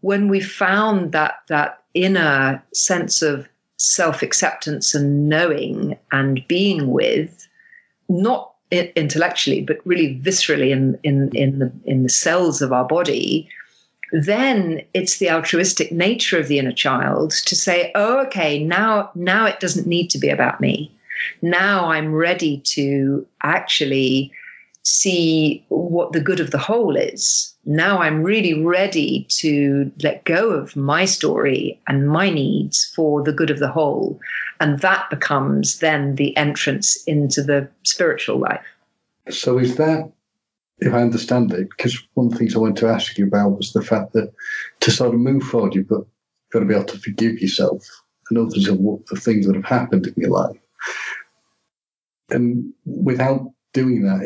when 0.00 0.28
we've 0.28 0.50
found 0.50 1.12
that 1.12 1.42
that 1.48 1.82
inner 1.94 2.62
sense 2.72 3.22
of 3.22 3.48
self 3.86 4.22
acceptance 4.22 4.94
and 4.94 5.28
knowing 5.28 5.96
and 6.12 6.46
being 6.48 6.90
with, 6.90 7.48
not 8.08 8.52
intellectually, 8.70 9.60
but 9.60 9.78
really 9.84 10.20
viscerally 10.20 10.70
in, 10.70 10.98
in, 11.04 11.30
in, 11.34 11.58
the, 11.60 11.72
in 11.84 12.02
the 12.02 12.08
cells 12.08 12.60
of 12.60 12.72
our 12.72 12.84
body, 12.84 13.48
then 14.12 14.82
it's 14.94 15.18
the 15.18 15.30
altruistic 15.30 15.92
nature 15.92 16.38
of 16.38 16.48
the 16.48 16.58
inner 16.58 16.72
child 16.72 17.30
to 17.30 17.54
say, 17.54 17.92
oh, 17.94 18.24
okay, 18.26 18.62
now, 18.62 19.10
now 19.14 19.46
it 19.46 19.60
doesn't 19.60 19.86
need 19.86 20.10
to 20.10 20.18
be 20.18 20.28
about 20.28 20.60
me. 20.60 20.92
Now 21.42 21.90
I'm 21.90 22.14
ready 22.14 22.58
to 22.74 23.26
actually 23.42 24.32
see 24.86 25.64
what 25.68 26.12
the 26.12 26.20
good 26.20 26.38
of 26.38 26.52
the 26.52 26.58
whole 26.58 26.94
is. 26.94 27.52
Now 27.64 27.98
I'm 27.98 28.22
really 28.22 28.62
ready 28.62 29.26
to 29.40 29.90
let 30.04 30.24
go 30.24 30.50
of 30.50 30.76
my 30.76 31.04
story 31.06 31.80
and 31.88 32.08
my 32.08 32.30
needs 32.30 32.84
for 32.94 33.20
the 33.20 33.32
good 33.32 33.50
of 33.50 33.58
the 33.58 33.68
whole. 33.68 34.20
And 34.60 34.78
that 34.80 35.10
becomes 35.10 35.80
then 35.80 36.14
the 36.14 36.36
entrance 36.36 37.02
into 37.04 37.42
the 37.42 37.68
spiritual 37.82 38.38
life. 38.38 38.64
So, 39.28 39.58
is 39.58 39.74
that, 39.74 40.08
if 40.78 40.94
I 40.94 41.02
understand 41.02 41.52
it, 41.52 41.68
because 41.70 42.00
one 42.14 42.26
of 42.26 42.32
the 42.32 42.38
things 42.38 42.54
I 42.54 42.60
wanted 42.60 42.76
to 42.76 42.88
ask 42.88 43.18
you 43.18 43.26
about 43.26 43.56
was 43.56 43.72
the 43.72 43.82
fact 43.82 44.12
that 44.12 44.32
to 44.80 44.92
sort 44.92 45.14
of 45.14 45.20
move 45.20 45.42
forward, 45.42 45.74
you've 45.74 45.88
got, 45.88 46.06
got 46.52 46.60
to 46.60 46.64
be 46.64 46.74
able 46.74 46.84
to 46.84 46.98
forgive 46.98 47.40
yourself 47.40 47.84
and 48.30 48.38
others 48.38 48.68
of 48.68 48.78
what 48.78 49.04
the 49.06 49.16
things 49.16 49.48
that 49.48 49.56
have 49.56 49.64
happened 49.64 50.06
in 50.06 50.14
your 50.16 50.30
life. 50.30 50.56
And 52.30 52.72
without 52.84 53.50
doing 53.76 54.02
that, 54.04 54.22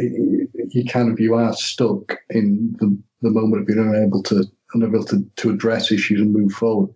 you 0.70 0.84
kind 0.84 1.10
of 1.10 1.18
you 1.18 1.34
are 1.34 1.52
stuck 1.52 2.16
in 2.30 2.72
the, 2.78 2.96
the 3.20 3.30
moment 3.30 3.60
of 3.60 3.66
being 3.66 3.80
unable 3.80 4.22
to 4.22 4.44
unable 4.74 5.04
to, 5.04 5.28
to 5.34 5.50
address 5.50 5.90
issues 5.90 6.20
and 6.20 6.32
move 6.32 6.52
forward. 6.52 6.90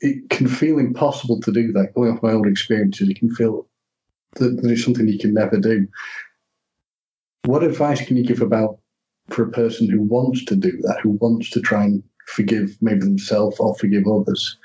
It 0.00 0.30
can 0.30 0.46
feel 0.46 0.78
impossible 0.78 1.40
to 1.40 1.50
do 1.50 1.72
that. 1.72 1.92
Going 1.94 2.12
off 2.12 2.22
my 2.22 2.30
own 2.30 2.48
experiences, 2.48 3.08
it 3.08 3.18
can 3.18 3.34
feel 3.34 3.66
that, 4.34 4.62
that 4.62 4.70
it's 4.70 4.84
something 4.84 5.08
you 5.08 5.18
can 5.18 5.34
never 5.34 5.58
do. 5.58 5.88
What 7.46 7.64
advice 7.64 8.06
can 8.06 8.16
you 8.16 8.24
give 8.24 8.42
about 8.42 8.78
for 9.30 9.42
a 9.42 9.50
person 9.50 9.90
who 9.90 10.02
wants 10.02 10.44
to 10.44 10.54
do 10.54 10.70
that, 10.82 11.00
who 11.02 11.18
wants 11.20 11.50
to 11.50 11.60
try 11.60 11.84
and 11.84 12.02
forgive 12.26 12.76
maybe 12.80 13.00
themselves 13.00 13.58
or 13.58 13.74
forgive 13.74 14.06
others? 14.06 14.56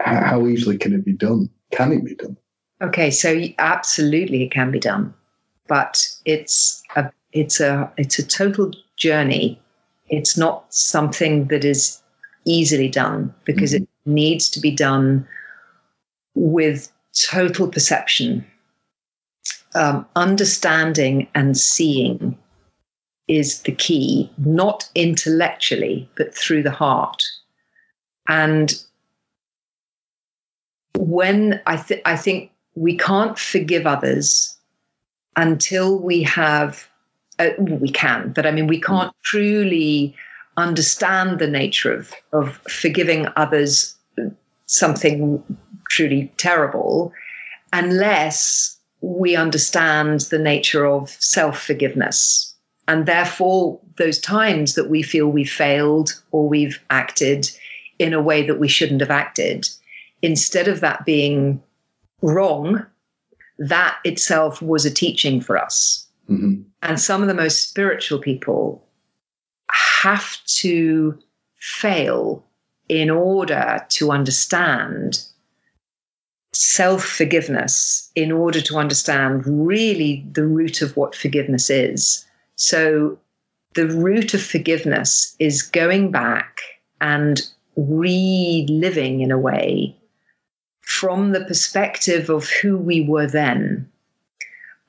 How 0.00 0.46
easily 0.46 0.78
can 0.78 0.94
it 0.94 1.04
be 1.04 1.12
done? 1.12 1.50
Can 1.70 1.92
it 1.92 2.02
be 2.02 2.14
done? 2.14 2.38
Okay, 2.80 3.10
so 3.10 3.38
absolutely 3.58 4.42
it 4.44 4.50
can 4.50 4.70
be 4.70 4.80
done 4.80 5.12
but 5.70 6.04
it's 6.24 6.82
a 6.96 7.12
it's 7.32 7.60
a 7.60 7.90
it's 7.96 8.18
a 8.18 8.26
total 8.26 8.72
journey. 8.96 9.56
It's 10.08 10.36
not 10.36 10.64
something 10.74 11.46
that 11.46 11.64
is 11.64 12.02
easily 12.44 12.88
done 12.88 13.32
because 13.44 13.72
mm-hmm. 13.72 13.84
it 13.84 13.88
needs 14.04 14.50
to 14.50 14.60
be 14.60 14.72
done 14.72 15.26
with 16.34 16.90
total 17.30 17.68
perception. 17.68 18.44
Um, 19.76 20.04
understanding 20.16 21.28
and 21.36 21.56
seeing 21.56 22.36
is 23.28 23.62
the 23.62 23.72
key, 23.72 24.28
not 24.38 24.90
intellectually, 24.96 26.10
but 26.16 26.34
through 26.34 26.64
the 26.64 26.72
heart. 26.72 27.22
And 28.28 28.74
when 30.98 31.60
I, 31.66 31.76
th- 31.76 32.02
I 32.04 32.16
think 32.16 32.50
we 32.74 32.96
can't 32.96 33.38
forgive 33.38 33.86
others 33.86 34.56
until 35.40 35.98
we 35.98 36.22
have, 36.22 36.86
uh, 37.38 37.48
we 37.58 37.88
can, 37.88 38.32
but 38.32 38.46
I 38.46 38.50
mean, 38.50 38.66
we 38.66 38.80
can't 38.80 39.12
truly 39.22 40.14
understand 40.58 41.38
the 41.38 41.46
nature 41.46 41.92
of, 41.92 42.12
of 42.32 42.56
forgiving 42.68 43.26
others 43.36 43.96
something 44.66 45.42
truly 45.88 46.30
terrible 46.36 47.12
unless 47.72 48.76
we 49.00 49.34
understand 49.34 50.20
the 50.30 50.38
nature 50.38 50.86
of 50.86 51.08
self 51.20 51.60
forgiveness. 51.62 52.54
And 52.86 53.06
therefore, 53.06 53.80
those 53.96 54.18
times 54.18 54.74
that 54.74 54.90
we 54.90 55.02
feel 55.02 55.28
we've 55.28 55.50
failed 55.50 56.10
or 56.32 56.46
we've 56.46 56.78
acted 56.90 57.50
in 57.98 58.12
a 58.12 58.20
way 58.20 58.46
that 58.46 58.58
we 58.58 58.68
shouldn't 58.68 59.00
have 59.00 59.10
acted, 59.10 59.68
instead 60.20 60.68
of 60.68 60.80
that 60.80 61.06
being 61.06 61.62
wrong 62.20 62.84
that 63.60 63.98
itself 64.04 64.60
was 64.60 64.84
a 64.84 64.90
teaching 64.90 65.40
for 65.40 65.56
us. 65.56 66.06
Mm-hmm. 66.28 66.62
And 66.82 66.98
some 66.98 67.22
of 67.22 67.28
the 67.28 67.34
most 67.34 67.68
spiritual 67.68 68.18
people 68.18 68.84
have 69.70 70.38
to 70.46 71.16
fail 71.58 72.44
in 72.88 73.10
order 73.10 73.84
to 73.90 74.10
understand 74.10 75.22
self 76.52 77.04
forgiveness, 77.04 78.10
in 78.16 78.32
order 78.32 78.60
to 78.62 78.78
understand 78.78 79.46
really 79.46 80.26
the 80.32 80.46
root 80.46 80.82
of 80.82 80.96
what 80.96 81.14
forgiveness 81.14 81.70
is. 81.70 82.26
So, 82.56 83.18
the 83.74 83.86
root 83.86 84.34
of 84.34 84.42
forgiveness 84.42 85.36
is 85.38 85.62
going 85.62 86.10
back 86.10 86.60
and 87.00 87.40
reliving 87.76 89.20
in 89.20 89.30
a 89.30 89.38
way 89.38 89.96
from 90.90 91.30
the 91.30 91.44
perspective 91.44 92.28
of 92.28 92.50
who 92.50 92.76
we 92.76 93.00
were 93.00 93.28
then 93.28 93.88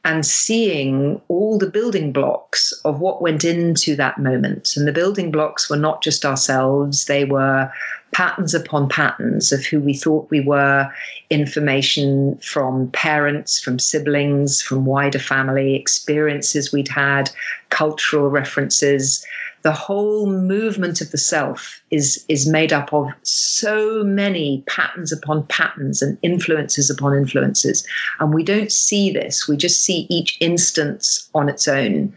and 0.03 0.25
seeing 0.25 1.21
all 1.27 1.59
the 1.59 1.69
building 1.69 2.11
blocks 2.11 2.73
of 2.85 2.99
what 2.99 3.21
went 3.21 3.43
into 3.43 3.95
that 3.95 4.17
moment. 4.17 4.75
And 4.75 4.87
the 4.87 4.91
building 4.91 5.29
blocks 5.29 5.69
were 5.69 5.77
not 5.77 6.01
just 6.01 6.25
ourselves, 6.25 7.05
they 7.05 7.23
were 7.23 7.71
patterns 8.11 8.53
upon 8.53 8.89
patterns 8.89 9.51
of 9.51 9.65
who 9.65 9.79
we 9.79 9.93
thought 9.93 10.29
we 10.29 10.41
were, 10.41 10.91
information 11.29 12.37
from 12.37 12.89
parents, 12.91 13.59
from 13.59 13.79
siblings, 13.79 14.61
from 14.61 14.85
wider 14.85 15.19
family, 15.19 15.75
experiences 15.75 16.73
we'd 16.73 16.89
had, 16.89 17.29
cultural 17.69 18.29
references, 18.29 19.25
the 19.63 19.71
whole 19.71 20.25
movement 20.25 21.01
of 21.01 21.11
the 21.11 21.17
self 21.17 21.81
is 21.91 22.25
is 22.27 22.47
made 22.47 22.73
up 22.73 22.91
of 22.93 23.09
so 23.21 24.03
many 24.03 24.63
patterns 24.67 25.11
upon 25.11 25.45
patterns 25.47 26.01
and 26.01 26.17
influences 26.23 26.89
upon 26.89 27.15
influences. 27.15 27.85
And 28.19 28.33
we 28.33 28.43
don't 28.43 28.71
see 28.71 29.11
this. 29.11 29.47
We 29.47 29.57
just 29.57 29.83
see 29.83 30.07
each 30.09 30.37
instance 30.39 31.29
on 31.35 31.47
its 31.47 31.67
own 31.67 32.13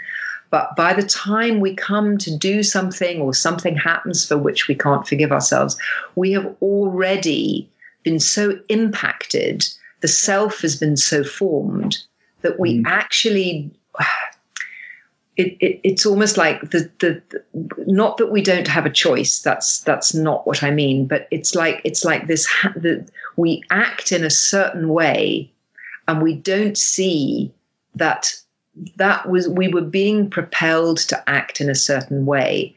but 0.55 0.77
by 0.77 0.95
the 0.95 1.03
time 1.03 1.59
we 1.59 1.75
come 1.75 2.17
to 2.17 2.37
do 2.37 2.63
something 2.63 3.21
or 3.21 3.35
something 3.35 3.75
happens 3.75 4.25
for 4.25 4.39
which 4.39 4.69
we 4.69 4.75
can't 4.77 5.05
forgive 5.05 5.33
ourselves 5.33 5.77
we 6.15 6.31
have 6.31 6.47
already 6.63 7.69
been 8.05 8.21
so 8.21 8.57
impacted 8.69 9.67
the 10.01 10.07
self 10.07 10.61
has 10.61 10.77
been 10.77 10.97
so 10.97 11.25
formed 11.25 11.99
that 12.43 12.61
we 12.61 12.79
mm. 12.79 12.83
actually 12.87 13.69
it, 15.37 15.57
it, 15.59 15.81
it's 15.83 16.07
almost 16.07 16.37
like 16.37 16.61
the, 16.71 16.89
the, 17.01 17.21
the 17.31 17.43
not 17.89 18.19
that 18.19 18.31
we 18.31 18.41
don't 18.41 18.69
have 18.69 18.87
a 18.87 18.91
choice 19.05 19.41
that's 19.41 19.81
that's 19.81 20.15
not 20.15 20.47
what 20.47 20.63
i 20.63 20.71
mean 20.71 21.05
but 21.05 21.27
it's 21.33 21.57
like 21.57 21.81
it's 21.83 22.05
like 22.05 22.29
this 22.29 22.47
the, 22.77 23.05
we 23.35 23.61
act 23.73 24.13
in 24.13 24.23
a 24.23 24.31
certain 24.31 24.89
way 24.91 25.51
and 26.07 26.23
we 26.23 26.33
don't 26.33 26.79
see 26.79 27.53
that 27.97 28.37
that 28.97 29.29
was 29.29 29.49
we 29.49 29.69
were 29.69 29.81
being 29.81 30.29
propelled 30.29 30.99
to 30.99 31.31
act 31.31 31.61
in 31.61 31.71
a 31.71 31.75
certain 31.75 32.27
way 32.27 32.75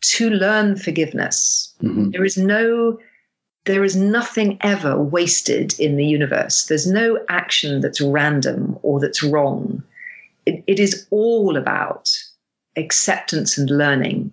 to 0.00 0.30
learn 0.30 0.76
forgiveness 0.76 1.72
Mhm. 1.82 2.12
there 2.12 2.24
is 2.24 2.36
no 2.36 2.98
there 3.64 3.84
is 3.84 3.96
nothing 3.96 4.56
ever 4.62 5.00
wasted 5.02 5.74
in 5.78 5.96
the 5.96 6.06
universe 6.06 6.66
there's 6.66 6.86
no 6.86 7.18
action 7.28 7.80
that's 7.80 8.00
random 8.00 8.78
or 8.82 9.00
that's 9.00 9.22
wrong 9.22 9.82
it, 10.46 10.62
it 10.66 10.78
is 10.80 11.06
all 11.10 11.56
about 11.56 12.08
acceptance 12.76 13.58
and 13.58 13.70
learning 13.70 14.30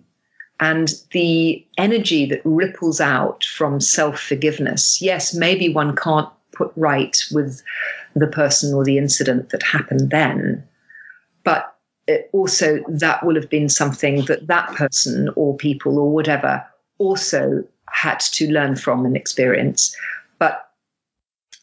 and 0.60 0.94
the 1.12 1.64
energy 1.76 2.24
that 2.26 2.40
ripples 2.44 2.98
out 3.00 3.44
from 3.44 3.78
self 3.78 4.18
forgiveness. 4.18 5.02
Yes, 5.02 5.34
maybe 5.34 5.68
one 5.68 5.94
can't 5.94 6.28
put 6.52 6.72
right 6.76 7.14
with 7.30 7.62
the 8.14 8.26
person 8.26 8.72
or 8.72 8.82
the 8.82 8.96
incident 8.96 9.50
that 9.50 9.62
happened 9.62 10.08
then, 10.10 10.64
but 11.46 11.76
it 12.08 12.28
also 12.32 12.80
that 12.88 13.24
will 13.24 13.36
have 13.36 13.48
been 13.48 13.68
something 13.68 14.24
that 14.24 14.48
that 14.48 14.68
person 14.74 15.30
or 15.36 15.56
people 15.56 15.98
or 15.98 16.10
whatever 16.10 16.62
also 16.98 17.64
had 17.88 18.18
to 18.18 18.50
learn 18.50 18.74
from 18.74 19.06
and 19.06 19.16
experience. 19.16 19.96
But 20.38 20.68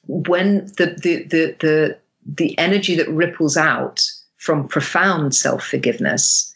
when 0.08 0.66
the 0.78 0.98
the 1.04 1.24
the 1.24 1.56
the, 1.60 1.98
the 2.26 2.58
energy 2.58 2.96
that 2.96 3.10
ripples 3.10 3.58
out 3.58 4.02
from 4.38 4.68
profound 4.70 5.36
self 5.36 5.66
forgiveness 5.66 6.56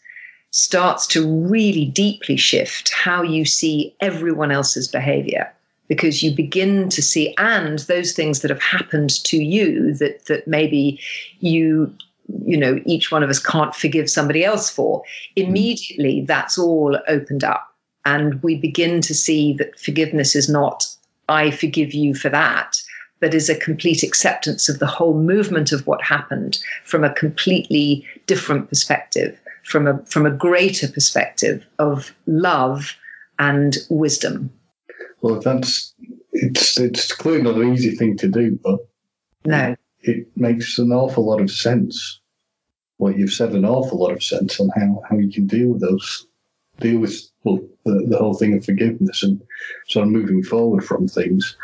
starts 0.50 1.06
to 1.08 1.28
really 1.30 1.84
deeply 1.84 2.38
shift 2.38 2.90
how 2.94 3.20
you 3.22 3.44
see 3.44 3.94
everyone 4.00 4.50
else's 4.50 4.88
behavior 4.88 5.52
because 5.88 6.22
you 6.22 6.34
begin 6.34 6.88
to 6.88 7.02
see 7.02 7.34
and 7.36 7.80
those 7.80 8.12
things 8.12 8.40
that 8.40 8.50
have 8.50 8.62
happened 8.62 9.22
to 9.24 9.36
you 9.36 9.92
that 9.94 10.24
that 10.26 10.48
maybe 10.48 10.98
you 11.40 11.94
you 12.44 12.56
know 12.56 12.80
each 12.84 13.10
one 13.10 13.22
of 13.22 13.30
us 13.30 13.38
can't 13.38 13.74
forgive 13.74 14.10
somebody 14.10 14.44
else 14.44 14.70
for 14.70 15.00
mm. 15.00 15.46
immediately 15.46 16.24
that's 16.26 16.58
all 16.58 16.98
opened 17.08 17.44
up 17.44 17.74
and 18.04 18.42
we 18.42 18.56
begin 18.56 19.00
to 19.00 19.14
see 19.14 19.52
that 19.54 19.78
forgiveness 19.78 20.36
is 20.36 20.48
not 20.48 20.86
i 21.28 21.50
forgive 21.50 21.92
you 21.94 22.14
for 22.14 22.28
that 22.28 22.76
but 23.20 23.34
is 23.34 23.48
a 23.48 23.58
complete 23.58 24.02
acceptance 24.02 24.68
of 24.68 24.78
the 24.78 24.86
whole 24.86 25.14
movement 25.14 25.72
of 25.72 25.86
what 25.86 26.02
happened 26.02 26.58
from 26.84 27.02
a 27.02 27.12
completely 27.14 28.06
different 28.26 28.68
perspective 28.68 29.38
from 29.68 29.86
a 29.86 30.02
from 30.06 30.24
a 30.24 30.30
greater 30.30 30.88
perspective 30.88 31.64
of 31.78 32.14
love 32.26 32.96
and 33.38 33.76
wisdom. 33.90 34.50
Well, 35.20 35.40
that's 35.40 35.94
it's 36.32 36.78
it's 36.78 37.12
clearly 37.12 37.42
not 37.42 37.56
an 37.56 37.74
easy 37.74 37.94
thing 37.94 38.16
to 38.18 38.28
do, 38.28 38.58
but 38.62 38.80
No, 39.44 39.76
it 40.00 40.26
makes 40.36 40.78
an 40.78 40.90
awful 40.90 41.26
lot 41.26 41.40
of 41.40 41.50
sense. 41.50 42.17
What 42.98 43.16
you've 43.16 43.32
said, 43.32 43.52
an 43.52 43.64
awful 43.64 43.98
lot 43.98 44.12
of 44.12 44.22
sense 44.22 44.60
on 44.60 44.68
how, 44.76 45.02
how 45.08 45.16
you 45.16 45.30
can 45.32 45.46
deal 45.46 45.68
with 45.68 45.80
those, 45.80 46.26
deal 46.80 46.98
with 47.00 47.16
well, 47.44 47.60
the, 47.84 48.04
the 48.08 48.18
whole 48.18 48.34
thing 48.34 48.54
of 48.56 48.64
forgiveness 48.64 49.22
and 49.22 49.40
sort 49.88 50.06
of 50.06 50.12
moving 50.12 50.42
forward 50.42 50.84
from 50.84 51.08
things. 51.08 51.56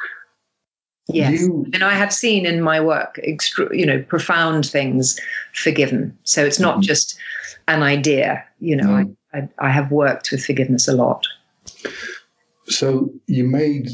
yes, 1.09 1.41
You, 1.41 1.67
and 1.75 1.83
I 1.85 1.95
have 1.95 2.13
seen 2.13 2.47
in 2.47 2.63
my 2.63 2.81
work, 2.81 3.19
extra, 3.25 3.77
you 3.77 3.85
know, 3.85 4.03
profound 4.05 4.65
things 4.67 5.21
forgiven. 5.53 6.17
So 6.25 6.45
it's 6.45 6.61
not 6.61 6.79
Mhm. 6.79 6.83
just 6.83 7.17
an 7.69 7.83
idea. 7.83 8.45
You 8.61 8.77
know, 8.77 8.87
Mm. 8.89 9.17
I, 9.33 9.39
I 9.39 9.49
I 9.59 9.71
have 9.71 9.91
worked 9.91 10.31
with 10.31 10.45
forgiveness 10.45 10.87
a 10.89 10.95
lot. 10.95 11.27
so 12.67 13.13
you 13.27 13.45
made 13.45 13.91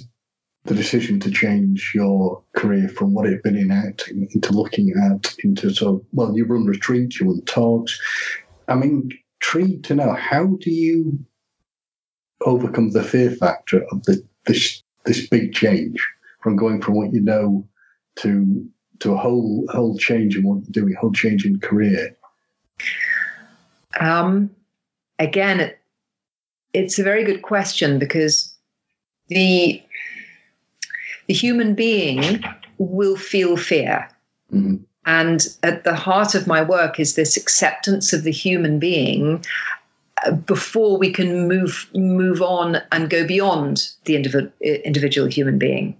the 0.70 0.76
decision 0.76 1.18
to 1.18 1.32
change 1.32 1.90
your 1.96 2.40
career 2.54 2.88
from 2.88 3.12
what 3.12 3.26
it 3.26 3.32
had 3.32 3.42
been 3.42 3.56
in 3.56 3.72
acting 3.72 4.28
into 4.32 4.52
looking 4.52 4.94
at 5.10 5.34
into 5.42 5.68
sort 5.68 5.96
of 5.96 6.06
well, 6.12 6.36
you 6.36 6.44
run 6.44 6.64
retreats, 6.64 7.18
you 7.18 7.26
run 7.26 7.42
talks. 7.42 8.00
I'm 8.68 8.84
intrigued 8.84 9.84
to 9.86 9.96
know 9.96 10.12
how 10.12 10.46
do 10.60 10.70
you 10.70 11.18
overcome 12.46 12.92
the 12.92 13.02
fear 13.02 13.32
factor 13.32 13.84
of 13.90 14.04
the, 14.04 14.22
this 14.46 14.80
this 15.06 15.26
big 15.26 15.54
change 15.54 16.06
from 16.40 16.54
going 16.54 16.80
from 16.80 16.94
what 16.94 17.12
you 17.12 17.20
know 17.20 17.66
to 18.20 18.64
to 19.00 19.12
a 19.12 19.16
whole 19.16 19.66
whole 19.72 19.98
change 19.98 20.36
in 20.36 20.44
what 20.44 20.62
you're 20.62 20.84
doing, 20.84 20.94
whole 20.94 21.12
change 21.12 21.44
in 21.44 21.58
career. 21.58 22.16
Um, 23.98 24.54
again, 25.18 25.58
it, 25.58 25.80
it's 26.72 27.00
a 27.00 27.02
very 27.02 27.24
good 27.24 27.42
question 27.42 27.98
because 27.98 28.56
the 29.26 29.82
the 31.30 31.34
human 31.34 31.76
being 31.76 32.42
will 32.78 33.14
feel 33.14 33.56
fear. 33.56 34.08
Mhm. 34.52 34.80
And 35.06 35.46
at 35.62 35.84
the 35.84 35.94
heart 35.94 36.34
of 36.34 36.48
my 36.48 36.60
work 36.60 36.98
is 36.98 37.14
this 37.14 37.36
acceptance 37.36 38.12
of 38.12 38.24
the 38.24 38.32
human 38.32 38.80
being 38.80 39.44
uh, 40.26 40.32
before 40.32 40.98
we 40.98 41.12
can 41.12 41.46
move 41.46 41.88
move 41.94 42.42
on 42.42 42.78
and 42.90 43.08
go 43.08 43.24
beyond 43.24 43.74
the 44.06 44.16
individual 44.16 44.50
individual 44.60 45.28
human 45.28 45.56
being. 45.56 45.96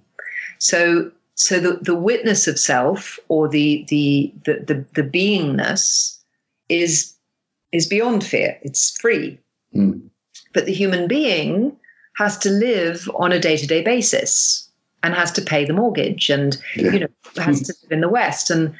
So 0.58 1.12
so 1.36 1.60
the, 1.60 1.78
the 1.80 2.00
witness 2.10 2.48
of 2.48 2.58
self 2.58 3.20
or 3.28 3.48
the 3.48 3.86
the 3.88 4.32
the 4.46 4.54
the, 4.68 4.84
the 4.96 5.08
beingness 5.16 6.18
is 6.68 7.14
is 7.70 7.86
beyond 7.86 8.24
fear. 8.24 8.58
It's 8.62 8.98
free. 9.00 9.38
Mm. 9.76 10.10
But 10.52 10.66
the 10.66 10.74
human 10.82 11.06
being 11.06 11.76
has 12.16 12.36
to 12.38 12.50
live 12.50 13.08
on 13.14 13.30
a 13.30 13.38
day-to-day 13.38 13.82
basis 13.84 14.69
and 15.02 15.14
has 15.14 15.32
to 15.32 15.42
pay 15.42 15.64
the 15.64 15.72
mortgage 15.72 16.30
and 16.30 16.60
Yeah. 16.76 16.92
you 16.92 17.00
know 17.00 17.08
has 17.36 17.62
to 17.62 17.74
live 17.82 17.92
in 17.92 18.00
the 18.00 18.08
west 18.08 18.50
and 18.50 18.74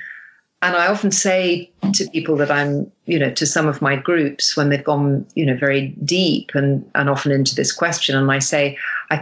and 0.63 0.77
i 0.77 0.87
often 0.87 1.11
say 1.11 1.71
to 1.95 2.09
people 2.11 2.37
that 2.37 2.51
i'm 2.51 2.91
you 3.07 3.19
know 3.19 3.31
to 3.31 3.47
some 3.47 3.67
of 3.67 3.81
my 3.83 3.97
groups 3.97 4.57
when 4.57 4.69
they've 4.69 4.85
gone 4.85 5.27
you 5.35 5.47
know 5.47 5.57
very 5.57 5.89
deep 6.05 6.53
and 6.55 6.89
and 6.95 7.09
often 7.09 7.33
into 7.33 7.55
this 7.55 7.73
question 7.73 8.17
and 8.17 8.31
i 8.31 8.39
say 8.39 8.77
i 9.11 9.21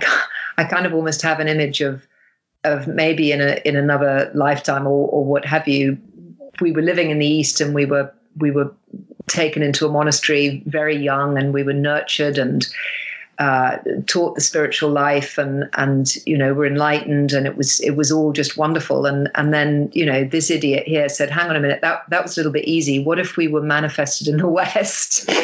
i 0.59 0.65
kind 0.65 0.87
of 0.87 0.95
almost 0.95 1.23
have 1.23 1.41
an 1.41 1.49
image 1.49 1.81
of 1.81 2.07
of 2.65 2.87
maybe 2.89 3.31
in 3.33 3.41
a 3.41 3.61
in 3.65 3.77
another 3.77 4.31
lifetime 4.35 4.87
or 4.87 5.09
or 5.09 5.25
what 5.25 5.45
have 5.45 5.69
you 5.69 5.97
we 6.61 6.73
were 6.73 6.83
living 6.83 7.11
in 7.11 7.19
the 7.19 7.27
east 7.27 7.61
and 7.61 7.75
we 7.75 7.85
were 7.85 8.13
we 8.39 8.51
were 8.51 8.73
taken 9.29 9.63
into 9.63 9.87
a 9.87 9.91
monastery 9.93 10.63
very 10.67 10.97
young 10.97 11.39
and 11.39 11.53
we 11.53 11.63
were 11.63 11.73
nurtured 11.73 12.39
and 12.39 12.67
uh, 13.39 13.79
taught 14.07 14.35
the 14.35 14.41
spiritual 14.41 14.91
life 14.91 15.39
and 15.39 15.69
and 15.75 16.17
you 16.27 16.37
know 16.37 16.53
were 16.53 16.67
enlightened 16.67 17.33
and 17.33 17.47
it 17.47 17.57
was 17.57 17.79
it 17.81 17.93
was 17.93 18.11
all 18.11 18.33
just 18.33 18.57
wonderful. 18.57 19.07
And 19.07 19.31
and 19.37 19.55
then 19.55 19.91
you 19.93 20.05
know 20.05 20.25
this 20.25 20.51
idiot 20.51 20.89
here 20.89 21.09
said 21.09 21.31
hang 21.31 21.49
on 21.49 21.55
a 21.55 21.61
minute 21.61 21.81
that 21.81 22.03
that 22.11 22.23
was 22.25 22.37
a 22.37 22.41
little 22.41 22.51
bit 22.51 22.65
easy. 22.65 22.99
What 22.99 23.21
if 23.21 23.37
we 23.37 23.47
were 23.47 23.63
manifested 23.63 24.27
in 24.27 24.39
the 24.39 24.49
west? 24.61 25.31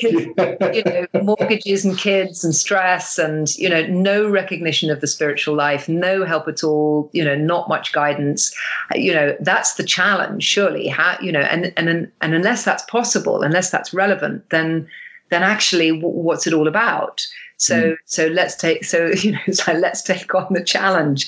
You 0.00 0.84
know 0.84 1.06
mortgages 1.22 1.84
and 1.84 1.98
kids 1.98 2.44
and 2.44 2.54
stress 2.54 3.18
and 3.18 3.52
you 3.56 3.68
know 3.68 3.84
no 3.86 4.30
recognition 4.30 4.88
of 4.88 5.00
the 5.00 5.08
spiritual 5.08 5.56
life 5.56 5.88
no 5.88 6.24
help 6.24 6.46
at 6.46 6.62
all 6.62 7.10
you 7.12 7.24
know 7.24 7.34
not 7.34 7.68
much 7.68 7.92
guidance. 7.92 8.54
You 8.94 9.12
know 9.12 9.36
that's 9.40 9.74
the 9.74 9.82
challenge 9.82 10.44
surely. 10.44 10.86
How 10.86 11.18
you 11.20 11.32
know 11.32 11.40
and 11.40 11.72
and 11.76 12.10
and 12.20 12.34
unless 12.34 12.64
that's 12.64 12.84
possible 12.84 13.42
unless 13.42 13.70
that's 13.70 13.92
relevant 13.92 14.48
then 14.50 14.86
then 15.30 15.42
actually 15.42 15.90
w- 15.90 16.08
what's 16.08 16.46
it 16.46 16.52
all 16.52 16.68
about 16.68 17.26
so 17.56 17.90
hmm. 17.90 17.94
so 18.04 18.26
let's 18.28 18.54
take 18.56 18.84
so 18.84 19.06
you 19.22 19.32
know 19.32 19.52
so 19.52 19.72
let's 19.72 20.02
take 20.02 20.34
on 20.34 20.46
the 20.52 20.64
challenge 20.64 21.26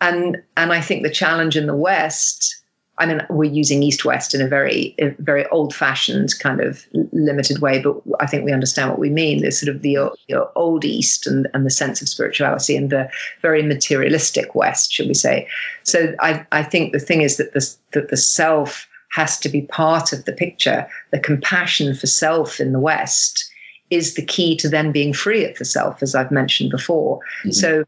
and 0.00 0.42
and 0.56 0.72
i 0.72 0.80
think 0.80 1.02
the 1.02 1.10
challenge 1.10 1.56
in 1.56 1.66
the 1.66 1.76
west 1.76 2.62
I 2.98 3.06
mean, 3.06 3.26
we're 3.30 3.50
using 3.50 3.82
East 3.82 4.04
West 4.04 4.34
in 4.34 4.42
a 4.42 4.46
very, 4.46 4.94
a 4.98 5.08
very 5.18 5.46
old-fashioned 5.46 6.38
kind 6.38 6.60
of 6.60 6.86
limited 7.12 7.60
way, 7.60 7.80
but 7.80 7.96
I 8.20 8.26
think 8.26 8.44
we 8.44 8.52
understand 8.52 8.90
what 8.90 8.98
we 8.98 9.08
mean. 9.08 9.40
There's 9.40 9.58
sort 9.58 9.74
of 9.74 9.82
the 9.82 9.90
you 9.90 10.12
know, 10.28 10.50
old 10.56 10.84
East 10.84 11.26
and, 11.26 11.48
and 11.54 11.64
the 11.64 11.70
sense 11.70 12.02
of 12.02 12.08
spirituality, 12.08 12.76
and 12.76 12.90
the 12.90 13.08
very 13.40 13.62
materialistic 13.62 14.54
West, 14.54 14.92
should 14.92 15.08
we 15.08 15.14
say? 15.14 15.48
So 15.84 16.14
I, 16.20 16.46
I 16.52 16.62
think 16.62 16.92
the 16.92 17.00
thing 17.00 17.22
is 17.22 17.38
that 17.38 17.54
the 17.54 17.74
that 17.92 18.08
the 18.10 18.16
self 18.16 18.86
has 19.12 19.38
to 19.38 19.48
be 19.48 19.62
part 19.62 20.12
of 20.12 20.24
the 20.24 20.32
picture. 20.32 20.86
The 21.10 21.20
compassion 21.20 21.94
for 21.94 22.06
self 22.06 22.58
in 22.58 22.72
the 22.72 22.80
West 22.80 23.50
is 23.90 24.14
the 24.14 24.24
key 24.24 24.56
to 24.56 24.70
then 24.70 24.90
being 24.90 25.12
free 25.12 25.44
of 25.44 25.56
the 25.58 25.66
self, 25.66 26.02
as 26.02 26.14
I've 26.14 26.30
mentioned 26.30 26.70
before. 26.70 27.20
Mhm. 27.44 27.54
So 27.54 27.84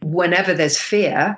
whenever 0.00 0.54
there's 0.54 0.78
fear 0.78 1.36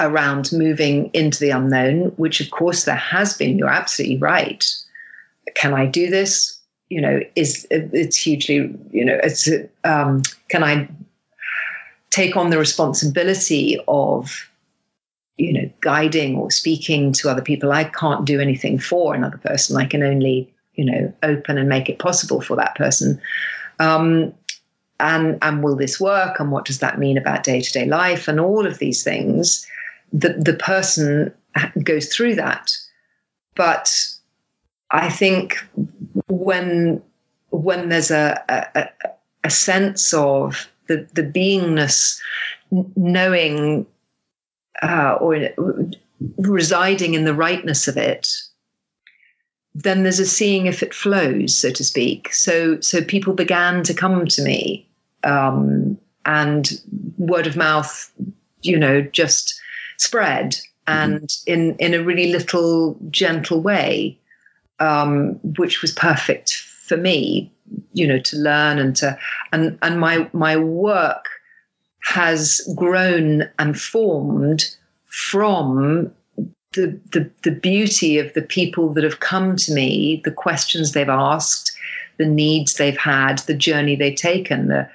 around 0.00 0.52
moving 0.52 1.10
into 1.14 1.40
the 1.40 1.50
unknown, 1.50 2.12
which 2.16 2.40
of 2.40 2.50
course 2.50 2.84
there 2.84 2.94
has 2.94 3.34
been, 3.34 3.58
you're 3.58 3.68
absolutely 3.68 4.18
right. 4.18 4.64
Can 5.54 5.72
I 5.72 5.86
do 5.86 6.10
this? 6.10 6.58
You 6.90 7.00
know, 7.00 7.20
is 7.36 7.66
it's 7.70 8.16
hugely, 8.16 8.74
you 8.90 9.04
know, 9.04 9.18
it's 9.22 9.48
um, 9.84 10.22
can 10.48 10.62
I 10.62 10.88
take 12.10 12.36
on 12.36 12.50
the 12.50 12.58
responsibility 12.58 13.78
of 13.88 14.48
you 15.38 15.52
know 15.52 15.70
guiding 15.80 16.36
or 16.36 16.50
speaking 16.50 17.12
to 17.12 17.30
other 17.30 17.42
people 17.42 17.72
i 17.72 17.84
can't 17.84 18.26
do 18.26 18.40
anything 18.40 18.78
for 18.78 19.14
another 19.14 19.38
person. 19.38 19.76
I 19.76 19.86
can 19.86 20.02
only 20.02 20.52
you 20.74 20.84
know 20.84 21.12
open 21.22 21.58
and 21.58 21.68
make 21.68 21.88
it 21.88 21.98
possible 21.98 22.40
for 22.40 22.56
that 22.56 22.74
person. 22.74 23.20
Um, 23.78 24.34
and 25.00 25.38
and 25.42 25.62
will 25.62 25.76
this 25.76 26.00
work? 26.00 26.40
And 26.40 26.50
what 26.50 26.64
does 26.64 26.80
that 26.80 26.98
mean 26.98 27.16
about 27.16 27.44
day-to-day 27.44 27.86
life? 27.86 28.26
And 28.26 28.40
all 28.40 28.66
of 28.66 28.78
these 28.78 29.04
things 29.04 29.66
the 30.12 30.30
the 30.30 30.54
person 30.54 31.32
goes 31.82 32.12
through 32.12 32.34
that. 32.36 32.72
But 33.54 33.90
i 34.90 35.10
think 35.10 35.62
when 36.28 37.02
when 37.50 37.90
there's 37.90 38.10
a 38.10 38.42
a, 38.48 38.88
a 39.44 39.50
sense 39.50 40.14
of 40.14 40.68
the 40.86 41.06
the 41.12 41.22
beingness 41.22 42.18
knowing 42.96 43.86
uh, 44.82 45.16
or 45.20 45.50
residing 46.36 47.14
in 47.14 47.24
the 47.24 47.34
rightness 47.34 47.88
of 47.88 47.96
it 47.96 48.28
then 49.82 50.02
there's 50.02 50.18
a 50.18 50.26
seeing 50.26 50.66
if 50.66 50.82
it 50.82 50.92
flows, 50.92 51.56
so 51.56 51.70
to 51.70 51.84
speak. 51.84 52.32
So 52.34 52.80
so 52.80 53.02
people 53.02 53.32
began 53.32 53.82
to 53.84 53.94
come 53.94 54.26
to 54.26 54.42
me, 54.42 54.88
um, 55.22 55.96
and 56.24 56.80
word 57.16 57.46
of 57.46 57.56
mouth, 57.56 58.12
you 58.62 58.78
know, 58.78 59.02
just 59.02 59.60
spread, 59.96 60.58
and 60.86 61.20
mm-hmm. 61.20 61.52
in 61.52 61.76
in 61.76 61.94
a 61.94 62.02
really 62.02 62.32
little 62.32 62.98
gentle 63.10 63.60
way, 63.60 64.18
um, 64.80 65.38
which 65.58 65.80
was 65.80 65.92
perfect 65.92 66.54
for 66.56 66.96
me, 66.96 67.52
you 67.92 68.06
know, 68.06 68.18
to 68.18 68.36
learn 68.36 68.78
and 68.78 68.96
to 68.96 69.16
and 69.52 69.78
and 69.82 70.00
my 70.00 70.28
my 70.32 70.56
work 70.56 71.26
has 72.02 72.60
grown 72.76 73.48
and 73.58 73.78
formed 73.78 74.74
from 75.06 76.12
the, 76.72 76.98
the, 77.12 77.30
the 77.42 77.50
beauty 77.50 78.18
of 78.18 78.32
the 78.34 78.42
people 78.42 78.92
that 78.94 79.04
have 79.04 79.20
come 79.20 79.56
to 79.56 79.72
me, 79.72 80.20
the 80.24 80.30
questions 80.30 80.92
they've 80.92 81.08
asked, 81.08 81.76
the 82.18 82.26
needs 82.26 82.74
they've 82.74 82.98
had, 82.98 83.38
the 83.40 83.54
journey 83.54 83.96
they've 83.96 84.14
taken, 84.14 84.68
the, 84.68 84.88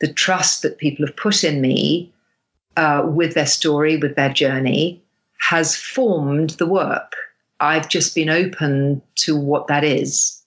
the 0.00 0.12
trust 0.12 0.62
that 0.62 0.78
people 0.78 1.06
have 1.06 1.16
put 1.16 1.44
in 1.44 1.60
me 1.60 2.12
uh, 2.76 3.02
with 3.06 3.34
their 3.34 3.46
story, 3.46 3.96
with 3.96 4.16
their 4.16 4.32
journey, 4.32 5.02
has 5.40 5.76
formed 5.76 6.50
the 6.50 6.66
work. 6.66 7.14
I've 7.60 7.88
just 7.88 8.14
been 8.14 8.30
open 8.30 9.02
to 9.16 9.36
what 9.36 9.66
that 9.66 9.84
is, 9.84 10.42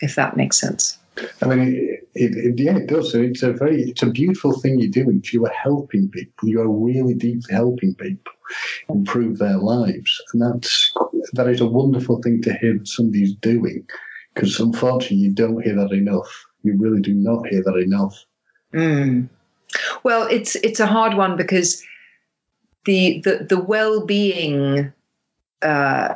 if 0.00 0.16
that 0.16 0.36
makes 0.36 0.58
sense. 0.58 0.98
I 1.42 1.46
mean, 1.46 1.98
it, 2.14 2.36
it, 2.36 2.58
yeah, 2.58 2.76
it 2.76 2.88
does. 2.88 3.14
It's 3.14 3.42
a 3.42 3.52
very, 3.52 3.82
it's 3.82 4.02
a 4.02 4.10
beautiful 4.10 4.58
thing 4.60 4.78
you're 4.78 4.90
doing. 4.90 5.22
You 5.32 5.46
are 5.46 5.52
helping 5.52 6.08
people. 6.08 6.48
You 6.48 6.60
are 6.60 6.68
really 6.68 7.14
deeply 7.14 7.54
helping 7.54 7.94
people 7.94 8.32
improve 8.88 9.38
their 9.38 9.58
lives, 9.58 10.20
and 10.32 10.42
that's 10.42 10.92
that 11.32 11.48
is 11.48 11.60
a 11.60 11.66
wonderful 11.66 12.20
thing 12.22 12.42
to 12.42 12.52
hear 12.54 12.78
that 12.78 12.88
somebody's 12.88 13.34
doing. 13.34 13.86
Because 14.34 14.58
unfortunately, 14.58 15.18
you 15.18 15.30
don't 15.30 15.62
hear 15.62 15.76
that 15.76 15.92
enough. 15.92 16.44
You 16.62 16.76
really 16.78 17.00
do 17.00 17.14
not 17.14 17.46
hear 17.46 17.62
that 17.62 17.76
enough. 17.76 18.24
Mm. 18.72 19.28
Well, 20.02 20.26
it's 20.28 20.56
it's 20.56 20.80
a 20.80 20.86
hard 20.86 21.14
one 21.14 21.36
because 21.36 21.82
the 22.84 23.20
the 23.20 23.46
the 23.48 23.60
well 23.60 24.04
being 24.04 24.92
uh, 25.62 26.14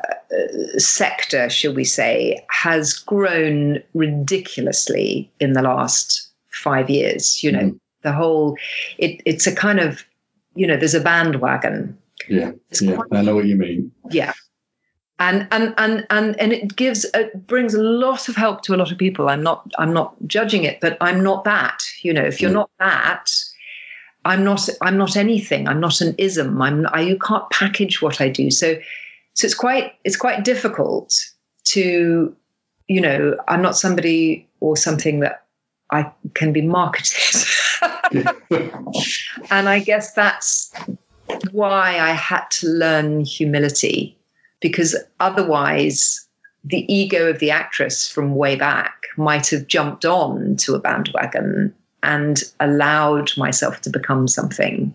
sector, 0.76 1.48
shall 1.48 1.74
we 1.74 1.84
say, 1.84 2.38
has 2.50 2.92
grown 2.94 3.82
ridiculously 3.94 5.30
in 5.40 5.54
the 5.54 5.62
last 5.62 6.28
five 6.50 6.90
years. 6.90 7.42
You 7.42 7.52
know, 7.52 7.60
mm. 7.60 7.80
the 8.02 8.12
whole 8.12 8.56
it, 8.98 9.22
it's 9.24 9.46
a 9.46 9.54
kind 9.54 9.80
of 9.80 10.04
you 10.54 10.66
know, 10.66 10.76
there's 10.76 10.94
a 10.94 11.00
bandwagon. 11.00 11.96
Yeah, 12.28 12.50
it's 12.70 12.82
yeah, 12.82 12.96
quite, 12.96 13.06
I 13.12 13.22
know 13.22 13.36
what 13.36 13.46
you 13.46 13.56
mean. 13.56 13.92
Yeah, 14.10 14.32
and 15.18 15.46
and 15.50 15.72
and 15.78 16.06
and 16.10 16.38
and 16.40 16.52
it 16.52 16.76
gives 16.76 17.04
it 17.14 17.46
brings 17.46 17.74
a 17.74 17.82
lot 17.82 18.28
of 18.28 18.36
help 18.36 18.62
to 18.62 18.74
a 18.74 18.76
lot 18.76 18.90
of 18.90 18.98
people. 18.98 19.28
I'm 19.28 19.42
not 19.42 19.70
I'm 19.78 19.92
not 19.92 20.14
judging 20.26 20.64
it, 20.64 20.80
but 20.80 20.96
I'm 21.00 21.22
not 21.22 21.44
that. 21.44 21.84
You 22.02 22.12
know, 22.12 22.24
if 22.24 22.40
you're 22.40 22.50
mm. 22.50 22.54
not 22.54 22.70
that. 22.78 23.30
I'm 24.24 24.44
not. 24.44 24.68
I'm 24.82 24.98
not 24.98 25.16
anything. 25.16 25.68
I'm 25.68 25.80
not 25.80 26.00
an 26.00 26.14
ism. 26.18 26.60
I'm. 26.60 26.86
I, 26.92 27.00
you 27.00 27.18
can't 27.18 27.48
package 27.50 28.02
what 28.02 28.20
I 28.20 28.28
do. 28.28 28.50
So, 28.50 28.76
so 29.38 29.44
it's 29.44 29.54
quite 29.54 29.92
it's 30.02 30.16
quite 30.16 30.44
difficult 30.44 31.14
to 31.62 32.34
you 32.88 33.00
know 33.00 33.36
i'm 33.46 33.62
not 33.62 33.76
somebody 33.76 34.48
or 34.58 34.76
something 34.76 35.20
that 35.20 35.44
i 35.92 36.10
can 36.34 36.52
be 36.52 36.62
marketed. 36.62 37.46
And 39.50 39.68
i 39.68 39.78
guess 39.78 40.12
that's 40.12 40.72
why 41.52 41.98
i 42.00 42.10
had 42.10 42.44
to 42.50 42.66
learn 42.66 43.20
humility 43.20 44.18
because 44.60 44.96
otherwise 45.20 46.26
the 46.64 46.92
ego 46.92 47.30
of 47.30 47.38
the 47.38 47.50
actress 47.50 48.08
from 48.08 48.34
way 48.34 48.56
back 48.56 49.04
might 49.16 49.46
have 49.48 49.68
jumped 49.68 50.04
on 50.04 50.56
to 50.56 50.74
a 50.74 50.80
bandwagon 50.80 51.72
and 52.02 52.42
allowed 52.58 53.30
myself 53.36 53.80
to 53.82 53.90
become 53.90 54.26
something 54.26 54.92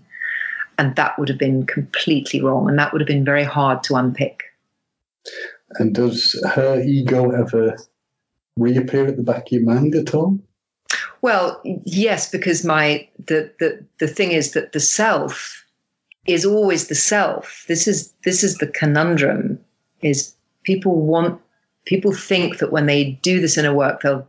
and 0.77 0.95
that 0.95 1.17
would 1.17 1.29
have 1.29 1.37
been 1.37 1.65
completely 1.65 2.41
wrong. 2.41 2.69
And 2.69 2.77
that 2.79 2.91
would 2.91 3.01
have 3.01 3.07
been 3.07 3.25
very 3.25 3.43
hard 3.43 3.83
to 3.83 3.95
unpick. 3.95 4.43
And 5.79 5.93
does 5.93 6.39
her 6.55 6.81
ego 6.81 7.31
ever 7.31 7.77
reappear 8.57 9.07
at 9.07 9.17
the 9.17 9.23
back 9.23 9.47
of 9.47 9.51
your 9.51 9.63
mind 9.63 9.95
at 9.95 10.13
all? 10.13 10.39
Well, 11.21 11.61
yes, 11.85 12.29
because 12.29 12.65
my 12.65 13.07
the 13.27 13.51
the 13.59 13.83
the 13.99 14.07
thing 14.07 14.31
is 14.31 14.51
that 14.51 14.73
the 14.73 14.79
self 14.79 15.65
is 16.27 16.45
always 16.45 16.87
the 16.87 16.95
self. 16.95 17.65
This 17.67 17.87
is 17.87 18.13
this 18.23 18.43
is 18.43 18.57
the 18.57 18.67
conundrum. 18.67 19.59
Is 20.01 20.35
people 20.63 21.01
want 21.01 21.39
people 21.85 22.13
think 22.13 22.57
that 22.57 22.71
when 22.71 22.85
they 22.85 23.11
do 23.23 23.39
this 23.39 23.57
inner 23.57 23.73
work, 23.73 24.01
they'll 24.01 24.27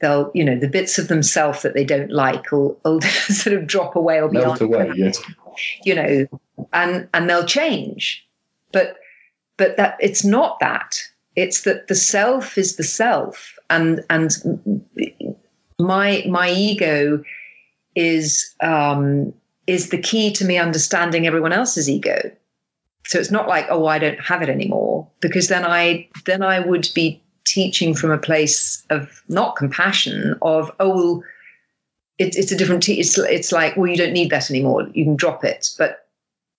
they'll 0.00 0.30
you 0.32 0.44
know 0.44 0.58
the 0.58 0.68
bits 0.68 0.98
of 0.98 1.08
themselves 1.08 1.62
that 1.62 1.74
they 1.74 1.84
don't 1.84 2.12
like 2.12 2.52
will, 2.52 2.78
will 2.84 3.00
sort 3.28 3.56
of 3.56 3.66
drop 3.66 3.96
away 3.96 4.20
or 4.20 4.28
be 4.28 4.38
melt 4.38 4.60
away. 4.60 4.92
Yeah 4.94 5.12
you 5.84 5.94
know, 5.94 6.26
and 6.72 7.08
and 7.14 7.28
they'll 7.28 7.46
change. 7.46 8.26
But 8.72 8.96
but 9.56 9.76
that 9.76 9.96
it's 10.00 10.24
not 10.24 10.58
that. 10.60 10.98
It's 11.36 11.62
that 11.62 11.88
the 11.88 11.94
self 11.94 12.58
is 12.58 12.76
the 12.76 12.84
self, 12.84 13.58
and 13.68 14.04
and 14.10 14.30
my 15.78 16.24
my 16.28 16.50
ego 16.50 17.22
is 17.94 18.54
um, 18.60 19.32
is 19.66 19.90
the 19.90 19.98
key 19.98 20.32
to 20.32 20.44
me 20.44 20.58
understanding 20.58 21.26
everyone 21.26 21.52
else's 21.52 21.88
ego. 21.88 22.30
So 23.06 23.18
it's 23.18 23.30
not 23.30 23.48
like 23.48 23.66
oh 23.70 23.86
I 23.86 23.98
don't 23.98 24.20
have 24.20 24.42
it 24.42 24.48
anymore 24.48 25.08
because 25.20 25.48
then 25.48 25.64
I 25.64 26.08
then 26.26 26.42
I 26.42 26.60
would 26.60 26.88
be 26.94 27.22
teaching 27.44 27.94
from 27.94 28.10
a 28.10 28.18
place 28.18 28.84
of 28.90 29.22
not 29.28 29.56
compassion 29.56 30.36
of 30.42 30.70
oh 30.80 30.94
well, 30.94 31.24
it, 32.20 32.36
it's 32.36 32.52
a 32.52 32.56
different 32.56 32.82
t- 32.82 33.00
it's 33.00 33.18
it's 33.18 33.50
like 33.50 33.76
well 33.76 33.86
you 33.86 33.96
don't 33.96 34.12
need 34.12 34.30
that 34.30 34.50
anymore. 34.50 34.88
You 34.92 35.04
can 35.04 35.16
drop 35.16 35.44
it. 35.44 35.70
But 35.78 36.06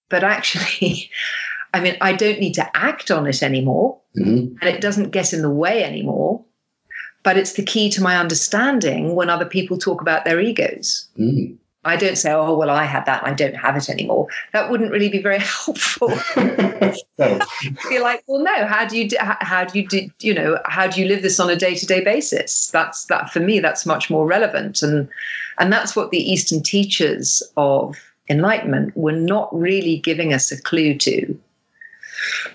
but 0.09 0.23
actually 0.23 1.09
i 1.73 1.79
mean 1.79 1.95
i 2.01 2.11
don't 2.11 2.39
need 2.39 2.53
to 2.55 2.77
act 2.77 3.11
on 3.11 3.27
it 3.27 3.41
anymore. 3.41 3.99
Mm-hmm. 4.17 4.57
and 4.59 4.75
it 4.75 4.81
doesn't 4.81 5.11
get 5.11 5.31
in 5.31 5.41
the 5.41 5.49
way 5.49 5.85
anymore. 5.85 6.43
But 7.23 7.37
it's 7.37 7.53
the 7.53 7.63
key 7.63 7.89
to 7.91 8.01
my 8.01 8.17
understanding 8.17 9.15
when 9.15 9.29
other 9.29 9.45
people 9.45 9.77
talk 9.77 10.01
about 10.01 10.25
their 10.25 10.41
egos. 10.41 11.07
Mm. 11.17 11.55
I 11.83 11.97
don't 11.97 12.17
say, 12.17 12.31
oh, 12.31 12.55
well, 12.55 12.69
I 12.69 12.83
had 12.83 13.05
that 13.07 13.23
and 13.23 13.31
I 13.31 13.33
don't 13.33 13.55
have 13.55 13.75
it 13.75 13.89
anymore. 13.89 14.27
That 14.53 14.69
wouldn't 14.69 14.91
really 14.91 15.09
be 15.09 15.21
very 15.21 15.39
helpful. 15.39 16.09
be 17.89 17.99
like, 17.99 18.23
well, 18.27 18.43
no, 18.43 18.67
how 18.67 18.85
do 18.85 18.97
you, 18.97 19.09
do, 19.09 19.17
how 19.19 19.63
do 19.63 19.79
you, 19.79 19.87
do, 19.87 20.09
you 20.19 20.33
know, 20.33 20.59
how 20.65 20.87
do 20.87 21.01
you 21.01 21.07
live 21.07 21.23
this 21.23 21.39
on 21.39 21.49
a 21.49 21.55
day 21.55 21.75
to 21.75 21.85
day 21.85 22.03
basis? 22.03 22.67
That's 22.67 23.05
that 23.05 23.31
for 23.31 23.39
me, 23.39 23.59
that's 23.59 23.85
much 23.85 24.09
more 24.09 24.27
relevant. 24.27 24.83
And, 24.83 25.09
and 25.57 25.73
that's 25.73 25.95
what 25.95 26.11
the 26.11 26.31
Eastern 26.31 26.61
teachers 26.61 27.41
of 27.57 27.97
enlightenment 28.29 28.95
were 28.95 29.11
not 29.11 29.49
really 29.57 29.97
giving 29.97 30.33
us 30.33 30.51
a 30.51 30.61
clue 30.61 30.95
to. 30.99 31.39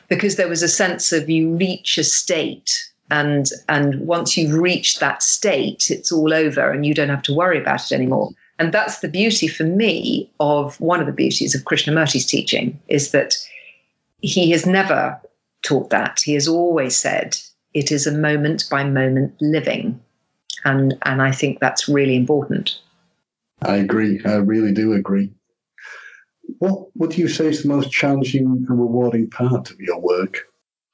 Because 0.09 0.37
there 0.37 0.49
was 0.49 0.63
a 0.63 0.69
sense 0.69 1.13
of 1.13 1.29
you 1.29 1.57
reach 1.57 1.99
a 1.99 2.05
state 2.05 2.91
and 3.11 3.51
and 3.69 4.01
once 4.07 4.37
you've 4.37 4.55
reached 4.55 5.01
that 5.01 5.23
state, 5.23 5.91
it's 5.91 6.11
all 6.11 6.33
over 6.33 6.71
and 6.71 6.85
you 6.85 6.95
don't 6.95 7.09
have 7.09 7.23
to 7.23 7.35
worry 7.35 7.59
about 7.59 7.91
it 7.91 7.95
anymore. 7.95 8.31
And 8.59 8.73
that's 8.73 9.01
the 9.01 9.09
beauty 9.09 9.49
for 9.49 9.65
me 9.65 10.31
of 10.41 10.81
one 10.81 11.01
of 11.01 11.07
the 11.07 11.13
beauties 11.13 11.55
of 11.55 11.65
Krishnamurti's 11.65 12.27
teaching 12.27 12.79
is 12.89 13.11
that 13.11 13.37
he 14.21 14.51
has 14.51 14.67
never 14.67 15.21
taught 15.63 15.91
that. 15.91 16.21
He 16.25 16.35
has 16.35 16.49
always 16.49 16.97
said 16.97 17.37
it 17.75 17.93
is 17.93 18.07
a 18.07 18.17
moment 18.17 18.65
by 18.71 18.85
moment 18.85 19.35
living. 19.41 20.01
And, 20.65 20.97
and 21.05 21.21
I 21.21 21.33
think 21.33 21.61
that's 21.61 21.89
really 21.89 22.17
important. 22.17 22.79
I 23.63 23.77
agree. 23.77 24.21
I 24.25 24.37
really 24.37 24.73
do 24.73 24.95
agree. 24.95 25.31
What 26.59 26.89
would 26.97 27.17
you 27.19 27.29
say 27.29 27.49
is 27.49 27.63
the 27.63 27.69
most 27.69 27.91
challenging 27.91 28.47
and 28.47 28.69
rewarding 28.71 29.29
part 29.29 29.71
of 29.71 29.81
your 29.81 30.01
work? 30.01 30.39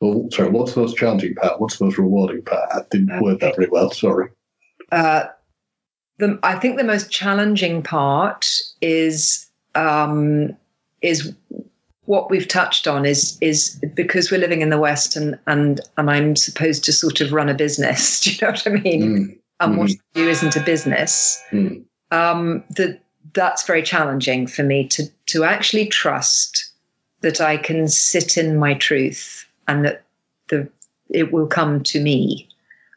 Well, 0.01 0.29
sorry, 0.33 0.51
what's 0.51 0.75
the 0.75 0.81
most 0.81 0.97
challenging 0.97 1.35
part? 1.37 1.61
What's 1.61 1.79
the 1.79 1.85
most 1.85 1.99
rewarding 1.99 2.43
part? 2.43 2.69
I 2.73 2.81
didn't 2.91 3.23
word 3.23 3.39
that 3.41 3.55
very 3.55 3.69
well. 3.69 3.91
Sorry. 3.91 4.31
Uh, 4.91 5.27
the, 6.23 6.39
I 6.45 6.55
think 6.55 6.77
the 6.77 6.85
most 6.85 7.11
challenging 7.11 7.83
part 7.83 8.49
is 8.81 9.51
um, 9.75 10.57
is 11.01 11.35
what 12.05 12.31
we've 12.31 12.47
touched 12.47 12.87
on 12.87 13.05
is 13.05 13.37
is 13.41 13.81
because 13.95 14.31
we're 14.31 14.39
living 14.39 14.63
in 14.63 14.71
the 14.71 14.79
West 14.79 15.17
and 15.17 15.37
and 15.49 15.81
and 15.97 16.09
I'm 16.09 16.37
supposed 16.37 16.85
to 16.85 16.93
sort 16.93 17.21
of 17.21 17.33
run 17.33 17.49
a 17.49 17.55
business. 17.55 18.21
Do 18.23 18.31
you 18.31 18.39
know 18.41 18.51
what 18.51 18.67
I 18.67 18.71
mean? 18.71 19.03
Mm. 19.03 19.39
And 19.59 19.79
what 19.79 19.91
mm-hmm. 19.91 20.21
I 20.21 20.25
do 20.25 20.29
isn't 20.29 20.57
a 20.57 20.61
business. 20.61 21.43
Mm. 21.53 21.85
um, 22.11 22.65
that 22.77 23.01
that's 23.33 23.67
very 23.67 23.83
challenging 23.83 24.47
for 24.47 24.63
me 24.63 24.87
to 24.89 25.09
to 25.27 25.43
actually 25.43 25.87
trust 25.87 26.71
that 27.23 27.41
I 27.41 27.57
can 27.57 27.89
sit 27.89 28.37
in 28.37 28.59
my 28.59 28.75
truth 28.75 29.45
and 29.67 29.85
that 29.85 30.05
the 30.51 30.69
it 31.11 31.33
will 31.33 31.49
come 31.49 31.83
to 31.83 32.01
me. 32.01 32.49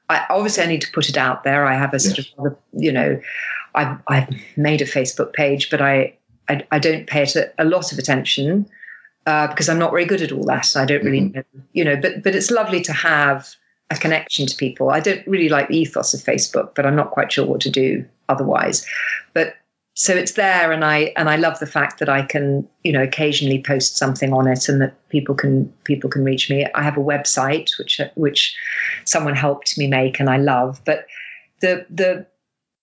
I 0.10 0.26
obviously 0.30 0.64
I 0.64 0.68
need 0.68 0.82
to 0.82 0.91
put 0.91 1.10
it 1.10 1.18
out 1.18 1.44
there. 1.44 1.65
I 1.65 1.76
have 1.76 1.94
a 1.94 1.99
sort 1.99 2.18
Yes. 2.19 2.27
of 2.38 2.57
you 2.73 2.91
know, 2.91 3.19
I've 3.73 3.98
I've 4.07 4.30
made 4.57 4.82
a 4.82 4.86
Facebook 4.86 5.34
page, 5.34 5.69
but 5.69 5.82
I 5.82 6.14
I, 6.49 6.65
I 6.72 6.80
don't 6.80 7.07
pay 7.07 7.23
it 7.23 7.36
a, 7.36 7.52
a 7.57 7.65
lot 7.65 7.91
of 7.91 7.98
attention 7.98 8.69
uh, 9.26 9.48
because 9.48 9.68
I'm 9.69 9.80
not 9.80 9.91
very 9.91 10.06
good 10.06 10.22
at 10.22 10.32
all 10.32 10.44
that. 10.45 10.76
I 10.76 10.86
don't 10.86 11.03
really 11.03 11.22
know, 11.22 11.44
you 11.73 11.84
know. 11.84 11.95
But 11.95 12.23
but 12.23 12.36
it's 12.36 12.52
lovely 12.52 12.82
to 12.82 12.94
have 12.94 13.56
a 13.91 13.95
connection 13.95 14.48
to 14.48 14.56
people. 14.56 14.90
I 14.90 14.99
don't 14.99 15.26
really 15.27 15.49
like 15.49 15.68
the 15.68 15.77
ethos 15.77 16.14
of 16.14 16.19
Facebook, 16.22 16.76
but 16.76 16.86
I'm 16.86 16.95
not 16.95 17.11
quite 17.11 17.32
sure 17.32 17.45
what 17.45 17.61
to 17.61 17.69
do 17.69 18.06
otherwise. 18.30 18.86
But 19.34 19.56
so 19.98 20.14
it's 20.14 20.34
there, 20.34 20.74
and 20.74 20.84
I 20.84 21.14
and 21.16 21.30
I 21.30 21.38
love 21.38 21.60
the 21.60 21.66
fact 21.66 22.00
that 22.00 22.10
I 22.10 22.22
can 22.24 22.68
you 22.84 22.92
know 22.92 23.02
occasionally 23.02 23.64
post 23.64 23.98
something 23.98 24.34
on 24.34 24.46
it, 24.48 24.68
and 24.68 24.82
that 24.82 24.94
people 25.10 25.34
can 25.34 25.72
people 25.86 26.10
can 26.10 26.24
reach 26.24 26.50
me. 26.50 26.68
I 26.76 26.84
have 26.84 26.98
a 26.98 27.02
website 27.02 27.78
which 27.80 28.02
which 28.16 28.56
someone 29.06 29.36
helped 29.36 29.78
me 29.78 29.88
make, 29.88 30.20
and 30.20 30.30
I 30.30 30.38
love. 30.38 30.82
But 30.86 31.08
the 31.62 31.86
the 31.90 32.28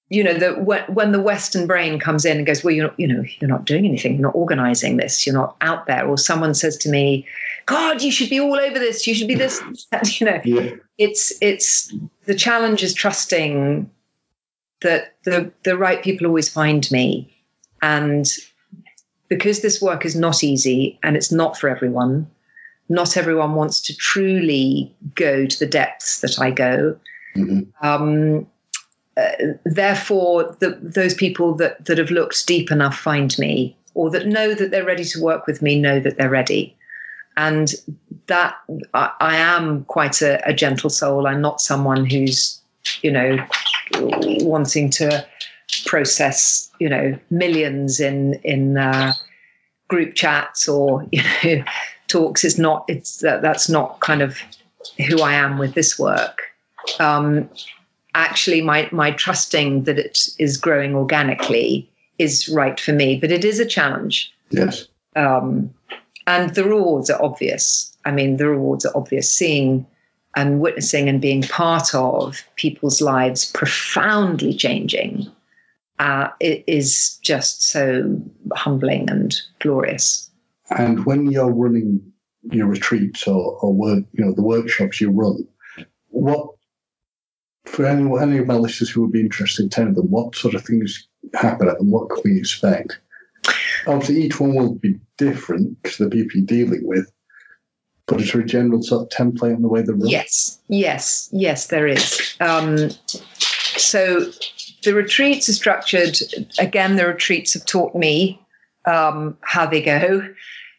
you 0.08 0.24
know 0.24 0.32
the 0.32 0.54
when, 0.54 0.82
when 0.84 1.12
the 1.12 1.20
Western 1.20 1.66
brain 1.66 1.98
comes 1.98 2.24
in 2.24 2.38
and 2.38 2.46
goes, 2.46 2.64
well, 2.64 2.74
you're 2.74 2.86
not, 2.88 2.98
you 2.98 3.06
know 3.06 3.22
you're 3.40 3.50
not 3.50 3.66
doing 3.66 3.84
anything, 3.84 4.14
you're 4.14 4.22
not 4.22 4.34
organizing 4.34 4.96
this, 4.96 5.26
you're 5.26 5.34
not 5.34 5.54
out 5.60 5.86
there, 5.86 6.06
or 6.06 6.16
someone 6.16 6.54
says 6.54 6.78
to 6.78 6.88
me, 6.88 7.26
God, 7.66 8.00
you 8.00 8.10
should 8.10 8.30
be 8.30 8.40
all 8.40 8.58
over 8.58 8.78
this, 8.78 9.06
you 9.06 9.14
should 9.14 9.28
be 9.28 9.34
this, 9.34 9.60
you 10.20 10.26
know 10.26 10.40
Yeah. 10.44 10.70
it's 10.96 11.32
it's 11.42 11.92
the 12.24 12.34
challenge 12.34 12.82
is 12.82 12.94
trusting 12.94 13.90
that 14.82 15.14
the 15.24 15.50
the 15.64 15.76
right 15.76 16.02
people 16.02 16.26
always 16.26 16.48
find 16.48 16.90
me 16.90 17.32
and 17.82 18.26
because 19.28 19.62
this 19.62 19.80
work 19.80 20.04
is 20.04 20.14
not 20.14 20.44
easy 20.44 20.98
and 21.02 21.16
it's 21.16 21.32
not 21.32 21.56
for 21.56 21.68
everyone 21.68 22.28
not 22.88 23.16
everyone 23.16 23.54
wants 23.54 23.80
to 23.80 23.96
truly 23.96 24.94
go 25.14 25.46
to 25.46 25.58
the 25.58 25.66
depths 25.66 26.20
that 26.20 26.38
i 26.40 26.50
go 26.50 26.96
Mhm. 27.34 27.66
um, 27.80 28.46
uh, 29.16 29.30
therefore 29.64 30.54
the, 30.60 30.78
those 30.82 31.14
people 31.14 31.54
that 31.54 31.82
that 31.86 31.96
have 31.96 32.10
looked 32.10 32.46
deep 32.46 32.70
enough 32.70 32.98
find 32.98 33.38
me 33.38 33.74
or 33.94 34.10
that 34.10 34.26
know 34.26 34.52
that 34.54 34.70
they're 34.70 34.84
ready 34.84 35.04
to 35.04 35.22
work 35.22 35.46
with 35.46 35.62
me 35.62 35.78
know 35.80 35.98
that 35.98 36.18
they're 36.18 36.28
ready 36.28 36.76
and 37.36 37.74
that 38.26 38.54
I, 38.94 39.10
I 39.20 39.36
am 39.36 39.84
quite 39.86 40.20
a, 40.22 40.46
a 40.48 40.52
gentle 40.52 40.90
soul. 40.90 41.26
I'm 41.26 41.40
not 41.40 41.60
someone 41.60 42.04
who's, 42.04 42.60
you 43.02 43.10
know, 43.10 43.38
wanting 43.98 44.90
to 44.90 45.26
process, 45.86 46.70
you 46.78 46.88
know, 46.88 47.18
millions 47.30 48.00
in 48.00 48.34
in 48.44 48.76
uh, 48.78 49.12
group 49.88 50.14
chats 50.14 50.68
or 50.68 51.06
you 51.12 51.22
know 51.58 51.64
talks. 52.08 52.44
It's 52.44 52.58
not. 52.58 52.84
It's 52.88 53.18
that 53.18 53.42
that's 53.42 53.68
not 53.68 54.00
kind 54.00 54.22
of 54.22 54.38
who 55.08 55.20
I 55.22 55.34
am 55.34 55.58
with 55.58 55.74
this 55.74 55.98
work. 55.98 56.42
Um, 56.98 57.48
actually, 58.14 58.60
my 58.60 58.88
my 58.92 59.12
trusting 59.12 59.84
that 59.84 59.98
it 59.98 60.28
is 60.38 60.56
growing 60.56 60.94
organically 60.94 61.88
is 62.18 62.48
right 62.48 62.78
for 62.78 62.92
me, 62.92 63.16
but 63.18 63.32
it 63.32 63.44
is 63.44 63.58
a 63.58 63.66
challenge 63.66 64.32
Yes. 64.50 64.86
um, 65.16 65.72
and 66.26 66.54
the 66.54 66.64
rewards 66.64 67.10
are 67.10 67.22
obvious. 67.22 67.96
I 68.04 68.12
mean, 68.12 68.36
the 68.36 68.48
rewards 68.48 68.84
are 68.84 68.96
obvious. 68.96 69.32
Seeing 69.32 69.86
and 70.34 70.60
witnessing 70.60 71.08
and 71.08 71.20
being 71.20 71.42
part 71.42 71.94
of 71.94 72.42
people's 72.56 73.00
lives 73.00 73.50
profoundly 73.52 74.54
changing 74.54 75.30
uh, 76.02 76.28
it 76.40 76.64
is 76.66 77.16
just 77.22 77.62
so 77.68 78.20
humbling 78.54 79.08
and 79.08 79.40
glorious. 79.60 80.28
And 80.76 81.06
when 81.06 81.30
you're 81.30 81.52
running 81.52 82.00
your 82.50 82.66
retreats 82.66 83.28
or, 83.28 83.56
or 83.60 83.72
work, 83.72 84.04
you 84.12 84.24
know, 84.24 84.32
the 84.32 84.42
workshops 84.42 85.00
you 85.00 85.10
run, 85.10 85.46
what 86.08 86.48
for 87.66 87.86
any, 87.86 88.10
any 88.20 88.38
of 88.38 88.48
my 88.48 88.54
listeners 88.54 88.90
who 88.90 89.02
would 89.02 89.12
be 89.12 89.20
interested 89.20 89.62
in 89.62 89.68
telling 89.68 89.94
them 89.94 90.10
what 90.10 90.34
sort 90.34 90.54
of 90.54 90.64
things 90.64 91.06
happen 91.34 91.68
at 91.68 91.78
them, 91.78 91.92
what 91.92 92.10
can 92.10 92.20
we 92.24 92.36
expect? 92.36 92.98
Obviously, 93.86 94.22
each 94.22 94.40
one 94.40 94.56
will 94.56 94.74
be 94.74 94.98
different 95.18 95.80
because 95.82 95.98
the 95.98 96.10
people 96.10 96.38
you're 96.38 96.46
dealing 96.46 96.84
with. 96.84 97.12
But 98.12 98.20
is 98.20 98.32
there 98.32 98.42
a 98.42 98.46
general 98.46 98.82
sort 98.82 99.04
of 99.04 99.08
template 99.08 99.54
on 99.54 99.62
the 99.62 99.68
way 99.68 99.80
the? 99.80 99.96
Yes, 100.04 100.60
yes, 100.68 101.30
yes, 101.32 101.68
there 101.68 101.86
is. 101.86 102.36
Um, 102.40 102.90
so 103.76 104.30
the 104.84 104.92
retreats 104.92 105.48
are 105.48 105.54
structured. 105.54 106.18
Again, 106.58 106.96
the 106.96 107.06
retreats 107.06 107.54
have 107.54 107.64
taught 107.64 107.94
me 107.94 108.38
um, 108.84 109.36
how 109.40 109.64
they 109.64 109.80
go. 109.80 110.28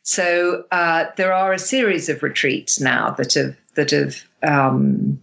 So 0.04 0.66
uh, 0.72 1.06
there 1.18 1.34
are 1.34 1.54
a 1.54 1.60
series 1.60 2.08
of 2.08 2.22
retreats 2.22 2.80
now 2.80 3.12
that 3.12 3.34
have 3.34 3.56
that 3.76 3.90
have 3.90 4.24
um, 4.44 5.20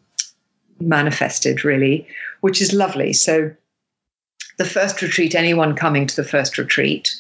manifested 0.81 1.65
really, 1.65 2.09
which 2.41 2.61
is 2.61 2.73
lovely. 2.73 3.13
So 3.13 3.55
the 4.59 4.65
first 4.65 5.01
retreat, 5.01 5.35
anyone 5.37 5.77
coming 5.77 6.07
to 6.09 6.17
the 6.17 6.25
first 6.25 6.59
retreat. 6.59 7.15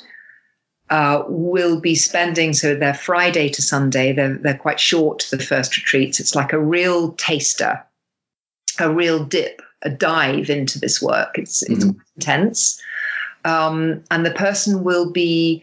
Uh, 0.90 1.22
will 1.28 1.78
be 1.80 1.94
spending 1.94 2.52
so 2.52 2.74
they're 2.74 2.92
Friday 2.92 3.48
to 3.48 3.62
Sunday. 3.62 4.12
They're 4.12 4.36
they're 4.38 4.58
quite 4.58 4.80
short. 4.80 5.28
The 5.30 5.38
first 5.38 5.76
retreats. 5.76 6.18
It's 6.18 6.34
like 6.34 6.52
a 6.52 6.58
real 6.58 7.12
taster, 7.12 7.80
a 8.80 8.92
real 8.92 9.24
dip, 9.24 9.62
a 9.82 9.90
dive 9.90 10.50
into 10.50 10.80
this 10.80 11.00
work. 11.00 11.38
It's 11.38 11.62
it's 11.62 11.84
Mhm. 11.84 11.94
quite 11.94 12.06
intense, 12.16 12.82
um, 13.44 14.02
and 14.10 14.26
the 14.26 14.32
person 14.32 14.82
will 14.82 15.10
be 15.12 15.62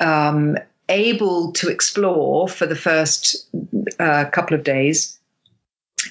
um, 0.00 0.56
able 0.88 1.52
to 1.52 1.68
explore 1.68 2.48
for 2.48 2.64
the 2.66 2.74
first 2.74 3.46
uh, 4.00 4.24
couple 4.32 4.56
of 4.56 4.64
days, 4.64 5.18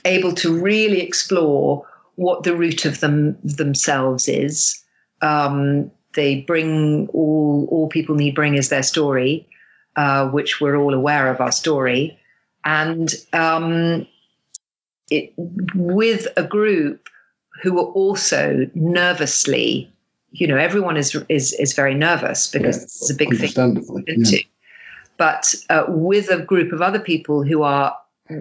able 0.05 0.33
to 0.33 0.53
really 0.53 1.01
explore 1.01 1.85
what 2.15 2.43
the 2.43 2.55
root 2.55 2.85
of 2.85 2.99
them 2.99 3.35
themselves 3.43 4.27
is. 4.27 4.81
Um, 5.23 5.89
they 6.15 6.41
bring 6.41 7.07
all 7.13 7.67
all 7.69 7.87
people 7.87 8.15
need 8.15 8.35
bring 8.35 8.55
is 8.55 8.69
their 8.69 8.83
story, 8.83 9.47
uh, 9.95 10.27
which 10.29 10.59
we're 10.61 10.75
all 10.77 10.93
aware 10.93 11.27
of 11.27 11.39
our 11.41 11.51
story, 11.51 12.17
and 12.65 13.13
um, 13.33 14.07
it, 15.09 15.33
with 15.75 16.27
a 16.37 16.43
group 16.43 17.07
who 17.61 17.79
are 17.79 17.91
also 17.91 18.69
nervously, 18.73 19.91
you 20.31 20.47
know, 20.47 20.57
everyone 20.57 20.97
is 20.97 21.15
is 21.29 21.53
is 21.53 21.73
very 21.73 21.93
nervous 21.93 22.47
because 22.51 22.77
Yeah, 22.77 22.83
is 22.83 23.11
a 23.11 23.15
big 23.15 23.29
thing 23.29 23.37
Understandably. 23.39 24.03
yeah. 24.07 24.39
But 25.17 25.53
uh, 25.69 25.85
with 25.87 26.31
a 26.31 26.39
group 26.39 26.73
of 26.73 26.81
other 26.81 26.99
people 26.99 27.43
who 27.43 27.61
are 27.61 27.95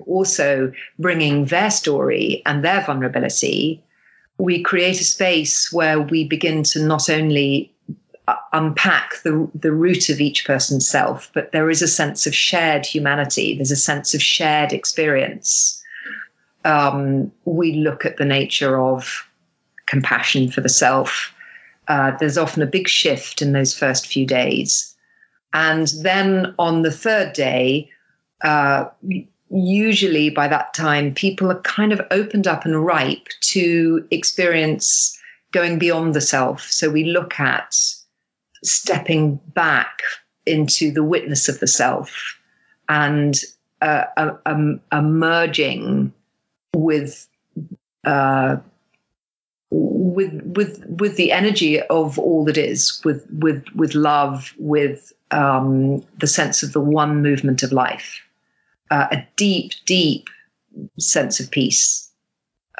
also 0.06 0.72
bringing 0.98 1.46
their 1.46 1.70
story 1.70 2.42
and 2.46 2.64
their 2.64 2.80
vulnerability, 2.82 3.82
we 4.40 4.62
create 4.62 5.00
a 5.00 5.04
space 5.04 5.70
where 5.70 6.00
we 6.00 6.24
begin 6.24 6.62
to 6.62 6.82
not 6.82 7.10
only 7.10 7.70
uh, 8.26 8.34
unpack 8.54 9.22
the, 9.22 9.48
the 9.54 9.70
root 9.70 10.08
of 10.08 10.20
each 10.20 10.46
person's 10.46 10.88
self, 10.88 11.30
but 11.34 11.52
there 11.52 11.68
is 11.68 11.82
a 11.82 11.88
sense 11.88 12.26
of 12.26 12.34
shared 12.34 12.86
humanity, 12.86 13.54
there's 13.54 13.70
a 13.70 13.76
sense 13.76 14.14
of 14.14 14.22
shared 14.22 14.72
experience. 14.72 15.82
Um, 16.64 17.30
we 17.44 17.74
look 17.74 18.06
at 18.06 18.16
the 18.16 18.24
nature 18.24 18.80
of 18.80 19.28
compassion 19.86 20.50
for 20.50 20.62
the 20.62 20.68
self. 20.68 21.34
Uh, 21.88 22.12
there's 22.18 22.38
often 22.38 22.62
a 22.62 22.66
big 22.66 22.88
shift 22.88 23.42
in 23.42 23.52
those 23.52 23.76
first 23.76 24.06
few 24.06 24.26
days. 24.26 24.94
And 25.52 25.88
then 26.02 26.54
on 26.58 26.82
the 26.82 26.92
third 26.92 27.34
day, 27.34 27.90
uh, 28.42 28.84
usually 29.50 30.30
by 30.30 30.48
that 30.48 30.72
time, 30.74 31.14
people 31.14 31.50
are 31.50 31.60
kind 31.62 31.92
of 31.92 32.00
opened 32.10 32.46
up 32.46 32.64
and 32.64 32.84
ripe 32.84 33.28
to 33.40 34.06
experience 34.10 35.18
going 35.52 35.78
beyond 35.78 36.14
the 36.14 36.20
self. 36.20 36.62
So 36.62 36.88
we 36.88 37.04
look 37.04 37.38
at 37.40 37.74
stepping 38.62 39.40
back 39.54 40.00
into 40.46 40.90
the 40.90 41.02
witness 41.02 41.48
of 41.48 41.60
the 41.60 41.66
self 41.66 42.38
and 42.88 43.40
uh, 43.82 44.04
a, 44.16 44.30
a, 44.46 44.80
a 44.92 45.02
merging 45.02 46.12
with. 46.74 47.26
Uh, 48.04 48.56
with 49.72 50.32
with 50.42 50.84
with 50.86 51.16
the 51.16 51.30
energy 51.30 51.80
of 51.82 52.18
all 52.18 52.44
that 52.44 52.56
is 52.56 53.00
with 53.04 53.24
with 53.30 53.64
with 53.76 53.94
love 53.94 54.52
with 54.58 55.12
um, 55.30 56.04
the 56.18 56.26
sense 56.26 56.64
of 56.64 56.72
the 56.72 56.80
one 56.80 57.22
movement 57.22 57.62
of 57.62 57.70
life 57.70 58.20
uh, 58.90 59.06
a 59.12 59.26
deep 59.36 59.72
deep 59.86 60.28
sense 60.98 61.40
of 61.40 61.50
peace 61.50 62.10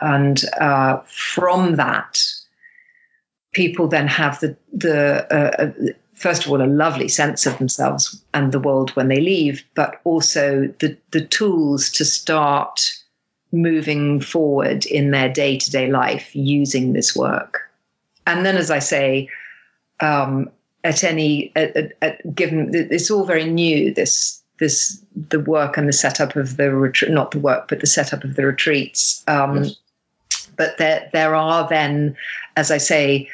and 0.01 0.45
uh, 0.61 0.99
from 1.07 1.77
that 1.77 2.19
people 3.53 3.89
then 3.89 4.07
have 4.07 4.39
the 4.41 4.57
the 4.73 5.27
uh, 5.35 5.63
uh, 5.63 5.93
first 6.15 6.45
of 6.45 6.53
all 6.53 6.63
a 6.63 6.67
lovely 6.67 7.09
sense 7.09 7.47
of 7.47 7.59
themselves 7.59 8.23
and 8.35 8.53
the 8.53 8.61
world 8.61 8.91
when 8.91 9.09
they 9.09 9.21
leave 9.21 9.65
but 9.75 10.01
also 10.05 10.73
the 10.79 10.97
the 11.11 11.25
tools 11.25 11.91
to 11.91 12.05
start 12.05 12.81
moving 13.53 14.21
forward 14.21 14.87
in 14.87 15.11
their 15.11 15.29
day 15.29 15.59
to 15.59 15.71
day 15.71 15.91
life 15.91 16.35
using 16.35 16.93
this 16.93 17.17
work. 17.17 17.69
and 18.27 18.47
then, 18.47 18.57
as 18.57 18.71
I 18.71 18.79
say, 18.79 19.29
um, 20.01 20.51
at 20.85 21.03
any 21.03 21.53
at, 21.57 21.77
at, 21.77 21.93
at 22.01 22.35
given 22.35 22.71
it's 22.73 23.11
all 23.11 23.25
very 23.25 23.45
new. 23.45 23.93
This 23.93 24.40
this 24.61 25.03
the 25.29 25.41
work 25.41 25.77
and 25.77 25.89
the 25.89 25.93
setup 25.93 26.37
of 26.37 26.57
the 26.57 26.71
retreat, 26.71 27.11
not 27.11 27.33
the 27.33 27.41
work, 27.41 27.67
but 27.69 27.81
the 27.81 27.87
setup 27.87 28.23
of 28.23 28.37
the 28.37 28.47
retreats. 28.47 29.25
Um, 29.27 29.65
yes. 29.65 29.77
But 30.57 30.79
there 30.79 31.09
there 31.13 31.35
are 31.35 31.69
then, 31.69 32.17
as 32.57 32.71
I 32.71 32.79
say, 32.79 33.29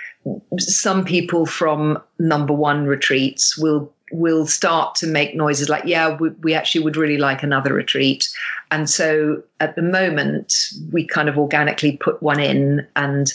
some 0.59 1.05
people 1.05 1.45
from 1.45 2.01
number 2.19 2.55
one 2.55 2.87
retreats 2.87 3.59
will 3.59 3.93
will 4.13 4.47
start 4.47 4.95
to 4.95 5.07
make 5.07 5.35
noises 5.35 5.69
like, 5.69 5.85
yeah, 5.85 6.17
we, 6.17 6.29
we, 6.41 6.55
actually 6.55 6.85
would 6.85 6.97
really 6.97 7.17
like 7.19 7.43
another 7.43 7.75
retreat. 7.75 8.29
And 8.71 8.89
so 8.89 9.43
at 9.59 9.75
the 9.75 9.83
moment, 9.83 10.55
we 10.93 11.05
kind 11.05 11.29
of 11.29 11.37
organically 11.37 11.97
put 11.97 12.23
one 12.23 12.39
in 12.39 12.87
and 12.95 13.33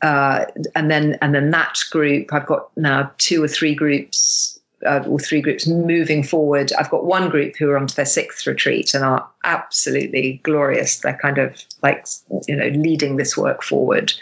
uh, 0.00 0.46
and 0.74 0.90
then 0.90 1.18
and 1.20 1.34
then 1.34 1.50
that 1.50 1.78
group, 1.90 2.32
I've 2.32 2.46
got 2.46 2.74
now 2.76 3.10
two 3.18 3.42
or 3.42 3.48
three 3.48 3.74
groups 3.74 4.57
uh, 4.86 5.04
or 5.06 5.18
three 5.18 5.40
groups 5.40 5.66
moving 5.66 6.22
forward. 6.22 6.72
I've 6.78 6.90
got 6.90 7.04
one 7.04 7.28
group 7.28 7.56
who 7.56 7.70
are 7.70 7.78
onto 7.78 7.94
their 7.94 8.06
sixth 8.06 8.46
retreat 8.46 8.94
and 8.94 9.04
are 9.04 9.28
absolutely 9.44 10.40
glorious. 10.42 10.98
They're 10.98 11.18
kind 11.20 11.38
of 11.38 11.62
like 11.82 12.06
you 12.46 12.56
know 12.56 12.68
leading 12.68 13.16
this 13.16 13.36
work 13.36 13.62
forward. 13.62 14.12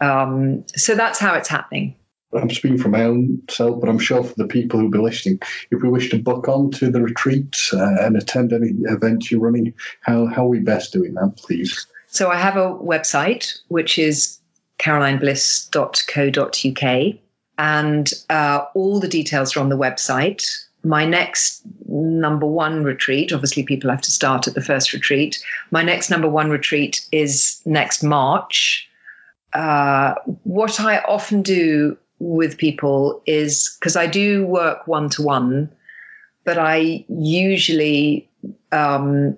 Um, 0.00 0.64
so 0.76 0.94
that's 0.94 1.18
how 1.18 1.34
it's 1.34 1.48
happening. 1.48 1.94
I'm 2.34 2.50
speaking 2.50 2.78
for 2.78 2.90
my 2.90 3.04
own 3.04 3.40
self, 3.48 3.80
but 3.80 3.88
I'm 3.88 3.98
sure 3.98 4.22
for 4.22 4.34
the 4.36 4.46
people 4.46 4.78
who'll 4.78 4.90
be 4.90 4.98
listening, 4.98 5.40
if 5.70 5.82
we 5.82 5.88
wish 5.88 6.10
to 6.10 6.18
book 6.18 6.46
on 6.46 6.70
to 6.72 6.90
the 6.90 7.00
retreats 7.00 7.72
uh, 7.72 7.96
and 8.00 8.18
attend 8.18 8.52
any 8.52 8.72
events 8.84 9.30
you're 9.30 9.40
running, 9.40 9.72
how, 10.02 10.26
how 10.26 10.44
are 10.44 10.48
we 10.48 10.60
best 10.60 10.92
doing 10.92 11.14
that, 11.14 11.38
please? 11.38 11.86
So 12.06 12.30
I 12.30 12.36
have 12.36 12.56
a 12.56 12.74
website, 12.74 13.58
which 13.68 13.98
is 13.98 14.38
carolinebliss.co.uk, 14.78 17.18
and 17.58 18.12
uh, 18.30 18.64
all 18.74 19.00
the 19.00 19.08
details 19.08 19.56
are 19.56 19.60
on 19.60 19.68
the 19.68 19.76
website. 19.76 20.46
My 20.84 21.04
next 21.04 21.62
number 21.88 22.46
one 22.46 22.84
retreat, 22.84 23.32
obviously, 23.32 23.64
people 23.64 23.90
have 23.90 24.00
to 24.02 24.12
start 24.12 24.46
at 24.46 24.54
the 24.54 24.62
first 24.62 24.92
retreat. 24.92 25.44
My 25.72 25.82
next 25.82 26.08
number 26.08 26.28
one 26.28 26.50
retreat 26.50 27.04
is 27.10 27.60
next 27.66 28.02
March. 28.02 28.88
Uh, 29.52 30.14
what 30.44 30.78
I 30.78 30.98
often 31.00 31.42
do 31.42 31.98
with 32.20 32.58
people 32.58 33.22
is 33.26 33.76
because 33.78 33.96
I 33.96 34.06
do 34.06 34.46
work 34.46 34.86
one 34.86 35.08
to 35.10 35.22
one, 35.22 35.70
but 36.44 36.58
I 36.58 37.04
usually, 37.08 38.28
um, 38.70 39.36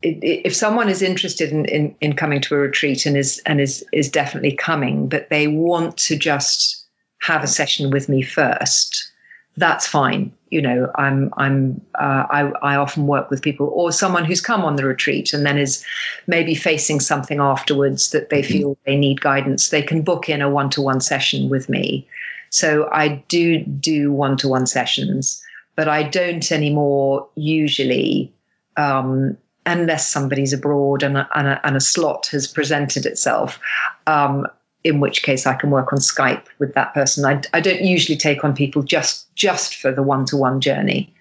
if 0.00 0.54
someone 0.54 0.88
is 0.88 1.02
interested 1.02 1.50
in, 1.50 1.64
in, 1.66 1.94
in 2.00 2.14
coming 2.14 2.40
to 2.42 2.54
a 2.54 2.58
retreat 2.58 3.04
and 3.04 3.16
is 3.16 3.42
and 3.44 3.60
is 3.60 3.84
is 3.92 4.08
definitely 4.08 4.52
coming, 4.52 5.08
but 5.08 5.28
they 5.28 5.48
want 5.48 5.96
to 5.98 6.16
just 6.16 6.77
have 7.20 7.42
a 7.42 7.48
session 7.48 7.90
with 7.90 8.08
me 8.08 8.22
first, 8.22 9.10
that's 9.58 9.86
fine. 9.86 10.32
You 10.50 10.62
know, 10.62 10.90
I'm 10.94 11.32
I'm 11.36 11.80
uh, 11.96 12.24
I 12.30 12.52
I 12.62 12.76
often 12.76 13.06
work 13.06 13.30
with 13.30 13.42
people 13.42 13.70
or 13.74 13.92
someone 13.92 14.24
who's 14.24 14.40
come 14.40 14.64
on 14.64 14.76
the 14.76 14.86
retreat 14.86 15.34
and 15.34 15.44
then 15.44 15.58
is 15.58 15.84
maybe 16.26 16.54
facing 16.54 17.00
something 17.00 17.40
afterwards 17.40 18.10
that 18.10 18.30
they 18.30 18.40
mm-hmm. 18.40 18.52
feel 18.52 18.78
they 18.86 18.96
need 18.96 19.20
guidance. 19.20 19.68
They 19.68 19.82
can 19.82 20.02
book 20.02 20.28
in 20.28 20.40
a 20.40 20.48
one 20.48 20.70
to 20.70 20.80
one 20.80 21.00
session 21.00 21.50
with 21.50 21.68
me. 21.68 22.06
So 22.50 22.88
I 22.92 23.22
do 23.28 23.58
do 23.64 24.10
one 24.10 24.36
to 24.38 24.48
one 24.48 24.66
sessions, 24.66 25.42
but 25.76 25.88
I 25.88 26.02
don't 26.02 26.50
anymore 26.50 27.28
usually. 27.34 28.32
Um, 28.76 29.36
unless 29.66 30.06
somebody's 30.06 30.54
abroad 30.54 31.02
and 31.02 31.18
a, 31.18 31.28
and 31.34 31.48
a, 31.48 31.66
and 31.66 31.76
a 31.76 31.80
slot 31.80 32.26
has 32.28 32.46
presented 32.46 33.04
itself, 33.04 33.60
um, 34.06 34.46
in 34.84 35.00
which 35.00 35.22
case 35.22 35.46
I 35.46 35.54
can 35.54 35.70
work 35.70 35.92
on 35.92 35.98
Skype 35.98 36.46
with 36.58 36.74
that 36.74 36.94
person. 36.94 37.24
I, 37.24 37.40
I 37.52 37.60
don't 37.60 37.82
usually 37.82 38.16
take 38.16 38.44
on 38.44 38.54
people 38.54 38.82
just 38.82 39.34
just 39.34 39.76
for 39.76 39.92
the 39.92 40.02
one 40.02 40.24
to 40.26 40.36
one 40.36 40.60
journey 40.60 41.14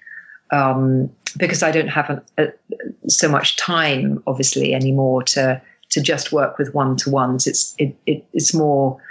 um, 0.52 1.10
because 1.38 1.64
I 1.64 1.72
don't 1.72 1.88
have 1.88 2.22
a, 2.38 2.48
so 3.08 3.30
much 3.30 3.58
time, 3.58 4.22
obviously, 4.28 4.74
anymore 4.74 5.24
to 5.24 5.62
to 5.90 6.02
just 6.02 6.34
work 6.34 6.58
with 6.58 6.74
one 6.74 6.98
to 6.98 7.10
ones. 7.10 7.48
It's 7.48 7.74
it, 7.78 7.96
it, 8.06 8.26
it's 8.34 8.54
more 8.54 9.02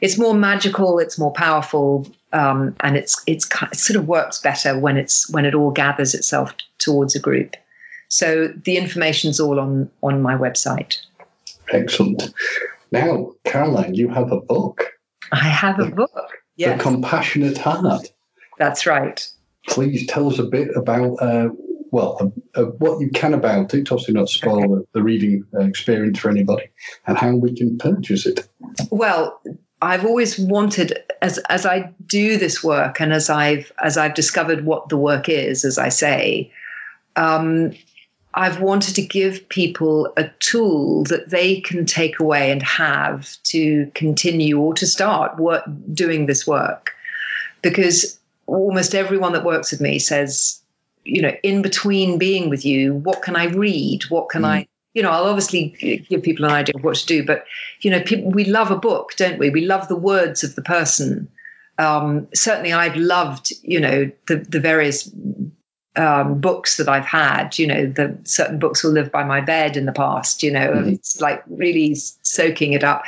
it's 0.00 0.18
more 0.18 0.34
magical. 0.34 0.98
It's 0.98 1.18
more 1.18 1.32
powerful, 1.32 2.06
um, 2.32 2.74
and 2.80 2.96
it's 2.96 3.22
it's 3.26 3.48
it 3.62 3.76
sort 3.76 3.98
of 3.98 4.08
works 4.08 4.40
better 4.40 4.78
when 4.78 4.96
it's 4.96 5.30
when 5.30 5.44
it 5.44 5.54
all 5.54 5.70
gathers 5.70 6.14
itself 6.14 6.54
towards 6.78 7.14
a 7.14 7.20
group. 7.20 7.56
So 8.08 8.48
the 8.48 8.76
information's 8.76 9.40
all 9.40 9.60
on 9.60 9.90
on 10.02 10.22
my 10.22 10.34
website. 10.34 11.00
Excellent. 11.70 12.32
Now, 12.90 13.32
Caroline, 13.44 13.94
you 13.94 14.08
have 14.08 14.32
a 14.32 14.40
book. 14.40 14.92
I 15.32 15.48
have 15.48 15.78
a 15.78 15.84
the, 15.84 15.90
book. 15.90 16.32
Yes. 16.56 16.78
The 16.78 16.82
Compassionate 16.82 17.58
Heart. 17.58 18.12
That's 18.58 18.86
right. 18.86 19.26
Please 19.68 20.06
tell 20.06 20.28
us 20.28 20.38
a 20.38 20.44
bit 20.44 20.68
about, 20.76 21.16
uh, 21.20 21.48
well, 21.90 22.16
uh, 22.20 22.60
uh, 22.60 22.64
what 22.78 23.00
you 23.00 23.10
can 23.10 23.34
about 23.34 23.74
it. 23.74 23.92
Obviously, 23.92 24.14
not 24.14 24.28
spoil 24.28 24.58
okay. 24.58 24.66
the, 24.68 24.86
the, 24.94 25.02
reading 25.02 25.44
uh, 25.54 25.64
experience 25.64 26.18
for 26.18 26.30
anybody, 26.30 26.70
and 27.06 27.18
how 27.18 27.34
we 27.34 27.54
can 27.54 27.76
purchase 27.78 28.26
it. 28.26 28.48
Well, 28.90 29.40
I've 29.82 30.04
always 30.04 30.38
wanted, 30.38 30.98
as 31.22 31.38
as 31.50 31.66
I 31.66 31.92
do 32.06 32.38
this 32.38 32.64
work, 32.64 33.00
and 33.00 33.12
as 33.12 33.30
I've 33.30 33.70
as 33.82 33.96
I've 33.96 34.14
discovered 34.14 34.64
what 34.64 34.88
the 34.88 34.96
work 34.96 35.28
is, 35.28 35.64
as 35.64 35.78
I 35.78 35.90
say, 35.90 36.50
um, 37.16 37.72
I've 38.34 38.60
wanted 38.60 38.94
to 38.96 39.02
give 39.02 39.48
people 39.48 40.12
a 40.16 40.28
tool 40.38 41.04
that 41.04 41.30
they 41.30 41.60
can 41.60 41.86
take 41.86 42.20
away 42.20 42.50
and 42.50 42.62
have 42.62 43.36
to 43.44 43.90
continue 43.94 44.58
or 44.58 44.74
to 44.74 44.86
start 44.86 45.38
work, 45.38 45.64
doing 45.92 46.26
this 46.26 46.46
work. 46.46 46.92
Because 47.62 48.18
almost 48.46 48.94
everyone 48.94 49.32
that 49.32 49.44
works 49.44 49.70
with 49.70 49.80
me 49.80 49.98
says, 49.98 50.60
you 51.04 51.22
know, 51.22 51.32
in 51.42 51.62
between 51.62 52.18
being 52.18 52.50
with 52.50 52.64
you, 52.64 52.94
what 52.94 53.22
can 53.22 53.34
I 53.34 53.46
read? 53.46 54.02
What 54.10 54.28
can 54.28 54.42
mm. 54.42 54.48
I, 54.48 54.68
you 54.94 55.02
know, 55.02 55.10
I'll 55.10 55.24
obviously 55.24 56.04
give 56.08 56.22
people 56.22 56.44
an 56.44 56.52
idea 56.52 56.74
of 56.76 56.84
what 56.84 56.96
to 56.96 57.06
do, 57.06 57.24
but, 57.24 57.44
you 57.80 57.90
know, 57.90 58.02
people, 58.02 58.30
we 58.30 58.44
love 58.44 58.70
a 58.70 58.76
book, 58.76 59.12
don't 59.16 59.38
we? 59.38 59.48
We 59.48 59.62
love 59.62 59.88
the 59.88 59.96
words 59.96 60.44
of 60.44 60.54
the 60.54 60.62
person. 60.62 61.28
Um, 61.78 62.28
certainly, 62.34 62.72
I've 62.72 62.96
loved, 62.96 63.52
you 63.62 63.80
know, 63.80 64.10
the, 64.26 64.36
the 64.36 64.60
various 64.60 65.10
um, 65.98 66.40
books 66.40 66.76
that 66.76 66.88
I've 66.88 67.04
had, 67.04 67.58
you 67.58 67.66
know, 67.66 67.86
the 67.86 68.16
certain 68.22 68.58
books 68.58 68.84
will 68.84 68.92
live 68.92 69.10
by 69.10 69.24
my 69.24 69.40
bed 69.40 69.76
in 69.76 69.84
the 69.84 69.92
past, 69.92 70.44
you 70.44 70.50
know, 70.50 70.70
mm-hmm. 70.70 70.90
it's 70.90 71.20
like 71.20 71.42
really 71.48 71.96
soaking 72.22 72.72
it 72.72 72.84
up. 72.84 73.02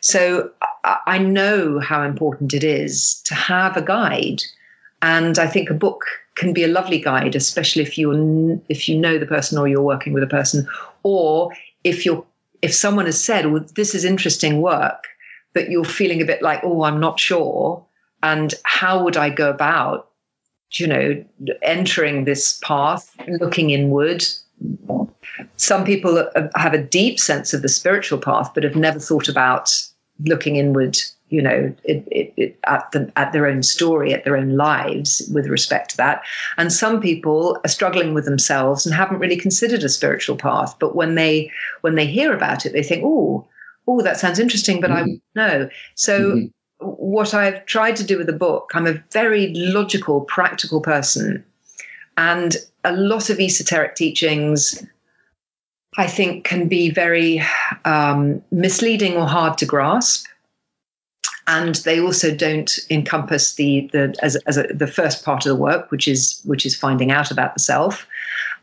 So 0.00 0.50
I, 0.84 0.98
I 1.06 1.18
know 1.18 1.80
how 1.80 2.02
important 2.02 2.54
it 2.54 2.62
is 2.62 3.20
to 3.24 3.34
have 3.34 3.76
a 3.76 3.82
guide. 3.82 4.42
And 5.02 5.38
I 5.38 5.48
think 5.48 5.68
a 5.68 5.74
book 5.74 6.04
can 6.36 6.52
be 6.52 6.62
a 6.62 6.68
lovely 6.68 7.00
guide, 7.00 7.34
especially 7.34 7.82
if 7.82 7.98
you're 7.98 8.58
if 8.68 8.88
you 8.88 8.96
know 8.96 9.18
the 9.18 9.26
person 9.26 9.58
or 9.58 9.66
you're 9.66 9.82
working 9.82 10.12
with 10.12 10.22
a 10.22 10.28
person, 10.28 10.66
or 11.02 11.52
if 11.84 12.06
you're 12.06 12.24
if 12.62 12.74
someone 12.74 13.06
has 13.06 13.22
said, 13.22 13.46
"Well, 13.46 13.64
this 13.76 13.94
is 13.94 14.04
interesting 14.04 14.60
work," 14.60 15.04
but 15.52 15.70
you're 15.70 15.84
feeling 15.84 16.20
a 16.20 16.24
bit 16.24 16.42
like, 16.42 16.60
"Oh, 16.64 16.82
I'm 16.82 16.98
not 16.98 17.20
sure," 17.20 17.84
and 18.24 18.52
how 18.64 19.04
would 19.04 19.16
I 19.16 19.30
go 19.30 19.50
about 19.50 20.07
you 20.72 20.86
know, 20.86 21.24
entering 21.62 22.24
this 22.24 22.58
path, 22.62 23.14
looking 23.40 23.70
inward. 23.70 24.26
Some 25.56 25.84
people 25.84 26.28
have 26.56 26.74
a 26.74 26.82
deep 26.82 27.18
sense 27.18 27.54
of 27.54 27.62
the 27.62 27.68
spiritual 27.68 28.18
path, 28.18 28.52
but 28.54 28.64
have 28.64 28.76
never 28.76 28.98
thought 28.98 29.28
about 29.28 29.70
looking 30.24 30.56
inward, 30.56 30.98
you 31.28 31.40
know, 31.40 31.72
it, 31.84 32.06
it, 32.10 32.34
it, 32.36 32.58
at, 32.66 32.90
the, 32.92 33.10
at 33.16 33.32
their 33.32 33.46
own 33.46 33.62
story, 33.62 34.12
at 34.12 34.24
their 34.24 34.36
own 34.36 34.56
lives 34.56 35.22
with 35.32 35.46
respect 35.46 35.90
to 35.90 35.96
that. 35.96 36.22
And 36.56 36.72
some 36.72 37.00
people 37.00 37.58
are 37.64 37.68
struggling 37.68 38.14
with 38.14 38.24
themselves 38.24 38.84
and 38.84 38.94
haven't 38.94 39.20
really 39.20 39.36
considered 39.36 39.84
a 39.84 39.88
spiritual 39.88 40.36
path. 40.36 40.74
But 40.80 40.96
when 40.96 41.14
they 41.14 41.50
when 41.82 41.94
they 41.94 42.06
hear 42.06 42.34
about 42.34 42.66
it, 42.66 42.72
they 42.72 42.82
think, 42.82 43.04
oh, 43.04 43.46
oh, 43.86 44.02
that 44.02 44.18
sounds 44.18 44.40
interesting, 44.40 44.80
but 44.80 44.90
mm-hmm. 44.90 45.10
I 45.10 45.20
know. 45.34 45.68
So 45.94 46.20
mm-hmm 46.20 46.46
what 46.80 47.34
I've 47.34 47.64
tried 47.66 47.96
to 47.96 48.04
do 48.04 48.18
with 48.18 48.26
the 48.26 48.32
book, 48.32 48.70
I'm 48.74 48.86
a 48.86 49.02
very 49.12 49.52
logical, 49.54 50.22
practical 50.22 50.80
person. 50.80 51.44
And 52.16 52.56
a 52.84 52.92
lot 52.92 53.30
of 53.30 53.40
esoteric 53.40 53.94
teachings, 53.94 54.84
I 55.96 56.06
think, 56.06 56.44
can 56.44 56.68
be 56.68 56.90
very 56.90 57.42
um, 57.84 58.42
misleading 58.50 59.16
or 59.16 59.26
hard 59.26 59.58
to 59.58 59.66
grasp. 59.66 60.26
And 61.46 61.76
they 61.76 61.98
also 61.98 62.34
don't 62.34 62.70
encompass 62.90 63.54
the 63.54 63.88
the 63.92 64.14
as, 64.22 64.36
as 64.46 64.58
a, 64.58 64.64
the 64.64 64.86
first 64.86 65.24
part 65.24 65.46
of 65.46 65.50
the 65.50 65.62
work, 65.62 65.90
which 65.90 66.06
is 66.06 66.42
which 66.44 66.66
is 66.66 66.76
finding 66.76 67.10
out 67.10 67.30
about 67.30 67.54
the 67.54 67.60
self. 67.60 68.06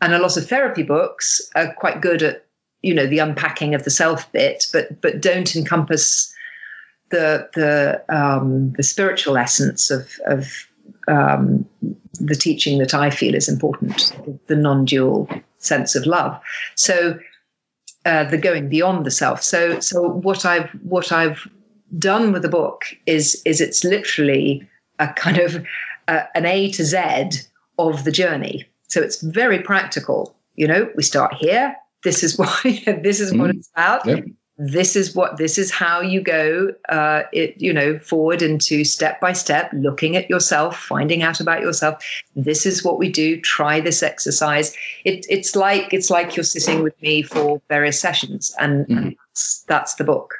And 0.00 0.14
a 0.14 0.20
lot 0.20 0.36
of 0.36 0.48
therapy 0.48 0.84
books 0.84 1.40
are 1.56 1.74
quite 1.74 2.00
good 2.00 2.22
at 2.22 2.46
you 2.82 2.94
know 2.94 3.06
the 3.06 3.18
unpacking 3.18 3.74
of 3.74 3.82
the 3.82 3.90
self 3.90 4.30
bit, 4.30 4.66
but 4.72 5.00
but 5.00 5.20
don't 5.20 5.56
encompass 5.56 6.32
the 7.10 7.48
the 7.54 8.02
um, 8.08 8.72
the 8.76 8.82
spiritual 8.82 9.36
essence 9.36 9.90
of 9.90 10.18
of 10.26 10.66
um, 11.08 11.64
the 12.20 12.34
teaching 12.34 12.78
that 12.78 12.94
I 12.94 13.10
feel 13.10 13.34
is 13.34 13.48
important, 13.48 14.12
the 14.48 14.56
non-dual 14.56 15.28
sense 15.58 15.94
of 15.94 16.06
love. 16.06 16.38
So 16.74 17.18
uh, 18.04 18.24
the 18.24 18.38
going 18.38 18.68
beyond 18.68 19.04
the 19.06 19.10
self. 19.10 19.42
So 19.42 19.80
so 19.80 20.08
what 20.08 20.44
I've 20.44 20.70
what 20.82 21.12
I've 21.12 21.46
done 21.98 22.32
with 22.32 22.42
the 22.42 22.48
book 22.48 22.82
is 23.06 23.40
is 23.44 23.60
it's 23.60 23.84
literally 23.84 24.66
a 24.98 25.08
kind 25.12 25.38
of 25.38 25.64
uh, 26.08 26.22
an 26.34 26.46
A 26.46 26.70
to 26.72 26.84
Z 26.84 27.30
of 27.78 28.04
the 28.04 28.12
journey. 28.12 28.64
So 28.88 29.00
it's 29.00 29.20
very 29.22 29.60
practical. 29.60 30.34
You 30.54 30.66
know, 30.68 30.90
we 30.96 31.02
start 31.02 31.34
here. 31.34 31.76
This 32.02 32.22
is 32.22 32.38
why. 32.38 32.56
this 33.02 33.20
is 33.20 33.32
what 33.34 33.50
Mm. 33.50 33.56
it's 33.58 33.70
about. 33.74 34.06
Yep. 34.06 34.24
This 34.58 34.96
is 34.96 35.14
what. 35.14 35.36
This 35.36 35.58
is 35.58 35.70
how 35.70 36.00
you 36.00 36.22
go. 36.22 36.72
Uh, 36.88 37.24
it 37.32 37.60
you 37.60 37.72
know 37.72 37.98
forward 37.98 38.40
into 38.40 38.84
step 38.84 39.20
by 39.20 39.34
step, 39.34 39.70
looking 39.74 40.16
at 40.16 40.30
yourself, 40.30 40.78
finding 40.78 41.22
out 41.22 41.40
about 41.40 41.60
yourself. 41.60 42.02
This 42.34 42.64
is 42.64 42.82
what 42.82 42.98
we 42.98 43.10
do. 43.10 43.38
Try 43.42 43.80
this 43.80 44.02
exercise. 44.02 44.74
It, 45.04 45.26
it's 45.28 45.54
like 45.56 45.92
it's 45.92 46.08
like 46.08 46.36
you're 46.36 46.44
sitting 46.44 46.82
with 46.82 47.00
me 47.02 47.20
for 47.20 47.60
various 47.68 48.00
sessions, 48.00 48.54
and, 48.58 48.88
and 48.88 49.16
that's, 49.28 49.62
that's 49.68 49.94
the 49.96 50.04
book. 50.04 50.34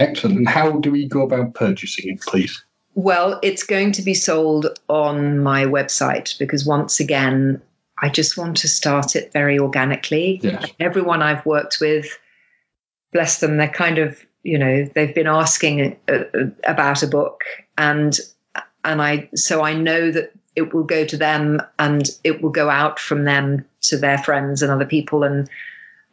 Excellent. 0.00 0.38
And 0.38 0.48
how 0.48 0.72
do 0.72 0.90
we 0.90 1.06
go 1.06 1.22
about 1.22 1.54
purchasing 1.54 2.14
it, 2.14 2.20
please? 2.22 2.64
Well, 2.94 3.38
it's 3.42 3.62
going 3.62 3.92
to 3.92 4.02
be 4.02 4.14
sold 4.14 4.66
on 4.88 5.38
my 5.38 5.64
website 5.64 6.36
because 6.38 6.66
once 6.66 6.98
again, 6.98 7.62
I 8.02 8.08
just 8.08 8.36
want 8.36 8.56
to 8.58 8.68
start 8.68 9.14
it 9.14 9.32
very 9.32 9.58
organically. 9.58 10.40
Yes. 10.42 10.70
Everyone 10.80 11.22
I've 11.22 11.46
worked 11.46 11.78
with, 11.80 12.18
bless 13.12 13.40
them, 13.40 13.56
they're 13.56 13.68
kind 13.68 13.98
of, 13.98 14.24
you 14.42 14.58
know, 14.58 14.84
they've 14.94 15.14
been 15.14 15.26
asking 15.26 15.96
uh, 16.08 16.12
uh, 16.12 16.46
about 16.64 17.02
a 17.02 17.06
book. 17.06 17.42
And 17.78 18.18
and 18.84 19.00
I 19.00 19.28
so 19.34 19.62
I 19.62 19.74
know 19.74 20.10
that 20.10 20.32
it 20.56 20.74
will 20.74 20.84
go 20.84 21.04
to 21.04 21.16
them 21.16 21.62
and 21.78 22.10
it 22.24 22.42
will 22.42 22.50
go 22.50 22.68
out 22.68 22.98
from 22.98 23.24
them 23.24 23.64
to 23.82 23.96
their 23.96 24.18
friends 24.18 24.62
and 24.62 24.70
other 24.70 24.84
people 24.84 25.22
and 25.22 25.48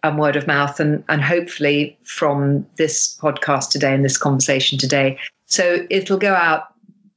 and 0.03 0.17
word 0.17 0.35
of 0.35 0.47
mouth 0.47 0.79
and 0.79 1.03
and 1.09 1.21
hopefully 1.21 1.97
from 2.03 2.65
this 2.77 3.17
podcast 3.21 3.71
today 3.71 3.93
and 3.93 4.05
this 4.05 4.17
conversation 4.17 4.77
today. 4.77 5.17
So 5.47 5.85
it'll 5.89 6.19
go 6.19 6.33
out 6.33 6.73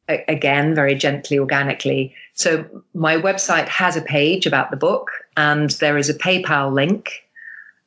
again 0.08 0.74
very 0.74 0.94
gently 0.94 1.38
organically. 1.38 2.14
So 2.34 2.64
my 2.94 3.16
website 3.16 3.68
has 3.68 3.96
a 3.96 4.02
page 4.02 4.46
about 4.46 4.70
the 4.70 4.76
book 4.76 5.10
and 5.36 5.70
there 5.70 5.96
is 5.96 6.08
a 6.08 6.14
paypal 6.14 6.72
link. 6.72 7.10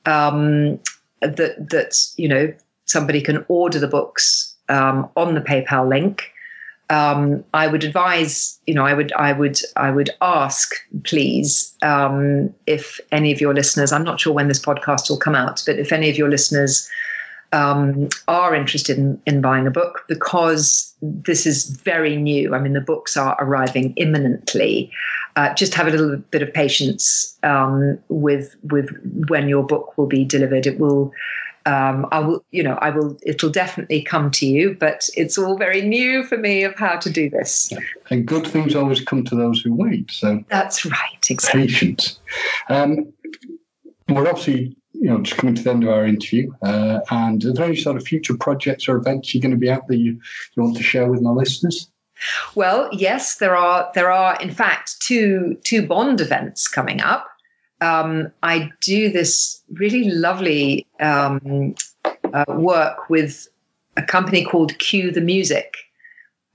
Um, 0.06 0.80
that 1.22 1.70
that 1.70 1.96
you 2.18 2.28
know 2.28 2.54
somebody 2.86 3.22
can 3.22 3.46
order 3.48 3.80
the 3.80 3.88
books 3.88 4.56
um, 4.70 5.10
on 5.16 5.36
the 5.36 5.42
paypal 5.42 5.88
link. 5.88 6.32
Um, 6.92 7.44
I 7.52 7.66
would 7.66 7.84
advise, 7.84 8.60
you 8.68 8.76
know, 8.76 8.86
I 8.86 8.94
would, 8.94 9.12
I 9.14 9.34
would, 9.34 9.60
I 9.76 9.90
would 9.90 10.12
ask, 10.22 10.72
please, 11.04 11.76
um, 11.82 12.54
if 12.68 13.00
any 13.12 13.32
of 13.32 13.42
your 13.42 13.56
listeners, 13.56 13.92
I'm 13.92 14.04
not 14.04 14.20
sure 14.20 14.34
when 14.34 14.50
this 14.50 14.64
podcast 14.64 15.10
will 15.10 15.18
come 15.18 15.34
out, 15.34 15.64
but 15.66 15.80
if 15.80 15.92
any 15.92 16.12
of 16.12 16.18
your 16.18 16.30
listeners 16.30 16.88
um, 17.56 18.10
are 18.28 18.54
interested 18.54 18.98
in, 18.98 19.20
in 19.26 19.42
buying 19.42 19.66
a 19.66 19.72
book, 19.72 20.04
because 20.08 20.94
this 21.02 21.46
is 21.46 21.70
very 21.84 22.16
new. 22.18 22.54
I 22.54 22.60
mean, 22.60 22.74
the 22.74 22.82
books 22.82 23.16
are 23.18 23.36
arriving 23.40 23.94
imminently. 23.96 24.92
Uh, 25.38 25.54
just 25.54 25.74
have 25.74 25.88
a 25.88 25.92
little 25.92 26.18
bit 26.18 26.42
of 26.42 26.54
patience 26.54 27.38
um, 27.44 27.98
with 28.10 28.56
with 28.72 28.90
when 29.30 29.50
your 29.50 29.64
book 29.64 29.98
will 29.98 30.08
be 30.08 30.24
delivered. 30.26 30.66
It 30.68 30.80
will 30.80 31.12
um, 31.66 32.08
I 32.12 32.20
will, 32.20 32.46
you 32.52 32.62
know, 32.62 32.78
I 32.82 32.92
will, 32.92 33.18
it'll 33.24 33.50
definitely 33.50 34.04
come 34.04 34.30
to 34.32 34.46
you, 34.46 34.76
but 34.80 35.10
it's 35.16 35.38
all 35.38 35.58
very 35.58 35.82
new 35.82 36.24
for 36.24 36.38
me 36.38 36.64
of 36.64 36.76
how 36.76 36.98
to 36.98 37.10
do 37.10 37.30
this. 37.30 37.74
And 38.12 38.26
good 38.26 38.46
things 38.46 38.76
always 38.76 39.02
come 39.02 39.24
to 39.26 39.36
those 39.36 39.62
who 39.62 39.74
wait. 39.74 40.12
So 40.12 40.44
That's 40.50 40.86
right, 40.86 41.26
exactly. 41.28 41.68
patience. 41.68 42.20
Um, 42.70 43.12
we're 44.10 44.28
obviously, 44.28 44.78
you 45.06 45.12
know, 45.12 45.22
just 45.22 45.38
coming 45.38 45.54
to 45.54 45.62
the 45.62 45.70
end 45.70 45.84
of 45.84 45.90
our 45.90 46.04
interview. 46.04 46.52
Uh, 46.64 47.00
and 47.12 47.46
are 47.46 47.54
there 47.54 47.66
any 47.66 47.76
sort 47.76 47.96
of 47.96 48.04
future 48.04 48.36
projects 48.36 48.90
or 48.90 48.98
events 48.98 49.36
you're 49.36 49.42
going 49.42 49.52
to 49.52 49.58
be 49.58 49.70
at 49.70 49.86
that 49.88 49.98
you, 49.98 50.20
you 50.56 50.64
want 50.64 50.76
to 50.76 50.82
share 50.82 51.08
with 51.12 51.22
my 51.22 51.30
listeners? 51.30 51.92
Well, 52.56 52.90
yes, 52.92 53.36
there 53.36 53.56
are, 53.56 53.92
there 53.94 54.12
are, 54.12 54.36
in 54.42 54.50
fact, 54.50 55.00
two, 55.02 55.60
two 55.64 55.86
Bond 55.86 56.22
events 56.22 56.68
coming 56.68 57.02
up. 57.02 57.28
Um, 57.82 58.32
I 58.42 58.72
do 58.82 59.12
this 59.12 59.62
really 59.74 60.10
lovely 60.10 60.88
um, 61.00 61.76
uh, 62.34 62.46
work 62.48 63.08
with 63.08 63.48
a 63.98 64.02
company 64.02 64.44
called 64.44 64.76
Cue 64.80 65.12
the 65.12 65.22
Music, 65.22 65.76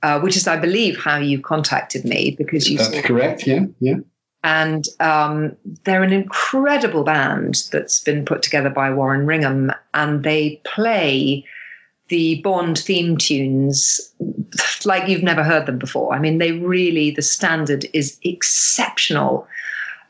uh, 0.02 0.18
which 0.18 0.36
is, 0.36 0.48
I 0.48 0.56
believe, 0.56 0.98
how 0.98 1.18
you 1.18 1.40
contacted 1.40 2.04
me 2.04 2.34
because 2.36 2.68
you 2.68 2.78
That's 2.78 2.96
saw 2.96 3.02
correct. 3.02 3.46
Yeah. 3.46 3.66
Yeah. 3.78 3.98
And 4.42 4.86
um, 5.00 5.56
they're 5.84 6.02
an 6.02 6.12
incredible 6.12 7.04
band 7.04 7.64
that's 7.72 8.00
been 8.00 8.24
put 8.24 8.42
together 8.42 8.70
by 8.70 8.90
Warren 8.90 9.26
Ringham, 9.26 9.74
and 9.94 10.22
they 10.24 10.60
play 10.64 11.44
the 12.08 12.40
Bond 12.42 12.78
theme 12.78 13.16
tunes 13.16 14.12
like 14.84 15.08
you've 15.08 15.22
never 15.22 15.44
heard 15.44 15.66
them 15.66 15.78
before. 15.78 16.14
I 16.14 16.18
mean, 16.18 16.38
they 16.38 16.52
really 16.52 17.10
the 17.10 17.22
standard 17.22 17.86
is 17.92 18.18
exceptional, 18.24 19.46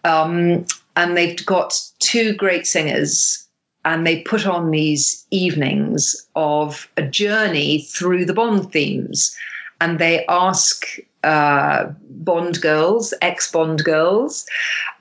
um, 0.05 0.65
and 0.97 1.16
they've 1.16 1.44
got 1.44 1.78
two 1.98 2.35
great 2.35 2.66
singers. 2.66 3.47
And 3.82 4.07
they 4.07 4.20
put 4.20 4.47
on 4.47 4.70
these 4.70 5.27
evenings 5.31 6.28
of 6.36 6.86
a 6.98 7.02
journey 7.02 7.81
through 7.81 8.27
the 8.27 8.35
Bond 8.35 8.70
themes. 8.70 9.35
And 9.81 9.98
they 9.98 10.27
ask 10.27 10.85
uh, 11.24 11.92
Bond 12.09 12.60
girls, 12.60 13.14
ex 13.22 13.51
Bond 13.51 13.82
girls, 13.84 14.47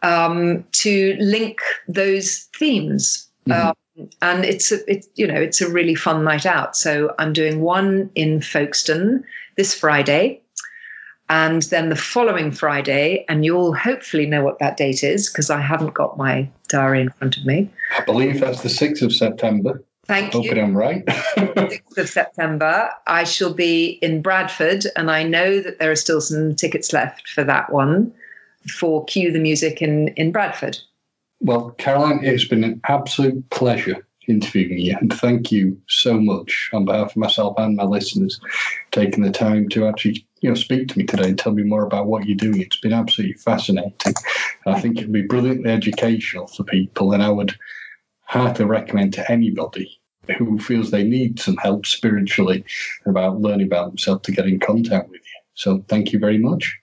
um, 0.03 0.63
to 0.73 1.15
link 1.19 1.59
those 1.87 2.47
themes. 2.57 3.27
Um, 3.51 3.73
and 4.21 4.45
it's 4.45 4.71
a, 4.71 4.77
it's 4.89 5.07
you 5.15 5.27
know 5.27 5.39
it's 5.39 5.61
a 5.61 5.69
really 5.69 5.95
fun 5.95 6.23
night 6.23 6.45
out. 6.45 6.75
So 6.75 7.13
I'm 7.19 7.33
doing 7.33 7.61
one 7.61 8.09
in 8.15 8.41
Folkestone 8.41 9.23
this 9.57 9.73
Friday, 9.73 10.41
and 11.29 11.63
then 11.63 11.89
the 11.89 11.95
following 11.95 12.51
Friday, 12.51 13.25
and 13.27 13.43
you'll 13.43 13.73
hopefully 13.73 14.25
know 14.25 14.43
what 14.43 14.59
that 14.59 14.77
date 14.77 15.03
is 15.03 15.29
because 15.29 15.49
I 15.49 15.59
haven't 15.59 15.93
got 15.93 16.17
my 16.17 16.49
diary 16.69 17.01
in 17.01 17.09
front 17.09 17.37
of 17.37 17.45
me. 17.45 17.69
I 17.97 18.01
believe 18.01 18.39
that's 18.39 18.61
the 18.61 18.69
6th 18.69 19.01
of 19.01 19.13
September. 19.13 19.83
Thank 20.09 20.33
Hoping 20.33 20.55
you. 20.57 20.63
I'm 20.63 20.75
right. 20.75 21.05
6th 21.37 21.97
of 21.99 22.09
September, 22.09 22.89
I 23.05 23.23
shall 23.25 23.53
be 23.53 23.99
in 24.01 24.23
Bradford, 24.23 24.85
and 24.95 25.11
I 25.11 25.21
know 25.21 25.59
that 25.59 25.77
there 25.77 25.91
are 25.91 25.95
still 25.95 26.19
some 26.19 26.55
tickets 26.55 26.91
left 26.91 27.29
for 27.29 27.43
that 27.43 27.71
one 27.71 28.11
for 28.67 29.05
Cue 29.05 29.31
the 29.31 29.37
Music 29.37 29.83
in, 29.83 30.07
in 30.09 30.31
Bradford. 30.31 30.79
well, 31.41 31.75
Caroline, 31.77 32.21
it's 32.23 32.45
been 32.45 32.63
an 32.63 32.81
absolute 32.85 33.47
pleasure 33.51 34.03
interviewing 34.27 34.79
you. 34.79 34.97
And 34.99 35.13
thank 35.13 35.51
you 35.51 35.79
so 35.87 36.19
much 36.19 36.71
on 36.73 36.85
behalf 36.85 37.11
of 37.11 37.17
myself 37.17 37.53
and 37.59 37.75
my 37.75 37.83
listeners 37.83 38.41
taking 38.89 39.23
the 39.23 39.29
time 39.29 39.69
to 39.69 39.85
actually 39.85 40.25
you 40.41 40.49
know 40.49 40.55
speak 40.55 40.87
to 40.87 40.97
me 40.97 41.05
today 41.05 41.29
and 41.29 41.37
tell 41.37 41.51
me 41.51 41.61
more 41.61 41.85
about 41.85 42.07
what 42.07 42.25
you're 42.25 42.35
doing. 42.35 42.61
It's 42.61 42.79
been 42.79 42.93
absolutely 42.93 43.35
fascinating. 43.35 44.15
I 44.65 44.81
think 44.81 44.97
it'll 44.97 45.11
be 45.11 45.21
brilliantly 45.21 45.69
educational 45.69 46.47
for 46.47 46.63
people, 46.63 47.13
and 47.13 47.21
I 47.21 47.29
would 47.29 47.55
heartily 48.21 48.65
recommend 48.67 49.13
to 49.13 49.31
anybody 49.31 49.98
who 50.37 50.59
feels 50.59 50.91
they 50.91 51.03
need 51.03 51.39
some 51.39 51.57
help 51.57 51.85
spiritually 51.85 52.63
about 53.05 53.41
learning 53.41 53.67
about 53.67 53.89
themselves 53.89 54.21
to 54.23 54.31
get 54.31 54.45
in 54.45 54.59
contact 54.59 55.09
with 55.09 55.21
you. 55.21 55.41
So 55.55 55.83
thank 55.87 56.13
you 56.13 56.19
very 56.19 56.37
much. 56.37 56.77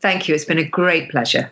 Thank 0.00 0.28
you. 0.28 0.34
It's 0.34 0.44
been 0.44 0.58
a 0.58 0.68
great 0.68 1.10
pleasure. 1.10 1.50